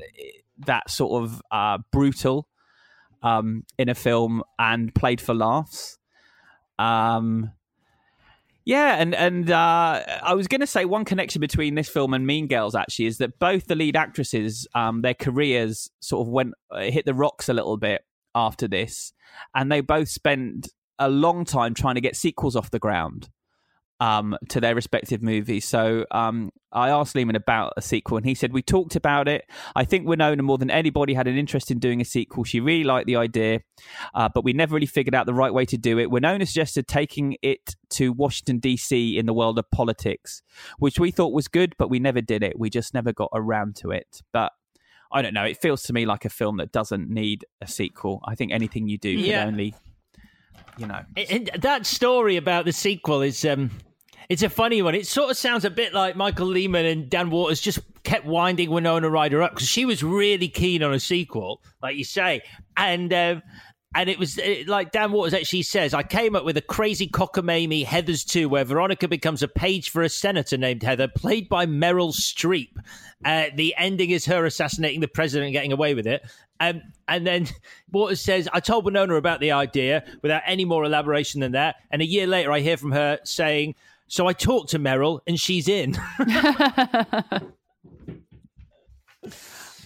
that 0.65 0.89
sort 0.89 1.23
of 1.23 1.41
uh, 1.51 1.79
brutal 1.91 2.47
um, 3.23 3.63
in 3.77 3.89
a 3.89 3.95
film 3.95 4.43
and 4.59 4.93
played 4.93 5.21
for 5.21 5.33
laughs. 5.33 5.97
Um, 6.79 7.51
yeah, 8.65 8.97
and 8.99 9.15
and 9.15 9.49
uh, 9.49 10.03
I 10.21 10.33
was 10.33 10.47
going 10.47 10.61
to 10.61 10.67
say 10.67 10.83
one 10.83 11.05
connection 11.05 11.39
between 11.39 11.75
this 11.75 11.87
film 11.87 12.13
and 12.13 12.27
Mean 12.27 12.47
Girls 12.47 12.75
actually 12.75 13.05
is 13.05 13.17
that 13.19 13.39
both 13.39 13.67
the 13.67 13.75
lead 13.75 13.95
actresses, 13.95 14.67
um, 14.75 15.01
their 15.01 15.13
careers 15.13 15.89
sort 16.01 16.27
of 16.27 16.31
went 16.31 16.53
uh, 16.69 16.81
hit 16.81 17.05
the 17.05 17.13
rocks 17.13 17.47
a 17.47 17.53
little 17.53 17.77
bit 17.77 18.03
after 18.35 18.67
this, 18.67 19.13
and 19.55 19.71
they 19.71 19.79
both 19.79 20.09
spent 20.09 20.67
a 20.99 21.09
long 21.09 21.45
time 21.45 21.73
trying 21.73 21.95
to 21.95 22.01
get 22.01 22.15
sequels 22.15 22.55
off 22.55 22.69
the 22.69 22.79
ground 22.79 23.29
um, 23.99 24.37
to 24.49 24.61
their 24.61 24.75
respective 24.75 25.21
movies. 25.23 25.65
So 25.67 26.05
um, 26.11 26.51
I 26.71 26.89
asked 26.89 27.15
Lehmann 27.15 27.35
about 27.35 27.73
a 27.77 27.81
sequel, 27.81 28.17
and 28.17 28.25
he 28.25 28.35
said 28.35 28.53
we 28.53 28.61
talked 28.61 28.95
about 28.95 29.27
it. 29.27 29.45
I 29.75 29.85
think 29.85 30.07
Winona 30.07 30.43
more 30.43 30.57
than 30.57 30.69
anybody 30.69 31.13
had 31.13 31.27
an 31.27 31.37
interest 31.37 31.71
in 31.71 31.79
doing 31.79 31.99
a 32.01 32.05
sequel. 32.05 32.43
She 32.43 32.59
really 32.59 32.83
liked 32.83 33.07
the 33.07 33.15
idea, 33.15 33.61
uh, 34.13 34.29
but 34.33 34.43
we 34.43 34.53
never 34.53 34.75
really 34.75 34.85
figured 34.85 35.15
out 35.15 35.25
the 35.25 35.33
right 35.33 35.53
way 35.53 35.65
to 35.65 35.77
do 35.77 35.97
it. 35.99 36.11
Winona 36.11 36.45
suggested 36.45 36.87
taking 36.87 37.37
it 37.41 37.75
to 37.91 38.11
Washington 38.13 38.59
D.C. 38.59 39.17
in 39.17 39.25
the 39.25 39.33
world 39.33 39.57
of 39.57 39.69
politics, 39.71 40.41
which 40.77 40.99
we 40.99 41.09
thought 41.11 41.33
was 41.33 41.47
good, 41.47 41.73
but 41.77 41.89
we 41.89 41.99
never 41.99 42.21
did 42.21 42.43
it. 42.43 42.59
We 42.59 42.69
just 42.69 42.93
never 42.93 43.11
got 43.13 43.29
around 43.33 43.75
to 43.77 43.91
it. 43.91 44.21
But 44.31 44.51
I 45.11 45.21
don't 45.21 45.33
know. 45.33 45.45
It 45.45 45.57
feels 45.61 45.83
to 45.83 45.93
me 45.93 46.05
like 46.05 46.25
a 46.25 46.29
film 46.29 46.57
that 46.57 46.71
doesn't 46.71 47.09
need 47.09 47.45
a 47.61 47.67
sequel. 47.67 48.21
I 48.25 48.35
think 48.35 48.51
anything 48.51 48.87
you 48.89 48.97
do 48.97 49.09
Yeah. 49.09 49.39
can 49.39 49.47
only, 49.53 49.73
you 50.77 50.85
know. 50.85 50.99
And 51.29 51.49
that 51.59 51.85
story 51.85 52.35
about 52.35 52.65
the 52.65 52.73
sequel 52.73 53.21
is 53.21 53.43
um 53.45 53.71
it's 54.29 54.43
a 54.43 54.49
funny 54.49 54.81
one. 54.81 54.95
It 54.95 55.07
sort 55.07 55.31
of 55.31 55.37
sounds 55.37 55.65
a 55.65 55.69
bit 55.69 55.93
like 55.93 56.15
Michael 56.15 56.47
Lehmann 56.47 56.85
and 56.85 57.09
Dan 57.09 57.29
Waters 57.29 57.61
just 57.61 57.79
kept 58.03 58.25
winding 58.25 58.69
Winona 58.69 59.09
Ryder 59.09 59.41
up 59.41 59.53
because 59.53 59.67
she 59.67 59.85
was 59.85 60.03
really 60.03 60.49
keen 60.49 60.83
on 60.83 60.93
a 60.93 60.99
sequel, 60.99 61.61
like 61.81 61.95
you 61.95 62.03
say, 62.03 62.41
and 62.75 63.13
um, 63.13 63.41
and 63.95 64.09
it 64.09 64.19
was 64.19 64.37
it, 64.37 64.67
like 64.67 64.91
Dan 64.91 65.11
Waters 65.11 65.33
actually 65.33 65.63
says, 65.63 65.93
I 65.93 66.03
came 66.03 66.35
up 66.35 66.45
with 66.45 66.57
a 66.57 66.61
crazy 66.61 67.07
cockamamie 67.07 67.85
Heathers 67.85 68.25
2 68.25 68.49
where 68.49 68.65
Veronica 68.65 69.07
becomes 69.07 69.41
a 69.41 69.47
page 69.47 69.89
for 69.89 70.03
a 70.03 70.09
senator 70.09 70.57
named 70.57 70.83
Heather, 70.83 71.07
played 71.07 71.47
by 71.47 71.65
Meryl 71.65 72.13
Streep. 72.13 72.73
Uh, 73.25 73.45
the 73.55 73.73
ending 73.77 74.11
is 74.11 74.25
her 74.25 74.45
assassinating 74.45 74.99
the 74.99 75.07
president 75.07 75.47
and 75.47 75.53
getting 75.53 75.71
away 75.71 75.95
with 75.95 76.05
it. 76.05 76.21
Um, 76.59 76.81
and 77.07 77.25
then 77.25 77.47
Waters 77.91 78.21
says, 78.21 78.47
I 78.53 78.59
told 78.59 78.85
Winona 78.85 79.15
about 79.15 79.39
the 79.39 79.53
idea 79.53 80.03
without 80.21 80.43
any 80.45 80.65
more 80.65 80.83
elaboration 80.83 81.39
than 81.39 81.53
that. 81.53 81.77
And 81.89 82.01
a 82.01 82.05
year 82.05 82.27
later, 82.27 82.51
I 82.51 82.59
hear 82.59 82.77
from 82.77 82.91
her 82.91 83.19
saying, 83.23 83.75
So 84.07 84.27
I 84.27 84.33
talked 84.33 84.69
to 84.71 84.79
Meryl 84.79 85.19
and 85.27 85.39
she's 85.39 85.67
in. 85.67 85.95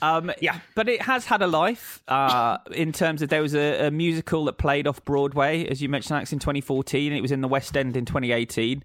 Um, 0.02 0.32
yeah, 0.42 0.60
but 0.76 0.90
it 0.90 1.02
has 1.04 1.26
had 1.26 1.44
a 1.44 1.48
life 1.48 2.02
uh, 2.08 2.58
in 2.72 2.92
terms 2.92 3.22
of 3.22 3.30
there 3.30 3.42
was 3.42 3.54
a, 3.54 3.88
a 3.88 3.92
musical 3.92 4.46
that 4.46 4.58
played 4.58 4.88
off 4.88 5.06
Broadway, 5.06 5.68
as 5.68 5.82
you 5.82 5.90
mentioned, 5.90 6.16
Alex, 6.16 6.34
in 6.34 6.40
2014, 6.40 7.12
and 7.12 7.18
it 7.18 7.22
was 7.22 7.32
in 7.32 7.42
the 7.42 7.48
West 7.48 7.78
End 7.78 7.96
in 7.96 8.06
2018. 8.06 8.84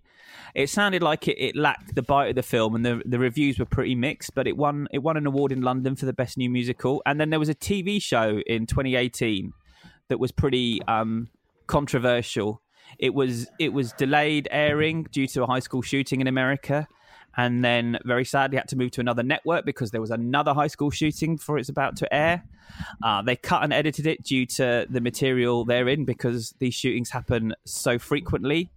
It 0.54 0.68
sounded 0.68 1.02
like 1.02 1.26
it, 1.26 1.38
it 1.38 1.56
lacked 1.56 1.94
the 1.94 2.02
bite 2.02 2.28
of 2.28 2.34
the 2.34 2.42
film, 2.42 2.74
and 2.74 2.84
the 2.84 3.02
the 3.06 3.18
reviews 3.18 3.58
were 3.58 3.64
pretty 3.64 3.94
mixed. 3.94 4.34
But 4.34 4.46
it 4.46 4.56
won 4.56 4.88
it 4.92 4.98
won 4.98 5.16
an 5.16 5.26
award 5.26 5.52
in 5.52 5.62
London 5.62 5.96
for 5.96 6.04
the 6.04 6.12
best 6.12 6.36
new 6.36 6.50
musical, 6.50 7.02
and 7.06 7.18
then 7.18 7.30
there 7.30 7.40
was 7.40 7.48
a 7.48 7.54
TV 7.54 8.00
show 8.00 8.40
in 8.46 8.66
2018 8.66 9.52
that 10.08 10.20
was 10.20 10.32
pretty 10.32 10.80
um, 10.86 11.28
controversial. 11.66 12.62
It 12.98 13.14
was 13.14 13.48
it 13.58 13.72
was 13.72 13.92
delayed 13.92 14.48
airing 14.50 15.04
due 15.10 15.26
to 15.28 15.42
a 15.42 15.46
high 15.46 15.60
school 15.60 15.82
shooting 15.82 16.20
in 16.20 16.26
America, 16.26 16.88
and 17.36 17.64
then 17.64 17.98
very 18.04 18.24
sadly 18.24 18.56
had 18.56 18.68
to 18.68 18.76
move 18.76 18.92
to 18.92 19.00
another 19.00 19.22
network 19.22 19.64
because 19.64 19.90
there 19.90 20.00
was 20.00 20.10
another 20.10 20.54
high 20.54 20.66
school 20.66 20.90
shooting 20.90 21.36
before 21.36 21.58
it's 21.58 21.68
about 21.68 21.96
to 21.96 22.14
air. 22.14 22.44
Uh, 23.02 23.22
they 23.22 23.36
cut 23.36 23.62
and 23.62 23.72
edited 23.72 24.06
it 24.06 24.22
due 24.22 24.46
to 24.46 24.86
the 24.88 25.00
material 25.00 25.64
therein 25.64 26.04
because 26.04 26.54
these 26.58 26.74
shootings 26.74 27.10
happen 27.10 27.54
so 27.64 27.98
frequently. 27.98 28.70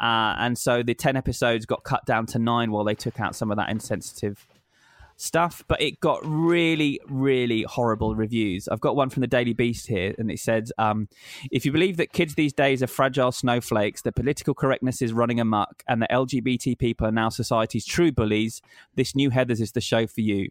Uh, 0.00 0.34
and 0.38 0.58
so 0.58 0.82
the 0.82 0.94
10 0.94 1.16
episodes 1.16 1.64
got 1.64 1.84
cut 1.84 2.04
down 2.06 2.26
to 2.26 2.38
nine 2.38 2.72
while 2.72 2.84
they 2.84 2.94
took 2.94 3.20
out 3.20 3.36
some 3.36 3.50
of 3.50 3.56
that 3.56 3.70
insensitive 3.70 4.46
stuff. 5.16 5.64
But 5.68 5.80
it 5.80 6.00
got 6.00 6.20
really, 6.24 7.00
really 7.08 7.62
horrible 7.62 8.14
reviews. 8.14 8.68
I've 8.68 8.80
got 8.80 8.96
one 8.96 9.10
from 9.10 9.20
the 9.20 9.26
Daily 9.26 9.52
Beast 9.52 9.86
here, 9.86 10.14
and 10.18 10.30
it 10.30 10.38
said 10.38 10.70
um, 10.78 11.08
If 11.50 11.64
you 11.64 11.72
believe 11.72 11.96
that 11.98 12.12
kids 12.12 12.34
these 12.34 12.52
days 12.52 12.82
are 12.82 12.86
fragile 12.86 13.32
snowflakes, 13.32 14.02
that 14.02 14.14
political 14.14 14.54
correctness 14.54 15.02
is 15.02 15.12
running 15.12 15.40
amok, 15.40 15.82
and 15.88 16.02
that 16.02 16.10
LGBT 16.10 16.78
people 16.78 17.06
are 17.06 17.12
now 17.12 17.28
society's 17.28 17.84
true 17.84 18.12
bullies, 18.12 18.62
this 18.94 19.14
new 19.14 19.30
Heathers 19.30 19.60
is 19.60 19.72
the 19.72 19.80
show 19.80 20.06
for 20.06 20.20
you. 20.20 20.50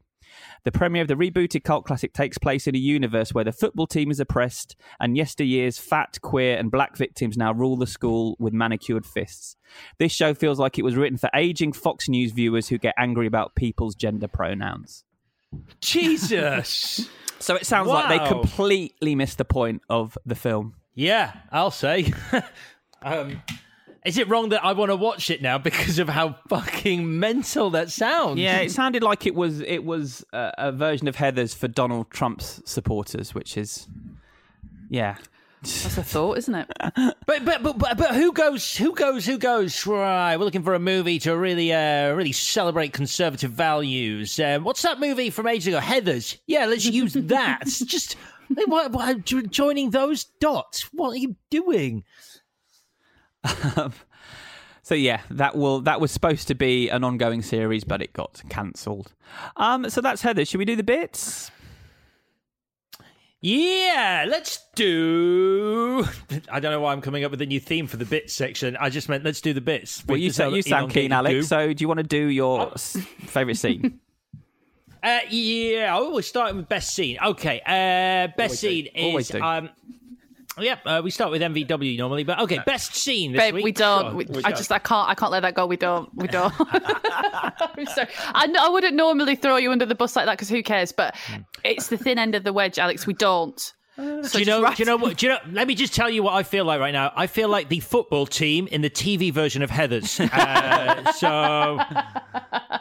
The 0.64 0.72
premiere 0.72 1.04
of 1.04 1.08
the 1.08 1.16
rebooted 1.16 1.64
cult 1.64 1.86
classic 1.86 2.14
takes 2.14 2.38
place 2.38 2.68
in 2.68 2.76
a 2.76 2.80
universe 2.80 3.34
where 3.34 3.44
the 3.44 3.52
football 3.52 3.88
team 3.88 4.12
is 4.12 4.20
oppressed 4.20 4.76
and 5.00 5.18
yesteryear's 5.18 5.78
fat, 5.78 6.20
queer, 6.22 6.58
and 6.58 6.72
black 6.72 6.98
victims 6.98 7.38
now 7.38 7.54
rule 7.54 7.78
the 7.78 7.88
school 7.88 8.36
with 8.40 8.54
manicured 8.54 9.06
fists. 9.06 9.56
This 9.98 10.12
show 10.12 10.34
feels 10.34 10.60
like 10.60 10.78
it 10.78 10.84
was 10.84 10.96
written 10.96 11.18
for 11.18 11.30
aging 11.34 11.74
Fox 11.74 12.10
News 12.10 12.32
viewers 12.32 12.68
who 12.68 12.78
get 12.78 12.96
angry 12.98 13.28
about 13.28 13.56
people's 13.56 13.96
gender 13.96 14.28
pronouns. 14.28 15.04
Jesus. 15.80 17.10
So 17.42 17.56
it 17.56 17.66
sounds 17.66 17.88
like 17.88 18.08
they 18.08 18.28
completely 18.28 19.16
missed 19.16 19.40
the 19.40 19.46
point 19.46 19.82
of 19.90 20.16
the 20.28 20.36
film. 20.36 20.76
Yeah, 20.94 21.34
I'll 21.52 21.72
say. 21.72 22.14
um, 23.02 23.42
is 24.06 24.18
it 24.18 24.28
wrong 24.28 24.49
that 24.49 24.64
I 24.64 24.74
want 24.74 24.89
to 24.89 24.95
watch 24.95 25.30
it 25.30 25.41
now 25.41 25.58
because 25.58 25.99
of 25.99 26.10
how 26.10 26.36
fucking 26.49 27.20
mental 27.20 27.70
that 27.72 27.91
sounds? 27.91 28.39
Yeah, 28.39 28.60
it 28.60 28.72
sounded 28.72 29.04
like 29.04 29.26
it 29.26 29.36
was 29.36 29.62
it 29.62 29.84
was 29.84 30.26
a, 30.34 30.52
a 30.58 30.72
version 30.72 31.08
of 31.08 31.16
Heathers 31.16 31.56
for 31.56 31.68
Donald 31.68 32.10
Trump's 32.10 32.62
supporters, 32.66 33.36
which 33.36 33.58
is 33.58 33.88
yeah. 34.89 35.18
That's 35.62 35.97
a 35.97 36.04
thought, 36.04 36.39
isn't 36.39 36.56
it? 36.56 36.68
But, 37.28 37.45
but 37.45 37.64
but 37.64 37.78
but 37.78 37.97
but 37.97 38.16
who 38.16 38.34
goes? 38.34 38.76
Who 38.76 38.94
goes? 38.94 39.26
Who 39.26 39.38
goes? 39.38 39.86
Right, 39.86 40.36
we're 40.36 40.44
looking 40.44 40.64
for 40.64 40.73
a 40.73 40.80
movie 40.80 41.19
to 41.19 41.38
really 41.38 41.72
uh 41.72 42.14
really 42.14 42.32
celebrate 42.32 42.91
conservative 42.91 43.52
values. 43.52 44.38
Um, 44.40 44.64
what's 44.64 44.82
that 44.82 44.99
movie 44.99 45.30
from 45.30 45.48
ages 45.48 45.68
ago? 45.68 45.80
Heathers. 45.80 46.38
Yeah, 46.48 46.65
let's 46.65 46.86
use 46.86 47.14
that. 47.14 47.60
It's 47.61 47.80
just 47.86 48.18
what, 48.65 48.91
what, 48.91 49.23
jo- 49.23 49.44
joining 49.44 49.91
those 49.91 50.26
dots. 50.26 50.90
What 50.94 51.11
are 51.11 51.18
you 51.18 51.36
doing? 51.49 52.03
Um, 53.76 53.93
so 54.84 54.95
yeah, 54.95 55.22
that 55.30 55.55
will 55.55 55.81
that 55.81 55.99
was 56.01 56.11
supposed 56.11 56.47
to 56.49 56.55
be 56.55 56.89
an 56.89 57.03
ongoing 57.03 57.41
series, 57.41 57.84
but 57.84 58.01
it 58.01 58.13
got 58.13 58.41
cancelled. 58.49 59.13
Um, 59.57 59.89
so 59.89 60.01
that's 60.01 60.22
Heather. 60.22 60.45
Should 60.45 60.57
we 60.59 60.65
do 60.65 60.76
the 60.76 60.84
bits? 60.84 61.51
Yeah, 63.43 64.26
let's 64.30 64.59
do. 64.76 66.05
I 66.51 66.59
don't 66.59 66.72
know 66.72 66.80
why 66.80 66.91
I'm 66.91 67.01
coming 67.01 67.23
up 67.23 67.31
with 67.31 67.41
a 67.41 67.45
new 67.47 67.59
theme 67.59 67.88
for 67.88 67.97
the 67.97 68.05
bits 68.05 68.34
section. 68.34 68.77
I 68.80 68.91
just 68.91 69.09
meant 69.09 69.23
let's 69.23 69.41
do 69.41 69.51
the 69.53 69.61
bits. 69.61 70.03
Well, 70.05 70.18
you, 70.18 70.30
sa- 70.31 70.49
you 70.49 70.61
sound 70.61 70.91
keen, 70.91 71.11
Alex. 71.11 71.34
goo. 71.34 71.41
So 71.43 71.73
do 71.73 71.81
you 71.84 71.88
want 71.88 71.97
to 71.99 72.03
do 72.03 72.27
your 72.27 72.72
s 72.73 72.97
favorite 73.26 73.55
scene? 73.57 73.99
Uh, 75.01 75.19
yeah, 75.31 75.97
oh, 75.97 76.13
we're 76.13 76.22
starting 76.22 76.57
with 76.57 76.69
best 76.69 76.93
scene. 76.93 77.18
Okay, 77.19 77.59
uh, 77.65 78.27
best 78.38 78.38
Always 78.38 78.61
do. 78.61 78.68
scene 78.68 78.89
Always 78.95 79.26
is 79.26 79.31
do. 79.31 79.41
um, 79.41 79.69
Yep, 80.62 80.80
uh, 80.86 81.02
we 81.04 81.12
start 81.12 81.32
with 81.32 81.42
MVW 81.42 81.98
normally, 81.98 82.24
but 82.24 82.40
okay, 82.42 82.60
best 82.66 82.96
scene 82.96 83.32
this 83.34 83.40
Babe, 83.42 83.56
week. 83.56 83.64
we 83.66 83.72
don't. 83.72 84.16
We, 84.16 84.26
We 84.26 84.40
I 84.40 84.50
don't. 84.50 84.58
just, 84.58 84.72
I 84.72 84.80
can't, 84.80 85.10
I 85.10 85.16
can't 85.16 85.32
let 85.32 85.42
that 85.42 85.56
go. 85.56 85.66
We 85.66 85.78
don't, 85.78 86.10
we 86.16 86.28
don't. 86.38 86.54
I'm 86.60 87.86
sorry. 87.88 88.08
I, 88.34 88.54
I 88.60 88.70
wouldn't 88.70 88.96
normally 88.96 89.36
throw 89.36 89.58
you 89.58 89.72
under 89.72 89.86
the 89.86 89.96
bus 89.96 90.16
like 90.16 90.26
that 90.26 90.34
because 90.34 90.50
who 90.50 90.62
cares? 90.64 90.92
But 90.92 91.16
it's 91.64 91.88
the 91.88 91.98
thin 91.98 92.18
end 92.20 92.36
of 92.36 92.44
the 92.44 92.54
wedge, 92.54 92.80
Alex. 92.80 93.06
We 93.08 93.14
don't. 93.14 93.74
So 94.23 94.38
do 94.38 94.40
you 94.40 94.45
know? 94.45 94.61
write- 94.64 94.78
Do 94.78 94.84
you 94.84 94.86
know 94.88 94.98
what? 94.98 95.18
Do 95.18 95.26
you 95.26 95.32
know? 95.32 95.40
Let 95.52 95.68
me 95.68 95.76
just 95.76 95.94
tell 95.95 96.10
you 96.10 96.23
what 96.23 96.34
I 96.34 96.44
feel 96.44 96.64
like 96.65 96.80
right 96.80 96.94
now. 96.94 97.11
I 97.15 97.28
feel 97.28 97.49
like 97.49 97.69
the 97.69 97.80
football 97.80 98.26
team 98.26 98.68
in 98.68 98.82
the 98.82 98.90
TV 98.90 99.32
version 99.34 99.61
of 99.61 99.69
Heathers. 99.69 100.19
Uh, 100.41 101.11
so 101.14 101.80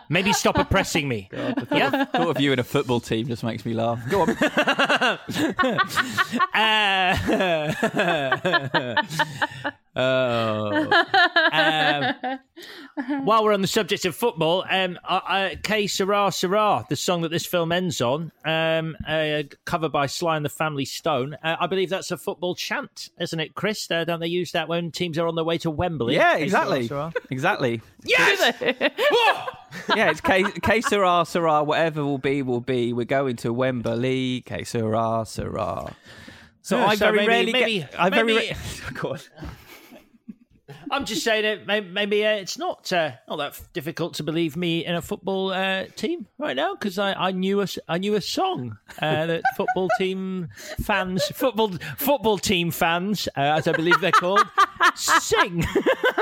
maybe 0.09 0.33
stop 0.33 0.57
oppressing 0.59 1.09
me. 1.09 1.29
yeah. 1.33 2.05
Thought 2.07 2.29
of 2.37 2.41
you 2.41 2.53
in 2.53 2.59
a 2.59 2.65
football 2.65 3.01
team 3.01 3.27
just 3.29 3.43
makes 3.45 3.65
me 3.65 3.75
laugh. 3.75 4.01
Go 4.09 4.23
on. 4.23 4.37
Uh, 6.55 7.17
oh. 9.97 10.91
Um, 11.53 12.15
while 13.25 13.45
we're 13.45 13.53
on 13.53 13.61
the 13.63 13.67
subject 13.69 14.05
of 14.05 14.15
football, 14.15 14.65
um, 14.71 14.99
uh, 15.09 15.21
uh, 15.27 15.51
Que 15.63 15.89
Sera 15.89 16.31
Sera, 16.33 16.85
the 16.89 16.97
song 16.97 17.23
that 17.23 17.31
this 17.31 17.47
film 17.47 17.73
ends 17.73 18.01
on, 18.01 18.31
um, 18.45 18.97
uh, 19.07 19.43
covered 19.65 19.93
by 19.93 20.07
Sly 20.07 20.37
and 20.37 20.45
the 20.45 20.49
Family 20.51 20.85
Stone, 20.85 21.37
uh, 21.43 21.57
I 21.59 21.67
believe 21.67 21.91
that's 21.91 22.11
a 22.11 22.17
football 22.17 22.55
chant, 22.55 23.11
isn't 23.21 23.41
it, 23.41 23.55
Chris? 23.55 23.91
Uh, 23.91 24.05
don't 24.05 24.21
they 24.21 24.27
use 24.29 24.53
that 24.53 24.69
when 24.69 24.91
teams 24.91 25.19
are 25.19 25.27
on 25.27 25.35
their 25.35 25.45
way 25.45 25.59
to 25.59 25.71
Wembley? 25.71 26.15
Yeah, 26.15 26.37
K 26.37 26.43
exactly. 26.45 26.87
Sarah, 26.87 27.13
Sarah? 27.13 27.25
Exactly. 27.31 27.81
Yes! 28.05 28.55
yeah, 29.97 30.11
it's 30.11 30.21
K, 30.21 30.43
Que 30.45 30.83
Sera, 30.83 31.25
Sera, 31.27 31.63
whatever 31.65 32.05
will 32.05 32.19
be, 32.19 32.43
will 32.43 32.61
be. 32.61 32.93
We're 32.93 33.05
going 33.05 33.37
to 33.37 33.53
Wembley. 33.53 34.43
Que 34.43 34.65
Sera, 34.65 35.25
Sera. 35.27 35.95
So 36.63 36.77
Yeah, 36.77 36.87
I 36.87 36.95
so 36.97 37.07
very 37.07 37.17
maybe- 37.19 37.29
rarely 37.29 37.53
maybe- 37.53 37.79
get. 37.81 37.95
I 37.99 38.11
very 38.11 38.35
maybe- 38.35 38.51
ra- 38.55 38.91
Go 38.95 39.09
on. 39.13 39.19
I'm 40.91 41.05
just 41.05 41.25
saying 41.25 41.67
that 41.67 41.85
maybe, 41.85 42.25
uh, 42.25 42.33
it's 42.33 42.59
not 42.59 42.93
uh, 42.93 43.13
not 43.29 43.37
that 43.37 43.61
difficult 43.73 44.15
to 44.15 44.23
believe 44.23 44.57
me 44.57 44.85
in 44.85 44.95
a 44.95 45.03
football 45.03 45.53
uh, 45.53 45.87
team 45.97 46.27
right 46.39 46.57
now 46.57 46.75
because 46.75 46.99
I, 46.99 47.13
I 47.13 47.33
knew 47.33 47.61
a 47.61 47.67
I 47.89 47.99
knew 47.99 48.15
a 48.15 48.21
song 48.21 48.79
uh, 49.01 49.27
that 49.27 49.43
football 49.57 49.89
team 49.99 50.49
fans 50.83 51.25
football 51.35 51.73
football 51.97 52.39
team 52.39 52.71
fans 52.71 53.29
uh, 53.37 53.41
as 53.41 53.69
I 53.69 53.73
believe 53.73 54.01
they're 54.01 54.13
called 54.13 54.47
sing. 54.95 55.65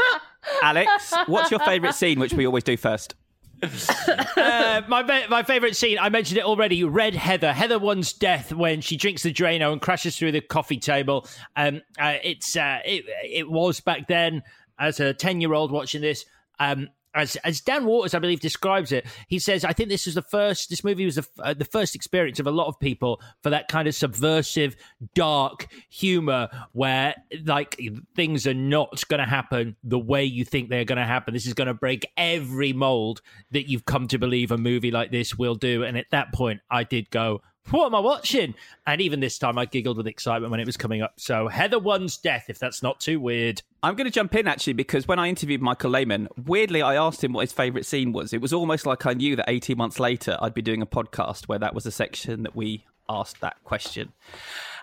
Alex, 0.62 1.12
what's 1.26 1.50
your 1.50 1.60
favourite 1.60 1.94
scene, 1.94 2.18
which 2.18 2.32
we 2.32 2.46
always 2.46 2.64
do 2.64 2.76
first? 2.76 3.14
Uh, 3.62 4.82
my 4.88 5.26
my 5.28 5.42
favorite 5.42 5.76
scene. 5.76 5.98
I 5.98 6.08
mentioned 6.08 6.38
it 6.38 6.44
already. 6.44 6.84
Red 6.84 7.14
Heather. 7.14 7.52
Heather 7.52 7.78
one's 7.78 8.12
death 8.12 8.52
when 8.52 8.80
she 8.80 8.96
drinks 8.96 9.22
the 9.22 9.32
Drano 9.32 9.72
and 9.72 9.80
crashes 9.80 10.16
through 10.16 10.32
the 10.32 10.40
coffee 10.40 10.78
table. 10.78 11.26
Um, 11.56 11.82
uh, 11.98 12.16
it's 12.22 12.56
uh, 12.56 12.80
it 12.84 13.04
it 13.24 13.50
was 13.50 13.80
back 13.80 14.06
then 14.06 14.42
as 14.78 15.00
a 15.00 15.12
ten 15.12 15.40
year 15.40 15.54
old 15.54 15.72
watching 15.72 16.00
this. 16.02 16.24
Um, 16.60 16.88
as 17.14 17.36
as 17.36 17.60
Dan 17.60 17.84
Waters, 17.84 18.14
I 18.14 18.18
believe, 18.18 18.40
describes 18.40 18.92
it, 18.92 19.06
he 19.28 19.38
says, 19.38 19.64
"I 19.64 19.72
think 19.72 19.88
this 19.88 20.06
is 20.06 20.14
the 20.14 20.22
first. 20.22 20.70
This 20.70 20.84
movie 20.84 21.04
was 21.04 21.16
the, 21.16 21.26
uh, 21.40 21.54
the 21.54 21.64
first 21.64 21.94
experience 21.94 22.38
of 22.38 22.46
a 22.46 22.50
lot 22.50 22.66
of 22.66 22.78
people 22.78 23.20
for 23.42 23.50
that 23.50 23.68
kind 23.68 23.88
of 23.88 23.94
subversive, 23.94 24.76
dark 25.14 25.68
humor, 25.88 26.48
where 26.72 27.14
like 27.44 27.80
things 28.14 28.46
are 28.46 28.54
not 28.54 29.02
going 29.08 29.20
to 29.20 29.28
happen 29.28 29.76
the 29.82 29.98
way 29.98 30.24
you 30.24 30.44
think 30.44 30.68
they're 30.68 30.84
going 30.84 30.98
to 30.98 31.04
happen. 31.04 31.34
This 31.34 31.46
is 31.46 31.54
going 31.54 31.68
to 31.68 31.74
break 31.74 32.10
every 32.16 32.72
mold 32.72 33.22
that 33.50 33.68
you've 33.68 33.84
come 33.84 34.08
to 34.08 34.18
believe 34.18 34.50
a 34.50 34.58
movie 34.58 34.90
like 34.90 35.10
this 35.10 35.36
will 35.36 35.54
do." 35.54 35.82
And 35.84 35.96
at 35.96 36.06
that 36.10 36.32
point, 36.32 36.60
I 36.70 36.84
did 36.84 37.10
go, 37.10 37.42
"What 37.70 37.86
am 37.86 37.94
I 37.94 38.00
watching?" 38.00 38.54
And 38.86 39.00
even 39.00 39.20
this 39.20 39.38
time, 39.38 39.58
I 39.58 39.64
giggled 39.64 39.96
with 39.96 40.06
excitement 40.06 40.50
when 40.50 40.60
it 40.60 40.66
was 40.66 40.76
coming 40.76 41.02
up. 41.02 41.14
So 41.16 41.48
Heather 41.48 41.78
One's 41.78 42.16
death, 42.16 42.46
if 42.48 42.58
that's 42.58 42.82
not 42.82 43.00
too 43.00 43.20
weird. 43.20 43.62
I'm 43.82 43.94
going 43.94 44.06
to 44.06 44.10
jump 44.10 44.34
in 44.34 44.48
actually 44.48 44.72
because 44.72 45.06
when 45.06 45.18
I 45.18 45.28
interviewed 45.28 45.62
Michael 45.62 45.90
Lehmann, 45.90 46.28
weirdly 46.44 46.82
I 46.82 46.96
asked 46.96 47.22
him 47.22 47.32
what 47.32 47.42
his 47.42 47.52
favourite 47.52 47.86
scene 47.86 48.12
was. 48.12 48.32
It 48.32 48.40
was 48.40 48.52
almost 48.52 48.86
like 48.86 49.06
I 49.06 49.12
knew 49.12 49.36
that 49.36 49.48
18 49.48 49.76
months 49.76 50.00
later 50.00 50.36
I'd 50.40 50.54
be 50.54 50.62
doing 50.62 50.82
a 50.82 50.86
podcast 50.86 51.46
where 51.46 51.58
that 51.60 51.74
was 51.74 51.86
a 51.86 51.92
section 51.92 52.42
that 52.42 52.56
we 52.56 52.84
asked 53.08 53.40
that 53.40 53.62
question. 53.64 54.12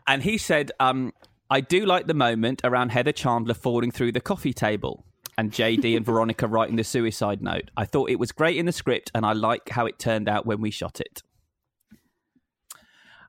And 0.07 0.23
he 0.23 0.37
said, 0.37 0.71
um, 0.79 1.13
I 1.49 1.61
do 1.61 1.85
like 1.85 2.07
the 2.07 2.13
moment 2.13 2.61
around 2.63 2.89
Heather 2.89 3.11
Chandler 3.11 3.53
falling 3.53 3.91
through 3.91 4.13
the 4.13 4.21
coffee 4.21 4.53
table 4.53 5.03
and 5.37 5.51
JD 5.51 5.97
and 5.97 6.05
Veronica 6.05 6.47
writing 6.47 6.75
the 6.75 6.83
suicide 6.83 7.41
note. 7.41 7.69
I 7.75 7.85
thought 7.85 8.09
it 8.09 8.19
was 8.19 8.31
great 8.31 8.57
in 8.57 8.65
the 8.65 8.71
script 8.71 9.11
and 9.13 9.25
I 9.25 9.33
like 9.33 9.69
how 9.69 9.85
it 9.85 9.99
turned 9.99 10.29
out 10.29 10.45
when 10.45 10.61
we 10.61 10.71
shot 10.71 10.99
it. 11.01 11.21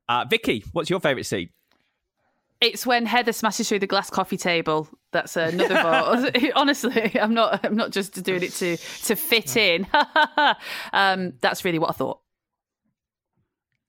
Uh, 0.08 0.24
Vicky, 0.28 0.64
what's 0.72 0.88
your 0.90 1.00
favourite 1.00 1.26
scene? 1.26 1.50
It's 2.60 2.86
when 2.86 3.04
Heather 3.04 3.32
smashes 3.32 3.68
through 3.68 3.80
the 3.80 3.86
glass 3.86 4.08
coffee 4.08 4.38
table. 4.38 4.88
That's 5.12 5.36
another 5.36 5.74
vote. 6.32 6.52
Honestly, 6.54 7.18
I'm 7.20 7.34
not. 7.34 7.64
I'm 7.66 7.76
not 7.76 7.90
just 7.90 8.22
doing 8.22 8.42
it 8.42 8.52
to 8.54 8.76
to 8.76 9.14
fit 9.16 9.56
in. 9.56 9.86
um, 10.92 11.34
that's 11.40 11.64
really 11.64 11.78
what 11.78 11.90
I 11.90 11.92
thought. 11.92 12.20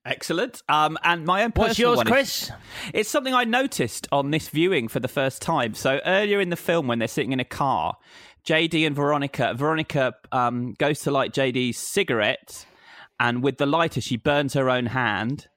Excellent. 0.05 0.61
Um, 0.69 0.97
and 1.03 1.25
my 1.25 1.43
own 1.43 1.51
personal 1.51 1.67
What's 1.67 1.79
yours, 1.79 1.97
one 1.97 2.07
is- 2.07 2.11
Chris? 2.13 2.51
it's 2.93 3.09
something 3.09 3.33
I 3.33 3.43
noticed 3.43 4.07
on 4.11 4.31
this 4.31 4.47
viewing 4.47 4.87
for 4.87 5.01
the 5.01 5.09
first 5.09 5.41
time. 5.41 5.73
So 5.73 5.99
earlier 6.05 6.39
in 6.39 6.49
the 6.49 6.55
film, 6.55 6.87
when 6.87 6.99
they're 6.99 7.09
sitting 7.09 7.33
in 7.33 7.41
a 7.41 7.45
car, 7.45 7.97
JD 8.47 8.87
and 8.87 8.95
Veronica, 8.95 9.53
Veronica 9.53 10.13
um, 10.31 10.75
goes 10.79 10.99
to 11.01 11.11
light 11.11 11.33
JD's 11.33 11.77
cigarette, 11.77 12.65
and 13.19 13.43
with 13.43 13.57
the 13.57 13.65
lighter, 13.65 13.99
she 13.99 14.15
burns 14.15 14.53
her 14.53 14.69
own 14.69 14.87
hand. 14.87 15.47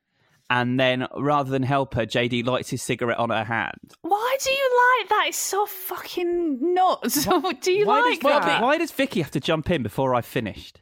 And 0.51 0.81
then, 0.81 1.07
rather 1.17 1.49
than 1.49 1.63
help 1.63 1.95
her, 1.95 2.05
JD 2.05 2.45
lights 2.45 2.71
his 2.71 2.83
cigarette 2.83 3.19
on 3.19 3.31
her 3.31 3.45
hand. 3.45 3.95
Why 4.03 4.37
do 4.43 4.51
you 4.51 4.99
like 4.99 5.09
that? 5.09 5.25
It's 5.29 5.39
so 5.39 5.65
fucking 5.65 6.75
nuts. 6.75 7.25
do 7.61 7.73
you 7.73 7.87
why 7.87 8.01
like 8.01 8.21
does, 8.21 8.45
that? 8.45 8.61
Why 8.61 8.77
does 8.77 8.91
Vicky 8.91 9.23
have 9.23 9.31
to 9.31 9.41
jump 9.41 9.71
in 9.71 9.85
before 9.85 10.13
I 10.13 10.23
finished? 10.23 10.81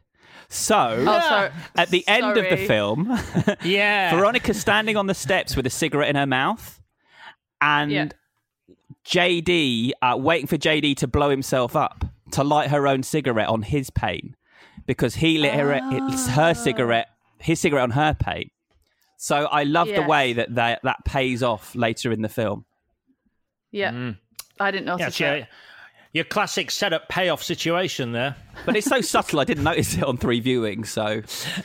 So, 0.48 1.04
Oh, 1.06 1.20
sorry. 1.20 1.50
at 1.76 1.90
the 1.90 2.02
end 2.08 2.38
of 2.38 2.48
the 2.48 2.56
film, 2.66 3.14
Yeah. 3.62 4.16
Veronica's 4.16 4.58
standing 4.58 4.96
on 4.96 5.06
the 5.06 5.14
steps 5.14 5.54
with 5.54 5.66
a 5.66 5.70
cigarette 5.70 6.08
in 6.08 6.16
her 6.16 6.26
mouth, 6.26 6.80
and 7.60 7.92
Yeah. 7.92 8.08
JD 9.04 9.92
uh, 10.00 10.16
waiting 10.18 10.46
for 10.46 10.56
JD 10.56 10.96
to 10.96 11.06
blow 11.06 11.28
himself 11.28 11.76
up 11.76 12.06
to 12.32 12.42
light 12.42 12.70
her 12.70 12.86
own 12.86 13.02
cigarette 13.02 13.48
on 13.48 13.62
his 13.62 13.90
pain 13.90 14.34
because 14.86 15.16
he 15.16 15.36
lit 15.36 15.52
her 15.54 15.78
it's 15.92 16.28
her 16.28 16.54
cigarette, 16.54 17.08
his 17.38 17.60
cigarette 17.60 17.84
on 17.84 17.90
her 17.90 18.14
pain. 18.14 18.50
So 19.20 19.46
I 19.46 19.64
love 19.64 19.88
the 19.88 20.02
way 20.02 20.34
that, 20.34 20.54
that 20.54 20.80
that 20.84 21.04
pays 21.04 21.42
off 21.42 21.74
later 21.74 22.12
in 22.12 22.22
the 22.22 22.28
film. 22.28 22.64
Yeah, 23.72 24.12
I 24.60 24.70
didn't 24.70 24.86
Yeah, 24.86 24.92
notice 24.92 25.06
it's 25.08 25.20
your, 25.20 25.30
that. 25.40 25.48
your 26.12 26.24
classic 26.24 26.70
setup 26.70 27.08
payoff 27.08 27.42
situation 27.42 28.12
there. 28.12 28.36
But 28.64 28.76
it's 28.76 28.86
so 28.86 29.00
subtle, 29.02 29.40
I 29.40 29.44
didn't 29.44 29.64
notice 29.64 29.94
it 29.96 30.04
on 30.04 30.16
three 30.18 30.40
viewings. 30.40 30.86
So, 30.86 31.22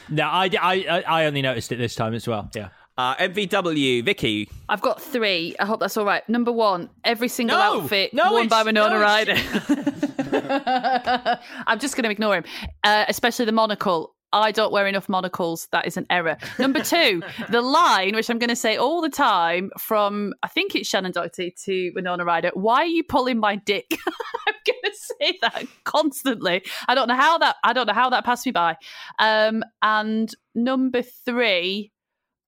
No, 0.10 0.24
I, 0.24 0.50
I, 0.60 1.04
I 1.08 1.26
only 1.26 1.42
noticed 1.44 1.72
it 1.72 1.78
this 1.78 1.96
time 1.96 2.14
as 2.14 2.28
well. 2.28 2.50
Yeah. 2.56 2.70
uh, 2.98 3.16
MVW, 3.16 4.04
Vicky. 4.04 4.50
I've 4.68 4.82
got 4.82 5.02
three. 5.02 5.56
I 5.60 5.66
hope 5.66 5.80
that's 5.80 5.96
all 5.96 6.06
right. 6.06 6.28
Number 6.28 6.52
one, 6.52 6.90
every 7.06 7.30
single 7.30 7.58
No, 7.58 7.82
outfit 7.84 8.14
no, 8.14 8.32
worn 8.34 8.48
by 8.48 8.62
it's- 8.62 8.66
Winona 8.66 8.96
no, 8.96 9.02
Ryder. 9.02 9.36
I'm 11.68 11.80
just 11.80 11.96
going 11.96 12.04
to 12.04 12.10
ignore 12.10 12.36
him, 12.36 12.44
uh, 12.84 13.06
especially 13.08 13.46
the 13.46 13.52
monocle. 13.52 14.16
I 14.34 14.52
don't 14.52 14.72
wear 14.74 14.88
enough 14.88 15.08
monocles. 15.08 15.68
That 15.72 15.86
is 15.86 15.96
an 15.98 16.06
error. 16.10 16.38
Number 16.60 16.82
two, 16.84 17.22
the 17.50 17.62
line, 17.62 18.16
which 18.16 18.30
I'm 18.30 18.40
going 18.40 18.50
to 18.50 18.56
say 18.56 18.76
all 18.78 19.02
the 19.02 19.10
time 19.10 19.72
from, 19.80 20.34
I 20.44 20.48
think 20.48 20.76
it's 20.76 20.90
Shannen 20.92 21.14
Doherty 21.14 21.56
to 21.66 21.92
Winona 21.96 22.26
Ryder. 22.26 22.52
Why 22.54 22.78
are 22.78 22.86
you 22.86 23.04
pulling 23.04 23.38
my 23.40 23.56
dick? 23.56 23.86
I'm 24.48 24.54
going 24.66 24.80
to 24.84 24.92
say 24.94 25.38
that 25.42 25.66
constantly. 25.84 26.64
I 26.88 26.96
don't 26.96 27.08
know 27.08 27.16
how 27.16 27.38
that. 27.38 27.56
I 27.64 27.74
don't 27.74 27.88
know 27.88 27.94
how 27.94 28.10
that 28.10 28.26
passed 28.26 28.46
me 28.46 28.52
by. 28.52 28.76
Um, 29.20 29.64
and 29.82 30.30
number 30.56 31.02
three, 31.02 31.92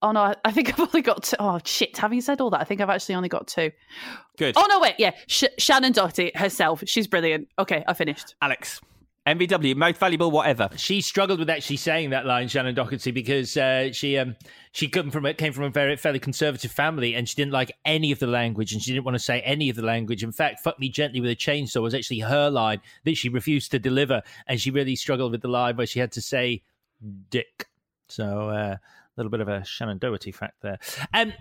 oh 0.01 0.11
no, 0.11 0.33
I- 0.43 0.51
think 0.51 0.69
I've 0.73 0.79
only 0.79 1.01
got 1.01 1.23
two. 1.23 1.35
Oh 1.39 1.59
shit! 1.63 1.97
Having 1.97 2.21
said 2.21 2.41
all 2.41 2.49
that, 2.51 2.61
I 2.61 2.63
think 2.63 2.81
I've 2.81 2.89
actually 2.89 3.15
only 3.15 3.29
got 3.29 3.47
two. 3.47 3.71
Good. 4.37 4.55
Oh 4.57 4.65
no, 4.69 4.79
wait, 4.79 4.95
yeah, 4.97 5.11
Sh- 5.27 5.43
Shannen 5.59 5.93
Doherty 5.93 6.31
herself. 6.35 6.83
She's 6.87 7.07
brilliant. 7.07 7.47
Okay, 7.59 7.83
I 7.87 7.93
finished. 7.93 8.35
Alex. 8.41 8.81
MVW, 9.25 9.75
most 9.75 9.97
valuable, 9.97 10.29
whatever. 10.29 10.69
She 10.75 11.01
struggled 11.01 11.39
with 11.39 11.49
actually 11.49 11.77
saying 11.77 12.11
that 12.11 12.27
line, 12.27 12.47
Shannen 12.47 12.75
Doherty, 12.75 13.09
because 13.09 13.57
uh, 13.57 13.91
she 13.91 14.19
um, 14.19 14.35
she 14.71 14.87
from 14.87 15.33
came 15.33 15.51
from 15.51 15.63
a 15.63 15.69
very 15.71 15.97
fairly 15.97 16.19
conservative 16.19 16.71
family, 16.71 17.15
and 17.15 17.27
she 17.27 17.35
didn't 17.35 17.51
like 17.51 17.71
any 17.85 18.11
of 18.11 18.19
the 18.19 18.27
language, 18.27 18.71
and 18.71 18.81
she 18.81 18.91
didn't 18.91 19.03
want 19.03 19.15
to 19.15 19.23
say 19.23 19.41
any 19.41 19.69
of 19.69 19.75
the 19.75 19.81
language. 19.81 20.23
In 20.23 20.31
fact, 20.31 20.59
"fuck 20.59 20.79
me 20.79 20.89
gently 20.89 21.21
with 21.21 21.31
a 21.31 21.35
chainsaw" 21.35 21.81
was 21.81 21.95
actually 21.95 22.19
her 22.19 22.51
line 22.51 22.81
that 23.05 23.15
she 23.15 23.29
refused 23.29 23.71
to 23.71 23.79
deliver, 23.79 24.21
and 24.45 24.61
she 24.61 24.69
really 24.69 24.95
struggled 24.95 25.31
with 25.31 25.41
the 25.41 25.47
line 25.47 25.75
where 25.75 25.87
she 25.87 25.99
had 25.99 26.11
to 26.11 26.21
say 26.21 26.61
"dick." 27.31 27.67
So 28.07 28.49
uh, 28.49 28.75
a 28.75 28.79
little 29.17 29.31
bit 29.31 29.41
of 29.41 29.47
a 29.47 29.61
Shannen 29.61 29.99
Doherty 29.99 30.31
fact 30.31 30.61
there. 30.61 30.77
Um, 31.15 31.33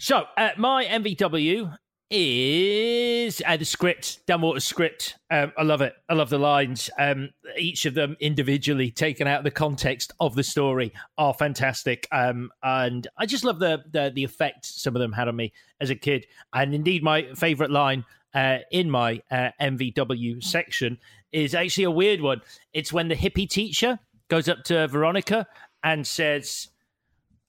so 0.00 0.24
uh, 0.36 0.50
my 0.56 0.84
MVW 0.84 1.76
is 2.10 3.42
uh, 3.46 3.56
the 3.56 3.64
script, 3.64 4.26
Dan 4.26 4.40
Water's 4.40 4.64
script. 4.64 5.16
Um, 5.30 5.52
I 5.58 5.62
love 5.62 5.82
it. 5.82 5.94
I 6.08 6.14
love 6.14 6.30
the 6.30 6.38
lines. 6.38 6.88
Um, 6.98 7.30
each 7.58 7.84
of 7.84 7.94
them 7.94 8.16
individually 8.20 8.90
taken 8.90 9.26
out 9.26 9.38
of 9.38 9.44
the 9.44 9.50
context 9.50 10.12
of 10.18 10.34
the 10.34 10.42
story 10.42 10.92
are 11.18 11.34
fantastic. 11.34 12.08
Um, 12.10 12.50
and 12.62 13.06
I 13.18 13.26
just 13.26 13.44
love 13.44 13.58
the, 13.58 13.84
the 13.92 14.10
the 14.14 14.24
effect 14.24 14.64
some 14.64 14.96
of 14.96 15.00
them 15.00 15.12
had 15.12 15.28
on 15.28 15.36
me 15.36 15.52
as 15.80 15.90
a 15.90 15.94
kid. 15.94 16.26
And 16.54 16.74
indeed, 16.74 17.02
my 17.02 17.34
favorite 17.34 17.70
line 17.70 18.04
uh, 18.34 18.58
in 18.70 18.90
my 18.90 19.20
uh, 19.30 19.50
MVW 19.60 20.42
section 20.42 20.98
is 21.32 21.54
actually 21.54 21.84
a 21.84 21.90
weird 21.90 22.20
one. 22.20 22.40
It's 22.72 22.92
when 22.92 23.08
the 23.08 23.16
hippie 23.16 23.48
teacher 23.48 23.98
goes 24.28 24.48
up 24.48 24.64
to 24.64 24.88
Veronica 24.88 25.46
and 25.82 26.06
says, 26.06 26.68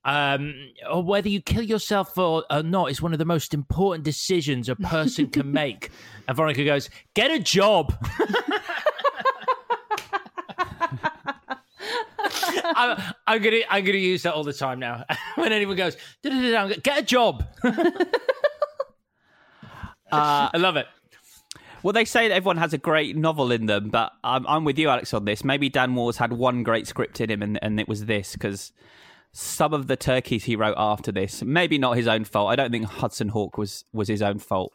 um, 0.06 0.54
or 0.90 1.04
whether 1.04 1.28
you 1.30 1.42
kill 1.42 1.64
yourself 1.64 2.18
or, 2.18 2.46
or 2.50 2.64
not 2.64 2.90
is 2.92 3.02
one 3.02 3.14
of 3.14 3.20
the 3.20 3.26
most 3.26 3.54
important 3.54 4.06
decisions 4.06 4.70
a 4.70 4.76
person 4.76 5.28
can 5.28 5.52
make. 5.54 5.90
And 6.28 6.38
Veronica 6.38 6.64
goes, 6.64 6.90
"Get 7.14 7.32
a 7.32 7.40
job." 7.40 7.94
I'm, 12.76 13.02
I'm, 13.28 13.42
gonna 13.42 13.62
I'm 13.70 13.84
gonna 13.84 13.98
use 13.98 14.24
that 14.24 14.34
all 14.34 14.44
the 14.44 14.54
time 14.54 14.80
now. 14.80 15.04
when 15.36 15.52
anyone 15.52 15.76
goes, 15.76 15.98
"Get 16.24 17.00
a 17.00 17.04
job," 17.04 17.44
uh, 17.64 17.74
I 20.12 20.58
love 20.58 20.78
it. 20.78 20.88
Well, 21.82 21.94
they 21.94 22.06
say 22.06 22.28
that 22.28 22.34
everyone 22.36 22.58
has 22.58 22.74
a 22.74 22.78
great 22.78 23.16
novel 23.16 23.52
in 23.52 23.66
them, 23.66 23.90
but 23.90 24.12
I'm, 24.24 24.46
I'm 24.48 24.66
with 24.66 24.78
you, 24.78 24.90
Alex, 24.90 25.14
on 25.14 25.24
this. 25.24 25.46
Maybe 25.46 25.70
Dan 25.70 25.92
Moore's 25.92 26.18
had 26.18 26.34
one 26.34 26.64
great 26.64 26.88
script 26.88 27.22
in 27.22 27.30
him, 27.30 27.42
and, 27.42 27.58
and 27.62 27.80
it 27.80 27.88
was 27.88 28.06
this 28.06 28.34
because 28.34 28.74
some 29.32 29.74
of 29.74 29.88
the 29.88 29.96
turkeys 29.96 30.46
he 30.46 30.56
wrote 30.56 30.76
after 30.78 31.12
this, 31.12 31.44
maybe 31.44 31.78
not 31.78 31.98
his 31.98 32.08
own 32.08 32.24
fault. 32.24 32.52
I 32.52 32.56
don't 32.56 32.72
think 32.72 32.86
Hudson 32.86 33.30
Hawk 33.30 33.58
was 33.58 33.86
was 33.94 34.08
his 34.08 34.22
own 34.22 34.40
fault. 34.40 34.74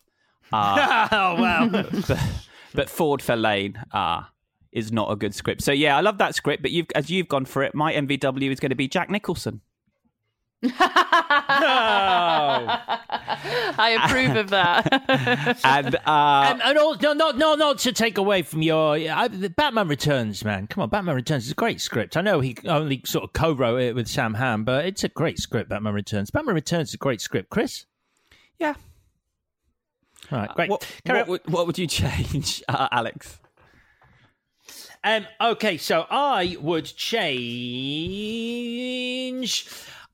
Uh, 0.52 1.08
oh 1.12 1.40
wow! 1.40 1.68
but, 2.08 2.20
but 2.74 2.90
Ford 2.90 3.20
Fairlane 3.20 3.76
uh, 3.92 4.22
is 4.72 4.92
not 4.92 5.10
a 5.10 5.16
good 5.16 5.34
script. 5.34 5.62
So 5.62 5.72
yeah, 5.72 5.96
I 5.96 6.00
love 6.00 6.18
that 6.18 6.34
script. 6.34 6.62
But 6.62 6.70
you've 6.70 6.86
as 6.94 7.10
you've 7.10 7.28
gone 7.28 7.44
for 7.44 7.62
it, 7.62 7.74
my 7.74 7.92
MVW 7.92 8.50
is 8.50 8.60
going 8.60 8.70
to 8.70 8.76
be 8.76 8.88
Jack 8.88 9.10
Nicholson. 9.10 9.60
No. 10.64 10.74
I 13.76 13.98
approve 14.02 14.36
of 14.36 14.50
that. 14.50 15.60
and, 15.64 15.94
uh, 15.94 16.46
and, 16.50 16.62
and 16.62 16.78
all, 16.78 16.96
no, 16.96 17.12
no, 17.12 17.30
no, 17.32 17.54
not 17.54 17.78
to 17.80 17.92
take 17.92 18.18
away 18.18 18.42
from 18.42 18.62
your 18.62 18.96
I, 18.96 19.28
Batman 19.28 19.88
Returns, 19.88 20.44
man. 20.44 20.66
Come 20.66 20.82
on, 20.82 20.88
Batman 20.88 21.16
Returns 21.16 21.46
is 21.46 21.52
a 21.52 21.54
great 21.54 21.80
script. 21.80 22.16
I 22.16 22.20
know 22.20 22.40
he 22.40 22.56
only 22.66 23.02
sort 23.04 23.24
of 23.24 23.32
co-wrote 23.32 23.80
it 23.80 23.94
with 23.94 24.08
Sam 24.08 24.34
Hamm, 24.34 24.64
but 24.64 24.84
it's 24.86 25.04
a 25.04 25.08
great 25.08 25.38
script. 25.38 25.70
Batman 25.70 25.94
Returns. 25.94 26.30
Batman 26.30 26.54
Returns 26.54 26.88
is 26.88 26.94
a 26.94 26.98
great 26.98 27.20
script. 27.20 27.50
Chris. 27.50 27.86
Yeah. 28.58 28.74
All 30.32 30.38
right, 30.38 30.54
great. 30.54 30.70
Uh, 30.70 30.72
what, 30.72 31.00
what, 31.04 31.28
would, 31.28 31.40
what, 31.46 31.66
would, 31.66 31.78
you 31.78 31.86
change, 31.86 32.62
uh, 32.68 32.88
Alex? 32.90 33.38
Um, 35.02 35.26
okay, 35.38 35.76
so 35.76 36.06
I 36.10 36.56
would 36.60 36.86
change. 36.86 37.28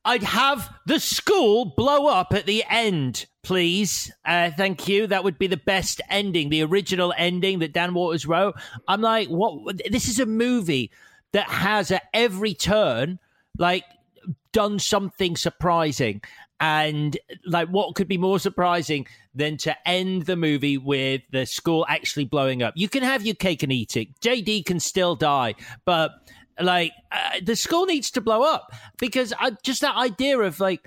I'd 0.04 0.22
have 0.22 0.72
the 0.86 0.98
school 0.98 1.66
blow 1.76 2.06
up 2.06 2.32
at 2.32 2.46
the 2.46 2.64
end, 2.68 3.26
please. 3.42 4.10
Uh, 4.24 4.50
thank 4.56 4.88
you. 4.88 5.06
That 5.06 5.24
would 5.24 5.38
be 5.38 5.46
the 5.46 5.58
best 5.58 6.00
ending, 6.08 6.48
the 6.48 6.62
original 6.62 7.12
ending 7.16 7.58
that 7.58 7.72
Dan 7.72 7.92
Waters 7.92 8.26
wrote. 8.26 8.54
I'm 8.88 9.02
like, 9.02 9.28
what? 9.28 9.80
This 9.90 10.08
is 10.08 10.18
a 10.18 10.26
movie 10.26 10.90
that 11.32 11.48
has 11.48 11.90
at 11.90 12.04
every 12.14 12.54
turn, 12.54 13.18
like, 13.58 13.84
done 14.52 14.78
something 14.78 15.36
surprising. 15.36 16.22
And 16.60 17.16
like, 17.46 17.68
what 17.68 17.94
could 17.94 18.08
be 18.08 18.18
more 18.18 18.38
surprising 18.38 19.06
than 19.34 19.56
to 19.58 19.88
end 19.88 20.26
the 20.26 20.36
movie 20.36 20.76
with 20.76 21.22
the 21.30 21.46
school 21.46 21.86
actually 21.88 22.26
blowing 22.26 22.62
up? 22.62 22.74
You 22.76 22.88
can 22.88 23.02
have 23.02 23.24
your 23.24 23.34
cake 23.34 23.62
and 23.62 23.72
eat 23.72 23.96
it. 23.96 24.20
JD 24.20 24.66
can 24.66 24.78
still 24.78 25.16
die, 25.16 25.54
but 25.86 26.12
like 26.60 26.92
uh, 27.12 27.40
the 27.42 27.56
school 27.56 27.86
needs 27.86 28.10
to 28.12 28.20
blow 28.20 28.42
up 28.42 28.72
because 28.98 29.32
I, 29.38 29.50
just 29.62 29.80
that 29.80 29.96
idea 29.96 30.38
of 30.38 30.60
like 30.60 30.86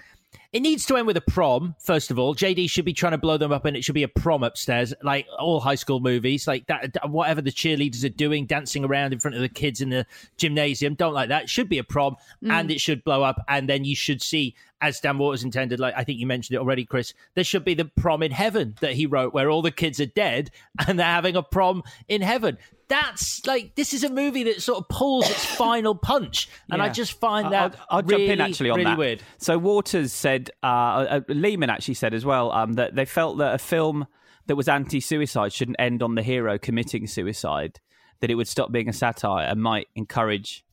it 0.54 0.62
needs 0.62 0.86
to 0.86 0.98
end 0.98 1.08
with 1.08 1.18
a 1.18 1.22
prom. 1.22 1.76
First 1.80 2.12
of 2.12 2.20
all, 2.20 2.36
JD 2.36 2.70
should 2.70 2.86
be 2.86 2.94
trying 2.94 3.14
to 3.14 3.18
blow 3.18 3.38
them 3.38 3.52
up, 3.52 3.66
and 3.66 3.76
it 3.76 3.84
should 3.84 3.96
be 3.96 4.04
a 4.04 4.08
prom 4.08 4.44
upstairs, 4.44 4.94
like 5.02 5.26
all 5.40 5.60
high 5.60 5.76
school 5.76 6.00
movies, 6.00 6.48
like 6.48 6.68
that. 6.68 6.96
Whatever 7.10 7.42
the 7.42 7.52
cheerleaders 7.52 8.06
are 8.06 8.10
doing, 8.10 8.46
dancing 8.46 8.86
around 8.86 9.14
in 9.14 9.20
front 9.20 9.36
of 9.36 9.42
the 9.42 9.50
kids 9.50 9.82
in 9.82 9.90
the 9.90 10.06
gymnasium, 10.38 10.94
don't 10.94 11.14
like 11.14 11.30
that. 11.30 11.44
It 11.44 11.50
should 11.50 11.70
be 11.70 11.80
a 11.80 11.84
prom, 11.84 12.18
mm. 12.44 12.52
and 12.52 12.70
it 12.70 12.80
should 12.80 13.04
blow 13.04 13.24
up, 13.24 13.44
and 13.48 13.68
then 13.68 13.84
you 13.84 13.96
should 13.96 14.22
see, 14.22 14.56
as 14.84 15.00
Dan 15.00 15.18
Waters 15.18 15.44
intended. 15.44 15.80
Like 15.80 15.94
I 15.98 16.04
think 16.04 16.20
you 16.20 16.28
mentioned 16.28 16.56
it 16.56 16.60
already, 16.60 16.86
Chris. 16.86 17.14
There 17.36 17.44
should 17.44 17.66
be 17.66 17.74
the 17.74 17.86
prom 17.86 18.22
in 18.22 18.32
heaven 18.32 18.76
that 18.82 18.94
he 18.94 19.06
wrote, 19.06 19.34
where 19.34 19.50
all 19.50 19.62
the 19.62 19.72
kids 19.72 20.00
are 20.00 20.06
dead 20.06 20.52
and 20.88 21.00
they're 21.00 21.06
having 21.06 21.36
a 21.36 21.44
prom 21.44 21.84
in 22.08 22.22
heaven 22.22 22.58
that's 22.90 23.46
like 23.48 23.74
this 23.76 23.94
is 23.94 24.04
a 24.04 24.10
movie 24.10 24.44
that 24.44 24.62
sort 24.62 24.78
of 24.78 24.88
pulls 24.88 25.30
its 25.30 25.46
final 25.58 25.96
punch, 25.96 26.50
and 26.70 26.80
yeah. 26.80 26.86
I 26.86 26.90
just 26.90 27.20
find 27.20 27.52
that 27.52 27.76
I'll, 27.90 27.98
I'll 27.98 28.04
really, 28.04 28.28
jump 28.28 28.40
in 28.40 28.42
actually 28.42 28.70
on 28.70 28.78
really 28.78 28.92
that. 28.92 28.98
Weird. 28.98 29.24
So 29.40 29.58
Waters 29.58 30.12
said, 30.12 30.52
uh, 30.62 30.66
uh, 30.66 31.22
Lehmann 31.28 31.70
actually 31.70 31.96
said 31.96 32.14
as 32.14 32.24
well 32.24 32.52
um, 32.52 32.74
that 32.74 32.94
they 32.94 33.06
felt 33.06 33.40
that 33.40 33.56
a 33.56 33.58
film 33.58 34.06
that 34.46 34.56
was 34.56 34.68
anti-suicide 34.68 35.54
shouldn't 35.54 35.78
end 35.80 36.04
on 36.04 36.16
the 36.16 36.22
hero 36.22 36.60
committing 36.60 37.08
suicide, 37.08 37.80
that 38.20 38.30
it 38.30 38.36
would 38.36 38.48
stop 38.48 38.72
being 38.72 38.90
a 38.90 38.94
satire 38.94 39.48
and 39.48 39.62
might 39.62 39.88
encourage 39.96 40.64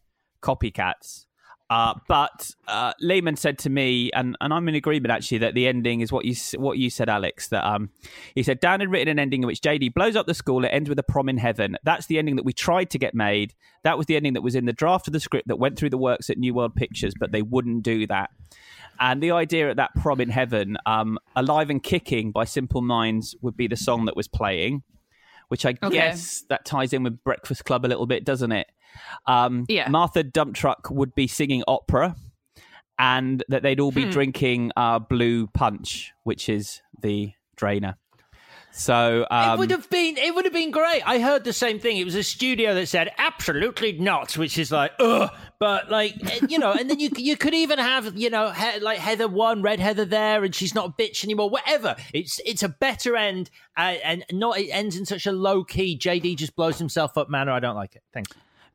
copycats. 0.42 1.26
Uh, 1.70 1.94
but 2.08 2.50
uh, 2.66 2.92
Lehmann 3.00 3.36
said 3.36 3.56
to 3.60 3.70
me, 3.70 4.10
and, 4.12 4.36
and 4.40 4.52
I'm 4.52 4.68
in 4.68 4.74
agreement 4.74 5.12
actually 5.12 5.38
that 5.38 5.54
the 5.54 5.68
ending 5.68 6.00
is 6.00 6.10
what 6.10 6.24
you 6.24 6.34
what 6.58 6.78
you 6.78 6.90
said, 6.90 7.08
Alex. 7.08 7.46
That 7.48 7.64
um, 7.64 7.90
he 8.34 8.42
said 8.42 8.58
Dan 8.58 8.80
had 8.80 8.90
written 8.90 9.06
an 9.06 9.20
ending 9.20 9.42
in 9.42 9.46
which 9.46 9.60
JD 9.60 9.94
blows 9.94 10.16
up 10.16 10.26
the 10.26 10.34
school. 10.34 10.64
It 10.64 10.68
ends 10.68 10.88
with 10.88 10.98
a 10.98 11.04
prom 11.04 11.28
in 11.28 11.38
heaven. 11.38 11.76
That's 11.84 12.06
the 12.06 12.18
ending 12.18 12.34
that 12.36 12.44
we 12.44 12.52
tried 12.52 12.90
to 12.90 12.98
get 12.98 13.14
made. 13.14 13.54
That 13.84 13.96
was 13.96 14.06
the 14.06 14.16
ending 14.16 14.32
that 14.32 14.42
was 14.42 14.56
in 14.56 14.66
the 14.66 14.72
draft 14.72 15.06
of 15.06 15.12
the 15.12 15.20
script 15.20 15.46
that 15.46 15.60
went 15.60 15.78
through 15.78 15.90
the 15.90 15.98
works 15.98 16.28
at 16.28 16.38
New 16.38 16.54
World 16.54 16.74
Pictures, 16.74 17.14
but 17.18 17.30
they 17.30 17.42
wouldn't 17.42 17.84
do 17.84 18.04
that. 18.08 18.30
And 18.98 19.22
the 19.22 19.30
idea 19.30 19.70
at 19.70 19.76
that 19.76 19.94
prom 19.94 20.20
in 20.20 20.30
heaven, 20.30 20.76
um, 20.86 21.20
"Alive 21.36 21.70
and 21.70 21.80
Kicking" 21.80 22.32
by 22.32 22.46
Simple 22.46 22.82
Minds 22.82 23.36
would 23.42 23.56
be 23.56 23.68
the 23.68 23.76
song 23.76 24.06
that 24.06 24.16
was 24.16 24.26
playing, 24.26 24.82
which 25.46 25.64
I 25.64 25.76
okay. 25.80 25.90
guess 25.90 26.42
that 26.48 26.64
ties 26.64 26.92
in 26.92 27.04
with 27.04 27.22
Breakfast 27.22 27.64
Club 27.64 27.86
a 27.86 27.88
little 27.88 28.06
bit, 28.06 28.24
doesn't 28.24 28.50
it? 28.50 28.66
Um, 29.26 29.66
yeah. 29.68 29.88
Martha 29.88 30.24
Dumptruck 30.24 30.90
would 30.90 31.14
be 31.14 31.26
singing 31.26 31.62
opera, 31.66 32.16
and 32.98 33.42
that 33.48 33.62
they'd 33.62 33.80
all 33.80 33.92
be 33.92 34.04
hmm. 34.04 34.10
drinking 34.10 34.72
uh, 34.76 34.98
Blue 34.98 35.46
Punch, 35.48 36.12
which 36.24 36.48
is 36.48 36.82
the 37.00 37.32
drainer. 37.56 37.96
So 38.72 39.26
um, 39.30 39.54
it 39.54 39.58
would 39.58 39.70
have 39.72 39.90
been 39.90 40.16
it 40.16 40.34
would 40.34 40.44
have 40.44 40.54
been 40.54 40.70
great. 40.70 41.02
I 41.04 41.18
heard 41.18 41.44
the 41.44 41.52
same 41.52 41.80
thing. 41.80 41.96
It 41.96 42.04
was 42.04 42.14
a 42.14 42.22
studio 42.22 42.74
that 42.74 42.86
said 42.86 43.10
absolutely 43.18 43.92
not, 43.92 44.36
which 44.36 44.58
is 44.58 44.70
like 44.70 44.92
ugh. 45.00 45.30
But 45.58 45.90
like 45.90 46.14
eh, 46.24 46.46
you 46.48 46.58
know, 46.58 46.72
and 46.72 46.88
then 46.88 47.00
you 47.00 47.10
you 47.16 47.36
could 47.36 47.52
even 47.52 47.78
have 47.78 48.16
you 48.16 48.30
know 48.30 48.50
he, 48.50 48.78
like 48.80 48.98
Heather 48.98 49.28
one, 49.28 49.60
Red 49.62 49.80
Heather 49.80 50.04
there, 50.04 50.44
and 50.44 50.54
she's 50.54 50.74
not 50.74 50.90
a 50.90 51.02
bitch 51.02 51.24
anymore. 51.24 51.50
Whatever. 51.50 51.96
It's 52.14 52.40
it's 52.46 52.62
a 52.62 52.68
better 52.68 53.16
end, 53.16 53.50
uh, 53.76 53.96
and 54.04 54.24
not 54.30 54.58
it 54.58 54.68
ends 54.68 54.96
in 54.96 55.04
such 55.04 55.26
a 55.26 55.32
low 55.32 55.64
key. 55.64 55.98
JD 55.98 56.36
just 56.36 56.54
blows 56.54 56.78
himself 56.78 57.18
up 57.18 57.28
manner. 57.28 57.52
I 57.52 57.60
don't 57.60 57.76
like 57.76 57.96
it. 57.96 58.02
Thanks. 58.14 58.30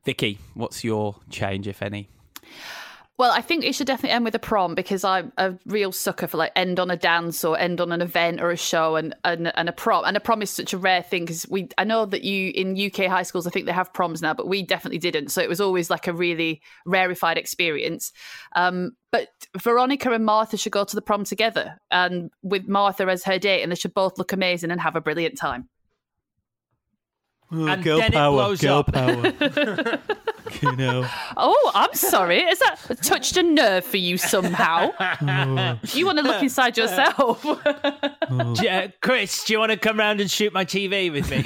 Vicky, 0.06 0.38
what's 0.54 0.84
your 0.84 1.16
change, 1.30 1.66
if 1.66 1.82
any? 1.82 2.08
Well, 3.18 3.32
I 3.32 3.40
think 3.40 3.64
it 3.64 3.74
should 3.74 3.88
definitely 3.88 4.14
end 4.14 4.24
with 4.24 4.36
a 4.36 4.38
prom 4.38 4.76
because 4.76 5.02
I'm 5.02 5.32
a 5.36 5.54
real 5.64 5.90
sucker 5.90 6.28
for 6.28 6.36
like 6.36 6.52
end 6.54 6.78
on 6.78 6.92
a 6.92 6.96
dance 6.96 7.44
or 7.44 7.58
end 7.58 7.80
on 7.80 7.90
an 7.90 8.02
event 8.02 8.40
or 8.40 8.50
a 8.50 8.56
show 8.56 8.94
and 8.94 9.16
and, 9.24 9.50
and 9.56 9.68
a 9.68 9.72
prom. 9.72 10.04
And 10.04 10.16
a 10.16 10.20
prom 10.20 10.42
is 10.42 10.50
such 10.50 10.72
a 10.72 10.78
rare 10.78 11.02
thing 11.02 11.24
because 11.24 11.44
we 11.48 11.70
I 11.76 11.82
know 11.84 12.06
that 12.06 12.22
you 12.22 12.52
in 12.54 12.76
UK 12.76 13.10
high 13.10 13.24
schools 13.24 13.48
I 13.48 13.50
think 13.50 13.66
they 13.66 13.72
have 13.72 13.92
proms 13.92 14.22
now, 14.22 14.34
but 14.34 14.46
we 14.46 14.62
definitely 14.62 14.98
didn't. 14.98 15.30
So 15.30 15.40
it 15.40 15.48
was 15.48 15.60
always 15.60 15.90
like 15.90 16.06
a 16.06 16.12
really 16.12 16.60
rarefied 16.84 17.38
experience. 17.38 18.12
Um, 18.54 18.92
but 19.10 19.28
Veronica 19.58 20.12
and 20.12 20.24
Martha 20.24 20.56
should 20.56 20.72
go 20.72 20.84
to 20.84 20.94
the 20.94 21.02
prom 21.02 21.24
together 21.24 21.80
and 21.90 22.30
with 22.42 22.68
Martha 22.68 23.06
as 23.06 23.24
her 23.24 23.38
date, 23.38 23.62
and 23.62 23.72
they 23.72 23.76
should 23.76 23.94
both 23.94 24.18
look 24.18 24.32
amazing 24.32 24.70
and 24.70 24.80
have 24.80 24.94
a 24.94 25.00
brilliant 25.00 25.36
time. 25.38 25.68
Oh, 27.52 27.66
and 27.66 27.84
girl 27.84 27.98
then 27.98 28.12
power, 28.12 28.32
it 28.32 28.36
blows 28.36 28.60
girl 28.60 28.78
up. 28.78 28.92
power. 28.92 29.98
you 30.62 30.76
know. 30.76 31.08
Oh, 31.36 31.72
I'm 31.74 31.92
sorry. 31.94 32.38
Is 32.38 32.58
that 32.58 32.98
touched 33.02 33.36
a 33.36 33.42
nerve 33.42 33.84
for 33.84 33.96
you 33.98 34.18
somehow? 34.18 34.92
Oh. 35.28 35.78
You 35.92 36.06
want 36.06 36.18
to 36.18 36.24
look 36.24 36.42
inside 36.42 36.76
yourself? 36.76 37.40
oh. 37.44 38.54
yeah, 38.62 38.88
Chris, 39.00 39.44
do 39.44 39.52
you 39.52 39.58
want 39.58 39.72
to 39.72 39.76
come 39.78 39.98
round 39.98 40.20
and 40.20 40.30
shoot 40.30 40.52
my 40.52 40.64
TV 40.64 41.10
with 41.12 41.30
me? 41.30 41.42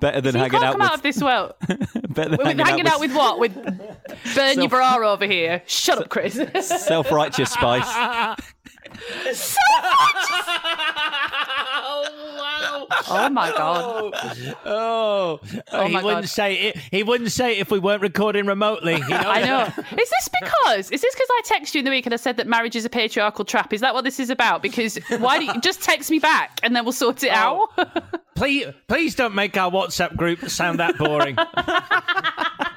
better 0.00 0.20
than 0.20 0.32
so 0.32 0.38
hanging 0.38 0.62
out 0.62 0.72
come 0.72 0.80
with 0.80 0.90
out 0.90 0.94
of 0.94 1.02
this 1.02 1.22
well. 1.22 1.56
better 2.08 2.36
than 2.36 2.46
hanging, 2.46 2.66
hanging 2.66 2.86
out, 2.86 3.00
with... 3.00 3.10
out, 3.12 3.38
with... 3.38 3.56
what? 3.56 3.66
With 3.66 4.34
burn 4.34 4.54
Self... 4.54 4.56
your 4.56 4.68
bra 4.68 4.96
over 4.96 5.26
here. 5.26 5.62
Shut 5.66 5.98
up, 5.98 6.08
Chris. 6.08 6.34
Self-righteous 6.60 7.50
spice. 7.50 8.36
Oh 11.80 12.06
wow! 12.38 12.86
Oh 13.08 13.28
my 13.30 13.50
god. 13.50 14.12
Oh. 14.64 15.40
oh, 15.40 15.40
Oh 15.72 15.86
he 15.86 15.92
my 15.92 16.02
wouldn't 16.02 16.22
God. 16.22 16.28
say 16.28 16.54
it. 16.54 16.76
He 16.90 17.02
wouldn't 17.02 17.32
say 17.32 17.52
it 17.52 17.58
if 17.58 17.70
we 17.70 17.78
weren't 17.78 18.02
recording 18.02 18.46
remotely. 18.46 18.94
You 18.94 19.08
know? 19.08 19.16
I 19.16 19.44
know. 19.44 19.64
Is 19.66 20.10
this 20.10 20.30
because? 20.40 20.90
Is 20.90 21.00
this 21.00 21.14
because 21.14 21.28
I 21.30 21.42
texted 21.46 21.74
you 21.74 21.78
in 21.80 21.84
the 21.84 21.90
week 21.90 22.06
and 22.06 22.12
I 22.12 22.16
said 22.16 22.36
that 22.36 22.46
marriage 22.46 22.76
is 22.76 22.84
a 22.84 22.90
patriarchal 22.90 23.44
trap? 23.44 23.72
Is 23.72 23.80
that 23.80 23.94
what 23.94 24.04
this 24.04 24.20
is 24.20 24.30
about? 24.30 24.62
Because 24.62 24.98
why 25.18 25.38
do 25.38 25.44
you 25.44 25.60
just 25.60 25.82
text 25.82 26.10
me 26.10 26.18
back 26.18 26.60
and 26.62 26.74
then 26.74 26.84
we'll 26.84 26.92
sort 26.92 27.22
it 27.22 27.30
oh. 27.32 27.68
out? 27.76 28.20
Please, 28.34 28.66
please 28.86 29.14
don't 29.16 29.34
make 29.34 29.56
our 29.56 29.70
WhatsApp 29.70 30.16
group 30.16 30.48
sound 30.48 30.78
that 30.78 30.96
boring. 30.96 31.36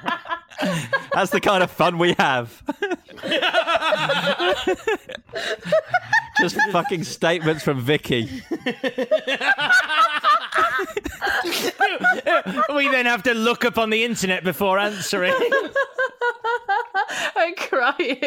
That's 1.12 1.30
the 1.30 1.40
kind 1.40 1.62
of 1.62 1.70
fun 1.70 1.98
we 1.98 2.14
have. 2.18 2.62
Just 6.40 6.56
fucking 6.70 7.04
statements 7.04 7.62
from 7.62 7.80
Vicky. 7.80 8.22
we 12.74 12.88
then 12.88 13.06
have 13.06 13.22
to 13.24 13.34
look 13.34 13.64
up 13.64 13.78
on 13.78 13.90
the 13.90 14.04
internet 14.04 14.44
before 14.44 14.78
answering. 14.78 15.34
I'm 17.36 17.54
crying. 17.54 18.18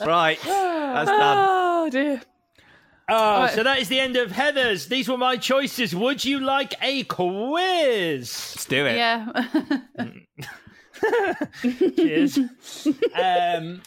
Right, 0.00 0.38
that's 0.42 1.10
done. 1.10 1.46
Oh 1.48 1.88
dear. 1.90 2.22
Oh, 3.10 3.40
Right. 3.40 3.52
so 3.54 3.62
that 3.64 3.78
is 3.80 3.88
the 3.88 3.98
end 4.00 4.16
of 4.16 4.30
Heathers. 4.30 4.88
These 4.88 5.08
were 5.08 5.18
my 5.18 5.36
choices. 5.36 5.94
Would 5.94 6.24
you 6.24 6.40
like 6.40 6.74
a 6.80 7.02
quiz? 7.04 8.54
Let's 8.54 8.64
do 8.66 8.86
it. 8.86 8.96
Yeah. 8.96 9.26
Cheers. 11.96 12.38
um, 13.14 13.82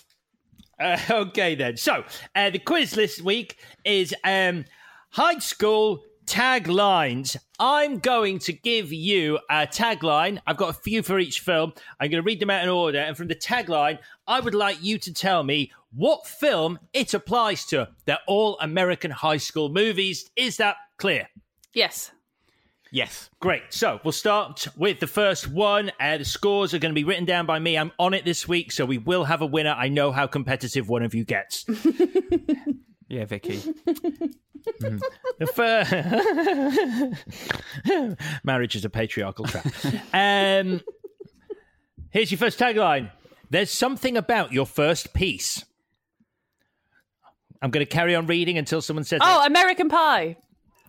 uh, 0.80 0.98
okay, 1.10 1.56
then. 1.56 1.78
So, 1.78 2.04
uh, 2.36 2.50
the 2.50 2.60
quiz 2.60 2.92
this 2.92 3.22
week 3.22 3.58
is 3.86 4.14
um, 4.24 4.66
high 5.12 5.40
school 5.40 6.04
taglines. 6.26 7.36
I'm 7.60 8.00
going 8.00 8.40
to 8.40 8.54
give 8.54 8.92
you 8.92 9.40
a 9.50 9.68
tagline. 9.68 10.40
I've 10.48 10.58
got 10.58 10.70
a 10.70 10.74
few 10.74 11.04
for 11.04 11.20
each 11.20 11.40
film. 11.42 11.74
I'm 12.00 12.10
going 12.10 12.22
to 12.22 12.26
read 12.26 12.40
them 12.40 12.50
out 12.50 12.64
in 12.64 12.70
order. 12.70 12.98
And 13.00 13.16
from 13.16 13.28
the 13.28 13.36
tagline, 13.36 14.00
I 14.28 14.40
would 14.40 14.56
like 14.56 14.82
you 14.84 14.98
to 15.00 15.14
tell 15.14 15.44
me 15.44 15.72
what 15.96 16.26
film 16.28 16.80
it 16.94 17.14
applies 17.14 17.66
to. 17.66 17.90
They're 18.06 18.20
all 18.28 18.58
American 18.60 19.12
high 19.12 19.38
school 19.38 19.70
movies. 19.70 20.30
Is 20.36 20.58
that 20.58 20.76
clear? 20.98 21.28
Yes. 21.74 22.12
Yes. 22.92 23.30
Great. 23.40 23.64
So 23.70 24.00
we'll 24.04 24.12
start 24.12 24.68
with 24.78 25.00
the 25.00 25.08
first 25.08 25.48
one. 25.50 25.92
Uh, 26.00 26.18
the 26.18 26.26
scores 26.26 26.74
are 26.74 26.80
going 26.80 26.92
to 26.94 26.96
be 27.00 27.04
written 27.04 27.26
down 27.26 27.46
by 27.48 27.58
me. 27.60 27.76
I'm 27.78 27.92
on 27.98 28.14
it 28.14 28.24
this 28.26 28.48
week, 28.48 28.72
so 28.72 28.86
we 28.86 29.00
will 29.00 29.24
have 29.24 29.42
a 29.42 29.48
winner. 29.48 29.72
I 29.76 29.88
know 29.90 30.12
how 30.12 30.28
competitive 30.28 30.88
one 30.90 31.04
of 31.04 31.14
you 31.16 31.26
gets. 31.26 31.66
Yeah, 33.10 33.26
Vicky. 33.26 33.62
The 35.40 35.48
fir- 35.48 37.12
Marriage 38.44 38.76
is 38.76 38.86
a 38.86 38.90
patriarchal 38.90 39.46
trap. 39.46 39.66
um, 40.14 40.82
here's 42.12 42.32
your 42.32 42.38
first 42.38 42.58
tagline 42.58 43.12
There's 43.50 43.70
something 43.72 44.16
about 44.18 44.54
your 44.54 44.66
first 44.66 45.14
piece. 45.14 45.64
I'm 47.64 47.72
going 47.72 47.84
to 47.86 47.90
carry 47.90 48.14
on 48.14 48.28
reading 48.28 48.58
until 48.58 48.82
someone 48.82 49.06
says 49.06 49.22
Oh, 49.24 49.46
American 49.46 49.88
Pie. 49.88 50.36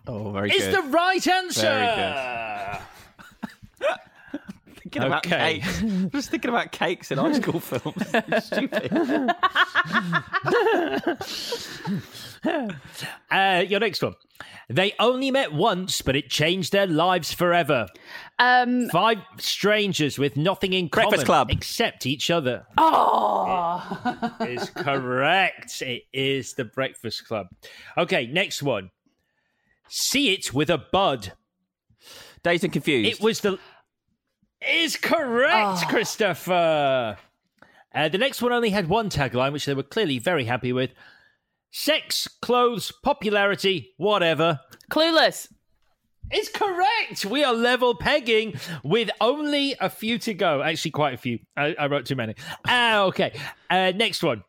Oh, 0.05 0.31
very 0.31 0.49
it. 0.49 0.55
It's 0.57 0.65
good. 0.65 0.75
the 0.75 0.89
right 0.89 1.25
answer. 1.27 2.79
Very 4.91 5.01
thinking 5.01 5.03
about 5.03 5.25
Okay. 5.25 5.59
cakes. 5.59 5.81
Just 6.11 6.29
thinking 6.31 6.49
about 6.49 6.71
cakes 6.71 7.11
in 7.11 7.17
high 7.17 7.33
school 7.33 7.59
films. 7.59 8.03
It's 8.13 8.45
Stupid. 8.47 8.91
Uh, 13.31 13.63
your 13.67 13.79
next 13.79 14.01
one. 14.03 14.13
They 14.69 14.93
only 14.99 15.31
met 15.31 15.51
once, 15.51 16.01
but 16.01 16.15
it 16.15 16.29
changed 16.29 16.71
their 16.71 16.85
lives 16.85 17.33
forever. 17.33 17.87
Um, 18.37 18.87
Five 18.89 19.17
strangers 19.39 20.19
with 20.19 20.37
nothing 20.37 20.73
in 20.73 20.89
common 20.89 21.09
Breakfast 21.09 21.25
Club. 21.25 21.49
except 21.49 22.05
each 22.05 22.29
other. 22.29 22.65
oh. 22.77 24.35
is 24.41 24.69
correct. 24.69 25.81
It 25.81 26.03
is 26.13 26.53
the 26.53 26.65
Breakfast 26.65 27.27
Club. 27.27 27.47
Okay, 27.97 28.27
next 28.27 28.61
one. 28.61 28.91
See 29.89 30.31
it 30.33 30.53
with 30.53 30.69
a 30.69 30.77
bud. 30.77 31.33
Dazed 32.43 32.63
and 32.63 32.73
confused. 32.73 33.09
It 33.09 33.23
was 33.23 33.39
the. 33.41 33.57
Is 34.69 34.97
correct, 34.97 35.83
Oh. 35.83 35.87
Christopher. 35.89 37.17
Uh, 37.93 38.09
the 38.09 38.17
next 38.17 38.41
one 38.41 38.51
only 38.51 38.71
had 38.71 38.89
one 38.89 39.09
tagline, 39.09 39.53
which 39.53 39.65
they 39.65 39.73
were 39.73 39.83
clearly 39.83 40.19
very 40.19 40.45
happy 40.45 40.73
with. 40.73 40.91
Sex, 41.71 42.27
clothes, 42.41 42.91
popularity, 43.03 43.93
whatever. 43.97 44.59
Clueless. 44.89 45.47
Is 46.31 46.49
correct. 46.49 47.23
We 47.25 47.43
are 47.43 47.53
level 47.53 47.95
pegging 47.95 48.55
with 48.83 49.11
only 49.21 49.75
a 49.79 49.89
few 49.89 50.17
to 50.19 50.33
go. 50.33 50.63
Actually, 50.63 50.91
quite 50.91 51.13
a 51.13 51.17
few. 51.17 51.39
I, 51.55 51.75
I 51.77 51.85
wrote 51.85 52.05
too 52.07 52.15
many. 52.15 52.33
Ah, 52.67 53.03
okay. 53.03 53.33
Uh, 53.69 53.91
next 53.95 54.23
one. 54.23 54.43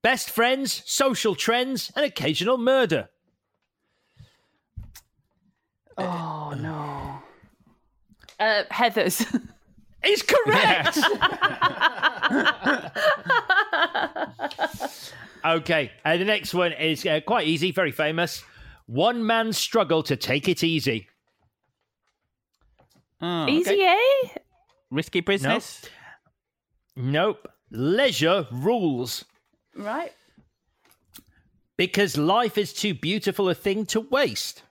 Best 0.00 0.30
friends, 0.30 0.82
social 0.86 1.34
trends, 1.34 1.92
and 1.94 2.06
occasional 2.06 2.56
murder. 2.56 3.10
Oh 5.98 6.54
no. 6.56 6.97
Uh, 8.38 8.64
Heathers. 8.70 9.24
Is 10.04 10.22
correct. 10.22 10.96
okay. 15.44 15.90
Uh, 16.04 16.16
the 16.16 16.24
next 16.24 16.54
one 16.54 16.72
is 16.72 17.04
uh, 17.04 17.20
quite 17.26 17.48
easy, 17.48 17.72
very 17.72 17.90
famous. 17.90 18.44
One 18.86 19.26
man's 19.26 19.58
struggle 19.58 20.04
to 20.04 20.14
take 20.14 20.48
it 20.48 20.62
easy. 20.62 21.08
Oh, 23.20 23.42
okay. 23.42 23.52
Easy 23.52 23.82
A. 23.82 23.98
Risky 24.92 25.20
business. 25.20 25.82
Nope. 26.94 27.48
Leisure 27.72 28.46
rules. 28.52 29.24
Right. 29.76 30.12
Because 31.76 32.16
life 32.16 32.56
is 32.56 32.72
too 32.72 32.94
beautiful 32.94 33.48
a 33.48 33.54
thing 33.54 33.84
to 33.86 34.00
waste. 34.00 34.62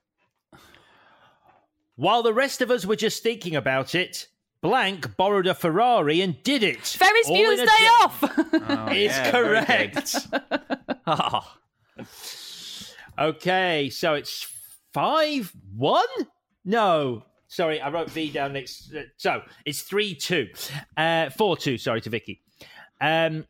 While 1.97 2.23
the 2.23 2.33
rest 2.33 2.61
of 2.61 2.71
us 2.71 2.85
were 2.85 2.95
just 2.95 3.21
thinking 3.23 3.55
about 3.55 3.93
it, 3.95 4.27
Blank 4.61 5.17
borrowed 5.17 5.47
a 5.47 5.53
Ferrari 5.53 6.21
and 6.21 6.41
did 6.43 6.63
it. 6.63 6.79
Ferris 6.85 7.27
All 7.27 7.35
in 7.35 7.41
Bueller's 7.43 7.59
Day 7.59 7.65
jet. 7.79 7.91
Off. 8.01 8.23
Oh, 8.69 8.87
Is 8.91 9.11
yeah, 9.11 9.31
correct. 9.31 10.15
Oh, 11.05 11.53
Okay, 13.19 13.89
so 13.89 14.13
it's 14.13 14.47
five 14.93 15.51
one. 15.75 16.05
No, 16.63 17.23
sorry, 17.47 17.81
I 17.81 17.89
wrote 17.89 18.11
V 18.11 18.29
down 18.31 18.53
next. 18.53 18.93
uh, 18.93 19.01
So 19.17 19.41
it's 19.65 19.81
three 19.81 20.13
two, 20.13 20.49
uh, 20.95 21.31
four 21.31 21.57
two. 21.57 21.77
Sorry 21.79 21.99
to 22.01 22.09
Vicky. 22.11 22.41
Um, 23.01 23.45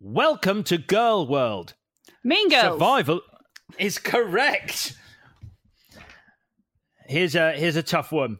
welcome 0.00 0.62
to 0.64 0.78
Girl 0.78 1.26
World. 1.26 1.74
Mean 2.22 2.48
Girls. 2.48 2.74
Survival 2.74 3.20
is 3.78 3.98
correct. 3.98 4.96
Here's 7.06 7.34
a 7.34 7.52
here's 7.52 7.76
a 7.76 7.82
tough 7.82 8.12
one. 8.12 8.38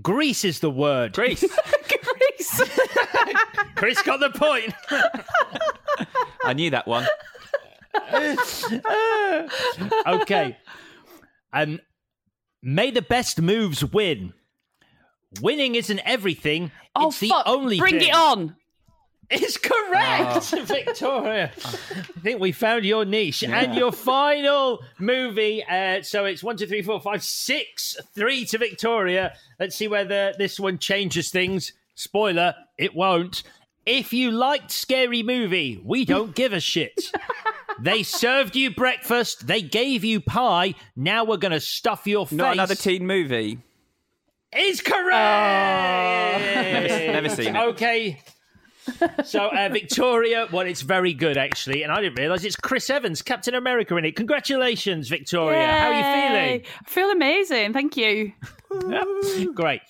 Grease 0.00 0.44
is 0.44 0.60
the 0.60 0.70
word. 0.70 1.12
Grease. 1.12 1.40
Grease. 1.88 2.60
Chris 3.74 4.00
got 4.02 4.20
the 4.20 4.30
point. 4.30 4.72
I 6.44 6.52
knew 6.54 6.70
that 6.70 6.86
one. 6.86 7.06
okay. 10.06 10.56
Um, 11.52 11.80
may 12.62 12.90
the 12.90 13.02
best 13.02 13.40
moves 13.40 13.84
win. 13.84 14.32
Winning 15.40 15.74
isn't 15.74 16.00
everything. 16.04 16.70
oh 16.94 17.08
it's 17.08 17.20
the 17.20 17.28
fuck. 17.28 17.44
only 17.46 17.78
Bring 17.78 17.98
thing. 17.98 18.08
it 18.08 18.14
on. 18.14 18.56
It's 19.30 19.56
correct, 19.56 20.50
Victoria. 20.66 21.52
I 21.56 22.20
think 22.20 22.40
we 22.40 22.50
found 22.52 22.84
your 22.84 23.04
niche 23.04 23.44
and 23.44 23.74
your 23.76 23.92
final 23.92 24.82
movie. 24.98 25.62
Uh, 25.64 26.02
so 26.02 26.24
it's 26.24 26.42
one, 26.42 26.56
two, 26.56 26.66
three, 26.66 26.82
four, 26.82 27.00
five, 27.00 27.22
six, 27.22 27.96
three 28.14 28.44
to 28.46 28.58
Victoria. 28.58 29.34
Let's 29.60 29.76
see 29.76 29.86
whether 29.88 30.32
this 30.36 30.58
one 30.58 30.78
changes 30.78 31.30
things. 31.30 31.72
Spoiler: 31.94 32.54
it 32.76 32.94
won't. 32.94 33.42
If 33.86 34.12
you 34.12 34.30
liked 34.30 34.70
Scary 34.70 35.22
Movie, 35.22 35.80
we 35.84 36.04
don't 36.04 36.34
give 36.34 36.52
a 36.52 36.60
shit. 36.60 37.10
They 37.82 38.02
served 38.02 38.56
you 38.56 38.70
breakfast. 38.74 39.46
They 39.46 39.62
gave 39.62 40.04
you 40.04 40.20
pie. 40.20 40.74
Now 40.96 41.24
we're 41.24 41.38
going 41.38 41.52
to 41.52 41.60
stuff 41.60 42.06
your 42.06 42.26
face. 42.26 42.36
Not 42.36 42.52
another 42.52 42.74
teen 42.74 43.06
movie. 43.06 43.58
Is 44.54 44.82
correct. 44.82 46.44
Never- 46.44 47.12
never 47.12 47.28
seen 47.30 47.56
it. 47.56 47.58
Okay. 47.68 48.20
So 49.24 49.48
uh, 49.48 49.68
Victoria, 49.72 50.48
well, 50.50 50.66
it's 50.66 50.80
very 50.82 51.12
good 51.12 51.36
actually, 51.36 51.82
and 51.82 51.92
I 51.92 52.00
didn't 52.00 52.18
realise 52.18 52.44
it's 52.44 52.56
Chris 52.56 52.90
Evans, 52.90 53.22
Captain 53.22 53.54
America, 53.54 53.96
in 53.96 54.04
it. 54.04 54.16
Congratulations, 54.16 55.08
Victoria. 55.08 55.66
How 55.66 55.90
are 55.90 55.94
you 55.94 56.02
feeling? 56.02 56.66
I 56.86 56.88
feel 56.88 57.10
amazing. 57.10 57.72
Thank 57.72 57.96
you. 57.96 58.32
feeling? 58.72 59.52
Great. 59.52 59.80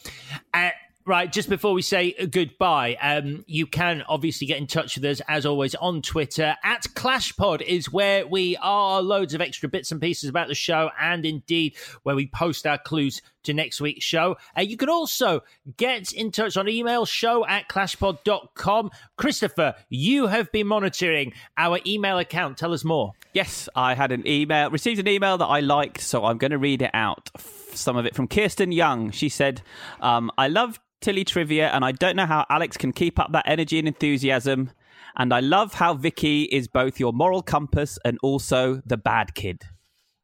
Uh, 0.55 0.71
Right, 1.07 1.33
just 1.33 1.49
before 1.49 1.73
we 1.73 1.81
say 1.81 2.13
goodbye, 2.27 2.97
um, 3.01 3.43
you 3.47 3.67
can 3.67 4.05
obviously 4.07 4.47
get 4.47 4.59
in 4.59 4.67
touch 4.67 4.97
with 4.97 5.05
us 5.07 5.23
as 5.29 5.47
always 5.47 5.75
on 5.77 6.03
Twitter. 6.03 6.57
At 6.63 6.83
ClashPod 6.95 7.63
is 7.63 7.91
where 7.91 8.27
we 8.27 8.57
are. 8.59 9.01
Loads 9.01 9.33
of 9.33 9.41
extra 9.41 9.69
bits 9.69 9.91
and 9.91 10.01
pieces 10.01 10.29
about 10.29 10.49
the 10.49 10.55
show, 10.55 10.91
and 11.01 11.25
indeed 11.25 11.75
where 12.03 12.15
we 12.15 12.27
post 12.27 12.67
our 12.67 12.77
clues 12.77 13.23
to 13.45 13.55
next 13.55 13.81
week's 13.81 14.05
show. 14.05 14.37
Uh, 14.57 14.61
you 14.61 14.77
can 14.77 14.91
also 14.91 15.43
get 15.79 16.13
in 16.13 16.31
touch 16.31 16.59
on 16.59 16.69
email, 16.69 17.07
show 17.07 17.47
at 17.47 17.69
clashpod.com. 17.69 18.91
Christopher, 19.17 19.75
you 19.89 20.27
have 20.27 20.53
been 20.53 20.67
monitoring 20.67 21.33
our 21.57 21.81
email 21.87 22.19
account. 22.19 22.59
Tell 22.59 22.75
us 22.75 22.85
more. 22.85 23.13
Yes, 23.33 23.69
I 23.75 23.95
had 23.95 24.13
an 24.13 24.27
email, 24.27 24.71
received 24.71 25.01
an 25.01 25.09
email 25.09 25.39
that 25.39 25.47
I 25.47 25.61
liked, 25.61 26.03
so 26.03 26.27
I'm 26.27 26.37
going 26.37 26.51
to 26.51 26.59
read 26.59 26.83
it 26.83 26.91
out. 26.93 27.31
Some 27.73 27.97
of 27.97 28.05
it 28.05 28.15
from 28.15 28.29
Kirsten 28.29 28.73
Young. 28.73 29.13
She 29.13 29.29
said, 29.29 29.63
um, 30.01 30.31
I 30.37 30.49
love 30.49 30.79
Tilly 31.01 31.25
trivia, 31.25 31.71
and 31.71 31.85
I 31.85 31.93
don't 31.93 32.17
know 32.17 32.27
how 32.27 32.45
Alex 32.51 32.77
can 32.77 32.93
keep 32.93 33.19
up 33.19 33.33
that 33.33 33.45
energy 33.47 33.79
and 33.79 33.89
enthusiasm. 33.89 34.71
And 35.17 35.33
I 35.33 35.41
love 35.41 35.75
how 35.75 35.95
Vicky 35.95 36.43
is 36.45 36.69
both 36.69 37.01
your 37.01 37.13
moral 37.13 37.43
compass 37.43 37.99
and 38.05 38.19
also 38.23 38.81
the 38.85 38.97
bad 38.97 39.35
kid. 39.35 39.65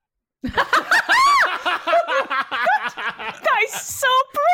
that 0.42 0.52
is 3.64 3.72
so 3.72 4.06
brilliant. 4.32 4.46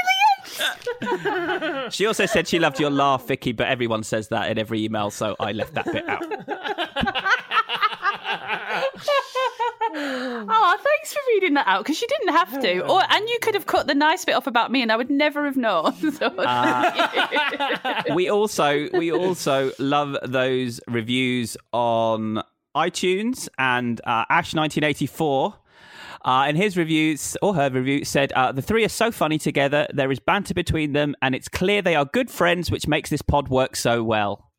she 1.92 2.06
also 2.06 2.24
said 2.26 2.48
she 2.48 2.58
loved 2.58 2.80
your 2.80 2.90
laugh, 2.90 3.26
Vicky, 3.26 3.52
but 3.52 3.68
everyone 3.68 4.02
says 4.02 4.28
that 4.28 4.50
in 4.50 4.58
every 4.58 4.84
email, 4.84 5.10
so 5.10 5.36
I 5.38 5.52
left 5.52 5.74
that 5.74 5.84
bit 5.86 6.08
out. 6.08 6.24
oh, 9.94 10.78
thanks 10.82 11.12
for 11.12 11.20
reading 11.28 11.54
that 11.54 11.66
out 11.66 11.84
because 11.84 12.00
you 12.00 12.08
didn't 12.08 12.34
have 12.34 12.60
to, 12.60 12.80
or 12.86 13.02
and 13.08 13.28
you 13.28 13.38
could 13.40 13.54
have 13.54 13.66
cut 13.66 13.86
the 13.86 13.94
nice 13.94 14.24
bit 14.24 14.34
off 14.34 14.46
about 14.46 14.70
me, 14.70 14.82
and 14.82 14.90
I 14.92 14.96
would 14.96 15.10
never 15.10 15.44
have 15.44 15.56
known. 15.56 15.94
So. 16.12 16.26
Uh, 16.26 18.02
we 18.14 18.28
also 18.28 18.88
we 18.92 19.10
also 19.10 19.70
love 19.78 20.16
those 20.22 20.80
reviews 20.86 21.56
on 21.72 22.42
iTunes 22.76 23.48
and 23.58 24.00
uh, 24.04 24.24
Ash 24.28 24.54
nineteen 24.54 24.84
eighty 24.84 25.06
four. 25.06 25.54
Uh, 26.24 26.46
in 26.48 26.54
his 26.54 26.76
reviews, 26.76 27.36
or 27.42 27.52
her 27.54 27.68
review, 27.70 28.04
said 28.04 28.32
uh, 28.34 28.52
the 28.52 28.62
three 28.62 28.84
are 28.84 28.88
so 28.88 29.10
funny 29.10 29.38
together. 29.38 29.88
There 29.92 30.12
is 30.12 30.20
banter 30.20 30.54
between 30.54 30.92
them, 30.92 31.16
and 31.20 31.34
it's 31.34 31.48
clear 31.48 31.82
they 31.82 31.96
are 31.96 32.04
good 32.04 32.30
friends, 32.30 32.70
which 32.70 32.86
makes 32.86 33.10
this 33.10 33.22
pod 33.22 33.48
work 33.48 33.74
so 33.74 34.04
well. 34.04 34.52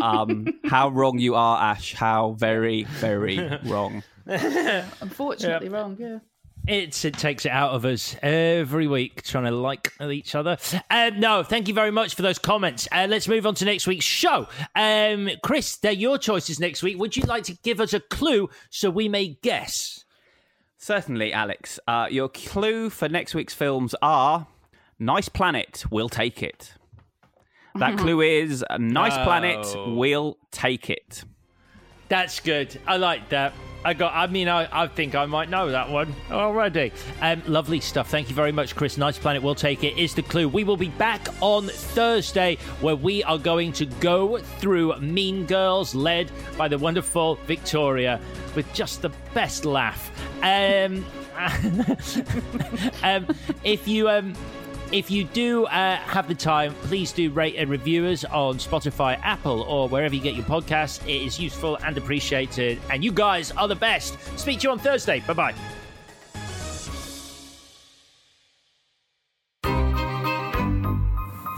Um, 0.00 0.46
how 0.64 0.88
wrong 0.88 1.18
you 1.18 1.34
are, 1.34 1.62
Ash! 1.62 1.94
How 1.94 2.32
very, 2.38 2.84
very 2.84 3.58
wrong. 3.64 4.02
Unfortunately, 5.00 5.68
wrong. 5.68 5.96
Yeah. 5.98 6.18
It's, 6.66 7.04
it 7.04 7.14
takes 7.14 7.46
it 7.46 7.50
out 7.52 7.70
of 7.74 7.84
us 7.84 8.16
every 8.22 8.88
week 8.88 9.22
trying 9.22 9.44
to 9.44 9.52
like 9.52 9.92
each 10.00 10.34
other. 10.34 10.56
Uh, 10.90 11.12
no, 11.16 11.44
thank 11.44 11.68
you 11.68 11.74
very 11.74 11.92
much 11.92 12.16
for 12.16 12.22
those 12.22 12.40
comments. 12.40 12.88
Uh, 12.90 13.06
let's 13.08 13.28
move 13.28 13.46
on 13.46 13.54
to 13.56 13.64
next 13.64 13.86
week's 13.86 14.04
show. 14.04 14.48
Um, 14.74 15.30
Chris, 15.44 15.76
they're 15.76 15.92
your 15.92 16.18
choices 16.18 16.58
next 16.58 16.82
week. 16.82 16.98
Would 16.98 17.16
you 17.16 17.22
like 17.22 17.44
to 17.44 17.54
give 17.62 17.80
us 17.80 17.92
a 17.94 18.00
clue 18.00 18.48
so 18.70 18.90
we 18.90 19.08
may 19.08 19.38
guess? 19.42 20.04
Certainly, 20.76 21.32
Alex. 21.32 21.78
Uh, 21.86 22.08
your 22.10 22.28
clue 22.28 22.90
for 22.90 23.08
next 23.08 23.32
week's 23.34 23.54
films 23.54 23.94
are 24.02 24.48
Nice 24.98 25.28
Planet, 25.28 25.84
We'll 25.90 26.08
Take 26.08 26.42
It. 26.42 26.74
That 27.76 27.96
clue 27.98 28.22
is 28.22 28.64
Nice 28.76 29.14
Planet, 29.18 29.64
Oh. 29.76 29.94
We'll 29.94 30.36
Take 30.50 30.90
It. 30.90 31.22
That's 32.08 32.40
good. 32.40 32.78
I 32.86 32.96
like 32.96 33.28
that. 33.30 33.52
I 33.86 33.94
got. 33.94 34.14
I 34.14 34.26
mean, 34.26 34.48
I, 34.48 34.68
I 34.72 34.88
think 34.88 35.14
I 35.14 35.26
might 35.26 35.48
know 35.48 35.70
that 35.70 35.88
one 35.88 36.12
already. 36.30 36.92
Um, 37.20 37.40
lovely 37.46 37.78
stuff. 37.78 38.10
Thank 38.10 38.28
you 38.28 38.34
very 38.34 38.50
much, 38.50 38.74
Chris. 38.74 38.96
Nice 38.98 39.16
Planet. 39.16 39.44
We'll 39.44 39.54
take 39.54 39.84
it. 39.84 39.96
Is 39.96 40.12
the 40.12 40.22
clue. 40.22 40.48
We 40.48 40.64
will 40.64 40.76
be 40.76 40.88
back 40.88 41.28
on 41.40 41.68
Thursday, 41.68 42.56
where 42.80 42.96
we 42.96 43.22
are 43.22 43.38
going 43.38 43.72
to 43.74 43.86
go 43.86 44.38
through 44.38 44.96
Mean 44.98 45.46
Girls, 45.46 45.94
led 45.94 46.32
by 46.58 46.66
the 46.66 46.78
wonderful 46.78 47.36
Victoria, 47.46 48.20
with 48.56 48.72
just 48.74 49.02
the 49.02 49.10
best 49.34 49.64
laugh. 49.64 50.10
Um, 50.42 51.06
um, 53.04 53.28
if 53.62 53.86
you 53.86 54.08
um, 54.08 54.34
if 54.92 55.10
you 55.10 55.24
do 55.24 55.66
uh, 55.66 55.96
have 55.96 56.28
the 56.28 56.34
time, 56.34 56.74
please 56.82 57.12
do 57.12 57.30
rate 57.30 57.56
and 57.56 57.70
review 57.70 58.06
us 58.06 58.24
on 58.24 58.58
Spotify, 58.58 59.18
Apple, 59.22 59.62
or 59.62 59.88
wherever 59.88 60.14
you 60.14 60.20
get 60.20 60.34
your 60.34 60.44
podcast. 60.44 61.02
It 61.06 61.22
is 61.22 61.38
useful 61.38 61.76
and 61.84 61.96
appreciated. 61.98 62.78
And 62.90 63.04
you 63.04 63.12
guys 63.12 63.50
are 63.52 63.68
the 63.68 63.74
best. 63.74 64.16
Speak 64.38 64.60
to 64.60 64.64
you 64.64 64.70
on 64.70 64.78
Thursday. 64.78 65.20
Bye 65.20 65.32
bye. 65.32 65.54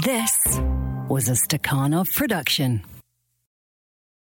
This 0.05 0.60
was 1.09 1.28
a 1.28 1.32
Stakhanov 1.32 2.14
production. 2.14 2.82